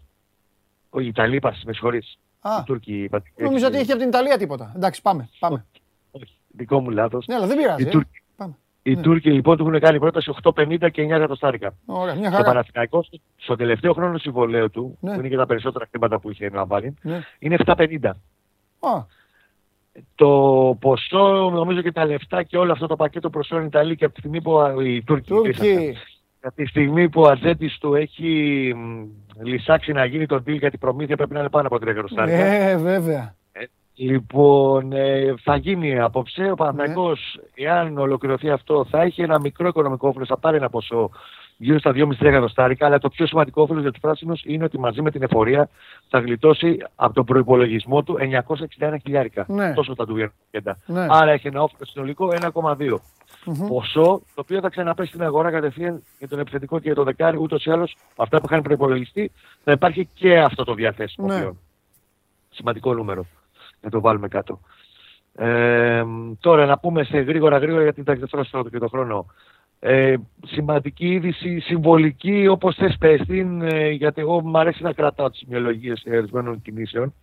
[0.91, 2.19] Ο Ιταλοί είπα, με συγχωρείς.
[2.41, 2.51] Α.
[2.61, 3.23] Οι Τούρκοι είπα.
[3.37, 4.73] Νομίζω ότι έχει από την Ιταλία τίποτα.
[4.77, 5.29] Εντάξει, πάμε.
[5.39, 5.65] πάμε.
[6.11, 7.27] Όχι, δικό μου λάθος.
[7.27, 7.83] Ναι, αλλά δεν πειράζει.
[7.83, 7.91] Οι ε.
[7.91, 8.55] Τούρκοι, Πάμε.
[8.83, 9.01] οι Ναι.
[9.03, 11.75] Τούρκοι λοιπόν του έχουν κάνει πρόταση 850 και 9 εκατοστάρικα.
[11.87, 12.49] Ωραία, μια Το χαρά.
[12.49, 13.05] Παναθηναϊκό
[13.37, 15.13] στο τελευταίο χρόνο συμβολέου του, Ναι.
[15.15, 17.21] που είναι και τα περισσότερα χρήματα που είχε να βάλει, Ναι.
[17.39, 18.09] είναι 750.
[18.81, 19.05] Α,
[20.15, 20.29] Το
[20.81, 24.15] ποσό, νομίζω και τα λεφτά και όλο αυτό το πακέτο προσφέρουν οι Ιταλοί και από
[24.15, 25.29] τη στιγμή που οι Τούρκοι.
[25.29, 25.97] Τούρκοι.
[26.55, 28.75] Τη στιγμή που ο Ατζέτη του έχει
[29.43, 32.37] λυσάξει να γίνει το deal για την προμήθεια πρέπει να είναι πάνω από 3 εκατοστάρικα.
[32.37, 33.36] Ναι, βέβαια.
[33.99, 36.51] Λοιπόν, ε, θα γίνει απόψε.
[36.51, 41.11] Ο Παναθηναϊκός, εάν ολοκληρωθεί αυτό, θα έχει ένα μικρό οικονομικό όφελος, θα πάρει ένα ποσό
[41.57, 42.87] γύρω στα 2,5 εκατοστάρικα.
[42.87, 45.69] Αλλά το πιο σημαντικό όφελος για τους πράσινους είναι ότι μαζί με την εφορία
[46.09, 48.17] θα γλιτώσει από τον προπολογισμό του
[48.79, 49.45] 961 χιλιάρικα.
[49.49, 49.73] Ναι.
[49.73, 50.33] Τόσο θα του βγαίνουν.
[50.87, 51.07] Ναι.
[51.11, 52.99] Άρα έχει ένα όφελος συνολικό 1,2.
[53.69, 54.03] Ποσό
[54.35, 57.37] το οποίο θα ξαναπέσει στην αγορά κατευθείαν για τον επιθετικό και για τον δεκάρι.
[57.37, 59.33] Ούτως ή άλλως, αυτά που είχαν προπολογιστεί
[59.65, 61.39] θα υπάρχει και αυτό το διαθέσιμο Ναι.
[61.39, 61.59] πλέον.
[62.51, 63.27] Σημαντικό νούμερο.
[63.81, 64.61] Να το βάλουμε κάτω.
[65.35, 66.05] Ε,
[66.41, 69.27] τώρα να πούμε σε γρήγορα γρήγορα γιατί εντάξει δεν θέλω να και το χρόνο.
[69.81, 70.15] Ε,
[70.47, 75.39] σημαντική είδηση, συμβολική όπως θες πες την, ε, γιατί εγώ μου αρέσει να κρατάω τις
[75.39, 77.15] σημειολογίες ορισμένων κινήσεων.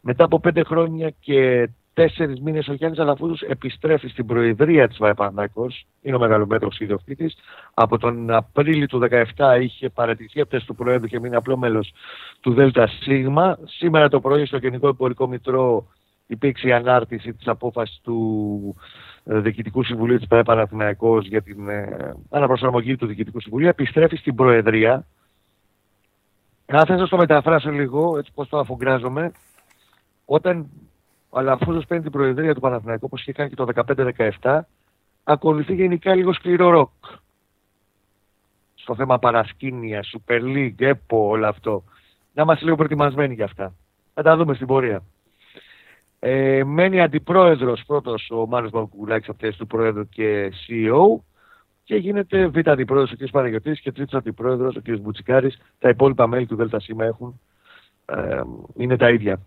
[0.00, 5.86] Μετά από πέντε χρόνια και τέσσερις μήνες ο Γιάννης Αλαφούδος επιστρέφει στην προεδρία της ΒΑΕΠΑΝΑΚΟΣ,
[6.02, 7.36] είναι ο μεγαλομέτρος ιδιοκτήτης.
[7.74, 8.98] Από τον Απρίλιο του
[9.36, 11.92] 2017 είχε παρατηθεί από θέση του Προέδρου και μείνει απλό μέλος
[12.40, 12.98] του ΔΣ.
[13.64, 15.86] Σήμερα το πρωί στο Γενικό Εμπορικό Μητρό
[16.26, 18.76] υπήρξε η ανάρτηση της απόφασης του
[19.24, 23.68] ε, Διοικητικού Συμβουλίου της ΠαΕ Παναθηναϊκός για την ε, αναπροσαρμογή του Διοικητικού Συμβουλίου.
[23.68, 25.06] Επιστρέφει στην Προεδρία.
[26.66, 29.32] Αν θες να το μεταφράσω λίγο, έτσι πώς το αφογκράζομαι,
[30.24, 30.66] όταν
[31.34, 33.66] ο Αλαφούζος παίρνει την Προεδρία του Παναθηναϊκού, όπως είχε κάνει και το
[34.40, 34.60] 15-17,
[35.24, 36.90] ακολουθεί γενικά λίγο σκληρό ροκ.
[38.74, 41.84] Στο θέμα παρασκήνια, Super League, ΕΠΟ, όλο αυτό.
[42.34, 43.74] Να είμαστε λίγο προετοιμασμένοι για αυτά.
[44.14, 45.02] Θα τα δούμε στην πορεία.
[46.18, 51.20] Ε, μένει αντιπρόεδρος πρώτος ο Μάνος Μπαγκουλάκης από θέση του πρόεδρου και CEO
[51.84, 53.30] και γίνεται β' αντιπρόεδρος ο κ.
[53.30, 54.98] Παναγιωτής και τρίτος αντιπρόεδρος ο κ.
[54.98, 55.58] Μπουτσικάρης.
[55.78, 57.40] Τα υπόλοιπα μέλη του ΔΣ έχουν.
[58.06, 58.40] Ε,
[58.76, 59.40] είναι τα ίδια.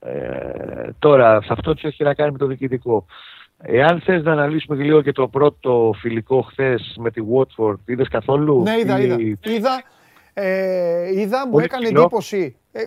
[0.00, 3.06] Ε, τώρα, σε αυτό τι έχει να κάνει με το διοικητικό.
[3.62, 8.62] Εάν θες να αναλύσουμε λίγο και το πρώτο φιλικό χθες με τη Watford, είδες καθόλου;
[8.62, 9.50] Ναι, είδα, ή- είδα.
[9.52, 9.82] Είδα,
[10.32, 12.00] ε, είδα μου Πολύ έκανε ψηλό.
[12.00, 12.56] εντύπωση.
[12.72, 12.80] Ε,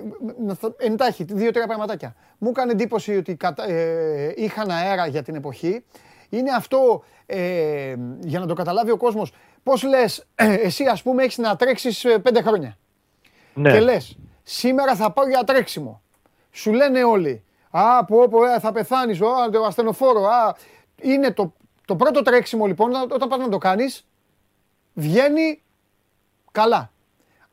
[0.45, 2.15] να θα- εντάχει, δύο-τρία πραγματάκια.
[2.38, 5.84] Μου έκανε εντύπωση ότι κατα- ε, είχαν αέρα για την εποχή.
[6.30, 9.31] Είναι αυτό, ε, για να το καταλάβει ο κόσμος,
[9.64, 12.77] πώς λες, ε, εσύ ας πούμε έχεις να τρέξεις ε, πέντε χρόνια.
[13.53, 13.72] Ναι.
[13.72, 16.02] Και λες, σήμερα θα πάω για τρέξιμο.
[16.55, 20.55] Σου λένε όλοι, α, πω, πω, ε, θα πεθάνεις, α, το ασθενοφόρο, α.
[21.01, 21.53] Είναι το,
[21.85, 24.07] το πρώτο τρέξιμο λοιπόν, όταν πας να το κάνεις,
[24.93, 25.61] βγαίνει
[26.51, 26.91] καλά.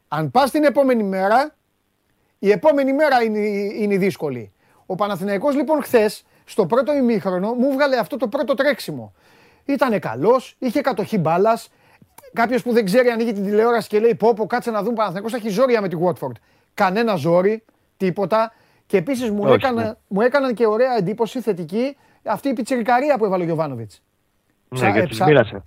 [0.09, 1.55] Αν πας την επόμενη μέρα,
[2.39, 4.53] η επόμενη μέρα είναι, η- είναι η δύσκολη.
[4.87, 9.13] Ο Παναθηναϊκός λοιπόν χθες, στο πρώτο ημίχρονο, μου βγάλε αυτό το πρώτο τρέξιμο.
[9.65, 11.69] Ήτανε καλός, είχε κατοχή μπάλας.
[12.33, 15.35] Κάποιος που δεν ξέρει ανοίγει την τηλεόραση και λέει: Πω, πω, κάτσε να δούμε Παναθηναϊκός
[15.35, 16.33] έχει ζόρια με τη Watford.
[16.75, 17.65] Κανένα ζόρι,
[17.97, 18.53] τίποτα.
[18.91, 19.93] Και επίσης μου, Όχι, έκανα, ναι.
[20.09, 24.03] μου έκαναν και ωραία εντύπωση θετική αυτή η πιτσιρικαρία που έβαλε ο Γιωβάνοβιτς.
[24.69, 25.61] Ναι, γιατί τους μοίρασε.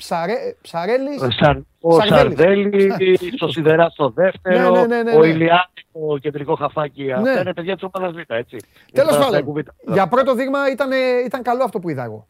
[0.61, 2.37] Ψαρέλης, Ο, Σαρ, ο Σαρδέλης.
[2.83, 2.91] Σαρδέλη,
[3.45, 5.27] ο Σιδερά στο δεύτερο, Ναι, ναι, ναι, ναι, ο ναι.
[5.27, 7.03] Ηλιάδη στο κεντρικό χαφάκι.
[7.03, 7.13] Ναι.
[7.13, 8.57] Αυτά είναι παιδιά της ομάδας Β, έτσι.
[8.93, 9.93] Τέλος Είναι πάντων, Παναθηναϊκού Β.
[9.93, 10.89] για πρώτο δείγμα ήταν,
[11.25, 12.27] ήταν καλό αυτό που είδα εγώ.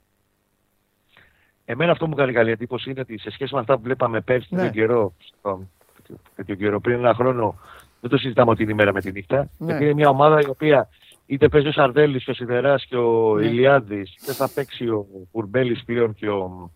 [1.66, 4.48] Εμένα αυτό μου κάνει καλή εντύπωση είναι ότι σε σχέση με αυτά που βλέπαμε πέρσι
[4.56, 4.62] Ναι.
[4.62, 5.68] τέτοιο καιρό, στο-
[6.36, 7.56] τέτοιο καιρό, πριν ένα χρόνο,
[8.04, 9.50] δεν το συζητάμε ότι είναι η μέρα με τη νύχτα.
[9.58, 9.66] Ναι.
[9.68, 10.90] Γιατί είναι μια ομάδα η οποία
[11.26, 13.46] είτε παίζει ο Σαρδέλης και ο Σιδεράς και ο Ναι.
[13.46, 16.72] Ηλιάδης, είτε θα παίξει ο Κουρμπέλης πλέον και ο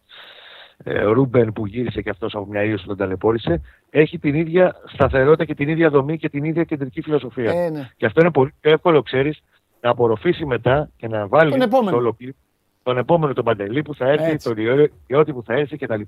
[0.84, 4.76] ε, Ρούμπεν που γύρισε και αυτός από μια ίωση που τον ταλαιπώρησε, έχει την ίδια
[4.94, 7.52] σταθερότητα και την ίδια δομή και την ίδια κεντρική φιλοσοφία.
[7.52, 7.90] Ε, ναι.
[7.98, 9.40] Και αυτό είναι πολύ πιο εύκολο, ξέρεις,
[9.82, 11.88] να απορροφήσει μετά και να βάλει Τον επόμενο.
[11.90, 12.36] στο όλο κλιπ
[12.84, 14.48] τον επόμενο τον Παντελή που θα έρθει, Έτσι.
[14.54, 16.02] τον Ιω- Ιώτη που θα έρθει κτλ.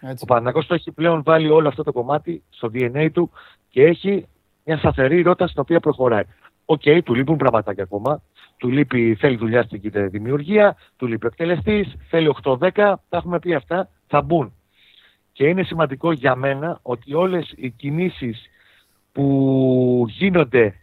[0.00, 0.22] Έτσι.
[0.22, 3.30] Ο Παναθηναϊκός το έχει πλέον βάλει όλο αυτό το κομμάτι στο DNA του
[3.70, 4.26] και έχει
[4.66, 6.24] μια σταθερή ρότα στην οποία προχωράει.
[6.64, 8.22] Οκ, του λείπουν πραγματάκια ακόμα.
[8.56, 13.38] Του λείπει, θέλει δουλειά στην κοίτα δημιουργία, του λείπει ο εκτελεστής, θέλει 8-10, τα έχουμε
[13.38, 14.52] πει αυτά, θα μπουν.
[15.32, 18.46] Και είναι σημαντικό για μένα ότι όλες οι κινήσεις
[19.12, 20.74] που γίνονται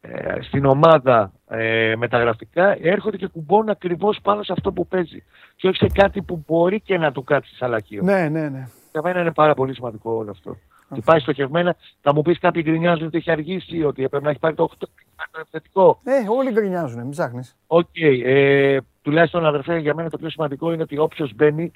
[0.00, 5.24] ε, στην ομάδα ε, μεταγραφικά έρχονται και κουμπώνουν ακριβώς πάνω σε αυτό που παίζει.
[5.56, 8.02] Και όχι σε κάτι που μπορεί και να του κάτσει σα λαχείο.
[8.02, 8.68] Ναι, ναι, ναι.
[8.92, 10.56] Για μένα είναι πάρα πολύ σημαντικό όλο αυτό.
[10.90, 14.38] Ότι πάει στοχευμένα, θα μου πεις κάποιοι γκρινιάζουν ότι έχει αργήσει, ότι έπρεπε να έχει
[14.38, 16.00] πάρει το 8, να έχει πάρει το επιθετικό.
[16.04, 17.56] Ε, όλοι γκρινιάζουν, μην ψάχνεις.
[17.66, 17.88] Οκ.
[18.24, 21.72] ε, τουλάχιστον αδερφέ, για μένα το πιο σημαντικό είναι ότι όποιος μπαίνει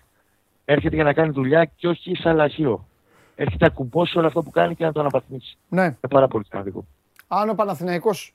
[0.64, 2.86] έρχεται για να κάνει δουλειά και όχι σα λαχείο.
[3.34, 5.56] Έρχεται να κουμπώσει όλο αυτό που κάνει και να το αναπαθμίσει.
[5.68, 5.82] Ναι.
[5.82, 6.84] Είναι πάρα πολύ σημαντικό.
[7.28, 8.34] Αν ο Παναθηναϊκός,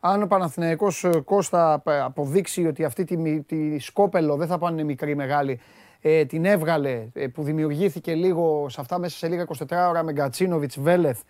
[0.00, 4.58] αν ο Παναθηναϊκός ε, Κώστα ε, αποδείξει ότι αυτή τη, μι- τη σκόπελο, δεν θα
[4.58, 5.60] πάνε μικρή ή μεγάλη,
[6.08, 10.12] ε, την έβγαλε, ε, που δημιουργήθηκε λίγο σε αυτά μέσα σε λίγα 24 ώρα με
[10.12, 11.20] Γκατσίνοβιτς, Βέλεθ,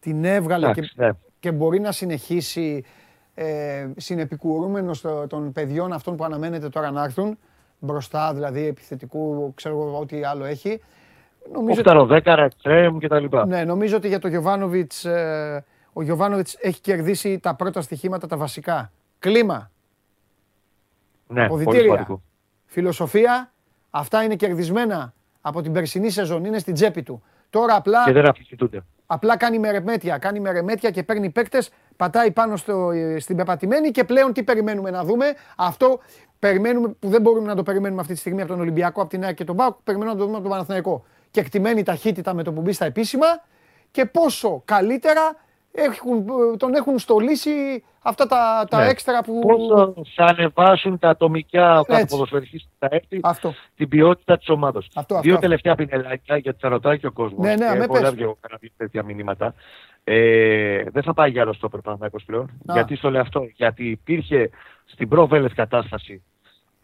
[0.00, 1.10] την έβγαλε και, Εντάξει, ναι.
[1.40, 2.84] και μπορεί να συνεχίσει
[3.34, 7.38] ε, συνεπικουρούμενος το- των παιδιών αυτών που αναμένεται τώρα να έρθουν,
[7.78, 10.80] μπροστά δηλαδή επιθετικού, ξέρω εγώ ό,τι άλλο έχει,
[11.52, 13.24] Νομίζω Όφταρο δέκαρα, εξτρέμ κτλ.
[13.46, 18.36] Ναι, νομίζω ότι για τον Γιωβάνοβιτς, ε, ο Γιωβάνοβιτς έχει κερδίσει τα πρώτα στοιχήματα, τα
[18.36, 18.92] βασικά.
[19.18, 19.70] Κλίμα,
[21.26, 22.22] Ναι, πολύ αποδητήρια, σημαντικό.
[22.66, 23.52] φιλοσοφία,
[23.94, 27.22] αυτά είναι κερδισμένα από την περσινή σεζόν, είναι στην τσέπη του.
[27.50, 28.84] Τώρα απλά, Και δεν αμφισβητούνται.
[29.06, 34.32] απλά κάνει μερεμέτια, κάνει μερεμέτια και παίρνει παίκτες, πατάει πάνω στο, στην πεπατημένη και πλέον
[34.32, 35.26] τι περιμένουμε να δούμε.
[35.56, 36.00] Αυτό
[36.38, 39.24] περιμένουμε που δεν μπορούμε να το περιμένουμε αυτή τη στιγμή από τον Ολυμπιακό, από την
[39.24, 41.04] ΑΕΚ και τον ΠΑΟΚ, περιμένουμε να το δούμε από τον Παναθηναϊκό.
[41.30, 43.26] Και εκτιμένη ταχύτητα με το που μπει στα επίσημα
[43.90, 45.36] και πόσο καλύτερα
[45.72, 46.26] έχουν,
[46.56, 48.88] τον έχουν στολίσει αυτά τα, τα Ναι.
[48.88, 49.38] έξτρα που...
[49.38, 52.14] Πόσο θα ανεβάσουν τα ατομικά ο κάθε Έτσι.
[52.14, 53.54] ποδοσφαιριστής που θα έρθει Αυτό.
[53.76, 54.78] την ποιότητα της ομάδα.
[54.78, 55.40] Αυτό, αυτό, Δύο αυτό.
[55.46, 57.46] τελευταία πινελάκια γιατί θα ρωτάει και ο κόσμος.
[57.46, 58.02] Ναι, ναι, με Έχω πες.
[58.02, 59.54] λάβει εγώ κανένα δύο τέτοια μηνύματα.
[60.04, 62.42] Ε, δεν θα πάει για άλλο στόπερ Παναθηναϊκός πλέον.
[62.44, 62.72] Α.
[62.72, 64.50] Γιατί στο λέω αυτό, Γιατί υπήρχε
[64.84, 66.22] στην προβέλες κατάσταση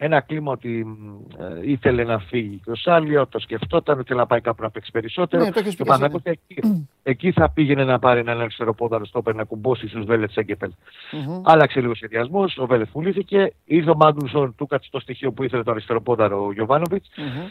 [0.01, 4.25] ένα κλίμα ότι μ, ε, ήθελε να φύγει και ο Σάλιο, το σκεφτόταν, ήθελε να
[4.25, 5.43] πάει κάπου να παίξει περισσότερο.
[5.43, 8.19] Ναι, το έχεις και ο πει και εσύ, Παναθηναϊκός εκεί, εκεί θα πήγαινε να πάρει
[8.19, 10.71] έναν αριστεροπόδαρο στόπερ να κουμπώσει στους Βέλετς Σέγκεφελ.
[11.11, 11.41] Μμμ.
[11.43, 15.63] Άλλαξε λίγο σχεδιασμός, ο Βέλετς πουλήθηκε, ήρθε ο Μάγνουσον, του κάτσε το στοιχείο που ήθελε
[15.63, 17.09] το αριστεροπόδαρο ο Γιωβάνοβιτς.
[17.17, 17.47] Μμμ.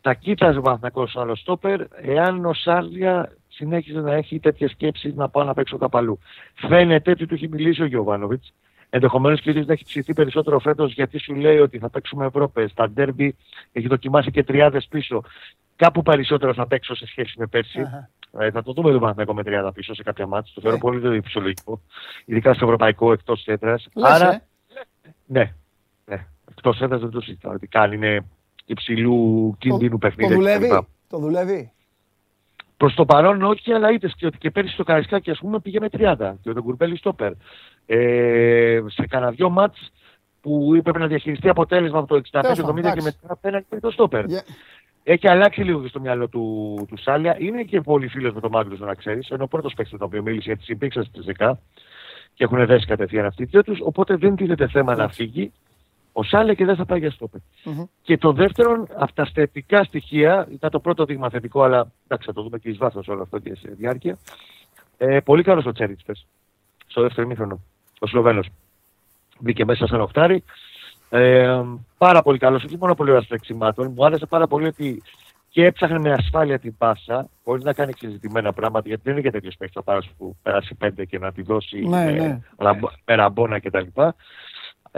[0.00, 5.28] Θα κοίταζε ο Παναθηναϊκός άλλο στόπερ, εάν ο Σάλια συνέχιζε να έχει τέτοιες σκέψεις να
[5.28, 6.18] πάω να παίξω κάπου αλλού.
[6.54, 8.52] Φαίνεται ότι του έχει μιλήσει ο Γιωβάνοβιτς.
[8.90, 12.26] Ενδεχομένως και ο ίδιος να έχει ψηθεί περισσότερο φέτος γιατί σου λέει ότι θα παίξουμε
[12.26, 12.68] Ευρώπη.
[12.68, 13.36] Στα ντέρμπι
[13.72, 15.22] έχει δοκιμάσει και τριάδες πίσω.
[15.76, 17.80] Κάπου περισσότερο θα παίξω σε σχέση με πέρσι.
[17.80, 18.10] Αχα.
[18.38, 20.52] Ε, θα το δούμε τον Παναθηναϊκό με 30 πίσω σε κάποια μάτια.
[20.54, 20.82] Το θεωρώ Ναι.
[20.82, 21.80] πολύ πολύ φυσιολογικό.
[22.24, 23.88] Ειδικά στο ευρωπαϊκό εκτός έδρας.
[23.94, 24.42] Λες, Άρα, ε.
[25.26, 25.54] ναι,
[26.04, 26.26] ναι.
[26.50, 27.52] Εκτός έδρας δεν το συζητάω.
[27.52, 28.24] ότι κάνει είναι
[28.64, 30.34] υψηλού κινδύνου Το παιχνίδι.
[30.34, 31.72] δουλεύει; Το δουλεύει;
[32.78, 35.80] Προς το παρόν όχι, αλλά είδε και ότι και πέρυσι το Καραϊσκάκι ας πούμε πήγε
[35.80, 37.32] με 30 και ο τον Κουρμπέλη στόπερ.
[37.86, 39.90] Ε, σε κανένα δυο μάτς
[40.40, 43.18] που έπρεπε να διαχειριστεί αποτέλεσμα από το 65-70 Τέλος και πάντων, μετά εντάξει.
[43.26, 44.24] απέναντι με το στόπερ.
[44.26, 44.42] Για-
[45.02, 47.36] Έχει αλλάξει λίγο και στο μυαλό του, του Σάλια.
[47.38, 49.28] Είναι και πολύ φίλος με τον Μάγκλου, να ξέρεις.
[49.28, 51.58] Είναι ο πρώτος παίκτης με τον οποίο μίλησε γιατί συμπήξαν στη ΔΕΚΑ
[52.34, 53.78] και έχουν δέσει κατευθείαν αυτοί οι δύο τους.
[53.82, 55.52] Οπότε δεν τίθεται θέμα να φύγει
[56.18, 57.40] ο Σάλια και δεν θα πάει για στόπερ.
[57.64, 57.84] Μμμ.
[58.02, 62.32] Και το δεύτερο, αυτά τα θετικά στοιχεία, ήταν το πρώτο δείγμα θετικό, αλλά εντάξει, θα
[62.32, 64.18] το δούμε και εις βάθος όλο αυτό και σε διάρκεια.
[64.98, 66.04] Ε, πολύ καλός ο Τσέριτς,
[66.86, 67.60] στο δεύτερο μήχρονο.
[68.00, 68.42] Ο Σλοβαίνο.
[69.40, 70.44] Μπήκε μέσα σαν οχτάρι.
[71.10, 71.62] Ε,
[71.98, 73.92] πάρα πολύ καλός, όχι μόνο πολύ ωραίο τρεξιμάτων.
[73.96, 75.02] Μου άρεσε πάρα πολύ ότι
[75.50, 79.30] και έψαχνε με ασφάλεια την πάσα, χωρίς να κάνει εξεζητημένα πράγματα, γιατί δεν είναι και
[79.30, 82.40] τέτοιος παίκτης ο Πάρος που περάσει πέντε και να τη δώσει Ναι, με, ναι.
[82.56, 83.86] ραμπο- με ραμπόνα κτλ.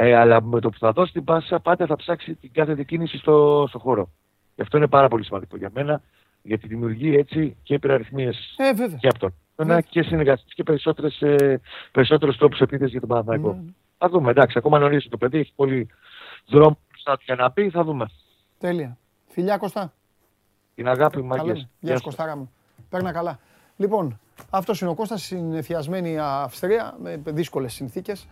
[0.03, 3.19] Ε, αλλά με το που θα δώσει την πάσα, πάντα θα ψάξει την κάθε δικίνηση
[3.19, 4.09] στο, στο χώρο.
[4.55, 6.03] Και αυτό είναι πάρα πολύ σημαντικό για μένα,
[6.43, 8.99] γιατί δημιουργεί έτσι και υπεραριθμίες Ε, βέβαια.
[8.99, 11.61] και από τον ένα και συνεργασίε και περισσότερες, ε,
[11.93, 13.53] περισσότερους τρόπους επίθεσης για τον Παναθηναϊκό.
[13.53, 13.71] Ναι.
[13.99, 15.89] Θα δούμε, εντάξει, ακόμα νωρίς το παιδί, έχει πολύ
[16.47, 18.07] δρόμο μπροστά του για να πει, θα δούμε.
[18.59, 18.97] Τέλεια.
[19.27, 19.93] Φιλιά Κωστά.
[20.75, 21.45] Την αγάπη μου, Καλά.
[21.45, 21.69] μάγκες.
[21.81, 22.51] Γεια σου Κωστάρα μου.
[22.89, 23.39] Παίρνα καλά.
[23.77, 24.21] Λοιπόν,
[24.51, 28.29] αυτός είναι ο Κώστας στην εφιασμένη Αυστρία με δύσκολες συνθήκες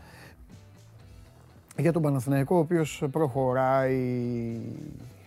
[1.78, 4.60] για τον Παναθηναϊκό, ο οποίος προχωράει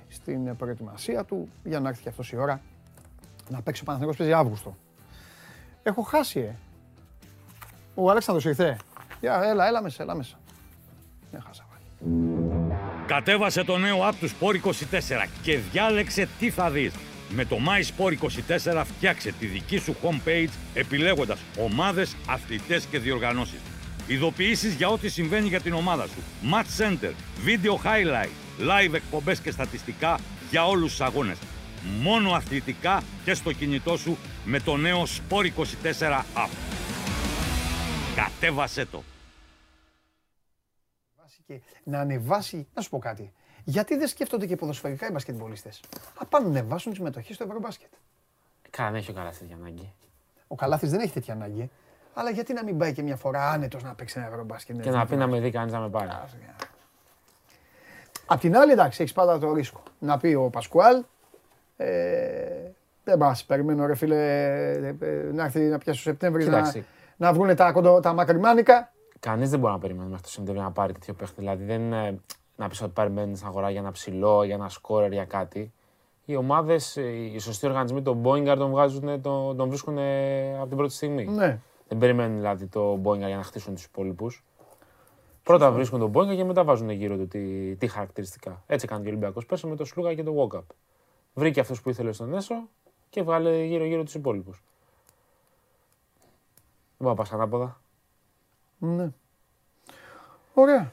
[0.08, 2.62] στην προετοιμασία του για να έρθει και αυτός η ώρα
[3.50, 4.76] να παίξει ο Παναθηναϊκός παίζει Αύγουστο.
[5.84, 6.56] Έχω χάσει, ε.
[7.96, 8.78] Ο Αλέξανδρος ήρθε.
[9.20, 10.40] Για, έλα, έλα μέσα, έλα μέσα.
[11.32, 11.66] Δεν χάσα.
[13.06, 16.94] Κατέβασε το νέο app του Sport 24 και διάλεξε τι θα δεις.
[17.30, 18.14] Με το My Sport
[18.72, 23.60] 24 φτιάξε τη δική σου homepage επιλέγοντας ομάδες, αθλητές και διοργανώσεις.
[24.12, 26.24] Ειδοποιήσεις για ό,τι συμβαίνει για την ομάδα σου.
[26.54, 27.14] Match Center,
[27.46, 30.20] Video Highlight, Live εκπομπές και στατιστικά
[30.50, 31.38] για όλους τους αγώνες.
[32.02, 36.50] Μόνο αθλητικά και στο κινητό σου με το νέο Sport 24 app.
[38.16, 39.04] Κατέβασέ το.
[41.48, 42.68] και να ανεβάσει.
[42.74, 43.34] Να σου πω κάτι.
[43.64, 45.80] Γιατί δεν σκέφτονται και ποδοσφαιρικά οι μπασκετμπολίστες;
[46.20, 47.92] Να πάνε να ανεβάσουν τη συμμετοχή στο Ευρωμπάσκετ.
[48.70, 49.94] Καλά, δεν έχει ο Καλάθης τέτοια ανάγκη.
[50.48, 51.70] Ο Καλάθης δεν έχει τέτοια ανάγκη.
[52.14, 54.82] Αλλά γιατί να μην πάει και μια φορά άνετος να παίξει ένα Ευρωμπάσκετ.
[54.82, 56.10] Και να πει να με δει κανείς να με πάρει.
[58.26, 59.84] Απ' την άλλη, εντάξει, έχεις πάντα το ρίσκο.
[60.00, 61.04] Να πει ο Πασκουάλ.
[61.78, 62.72] Ε,
[63.04, 66.86] δεν πας, περιμένω ρε φίλε ε, ε, να έρθει να πιάσει το Σεπτέμβρη να, Κοίταξε.
[67.18, 68.92] να βγουν τα, κοντο, τα μακριμάνικα.
[69.20, 71.36] Κανείς δεν μπορεί να περιμένει μέχρι το Σεπτέμβριο να πάρει τέτοιο παίχτη.
[71.38, 72.20] Δηλαδή δεν είναι
[72.56, 75.74] να πεις ότι περιμένει στην αγορά για ένα ψηλό, για ένα σκόρερ, για κάτι.
[76.26, 76.96] Οι ομάδες,
[77.34, 79.98] οι σωστοί οργανισμοί, τον Boeing τον, βγάζουν, τον, τον βρίσκουν
[80.60, 81.26] από την πρώτη στιγμή.
[81.26, 81.60] Ναι.
[81.92, 84.44] Δεν περιμένουν δηλαδή το Boeing για να χτίσουν τους υπόλοιπους.
[85.44, 88.64] Πρώτα βρίσκουν τον Boeing και μετά βάζουν γύρω του τι, τι χαρακτηριστικά.
[88.68, 90.64] Έτσι έκανε και ο Ολυμπιακός πέρσι με το Σλούγα και το Walkup.
[91.34, 92.56] Βρήκε αυτού που ήθελε στον Έσο
[93.10, 94.64] και βγάλε γύρω-γύρω τους υπόλοιπους.
[96.98, 97.82] Δεν πάω να πα ανάποδα.
[98.78, 99.12] Ναι.
[100.54, 100.92] Ωραία.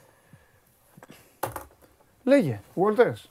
[2.24, 3.24] Λέγε, Walters.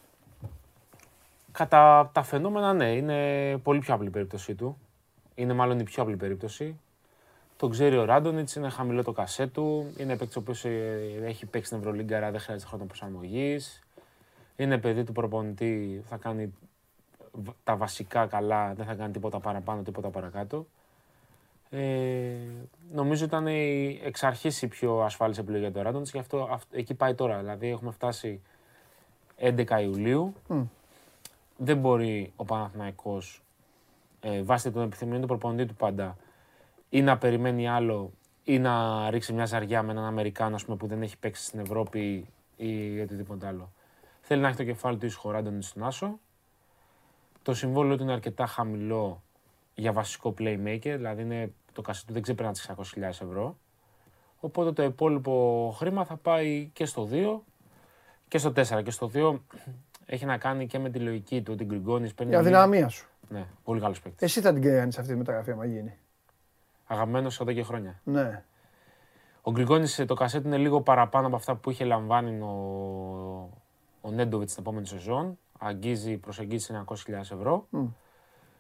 [1.52, 4.78] Κατά τα φαινόμενα, ναι, είναι πολύ πιο απλή η περίπτωσή του.
[5.36, 6.80] Είναι μάλλον η πιο απλή περίπτωση.
[7.58, 9.94] Το ξέρει ο Ράντονιτς, είναι χαμηλό το κασέ του.
[9.98, 10.66] Είναι παίκτης ο οποίος
[11.26, 13.82] έχει παίξει στην Ευρωλίγκα, άρα δεν χρειάζεται χρόνο προσαρμογής.
[14.56, 16.54] Είναι παιδί του προπονητή, θα κάνει
[17.32, 20.66] β- τα βασικά καλά, δεν θα κάνει τίποτα παραπάνω, τίποτα παρακάτω.
[21.70, 22.34] Ε,
[22.92, 26.74] νομίζω ήταν η εξ αρχής η πιο ασφάλης επιλογή για το Ράντονιτς και αυτό, αυ-
[26.76, 27.38] εκεί πάει τώρα.
[27.38, 28.42] Δηλαδή έχουμε φτάσει
[29.38, 30.34] 11 Ιουλίου.
[30.48, 30.62] Μμ.
[31.58, 33.42] Δεν μπορεί ο Παναθηναϊκός
[34.20, 36.18] ε, βάσει των επιθυμιών του προπονητή του πάντα
[36.90, 38.12] ή να περιμένει άλλο
[38.44, 41.60] ή να ρίξει μια ζαριά με έναν Αμερικάνο ας πούμε, που δεν έχει παίξει στην
[41.60, 43.72] Ευρώπη ή οτιδήποτε άλλο.
[44.22, 46.20] Θέλει να έχει το κεφάλι του ήσυχο Ράντονιτ στον Άσο.
[47.42, 49.24] Το συμβόλαιο του είναι αρκετά χαμηλό
[49.76, 53.58] για βασικό playmaker, δηλαδή είναι, το κασί του δεν ξεπερνά τις 600.000 ευρώ.
[54.40, 57.40] Οπότε το υπόλοιπο χρήμα θα πάει και στο 2
[58.28, 58.84] και στο 4.
[58.84, 59.40] Και στο 2
[60.06, 62.32] έχει να κάνει και με τη λογική του ότι ο Γκριγκόνης παίρνει...
[62.32, 63.10] Η αδυναμία σου.
[63.30, 64.22] Ναι, πολύ καλός παίκτης.
[64.22, 65.98] Εσύ θα την κάνεις αυτή τη μεταγραφή άμα γίνει.
[66.88, 68.02] Αγαπημένος εδώ και χρόνια.
[68.04, 68.44] Ναι.
[69.42, 72.48] Ο Γκριγκόνης ε, το κασέτ είναι λίγο παραπάνω από αυτά που είχε λαμβάνει ο,
[74.02, 75.38] ο Νέντοβιτς την επόμενη σεζόν.
[75.60, 77.68] Αγγίζει, προσεγγίζει 900.000 ευρώ.
[77.70, 77.86] Μμ.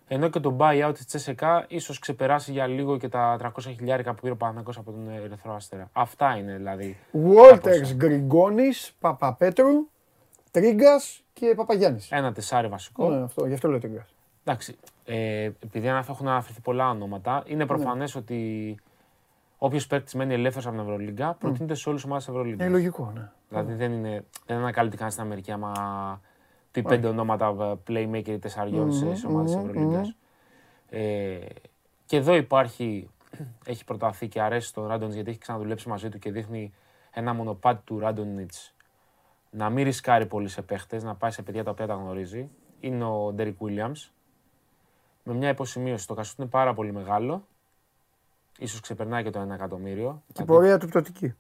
[0.07, 4.21] Ενώ και το buyout της Τσέσεκα ίσως ξεπεράσει για λίγο και τα 300 χιλιάρικα που
[4.21, 5.89] πήρε ο Παναθηναϊκός από τον Ερυθρό Αστέρα.
[5.93, 6.97] Αυτά είναι δηλαδή.
[7.11, 9.87] Βόλτερ Γκριγκόνης, Παπαπέτρου,
[10.51, 11.99] Τρίγκας και Παπαγιάννη.
[12.09, 13.09] Ένα τεσάρι βασικό.
[13.09, 14.13] Ναι, αυτό, γι' αυτό λέω Τρίγκας.
[14.43, 14.77] Εντάξει,
[15.09, 18.75] ε, επειδή αναφ- έχουν αναφερθεί πολλά ονόματα, είναι προφανές ότι
[19.57, 22.63] όποιος παίκτης μένει ελεύθερος από την Ευρωλίγκα προτείνεται σε όλες τις ομάδες της Ευρωλίγκα.
[22.63, 23.29] Είναι λογικό, ναι.
[23.49, 25.71] Δηλαδή δεν είναι, δεν ανακαλύπτει κανένα στην Αμερική άμα
[26.71, 30.15] πει πέντε ονόματα ε, playmaker ή τεσσαριών σε, σε ομάδες της μμμ, Ευρωλίγκας.
[30.89, 31.38] Ε,
[32.05, 33.09] και εδώ υπάρχει,
[33.65, 36.73] έχει προταθεί και αρέσει στον Ράντονιτς γιατί έχει ξαναδουλέψει μαζί του και δείχνει
[37.11, 38.75] ένα μονοπάτι του Ράντονιτς
[39.49, 42.49] να μην ρισκάρει πολύ σε παίχτες, να πάει σε παιδιά τα οποία τα γνωρίζει.
[42.79, 44.09] Είναι ο Ντέρικ Williams.
[45.27, 47.47] Με μια υποσημείωση, το κασούτ είναι πάρα πολύ μεγάλο.
[48.59, 50.23] Ίσως ξεπερνάει και το 1 εκατομμύριο.
[50.33, 51.33] Και η πορεία του πτωτική.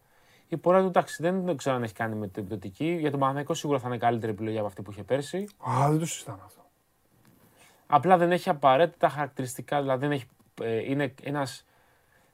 [0.47, 2.85] Η πορεία του εντάξει, δεν ξέρω αν έχει κάνει με την εκδοτική.
[2.99, 5.47] Για τον Παναθηναϊκό σίγουρα θα είναι καλύτερη επιλογή από αυτή που είχε πέρσι.
[5.69, 6.61] Α, δεν το συζητάμε αυτό.
[7.87, 10.25] Απλά δεν έχει απαραίτητα χαρακτηριστικά, δηλαδή δεν έχει,
[10.61, 11.65] ε, είναι ένας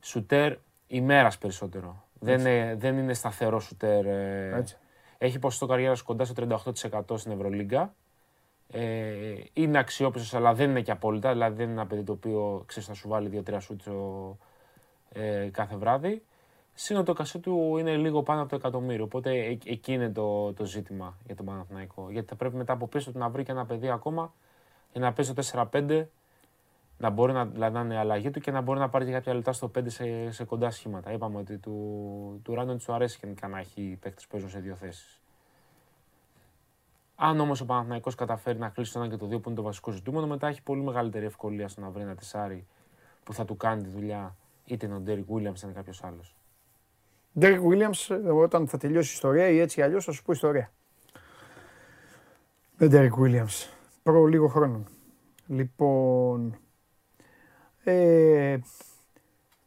[0.01, 0.55] σουτέρ
[0.87, 2.03] ημέρας περισσότερο.
[2.19, 4.05] Δεν, είναι- δεν είναι σταθερός σουτέρ.
[4.05, 4.77] ε, Έτσι.
[5.17, 7.93] έχει ποσοστό καριέρας κοντά στο 38% στην Ευρωλίγκα.
[8.75, 11.31] Ε, είναι αξιόπιστος, αλλά δεν είναι και απόλυτα.
[11.31, 14.37] Δηλαδή δεν είναι ένα παιδί το οποίο ξέρεις, θα σου βάλει 2-3 σουτς στο-
[15.13, 16.23] ε, κάθε βράδυ.
[16.73, 19.03] Σύνολο το κασέ του είναι λίγο πάνω από το εκατομμύριο.
[19.03, 22.07] Οπότε ε, εκεί είναι το, το ζήτημα για τον Παναθηναϊκό.
[22.11, 24.33] Γιατί θα πρέπει μετά από πίσω του να βρει και ένα παιδί ακόμα
[24.91, 26.05] για να παίζει το 4-5,
[26.97, 29.33] να μπορεί να, δηλαδή, να είναι αλλαγή του και να μπορεί να πάρει και κάποια
[29.33, 31.11] λεπτά στο 5 σε, σε κοντά σχήματα.
[31.11, 34.75] Είπαμε ότι του, του Ράντο του αρέσει γενικά να έχει παίκτες που παίζουν σε δύο
[34.75, 35.21] θέσεις.
[37.15, 39.63] Αν όμως ο Παναθηναϊκός καταφέρει να κλείσει το ένα και το δύο που είναι το
[39.63, 42.67] βασικό ζητούμενο, μετά έχει πολύ μεγαλύτερη ευκολία στο να βρει ένα τεσάρι
[43.23, 44.35] που θα του κάνει τη δουλειά
[44.65, 46.35] είτε είναι ο Ντέρικ Williams είτε είναι κάποιος άλλος.
[47.39, 50.71] Ντέρικ Williams, όταν θα τελειώσει η ιστορία ή έτσι ή αλλιώς θα σου πω ιστορία.
[52.77, 53.69] Με Ντέρικ Williams.
[54.03, 54.83] Προ λίγο χρόνο.
[55.47, 56.57] Λοιπόν.
[57.83, 58.57] Ε,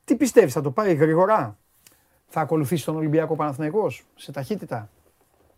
[0.05, 1.59] τι πιστεύεις, θα το πάει γρήγορα;
[2.27, 4.90] Θα ακολουθήσει τον Ολυμπιακό Παναθηναϊκός σε ταχύτητα;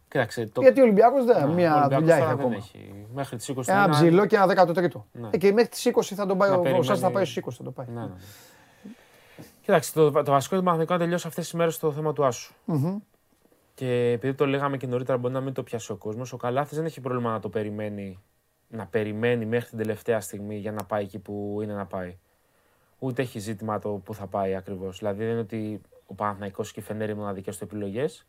[0.08, 0.60] Κοίταξε, το...
[0.60, 2.56] Γιατί ο Ολυμπιακός δεν, Ναι, ο μια Ολυμπιακός δουλειά έχει τώρα δεν ακόμα.
[2.56, 3.06] έχει.
[3.14, 5.06] Μέχρι τις 20 Ένα είναι- ψηλό και ένα δέκατο τρίτο.
[5.12, 5.28] Ναι.
[5.30, 7.24] Ε, και μέχρι τις 20 θα τον πάει, Να ο- ο Σάς θα περιμένει- πάει
[7.24, 7.86] στους 20 θα τον πάει.
[7.86, 8.12] Ναι, ναι, ναι.
[9.60, 12.24] Κοίταξε, το, το βασικό του Παναθηναϊκού είναι να τελειώσει αυτές τις μέρες το θέμα του
[12.24, 12.54] Άσου.
[12.64, 12.96] Μμμ.
[13.74, 16.32] Και επειδή το λέγαμε και νωρίτερα, μπορεί να μην το πιάσει ο κόσμος.
[16.32, 18.18] Ο Καλάθι δεν έχει πρόβλημα να το περιμένει,
[18.68, 22.16] να περιμένει μέχρι την τελευταία στιγμή για να πάει εκεί που είναι να πάει.
[22.98, 24.98] Ούτε έχει ζήτημα το που θα πάει ακριβώς.
[24.98, 28.26] Δηλαδή δεν είναι ότι ο Παναθηναϊκός και η Φενέρ είναι μοναδικές του επιλογές.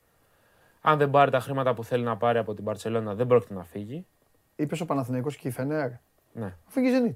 [0.82, 3.64] Αν δεν πάρει τα χρήματα που θέλει να πάρει από την Παρσελόνα, δεν πρόκειται να
[3.64, 4.06] φύγει.
[4.56, 5.90] Είπες ο Παναθηναϊκός και η Φενέρ.
[6.34, 6.56] Ναι.
[6.68, 7.16] Αφού η Zenit.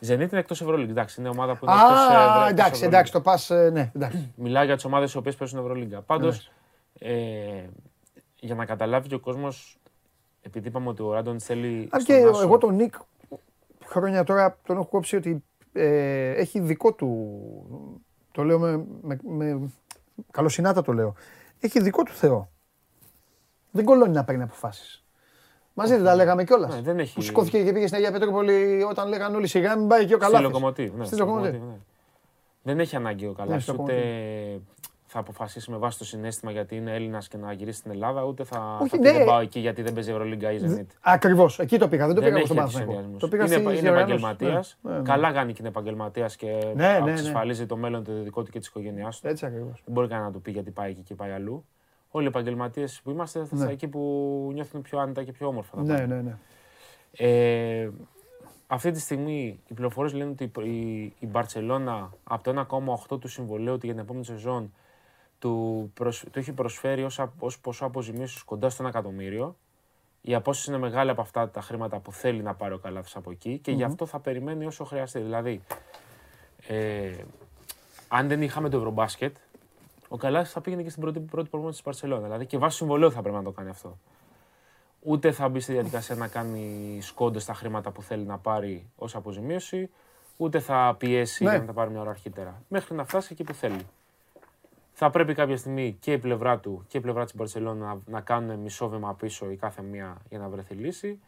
[0.00, 0.90] Η Zenit είναι εκτός Ευρωλίγκα.
[0.90, 4.32] Εντάξει, είναι ομάδα που είναι εκτός Α, εντάξει, εντάξει, το πας, ε, ναι, εντάξει.
[4.36, 6.00] Μιλάω για τις ομάδες οι οποίες παίζουν Ευρωλίγκα.
[6.00, 6.50] Πάντως,
[7.00, 7.08] Ναι.
[7.08, 7.68] ε,
[8.40, 9.78] για να καταλάβει και ο κόσμος,
[10.42, 11.88] επειδή είπαμε ότι ο Ράντον θέλει.
[11.92, 12.94] Αν στον και Άσο- εγώ τον Νικ
[13.84, 17.88] χρόνια τώρα τον έχω κόψει ότι ε, έχει δικό του.
[18.32, 19.70] Το λέω με, με, με
[20.30, 21.14] καλοσυνάτα το λέω.
[21.60, 22.48] Έχει δικό του Θεό.
[23.74, 25.04] Δεν κολώνει να παίρνει αποφάσεις.
[25.74, 26.74] Μαζί δεν τα λέγαμε κιόλας.
[26.74, 29.88] Ναι, δεν έχει- Που σηκώθηκε και πήγε στην Αγία Πετρούπολη όταν λέγανε όλοι σιγά μην
[29.88, 30.46] πάει και ο Στη Καλάθης.
[30.46, 31.52] Λοκομοτίβ, ναι, Στη στη Λοκομοτίβ.
[31.52, 31.80] Λοκομοτίβ, ναι.
[32.62, 33.94] Δεν έχει ανάγκη ο Ναι, Καλάθι, στη ούτε
[35.06, 38.44] θα αποφασίσει με βάση το συνέστημα γιατί είναι Έλληνας και να γυρίσει στην Ελλάδα, ούτε
[38.44, 39.12] θα, Όχι, θα πει ναι.
[39.12, 40.86] δεν πάω εκεί γιατί δεν παίζει Ευρωλίγκα ή Zenit.
[41.00, 41.58] Ακριβώς.
[41.58, 42.06] Εκεί το πήγα.
[42.06, 42.92] Δεν το πήγα εγώ έχει στον τέτοιους Παναθηναϊκό.
[42.92, 43.20] συνδυασμούς.
[43.20, 44.22] Το πήγα είναι, στις είναι διοργανώσεις.
[44.24, 44.78] επαγγελματίας.
[44.82, 45.02] Ναι, ναι, ναι.
[45.04, 47.10] Καλά κάνει και είναι επαγγελματίας και Ναι, ναι, ναι.
[47.10, 49.26] εξασφαλίζει το μέλλον το δικό του και της οικογένειάς του.
[49.28, 49.82] Έτσι ακριβώς.
[49.84, 51.64] Δεν μπορεί κανένα να του πει γιατί πάει εκεί και πάει αλλού.
[52.16, 53.70] Όλοι οι επαγγελματίες που είμαστε θα Ναι.
[53.72, 55.76] εκεί που νιώθουν πιο άνετα και πιο όμορφα.
[55.76, 56.14] να Ναι, πάνε.
[56.14, 56.36] ναι, ναι.
[57.16, 57.90] Ε,
[58.66, 62.66] αυτή τη στιγμή οι πληροφορίες λένε ότι η, η Μπαρσελόνα από το
[63.10, 64.72] 1,8 του συμβολέου για την επόμενη σεζόν
[65.38, 69.56] του, προσ, του έχει προσφέρει ως, ως ποσό αποζημίωσης κοντά στο 1 εκατομμύριο.
[70.20, 73.30] Η απόσταση είναι μεγάλη από αυτά τα χρήματα που θέλει να πάρει ο Καλάθι από
[73.30, 75.20] εκεί και γι' αυτό θα περιμένει όσο χρειαστεί.
[75.20, 75.60] Δηλαδή,
[76.68, 77.10] ε,
[78.08, 79.36] αν δεν είχαμε το Ευρωμπάσκετ,
[80.14, 82.24] ο Καλάθι θα πήγαινε και στην πρώτη, πρώτη προπόνηση της Παρσελόνας.
[82.24, 83.98] Δηλαδή και βάσει συμβολέου θα πρέπει να το κάνει αυτό.
[85.00, 89.14] Ούτε θα μπει στη διαδικασία να κάνει σκόντες στα χρήματα που θέλει να πάρει ως
[89.14, 89.90] αποζημίωση,
[90.36, 91.50] ούτε θα πιέσει Ναι.
[91.50, 92.62] για να τα πάρει μια ώρα αρχίτερα.
[92.68, 93.86] Μέχρι να φτάσει εκεί που θέλει.
[94.92, 98.20] Θα πρέπει κάποια στιγμή και η πλευρά του και η πλευρά της Μπαρσελόνα να, να
[98.20, 101.20] κάνουν μισό βήμα πίσω η κάθε μία για να βρεθεί λύση.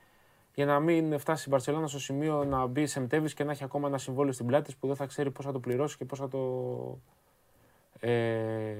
[0.54, 3.64] Για να μην φτάσει η Μπαρσελόνα στο σημείο να μπει σε Μτέβης και να έχει
[3.64, 6.04] ακόμα ένα συμβόλαιο στην πλάτη της που δεν θα ξέρει πώς θα το πληρώσει και
[6.04, 6.38] πώς θα το
[8.00, 8.74] ε,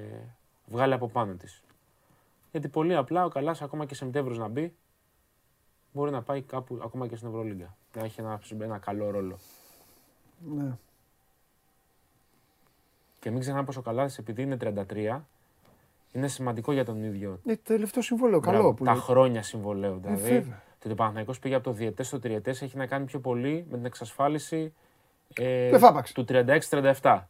[0.67, 1.63] βγάλει από πάνω της.
[2.51, 4.75] Γιατί πολύ απλά ο Καλάς ακόμα και σε Μτέβρος να μπει
[5.93, 7.77] μπορεί να πάει κάπου ακόμα και στην Ευρωλίγκα.
[7.95, 9.39] Να έχει ένα, ένα καλό ρόλο.
[10.57, 10.73] Ναι.
[13.19, 14.57] Και μην ξεχνάμε πως ο Καλάς επειδή είναι
[14.89, 15.21] 33
[16.13, 17.41] είναι σημαντικό για τον ίδιο.
[17.43, 18.41] Ναι, τελευταίο συμβόλαιο.
[18.41, 19.01] Καλό Μπράβο, που τα λέει.
[19.01, 19.99] χρόνια συμβολέου.
[19.99, 20.63] Δηλαδή, βέβαια.
[20.69, 23.67] το ότι ο Παναθηναϊκός πήγε από το διετέ στο τριετές έχει να κάνει πιο πολύ
[23.71, 24.75] με την εξασφάλιση
[25.35, 26.13] ε, Του εφάπαξ.
[26.13, 27.21] του 36-37.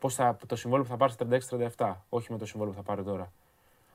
[0.00, 1.14] Πώς θα, το συμβόλαιο που θα πάρεις
[1.44, 3.32] στο 36-37, όχι με το συμβόλαιο που θα πάρει τώρα.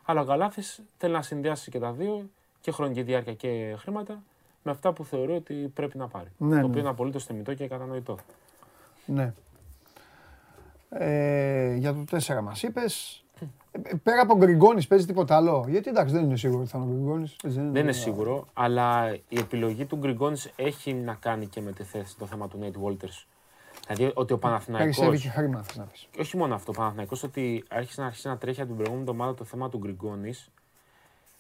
[0.06, 2.30] Αλλά ο Καλάθης θέλει να συνδυάσει και τα δύο,
[2.62, 4.24] και χρονική διάρκεια και χρήματα,
[4.64, 6.32] με αυτά που θεωρεί ότι πρέπει να πάρει.
[6.38, 6.64] Ναι, το ναι.
[6.64, 8.18] οποίο είναι απολύτως θεμητό και κατανοητό.
[9.06, 9.34] Ναι.
[10.90, 13.24] Ε, για το 4 μας είπες.
[13.72, 16.88] Ε, πέρα από Γκριγκόνης παίζει τίποτα άλλο; Γιατί εντάξει δεν είναι σίγουρο ότι θα είναι
[16.88, 17.36] ο Γκριγκόνης.
[17.44, 22.18] Δεν είναι σίγουρο, αλλά η επιλογή του Γκριγκόνης έχει να κάνει και με τη θέση,
[22.18, 23.26] το θέμα του Νέιτ Walters.
[23.88, 24.98] Δηλαδή ότι ο Παναθηναϊκός...
[24.98, 26.08] Περισσεύει και χρήμα θες να πεις.
[26.12, 29.10] Και όχι μόνο αυτό, ο Παναθηναϊκός ότι άρχισε να αρχίσει να τρέχει από την προηγούμενη
[29.10, 30.52] εβδομάδα το θέμα του Γκριγκόνης.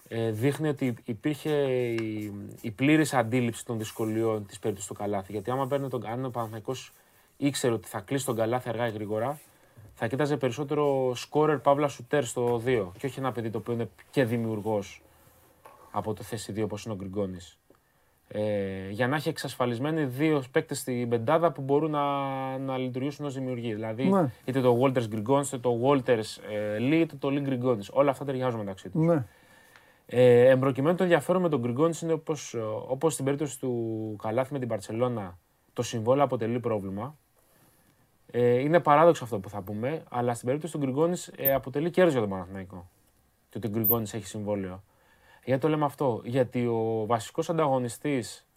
[0.08, 5.32] Ε, δείχνει ότι υπήρχε η, η πλήρης αντίληψη των δυσκολιών της περίπτωσης του Καλάθι.
[5.32, 6.94] Γιατί άμα παίρνει τον, αν ο Παναθηναϊκός
[7.38, 9.40] ήξερε ότι θα κλείσει τον Καλάθι αργά ή γρήγορα,
[9.94, 13.90] θα κοίταζε περισσότερο σκόρερ Παύλα Σουτέρ στο 2 και όχι ένα παιδί το οποίο είναι
[14.12, 15.02] και δημιουργός
[15.92, 17.58] από το θέση 2 όπως είναι ο Γκριγκόνης.
[18.28, 22.04] Ε, για να έχει εξασφαλισμένοι δύο παίκτες στην πεντάδα που μπορούν να,
[22.58, 23.74] να λειτουργήσουν ως δημιουργοί.
[23.74, 24.30] Δηλαδή Ναι.
[24.46, 27.90] είτε το Walters Γκριγκόνης, είτε το Walters ε, Lee, είτε το Lee Γκριγκόνης.
[27.94, 29.06] Όλα αυτά ταιριάζουν μεταξύ τους.
[29.06, 29.26] Ναι.
[30.06, 34.54] Ε, εμπροκειμένου το ενδιαφέρον με τον Γκριγκόνης είναι όπως, ε, όπως στην περίπτωση του Καλάθι
[34.54, 35.38] με την Παρσελώνα
[35.74, 37.18] το συμβόλαιο αποτελεί πρόβλημα.
[38.32, 42.12] Ε, είναι παράδοξο αυτό που θα πούμε, αλλά στην περίπτωση του Γκριγκόνης ε, αποτελεί κέρδος
[42.14, 42.90] για τον Παναθηναϊκό.
[43.50, 44.84] Το ότι ο Γκριγκόνης έχει συμβόλαιο.
[45.46, 48.48] Γιατί το λέμε αυτό, γιατί ο βασικός ανταγωνιστής,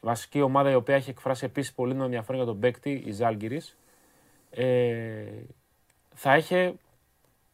[0.00, 3.76] βασική ομάδα η οποία έχει εκφράσει επίσης πολύ ενδιαφέρον για τον παίκτη, η Ζάλγκυρης,
[4.50, 5.24] ε,
[6.14, 6.74] θα είχε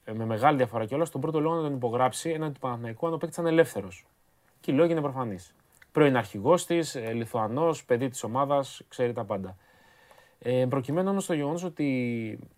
[0.05, 3.13] ε, με μεγάλη διαφορά κιόλας τον πρώτο λόγο να τον υπογράψει έναντι του Παναθηναϊκού αν
[3.13, 4.07] ο παίκτης ήταν ελεύθερος.
[4.61, 5.55] Και οι λόγοι είναι προφανείς.
[5.93, 9.57] Πρώην αρχηγός της, Λιθουανός, παιδί της ομάδας, ξέρει τα πάντα.
[10.39, 11.89] Ε, προκειμένου όμως το γεγονός ότι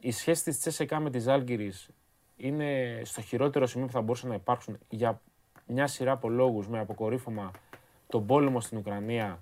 [0.00, 1.88] η σχέση της Τσέσεκα με τη Ζάλγκυρης
[2.36, 5.20] είναι στο χειρότερο σημείο που θα μπορούσαν να υπάρξουν για
[5.70, 7.50] μια σειρά από λόγους με αποκορύφωμα
[8.08, 9.40] τον πόλεμο στην Ουκρανία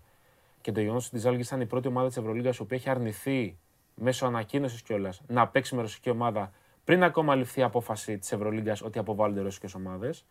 [0.61, 2.91] και το γεγονός ότι η Ζάλγκη ήταν η πρώτη ομάδα της Ευρωλίγας η οποία έχει
[2.91, 3.57] αρνηθεί
[3.95, 6.53] μέσω ανακοίνωσης κιόλας να παίξει με ρωσική ομάδα
[6.85, 10.25] πριν ακόμα ληφθεί η απόφαση της Ευρωλίγκα ότι αποβάλλονται ρωσικές ομάδες.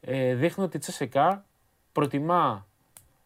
[0.00, 1.44] Ε, δείχνει ότι η Τσεσεκά
[1.92, 2.66] προτιμά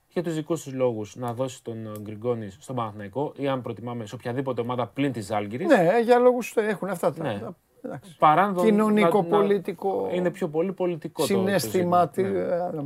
[0.09, 4.07] για τους δικούς του λόγους να δώσει τον ε, Γκριγκόνη στον Παναθηναϊκό ή αν προτιμάμε
[4.07, 5.65] σε οποιαδήποτε ομάδα πλην της Ζάλγκη.
[5.65, 7.23] Ναι, για λόγους έχουν αυτά τα.
[7.23, 7.41] Ναι.
[7.89, 8.16] Τα- εντάξει.
[8.19, 10.11] Παρά να τον- Κοινωνικό, να- να- πολιτικό.
[10.12, 12.11] Είναι πιο πολύ πολιτικό το- το Συναισθήμα.
[12.15, 12.78] ζήτημα, ναι.
[12.78, 12.85] ε,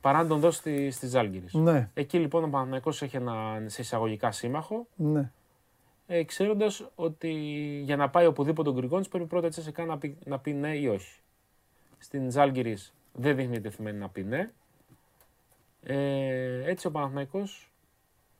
[0.00, 1.44] Παρά να τον δώσει στη, στη Ζάλγκη.
[1.52, 1.90] Ναι.
[1.94, 5.30] Εκεί λοιπόν ο Παναθηναϊκός έχει έναν σε εισαγωγικά σύμμαχο, Ναι.
[6.06, 7.30] ε, ξέροντας ότι
[7.84, 10.76] για να πάει οπουδήποτε ο Γκριγκόνης πρέπει πρώτα έτσι σε να πει, να πει ναι
[10.76, 11.20] ή όχι.
[11.98, 12.76] Στην Ζάλγκη
[13.12, 14.50] δεν δείχνει διεθυμένη να πει ναι.
[15.82, 17.72] Ε, έτσι ο Παναθηναϊκός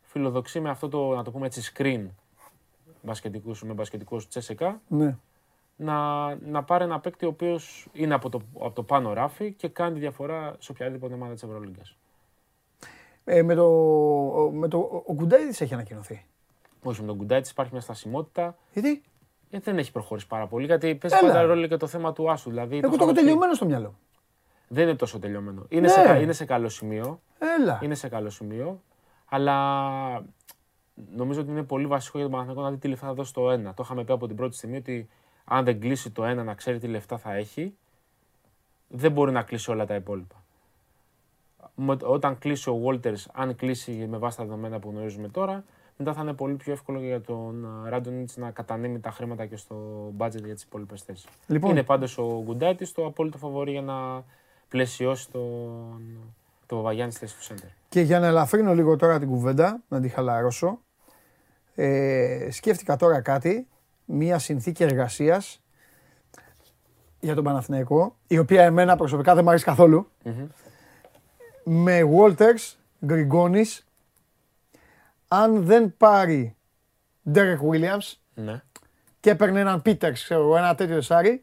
[0.02, 2.06] φιλοδοξεί με αυτό το, να το πούμε έτσι, screen
[3.02, 5.16] μπασκετικούς, με μπασκετικούς Τσέσεκα ναι.
[5.76, 9.68] Να, να πάρει ένα παίκτη ο οποίος είναι από το, από το πάνω ράφι και
[9.68, 11.96] κάνει τη διαφορά σε οποιαδήποτε ομάδα της Ευρωλίγκας.
[13.24, 13.68] Ε, με το,
[14.52, 16.24] με το, ο Κουντάιδης έχει ανακοινωθεί.
[16.82, 18.56] Όχι, με τον Κουντάιτ υπάρχει μια στασιμότητα.
[18.72, 19.02] Γιατί;
[19.50, 20.66] Ε, δεν έχει προχωρήσει πάρα πολύ.
[20.66, 21.26] Γιατί παίζει Έλα.
[21.32, 22.50] πάντα ρόλο και το θέμα του Άσου.
[22.50, 23.18] Δηλαδή, Εγώ το έχω είχαμε πει.
[23.18, 23.94] τελειωμένο στο μυαλό.
[24.68, 25.66] Δεν είναι τόσο τελειωμένο.
[25.68, 25.88] Είναι, Ναι.
[25.88, 27.20] σε, κα- είναι σε καλό σημείο.
[27.60, 27.80] Έλα.
[27.82, 28.82] Είναι σε καλό σημείο.
[29.28, 29.56] Αλλά
[31.14, 33.50] νομίζω ότι είναι πολύ βασικό για τον Παναθηναϊκό να δει τι λεφτά θα δώσει το
[33.50, 33.74] ένα.
[33.74, 35.08] Το είχαμε πει από την πρώτη στιγμή ότι
[35.44, 37.74] αν δεν κλείσει το ένα να ξέρει τι λεφτά θα έχει,
[38.88, 40.36] δεν μπορεί να κλείσει όλα τα υπόλοιπα.
[41.74, 45.64] Με- Όταν κλείσει ο Walters, αν κλείσει με βάση τα δεδομένα που γνωρίζουμε τώρα,
[45.96, 49.76] μετά θα είναι πολύ πιο εύκολο για τον Ράντονιτς να κατανείμει τα χρήματα και στο
[50.18, 51.26] budget για τις υπόλοιπες θέσεις.
[51.46, 51.70] Λοιπόν.
[51.70, 54.24] Είναι πάντως ο Γκουντάιτης το απόλυτο φαβορή για να
[54.68, 56.18] πλαισιώσει τον,
[56.66, 57.70] το Παπαγιάννη στη θέση του center.
[57.88, 60.78] Και για να ελαφρύνω λίγο τώρα την κουβέντα, να τη χαλαρώσω,
[61.74, 63.66] ε, σκέφτηκα τώρα κάτι,
[64.12, 65.62] μία συνθήκη εργασίας
[67.20, 70.10] για τον Παναθηναϊκό, η οποία εμένα προσωπικά δεν μου αρέσει καθόλου,
[71.64, 72.74] με Walters,
[73.06, 73.86] Γκριγκόνης,
[75.28, 76.56] αν δεν πάρει
[77.34, 78.62] Derek Williams Ναι.
[79.20, 81.42] και έπαιρνε έναν Peters, ξέρω εγώ, ένα τέτοιο δεσάρι,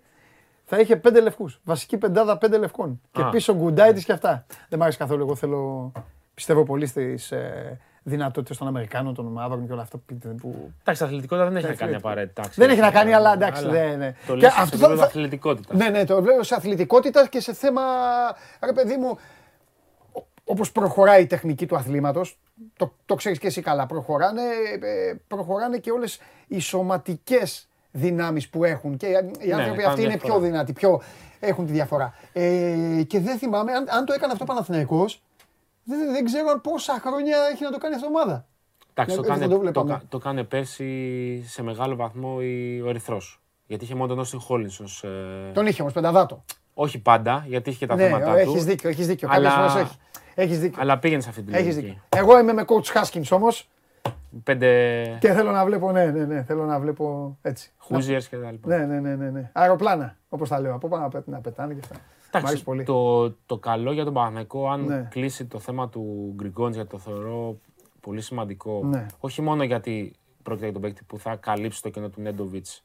[0.66, 1.60] θα είχε πέντε λευκούς.
[1.64, 3.02] Βασική πεντάδα πέντε λευκών.
[3.12, 4.46] Και Α, πίσω Γκουντάιτης και αυτά.
[4.48, 5.22] Δεν μου αρέσει καθόλου.
[5.22, 5.92] Εγώ θέλω,
[6.34, 7.80] πιστεύω πολύ στις ε,
[8.10, 10.18] δυνατότητες των Αμερικάνων, των ομάδων και όλα αυτά που...
[10.42, 10.72] που...
[10.82, 11.98] Εντάξει, αθλητικότητα δεν έχει να Εντάξει, κάνει ρε.
[11.98, 12.44] απαραίτητα.
[12.56, 13.68] Δεν έχει να κάνει, αλλά Αλλά εντάξει.
[13.68, 14.14] δεν- ναι.
[14.28, 15.76] Το Και λες σε αυτό επίπεδο θα- αθλητικότητα.
[15.76, 17.82] Ναι, ναι, το βλέπω σε αθλητικότητα και σε θέμα,
[18.66, 19.18] ρε παιδί μου,
[20.14, 22.40] ο- όπως προχωράει η τεχνική του αθλήματος,
[22.78, 24.42] το, το ξέρεις και εσύ καλά, προχωράνε,
[24.82, 30.02] ε, προχωράνε και όλες οι σωματικές δυνάμεις που έχουν και οι άνθρωποι Ναι, κάνουν αυτοί
[30.02, 30.34] είναι διαφορά.
[30.34, 31.02] πιο δυνατοί, πιο
[31.40, 32.14] έχουν τη διαφορά.
[32.34, 32.76] Ε,
[33.08, 35.22] και δεν θυμάμαι, αν, αν το έκανε αυτό ο Παναθηναϊκός,
[35.98, 38.46] δεν, δεν ξέρω αν πόσα χρόνια έχει να το κάνει αυτή η ομάδα.
[38.94, 39.92] Εντάξει, το Ναι, έτσι κάνε, δεν το το, βλέπαμε.
[39.92, 43.42] κα- το κάνε πέρσι σε μεγάλο βαθμό η- ο Ερυθρός.
[43.68, 46.44] Γιατί είχε μόνο τον Όστιν Χόλινς ως, ε, Τον είχε όμως πενταδάτο.
[46.74, 48.38] Όχι πάντα, γιατί είχε και τα Ναι, θέματα του.
[48.38, 49.28] έχεις δίκιο, έχεις δίκιο.
[49.28, 49.96] Κάποιες Αλλά- φορές έχει.
[50.36, 50.82] Έχεις δίκιο.
[50.82, 51.86] Αλλά πήγαινε σε αυτή τη Έχεις λογική.
[51.86, 52.02] δίκιο.
[52.10, 53.69] Εγώ είμαι με coach Haskins όμως
[54.44, 57.72] Πέντε και θέλω να βλέπω, ναι, ναι, ναι, θέλω να βλέπω έτσι.
[57.90, 58.68] Hoosiers και τα λοιπά.
[58.68, 59.50] Ναι, ναι, ναι, ναι, ναι.
[59.54, 60.74] Αεροπλάνα, όπως τα λέω.
[60.76, 61.96] Από πάνω να πε- να πετάνε και αυτά.
[61.96, 62.00] Μ'
[62.32, 62.84] αρέσει Εντάξει, πολύ.
[62.84, 65.08] το, το καλό για τον Παναθηναϊκό, αν Ναι.
[65.12, 67.58] κλείσει το θέμα του Γκριγκόντζ, γιατί το θεωρώ
[68.02, 68.82] πολύ σημαντικό.
[68.84, 69.06] Ναι.
[69.20, 72.84] Όχι μόνο γιατί πρόκειται για τον παίκτη που θα καλύψει το κενό του Νέντοβιτς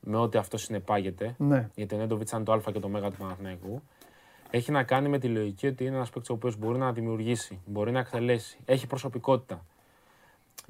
[0.00, 1.34] με ό,τι αυτό συνεπάγεται.
[1.38, 1.68] Ναι.
[1.74, 3.82] Γιατί ο Νέντοβιτς ήταν το Α και το Μέγα του Παναθηναϊκού.
[4.50, 7.60] Έχει να κάνει με τη λογική ότι είναι ένας παίκτης ο οποίος μπορεί να δημιουργήσει,
[7.66, 9.64] μπορεί να εκτελέσει, έχει προσωπικότητα.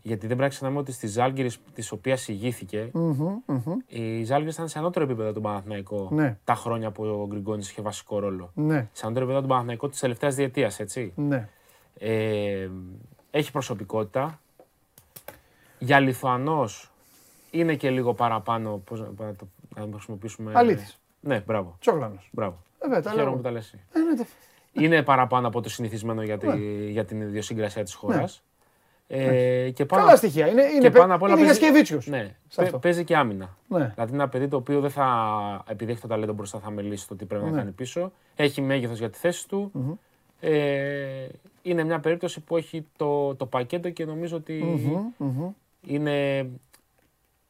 [0.02, 3.76] Γιατί δεν πρέπει να ξεχνάμε ότι στη Ζάλγκη της οποίας ηγήθηκε, Μμμ, μμμ.
[3.86, 6.38] η Ζάλγκη ήταν σε ανώτερο επίπεδο του Παναθηναϊκό Ναι.
[6.44, 8.50] τα χρόνια που ο Γκριγκόνης είχε βασικό ρόλο.
[8.54, 11.12] Ναι, Σε ανώτερο επίπεδο του Παναθηναϊκού της τελευταίας διετίας, έτσι.
[11.16, 11.48] ναι.
[11.98, 12.68] Ε,
[13.30, 14.40] έχει προσωπικότητα.
[15.78, 16.90] Για Λιθουανός
[17.50, 18.76] είναι και λίγο παραπάνω.
[18.84, 20.52] Πώς να, να το να το χρησιμοποιήσουμε.
[20.54, 20.98] Αλήθης.
[21.20, 21.76] Ναι, μπράβο.
[21.80, 22.28] Τσόγλανος.
[22.32, 22.56] μπράβο.
[22.78, 23.36] Ε, βέβαια, τα Χαίρομαι λέω.
[23.36, 23.64] που τα λες.
[23.66, 23.80] εσύ.
[23.92, 24.26] Ε, ναι, τε-
[24.72, 26.48] Είναι παραπάνω από το συνηθισμένο για, τη,
[26.90, 28.42] για την ιδιοσυγκρασία της χώρας.
[29.06, 30.06] Ε, και πάνω, Ναι.
[30.06, 30.46] Καλά στοιχεία.
[30.48, 32.06] Είναι, είναι, και πάνω απ' όλα είναι παίζει- Γιασκεβίτσιος.
[32.06, 32.78] Ναι, σε παι- αυτό.
[32.78, 33.56] παίζει και άμυνα.
[33.68, 33.78] Ναι.
[33.94, 37.08] Δηλαδή είναι ένα παιδί το οποίο δεν θα, επειδή έχει το ταλέντο μπροστά, θα μελήσει
[37.08, 37.50] το τι πρέπει Ναι.
[37.50, 38.12] να κάνει πίσω.
[38.36, 39.70] Έχει μέγεθος για τη θέση του.
[40.40, 41.26] Ε,
[41.62, 45.50] είναι μια περίπτωση που έχει το, το πακέτο και νομίζω ότι Μμμ, μμμ.
[45.86, 46.38] είναι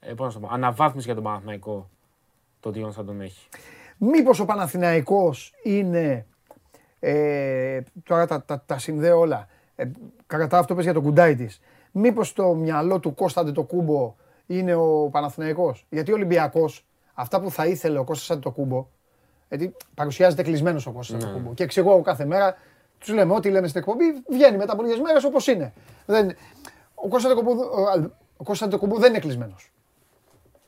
[0.00, 1.89] ε, πώς να το πω, αναβάθμιση για τον Παναθηναϊκό
[2.60, 3.49] το ότι θα τον έχει.
[3.99, 6.26] Μήπως ο Παναθηναϊκός είναι,
[7.00, 9.85] ε, τώρα τα, τα, τα συνδέω όλα, ε,
[10.27, 11.61] κατά αυτό πες για τον κουντάι της,
[11.93, 14.15] μήπως το μυαλό του Κώστα Αντετοκούμπο
[14.47, 18.86] είναι ο Παναθηναϊκός; Γιατί ο Ολυμπιακός, αυτά που θα ήθελε ο Κώστας Αντετοκούμπο,
[19.49, 21.25] γιατί παρουσιάζεται κλεισμένος ο Κώστας Ναι.
[21.25, 22.57] Αντετοκούμπο και εξηγώ κάθε μέρα,
[22.99, 25.73] τους λέμε ό,τι λέμε στην εκπομπή, βγαίνει μετά από λίγες μέρες όπως είναι.
[26.07, 26.36] Δεν,
[26.94, 29.73] ο Κώστας Αντετοκούμπο, ο, ο Κώστας Αντετοκούμπο δεν είναι κλεισμένος.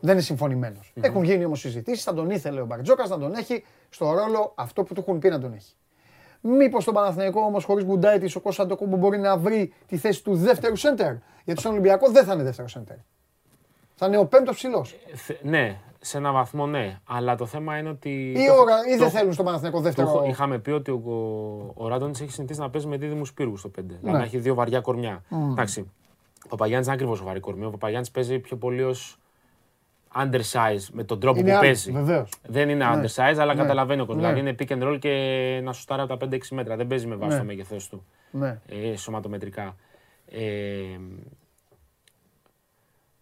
[0.00, 0.92] Δεν είναι συμφωνημένος.
[1.00, 4.82] Έχουν γίνει όμως συζητήσεις, θα τον ήθελε ο Μπαρτζόκας να τον έχει στο ρόλο αυτό
[4.82, 5.74] που του έχουν πει να τον έχει.
[6.46, 10.34] Μήπως στον Παναθηναϊκό όμως χωρίς Γκουντάιτη ο Κώστα Αντοκούμπο μπορεί να βρει τη θέση του
[10.34, 11.14] δεύτερου σέντερ.
[11.44, 12.96] Γιατί στον Ολυμπιακό δεν θα είναι δεύτερο σέντερ.
[13.94, 14.92] Θα είναι ο πέμπτος ψηλός.
[15.12, 16.98] Ε, θε- ναι, σε ένα βαθμό ναι.
[17.04, 18.30] Αλλά το θέμα είναι ότι.
[18.36, 20.24] Ή, το- ώρα, ή το- δεν θέλουν στον Παναθηναϊκό το έχω- δεύτερο.
[20.28, 23.68] είχαμε πει ότι ο, ο, ο Ράντονης έχει συνηθίσει να παίζει με δίδυμους πύργου στο
[23.68, 23.82] 5.
[23.82, 23.96] Ναι.
[24.00, 25.22] Δηλαδή να έχει δύο βαριά κορμιά.
[25.50, 25.90] Εντάξει.
[26.44, 27.64] Ο Παπαγιάννης είναι ακριβώς βαρύ κορμί.
[27.64, 28.94] Ο Παπαγιάννης παίζει πιο πολύ ω
[30.16, 31.92] undersize με τον τρόπο Είναι που άλλο, παίζει.
[31.92, 32.30] βεβαίως.
[32.46, 32.94] Δεν είναι Ναι.
[33.02, 33.60] undersize, αλλά Ναι.
[33.60, 34.20] καταλαβαίνει ο κόσμο.
[34.22, 34.28] Ναι.
[34.32, 36.76] Δηλαδή είναι pick and roll και να σου στάρει από τα 5-6 μέτρα.
[36.76, 37.38] Δεν παίζει με βάση Ναι.
[37.38, 38.60] το μέγεθός του Ναι.
[38.68, 39.76] ε, σωματομετρικά.
[40.30, 40.98] Ε,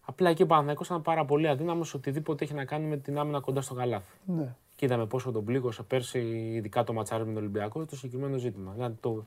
[0.04, 3.40] απλά εκεί ο Παναθηναϊκός ήταν πάρα πολύ αδύναμος οτιδήποτε έχει να κάνει με την άμυνα
[3.40, 4.12] κοντά στο καλάθι.
[4.24, 4.54] Ναι.
[4.76, 6.18] Και είδαμε πόσο τον πλήγωσε πέρσι,
[6.54, 8.72] ειδικά το ματσάρι με τον Ολυμπιακό, το συγκεκριμένο ζήτημα.
[8.72, 9.24] Δηλαδή το,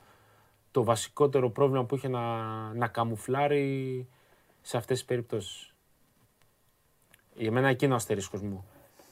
[0.70, 2.20] το βασικότερο πρόβλημα που είχε να,
[2.74, 4.06] να καμουφλάρει
[4.62, 5.74] σε αυτές τις περιπτώσεις.
[7.38, 8.64] Για μένα εκεί είναι ο αστερίσκος μου.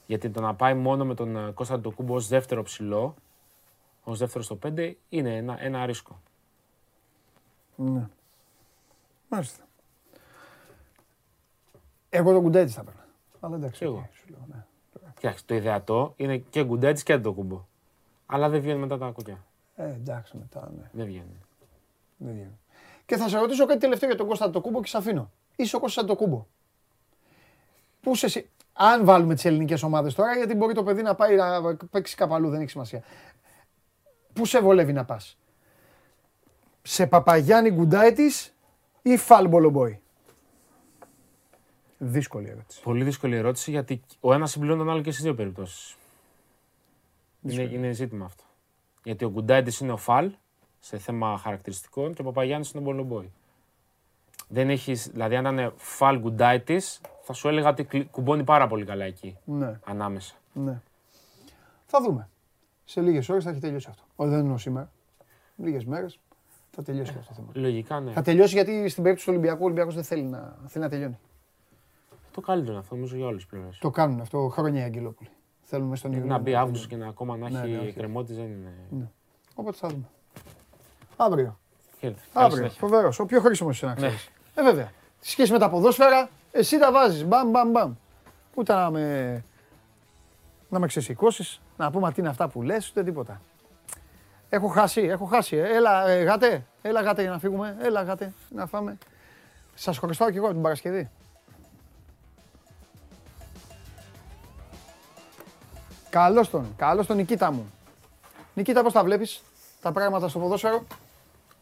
[0.07, 3.15] Γιατί το να πάει μόνο με τον ε, Κώστα Ντοκούμπο ως δεύτερο ψηλό,
[4.03, 6.21] ως δεύτερο στο 5, είναι ένα, ένα ρίσκο.
[7.75, 8.07] ναι.
[9.29, 9.63] Μάλιστα.
[12.09, 13.05] Εγώ τον Γκουντάιτις θα έπαιρνα.
[13.39, 13.77] Αλλά εντάξει.
[13.77, 13.97] Κι εγώ.
[13.97, 14.65] οκ, σου λέω, ναι.
[15.15, 17.65] Κοιτάξτε, το ιδεατό είναι και Γκουντάιτις και Αντετοκούνμπο.
[18.25, 19.45] Αλλά δεν βγαίνουν μετά τα κουτιά.
[19.75, 20.89] Ε, εντάξει μετά, ναι.
[20.91, 21.45] Δεν βγαίνουν.
[22.17, 22.57] Δεν βγαίνει.
[23.05, 25.31] Και θα σε ρωτήσω κάτι τελευταίο για τον Κώστα Αντετοκούνμπο και σε αφήνω.
[25.55, 26.45] Είσαι ο Κώστας Αντετοκούνμπο.
[28.07, 31.35] Πού σε, συ- αν βάλουμε τις ελληνικές ομάδες τώρα, γιατί μπορεί το παιδί να πάει
[31.35, 33.03] να παίξει κάπου αλλού, δεν έχει σημασία.
[34.33, 35.37] Πού σε βολεύει να πας;
[36.81, 38.53] Σε Παπαγιάννη Γκουντάιτης
[39.01, 40.01] ή Φάλμπολομπόι.
[41.97, 42.81] Δύσκολη ερώτηση.
[42.81, 45.95] Πολύ δύσκολη ερώτηση γιατί ο ένας συμπληρώνει τον άλλο και στις δύο περιπτώσεις.
[47.41, 48.43] Είναι, είναι ζήτημα αυτό.
[49.03, 50.31] Γιατί ο Γκουντάιτης είναι ο φαλ
[50.79, 53.31] σε θέμα χαρακτηριστικών και ο Παπαγιάννης είναι ο Μπολομπόη.
[54.47, 56.81] Δεν έχεις, δηλαδή, αν ήταν φαλ γκουντάιτη,
[57.21, 59.37] θα σου έλεγα ότι κλει- κουμπώνει πάρα πολύ καλά εκεί.
[59.45, 59.79] Ναι.
[59.85, 60.35] Ανάμεσα.
[60.53, 60.81] Ναι.
[61.85, 62.29] Θα δούμε.
[62.85, 64.03] Σε λίγες ώρες θα έχει τελειώσει αυτό.
[64.15, 64.91] Όχι, δεν εννοώ σήμερα.
[65.55, 66.19] Λίγες μέρες
[66.71, 67.47] θα τελειώσει αυτό το θέμα.
[67.53, 68.11] Λογικά ναι.
[68.11, 71.19] Θα τελειώσει γιατί στην περίπτωση του Ολυμπιακού ο Ολυμπιακός δεν θέλει να, θέλει να τελειώνει.
[72.31, 73.77] Το καλύτερο είναι αυτό νομίζω για όλες τις πλευρές.
[73.77, 75.29] Το κάνουν αυτό χρόνια οι Αγγελόπουλοι.
[75.61, 76.27] Θέλουν μέσα στον Ιούνιο.
[76.27, 77.03] Να μπει να Αύγουστο τελειώνει.
[77.03, 77.93] και να ακόμα να Ναι, ναι, έχει όχι.
[77.93, 78.73] κρεμότη δεν είναι.
[78.89, 79.09] Ναι.
[79.55, 80.03] Οπότε θα δούμε.
[81.17, 81.59] Αύριο.
[81.99, 82.19] Χαίρετε.
[82.33, 82.57] Καλή Αύριο.
[82.57, 82.79] συνέχεια.
[82.79, 83.19] Φοβερός.
[83.19, 83.97] Ο πιο χρήσιμος είσαι να Ναι.
[83.97, 84.29] ξέρεις.
[84.57, 84.91] Ε, βέβαια.
[85.19, 87.25] Στη σχέση με τα ποδόσφαιρα, εσύ τα βάζεις.
[87.25, 87.93] Μπαμ, μπαμ, μπαμ.
[88.55, 89.43] Ούτε να με,
[90.69, 93.41] να με ξεσηκώσεις, να πούμε τι είναι αυτά που λες, ούτε τίποτα.
[94.49, 95.55] Έχω χάσει, έχω χάσει.
[95.55, 95.75] ε.
[95.75, 97.77] Έλα, ε, γάτε, έλα γάτε για να φύγουμε.
[97.81, 98.97] Έλα γάτε, να φάμε.
[99.75, 101.09] Σας χωριστάω κι εγώ την Παρασκευή.
[106.09, 107.71] Καλώς τον, καλώς τον Νικήτα μου.
[108.53, 109.41] Νικήτα, πώς τα βλέπεις
[109.81, 110.83] τα πράγματα στο ποδόσφαιρο;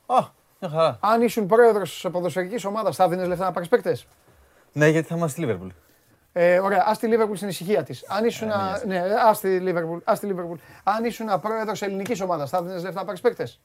[0.05, 0.27] Α,
[0.67, 0.97] μια χαρά.
[1.01, 4.07] Αν ήσουν πρόεδρος ποδοσφαιρικής ομάδας, θα έδινες λεφτά να πάρεις παίκτες;
[4.71, 5.67] Ναι, γιατί θα είμαστε στη Λίβερπουλ.
[6.33, 8.05] Ε, ωραία, ας τη Λίβερπουλ στην ησυχία της.
[8.07, 8.47] Αν ήσουν,
[8.85, 10.57] ναι, ας τη Λίβερπουλ, ας τη Λίβερπουλ.
[10.83, 13.59] Αν ήσουν πρόεδρος ελληνικής ομάδας, θα έδινες λεφτά να πάρεις παίκτες;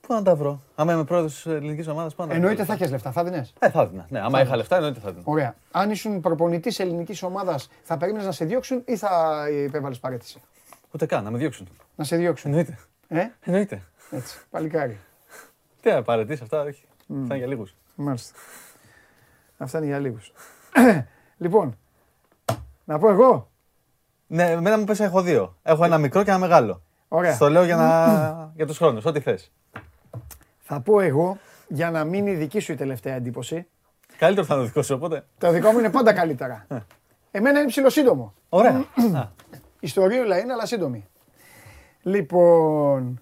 [0.00, 2.64] Πού να τα βρω; Άμα είμαι πρόεδρος της ελληνικής ομάδας, πού να τα βρω; Εννοείται
[2.64, 3.52] θα έχεις λεφτά, θα έδινες.
[3.58, 4.06] Ε, θα έδινα.
[4.08, 5.24] Ναι, άμα Θα είχα λεφτά, εννοείται θα έδινα.
[5.26, 5.54] Ωραία.
[5.70, 10.40] Αν ήσουν προπονητής ελληνικής ομάδας, θα περίμενες να σε διώξουν ή θα υπέβαλες παρέτηση;
[10.90, 11.68] Ούτε καν, να με διώξουν.
[11.94, 12.50] Να σε διώξουν.
[12.50, 12.78] Εννοείται.
[13.08, 13.82] Ε, Εννοείται.
[14.10, 14.98] έτσι, παλικάρι.
[15.86, 16.84] Τι να παρετήσει αυτά, όχι.
[17.06, 17.74] Θα είναι για λίγους.
[17.94, 18.38] Μάλιστα.
[19.58, 20.32] Αυτά είναι για λίγους.
[21.44, 21.78] λοιπόν,
[22.84, 23.50] να πω εγώ;
[24.26, 25.56] Ναι, εμένα μου πες έχω δύο.
[25.62, 26.82] Έχω ένα μικρό και ένα μεγάλο.
[27.08, 27.34] Ωραία.
[27.34, 28.52] Στο λέω για, να...
[28.54, 29.52] για τους χρόνους, ό,τι θες.
[30.60, 33.66] Θα πω εγώ για να μείνει δική σου η τελευταία εντύπωση.
[34.18, 35.24] Καλύτερο θα είναι ο δικός σου, οπότε.
[35.38, 36.66] Το δικό μου είναι πάντα καλύτερα.
[37.30, 38.34] Εμένα είναι ψηλοσύντομο.
[38.48, 38.84] Ωραία.
[39.14, 39.28] Α,
[39.80, 41.06] Ιστορίουλα είναι, αλλά σύντομη.
[42.02, 43.20] Λοιπόν,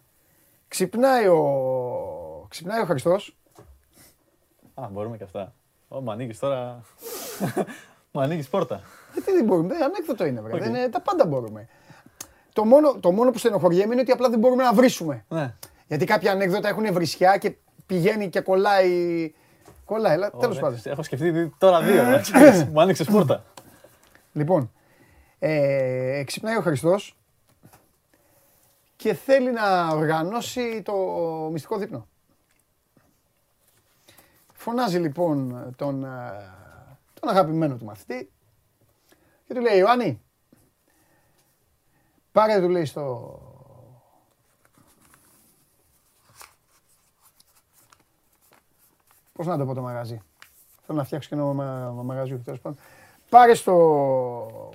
[0.68, 1.38] ξυπνάει ο,
[2.54, 3.36] ξυπνάει ο Χριστός.
[4.74, 5.52] Α, μπορούμε και αυτά.
[5.88, 6.80] Ω, μου ανοίγεις τώρα.
[8.12, 8.80] μου ανοίγεις πόρτα.
[9.12, 10.52] Γιατί δεν μπορούμε, δεν ανέκδοτο είναι, βρε.
[10.54, 10.60] Οκ.
[10.60, 11.68] Δεν είναι- τα πάντα μπορούμε.
[12.52, 15.24] Το μόνο, το μόνο που στενοχωριέμαι είναι ότι απλά δεν μπορούμε να βρίσουμε.
[15.28, 15.54] Ναι.
[15.86, 19.32] Γιατί κάποια ανέκδοτα έχουν βρισιά και πηγαίνει και κολλάει.
[19.84, 20.60] Κολλάει, αλλά τέλος Ωραία.
[20.70, 20.92] πάντων.
[20.92, 22.02] Έχω σκεφτεί τώρα δύο.
[22.02, 22.64] να ξέρεις.
[22.64, 23.44] μου άνοιξες πόρτα.
[24.32, 24.72] Λοιπόν,
[25.38, 27.16] ε, ξυπνάει ο Χριστός
[28.96, 30.92] και θέλει να οργανώσει το
[31.52, 32.06] μυστικό δείπνο.
[34.64, 36.52] Φωνάζει λοιπόν τον, ε,
[37.20, 38.30] τον αγαπημένο του μαθητή
[39.46, 40.20] και του λέει Ιωάννη,
[42.32, 43.38] πάρε του λέει στο...
[49.32, 50.20] Πώς να το πω το μαγαζί.
[50.86, 52.78] Θέλω να φτιάξω και ένα μα, μα- μαγαζί, τέλος πάντων.
[53.28, 54.70] Πάρε στο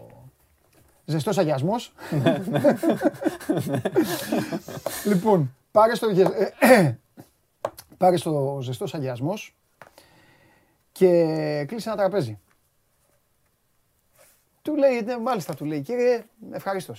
[1.05, 1.93] ζεστός αγιασμός.
[5.09, 6.97] λοιπόν, πάρε στο, γε- ε,
[7.97, 9.53] πάρε στο ζεστός αγιασμός
[10.99, 12.39] και κλείσε ένα τραπέζι.
[14.61, 16.93] Του λέει, ναι, μάλιστα, του λέει, κύριε, ευχαρίστω.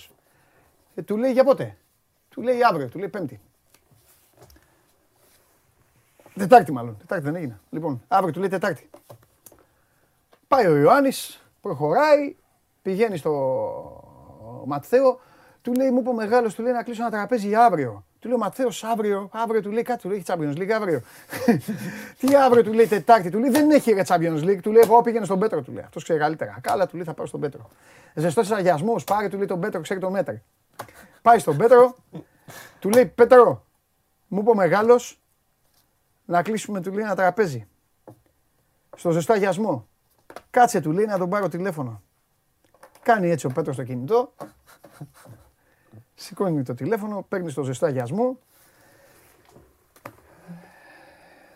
[0.95, 1.77] Ε, του λέει, για πότε;
[2.29, 3.39] Του λέει, αύριο, του λέει, πέμπτη.
[6.35, 7.59] Τετάρτη μάλλον, Τετάρτη δεν έγινε.
[7.69, 8.89] Λοιπόν, αύριο του λέει Τετάρτη.
[10.47, 12.35] Πάει ο Ιωάννης, προχωράει,
[12.81, 13.31] πηγαίνει στο
[14.65, 15.19] Ματθαίο,
[15.61, 18.05] του λέει, μου είπε ο μεγάλος, του λέει να κλείσω ένα τραπέζι για αύριο.
[18.21, 21.01] Του λέει ο Ματθαίος αύριο, αύριο του λέει κάτι, του λέει έχει Champions League αύριο.
[22.19, 25.01] Τι αύριο του λέει Τετάρτη, του λέει δεν έχει ρε Champions League, του λέει εγώ
[25.01, 25.83] πήγαινε στον Πέτρο, του λέει.
[25.83, 26.57] Αυτός ξέρει καλύτερα.
[26.61, 27.69] Καλά, του λέει θα πάω στον Πέτρο.
[28.13, 30.39] Ζεστός αγιασμός, πάρε, του λέει τον Πέτρο, ξέρει το μέτρο.
[31.21, 31.95] Πάει στον Πέτρο,
[32.79, 33.65] του λέει Πέτρο,
[34.27, 35.19] μου είπε ο μεγάλος,
[36.25, 37.67] να κλείσουμε του λέει ένα τραπέζι.
[38.97, 39.87] Στο ζεστό αγιασμό.
[40.49, 42.01] Κάτσε του λέει να τον πάρω τηλέφωνο.
[43.01, 44.33] Κάνει έτσι ο Πέτρος το κινητό.
[46.21, 48.37] Σηκώνει το τηλέφωνο, παίρνει στο ζεστό αγιασμό.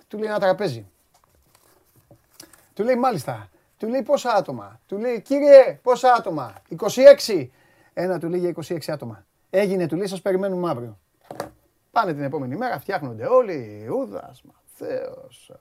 [0.07, 0.85] Του λέει ένα τραπέζι.
[2.73, 3.49] Του λέει μάλιστα.
[3.77, 4.79] Του λέει πόσα άτομα.
[4.87, 6.53] Του λέει κύριε πόσα άτομα.
[7.25, 7.47] 26.
[7.93, 9.25] Ένα του λέει για 26 άτομα.
[9.49, 10.99] Έγινε του λέει σας περιμένουμε αύριο.
[11.91, 13.81] Πάνε την επόμενη μέρα, φτιάχνονται όλοι.
[13.85, 15.51] Ιούδας, Μαθαίος,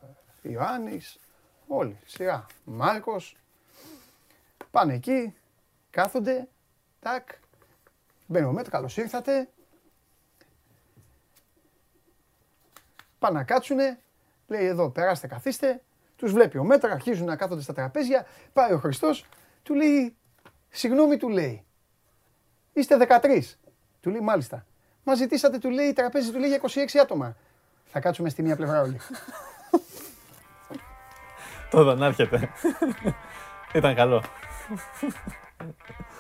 [0.43, 1.19] ε, Ιωάννης,
[1.67, 1.99] όλοι.
[2.05, 2.47] Σειρά.
[2.65, 3.37] Μάρκος.
[4.71, 5.35] Πάνε εκεί,
[5.91, 6.49] κάθονται,
[7.01, 7.29] τάκ.
[8.27, 9.49] Μπαίνει ο Μέτ, καλώς ήρθατε.
[13.19, 14.01] Πάνε να κάτσουνε,
[14.47, 15.83] λέει εδώ περάστε καθίστε.
[16.17, 18.27] Τους βλέπει ο Μέτρα, αρχίζουν να κάθονται στα τραπέζια.
[18.53, 19.25] Πάει ο Χριστός,
[19.63, 20.17] του λέει,
[20.69, 21.65] συγγνώμη του λέει,
[22.73, 23.41] είστε 13.
[24.01, 24.67] Του λέει μάλιστα.
[25.05, 27.37] Μα ζητήσατε, του λέει, τραπέζι του λέει για 26 άτομα.
[27.85, 29.01] Θα κάτσουμε στη μία πλευρά όλοι.
[31.71, 32.51] Τώρα να έρχεται.
[33.75, 34.23] Ήταν καλό.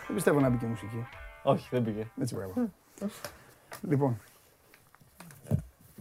[0.07, 1.07] Δεν πιστεύω να μπήκε μουσική.
[1.47, 2.06] Όχι, δεν πήγε.
[2.20, 2.55] Έτσι μπράβο.
[3.81, 4.20] λοιπόν,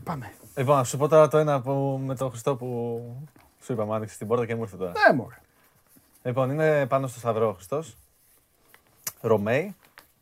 [0.04, 0.34] Πάμε.
[0.56, 3.00] Λοιπόν, να σου πω τώρα το ένα που, με τον Χριστό που
[3.62, 4.92] σου είπα, μου άνοιξε την πόρτα και μου ήρθε τώρα.
[4.92, 5.36] Ναι, μωρέ.
[6.24, 7.96] Λοιπόν, είναι πάνω στο Σταυρό ο Χριστός.
[9.22, 9.76] Ρωμαίοι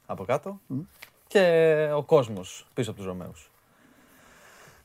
[0.06, 0.60] από κάτω.
[1.28, 3.52] Και ο κόσμος πίσω από τους Ρωμαίους.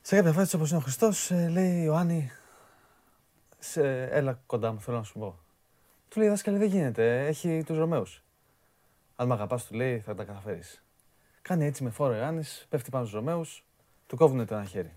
[0.01, 2.31] Σε κάποια φάση όπως είναι ο Χριστός, ε, λέει Ιωάννη,
[3.59, 5.39] σε, έλα κοντά μου, θέλω να σου πω.
[6.09, 8.23] Του λέει, δάσκαλε, δεν γίνεται, έχει τους Ρωμαίους.
[9.19, 10.83] Αν με αγαπάς, του λέει, θα τα καταφέρεις.
[11.41, 13.63] Κάνει έτσι με φόρα ο Ιωάννης, πέφτει πάνω στους Ρωμαίους,
[14.07, 14.93] του κόβουνε το ένα χέρι.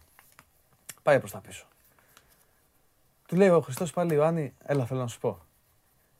[1.02, 1.66] Πάει προς τα πίσω.
[3.28, 5.38] Του λέει ο Χριστός πάλι, Ιωάννη, έλα θέλω να σου πω.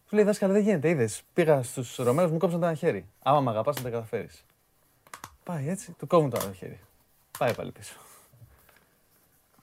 [0.09, 3.07] Του λέει, δάσκαλε, δεν γίνεται, είδες, πήγα στους Ρωμαίους, μου κόψαν το ένα χέρι.
[3.23, 4.45] Άμα με αγαπάς, θα τα καταφέρεις.
[5.45, 6.81] Πάει έτσι, του κόβουν το άλλο χέρι.
[7.39, 7.95] Πάει πάλι πίσω.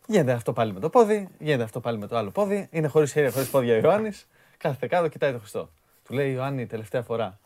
[0.07, 2.67] Γίνεται αυτό πάλι με το πόδι, γίνεται αυτό πάλι με το άλλο πόδι.
[2.71, 4.27] Είναι χωρίς χέρια, χωρίς πόδια ο Ιωάννης.
[4.57, 5.69] Κάθεται κάτω, κοιτάει το Χριστό.
[6.03, 7.39] Του λέει Ιωάννη, τελευταία φορά.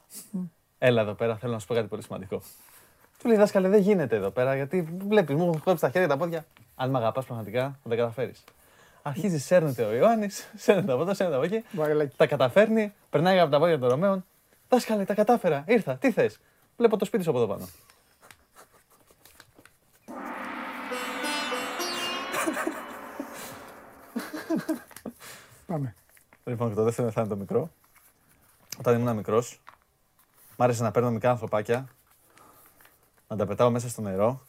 [0.84, 2.42] Έλα εδώ πέρα, θέλω να σου πω κάτι πολύ σημαντικό.
[3.18, 6.18] Του λέει δάσκαλε, δεν γίνεται εδώ πέρα, γιατί βλέπεις, μου έχουν κόψει τα χέρια τα
[6.18, 6.46] πόδια.
[6.76, 8.44] Αν με αγαπάς πραγματικά, θα τα καταφέρεις.
[9.02, 11.64] Αρχίζει, σέρνεται ο Ιωάννης, σέρνεται από εδώ, σέρνεται από εκεί.
[12.18, 14.26] Τα καταφέρνει, περνάει από τα πόδια των Ρωμαίων.
[14.70, 16.40] Δάσκαλε, τα κατάφερα, ήρθα, τι θες.
[16.78, 17.68] Βλέπω το σπίτι σου από εδώ πάνω.
[25.66, 25.96] Πάμε.
[26.44, 27.72] Λοιπόν, και το δεύτερο θα είναι το μικρό.
[28.78, 29.62] Όταν ήμουν μικρός,
[30.62, 31.88] μ' άρεσε να παίρνω μικρά ανθρωπάκια,
[33.28, 34.42] να τα πετάω μέσα στο νερό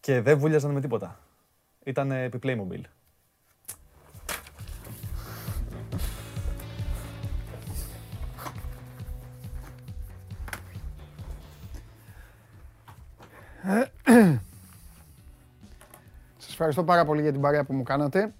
[0.00, 1.18] και δεν βούλιαζαν με τίποτα.
[1.84, 2.80] Ήταν επί Playmobil.
[16.36, 18.34] Σας ευχαριστώ πάρα πολύ για την παρέα που μου κάνατε.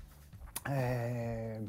[0.68, 1.60] Ε,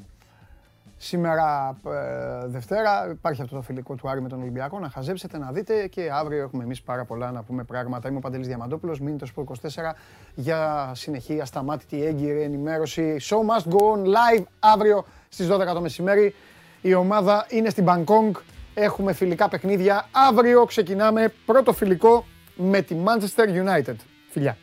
[0.98, 4.80] σήμερα ε, Δευτέρα υπάρχει αυτό το φιλικό του Άρη με τον Ολυμπιακό.
[4.80, 8.08] Να χαζέψετε, να δείτε και αύριο έχουμε εμείς πάρα πολλά να πούμε πράγματα.
[8.08, 9.93] Είμαι ο Παντελής Διαμαντόπουλος, μείνετε στο 24
[10.35, 13.17] για συνεχή ασταμάτητη έγκυρη ενημέρωση.
[13.22, 16.35] Show must go on live αύριο στις 12 το μεσημέρι.
[16.82, 18.32] Η ομάδα είναι στην Bangkok.
[18.74, 20.08] Έχουμε φιλικά παιχνίδια.
[20.30, 23.95] Αύριο ξεκινάμε πρώτο φιλικό με τη Manchester United.
[24.30, 24.58] Φιλιά.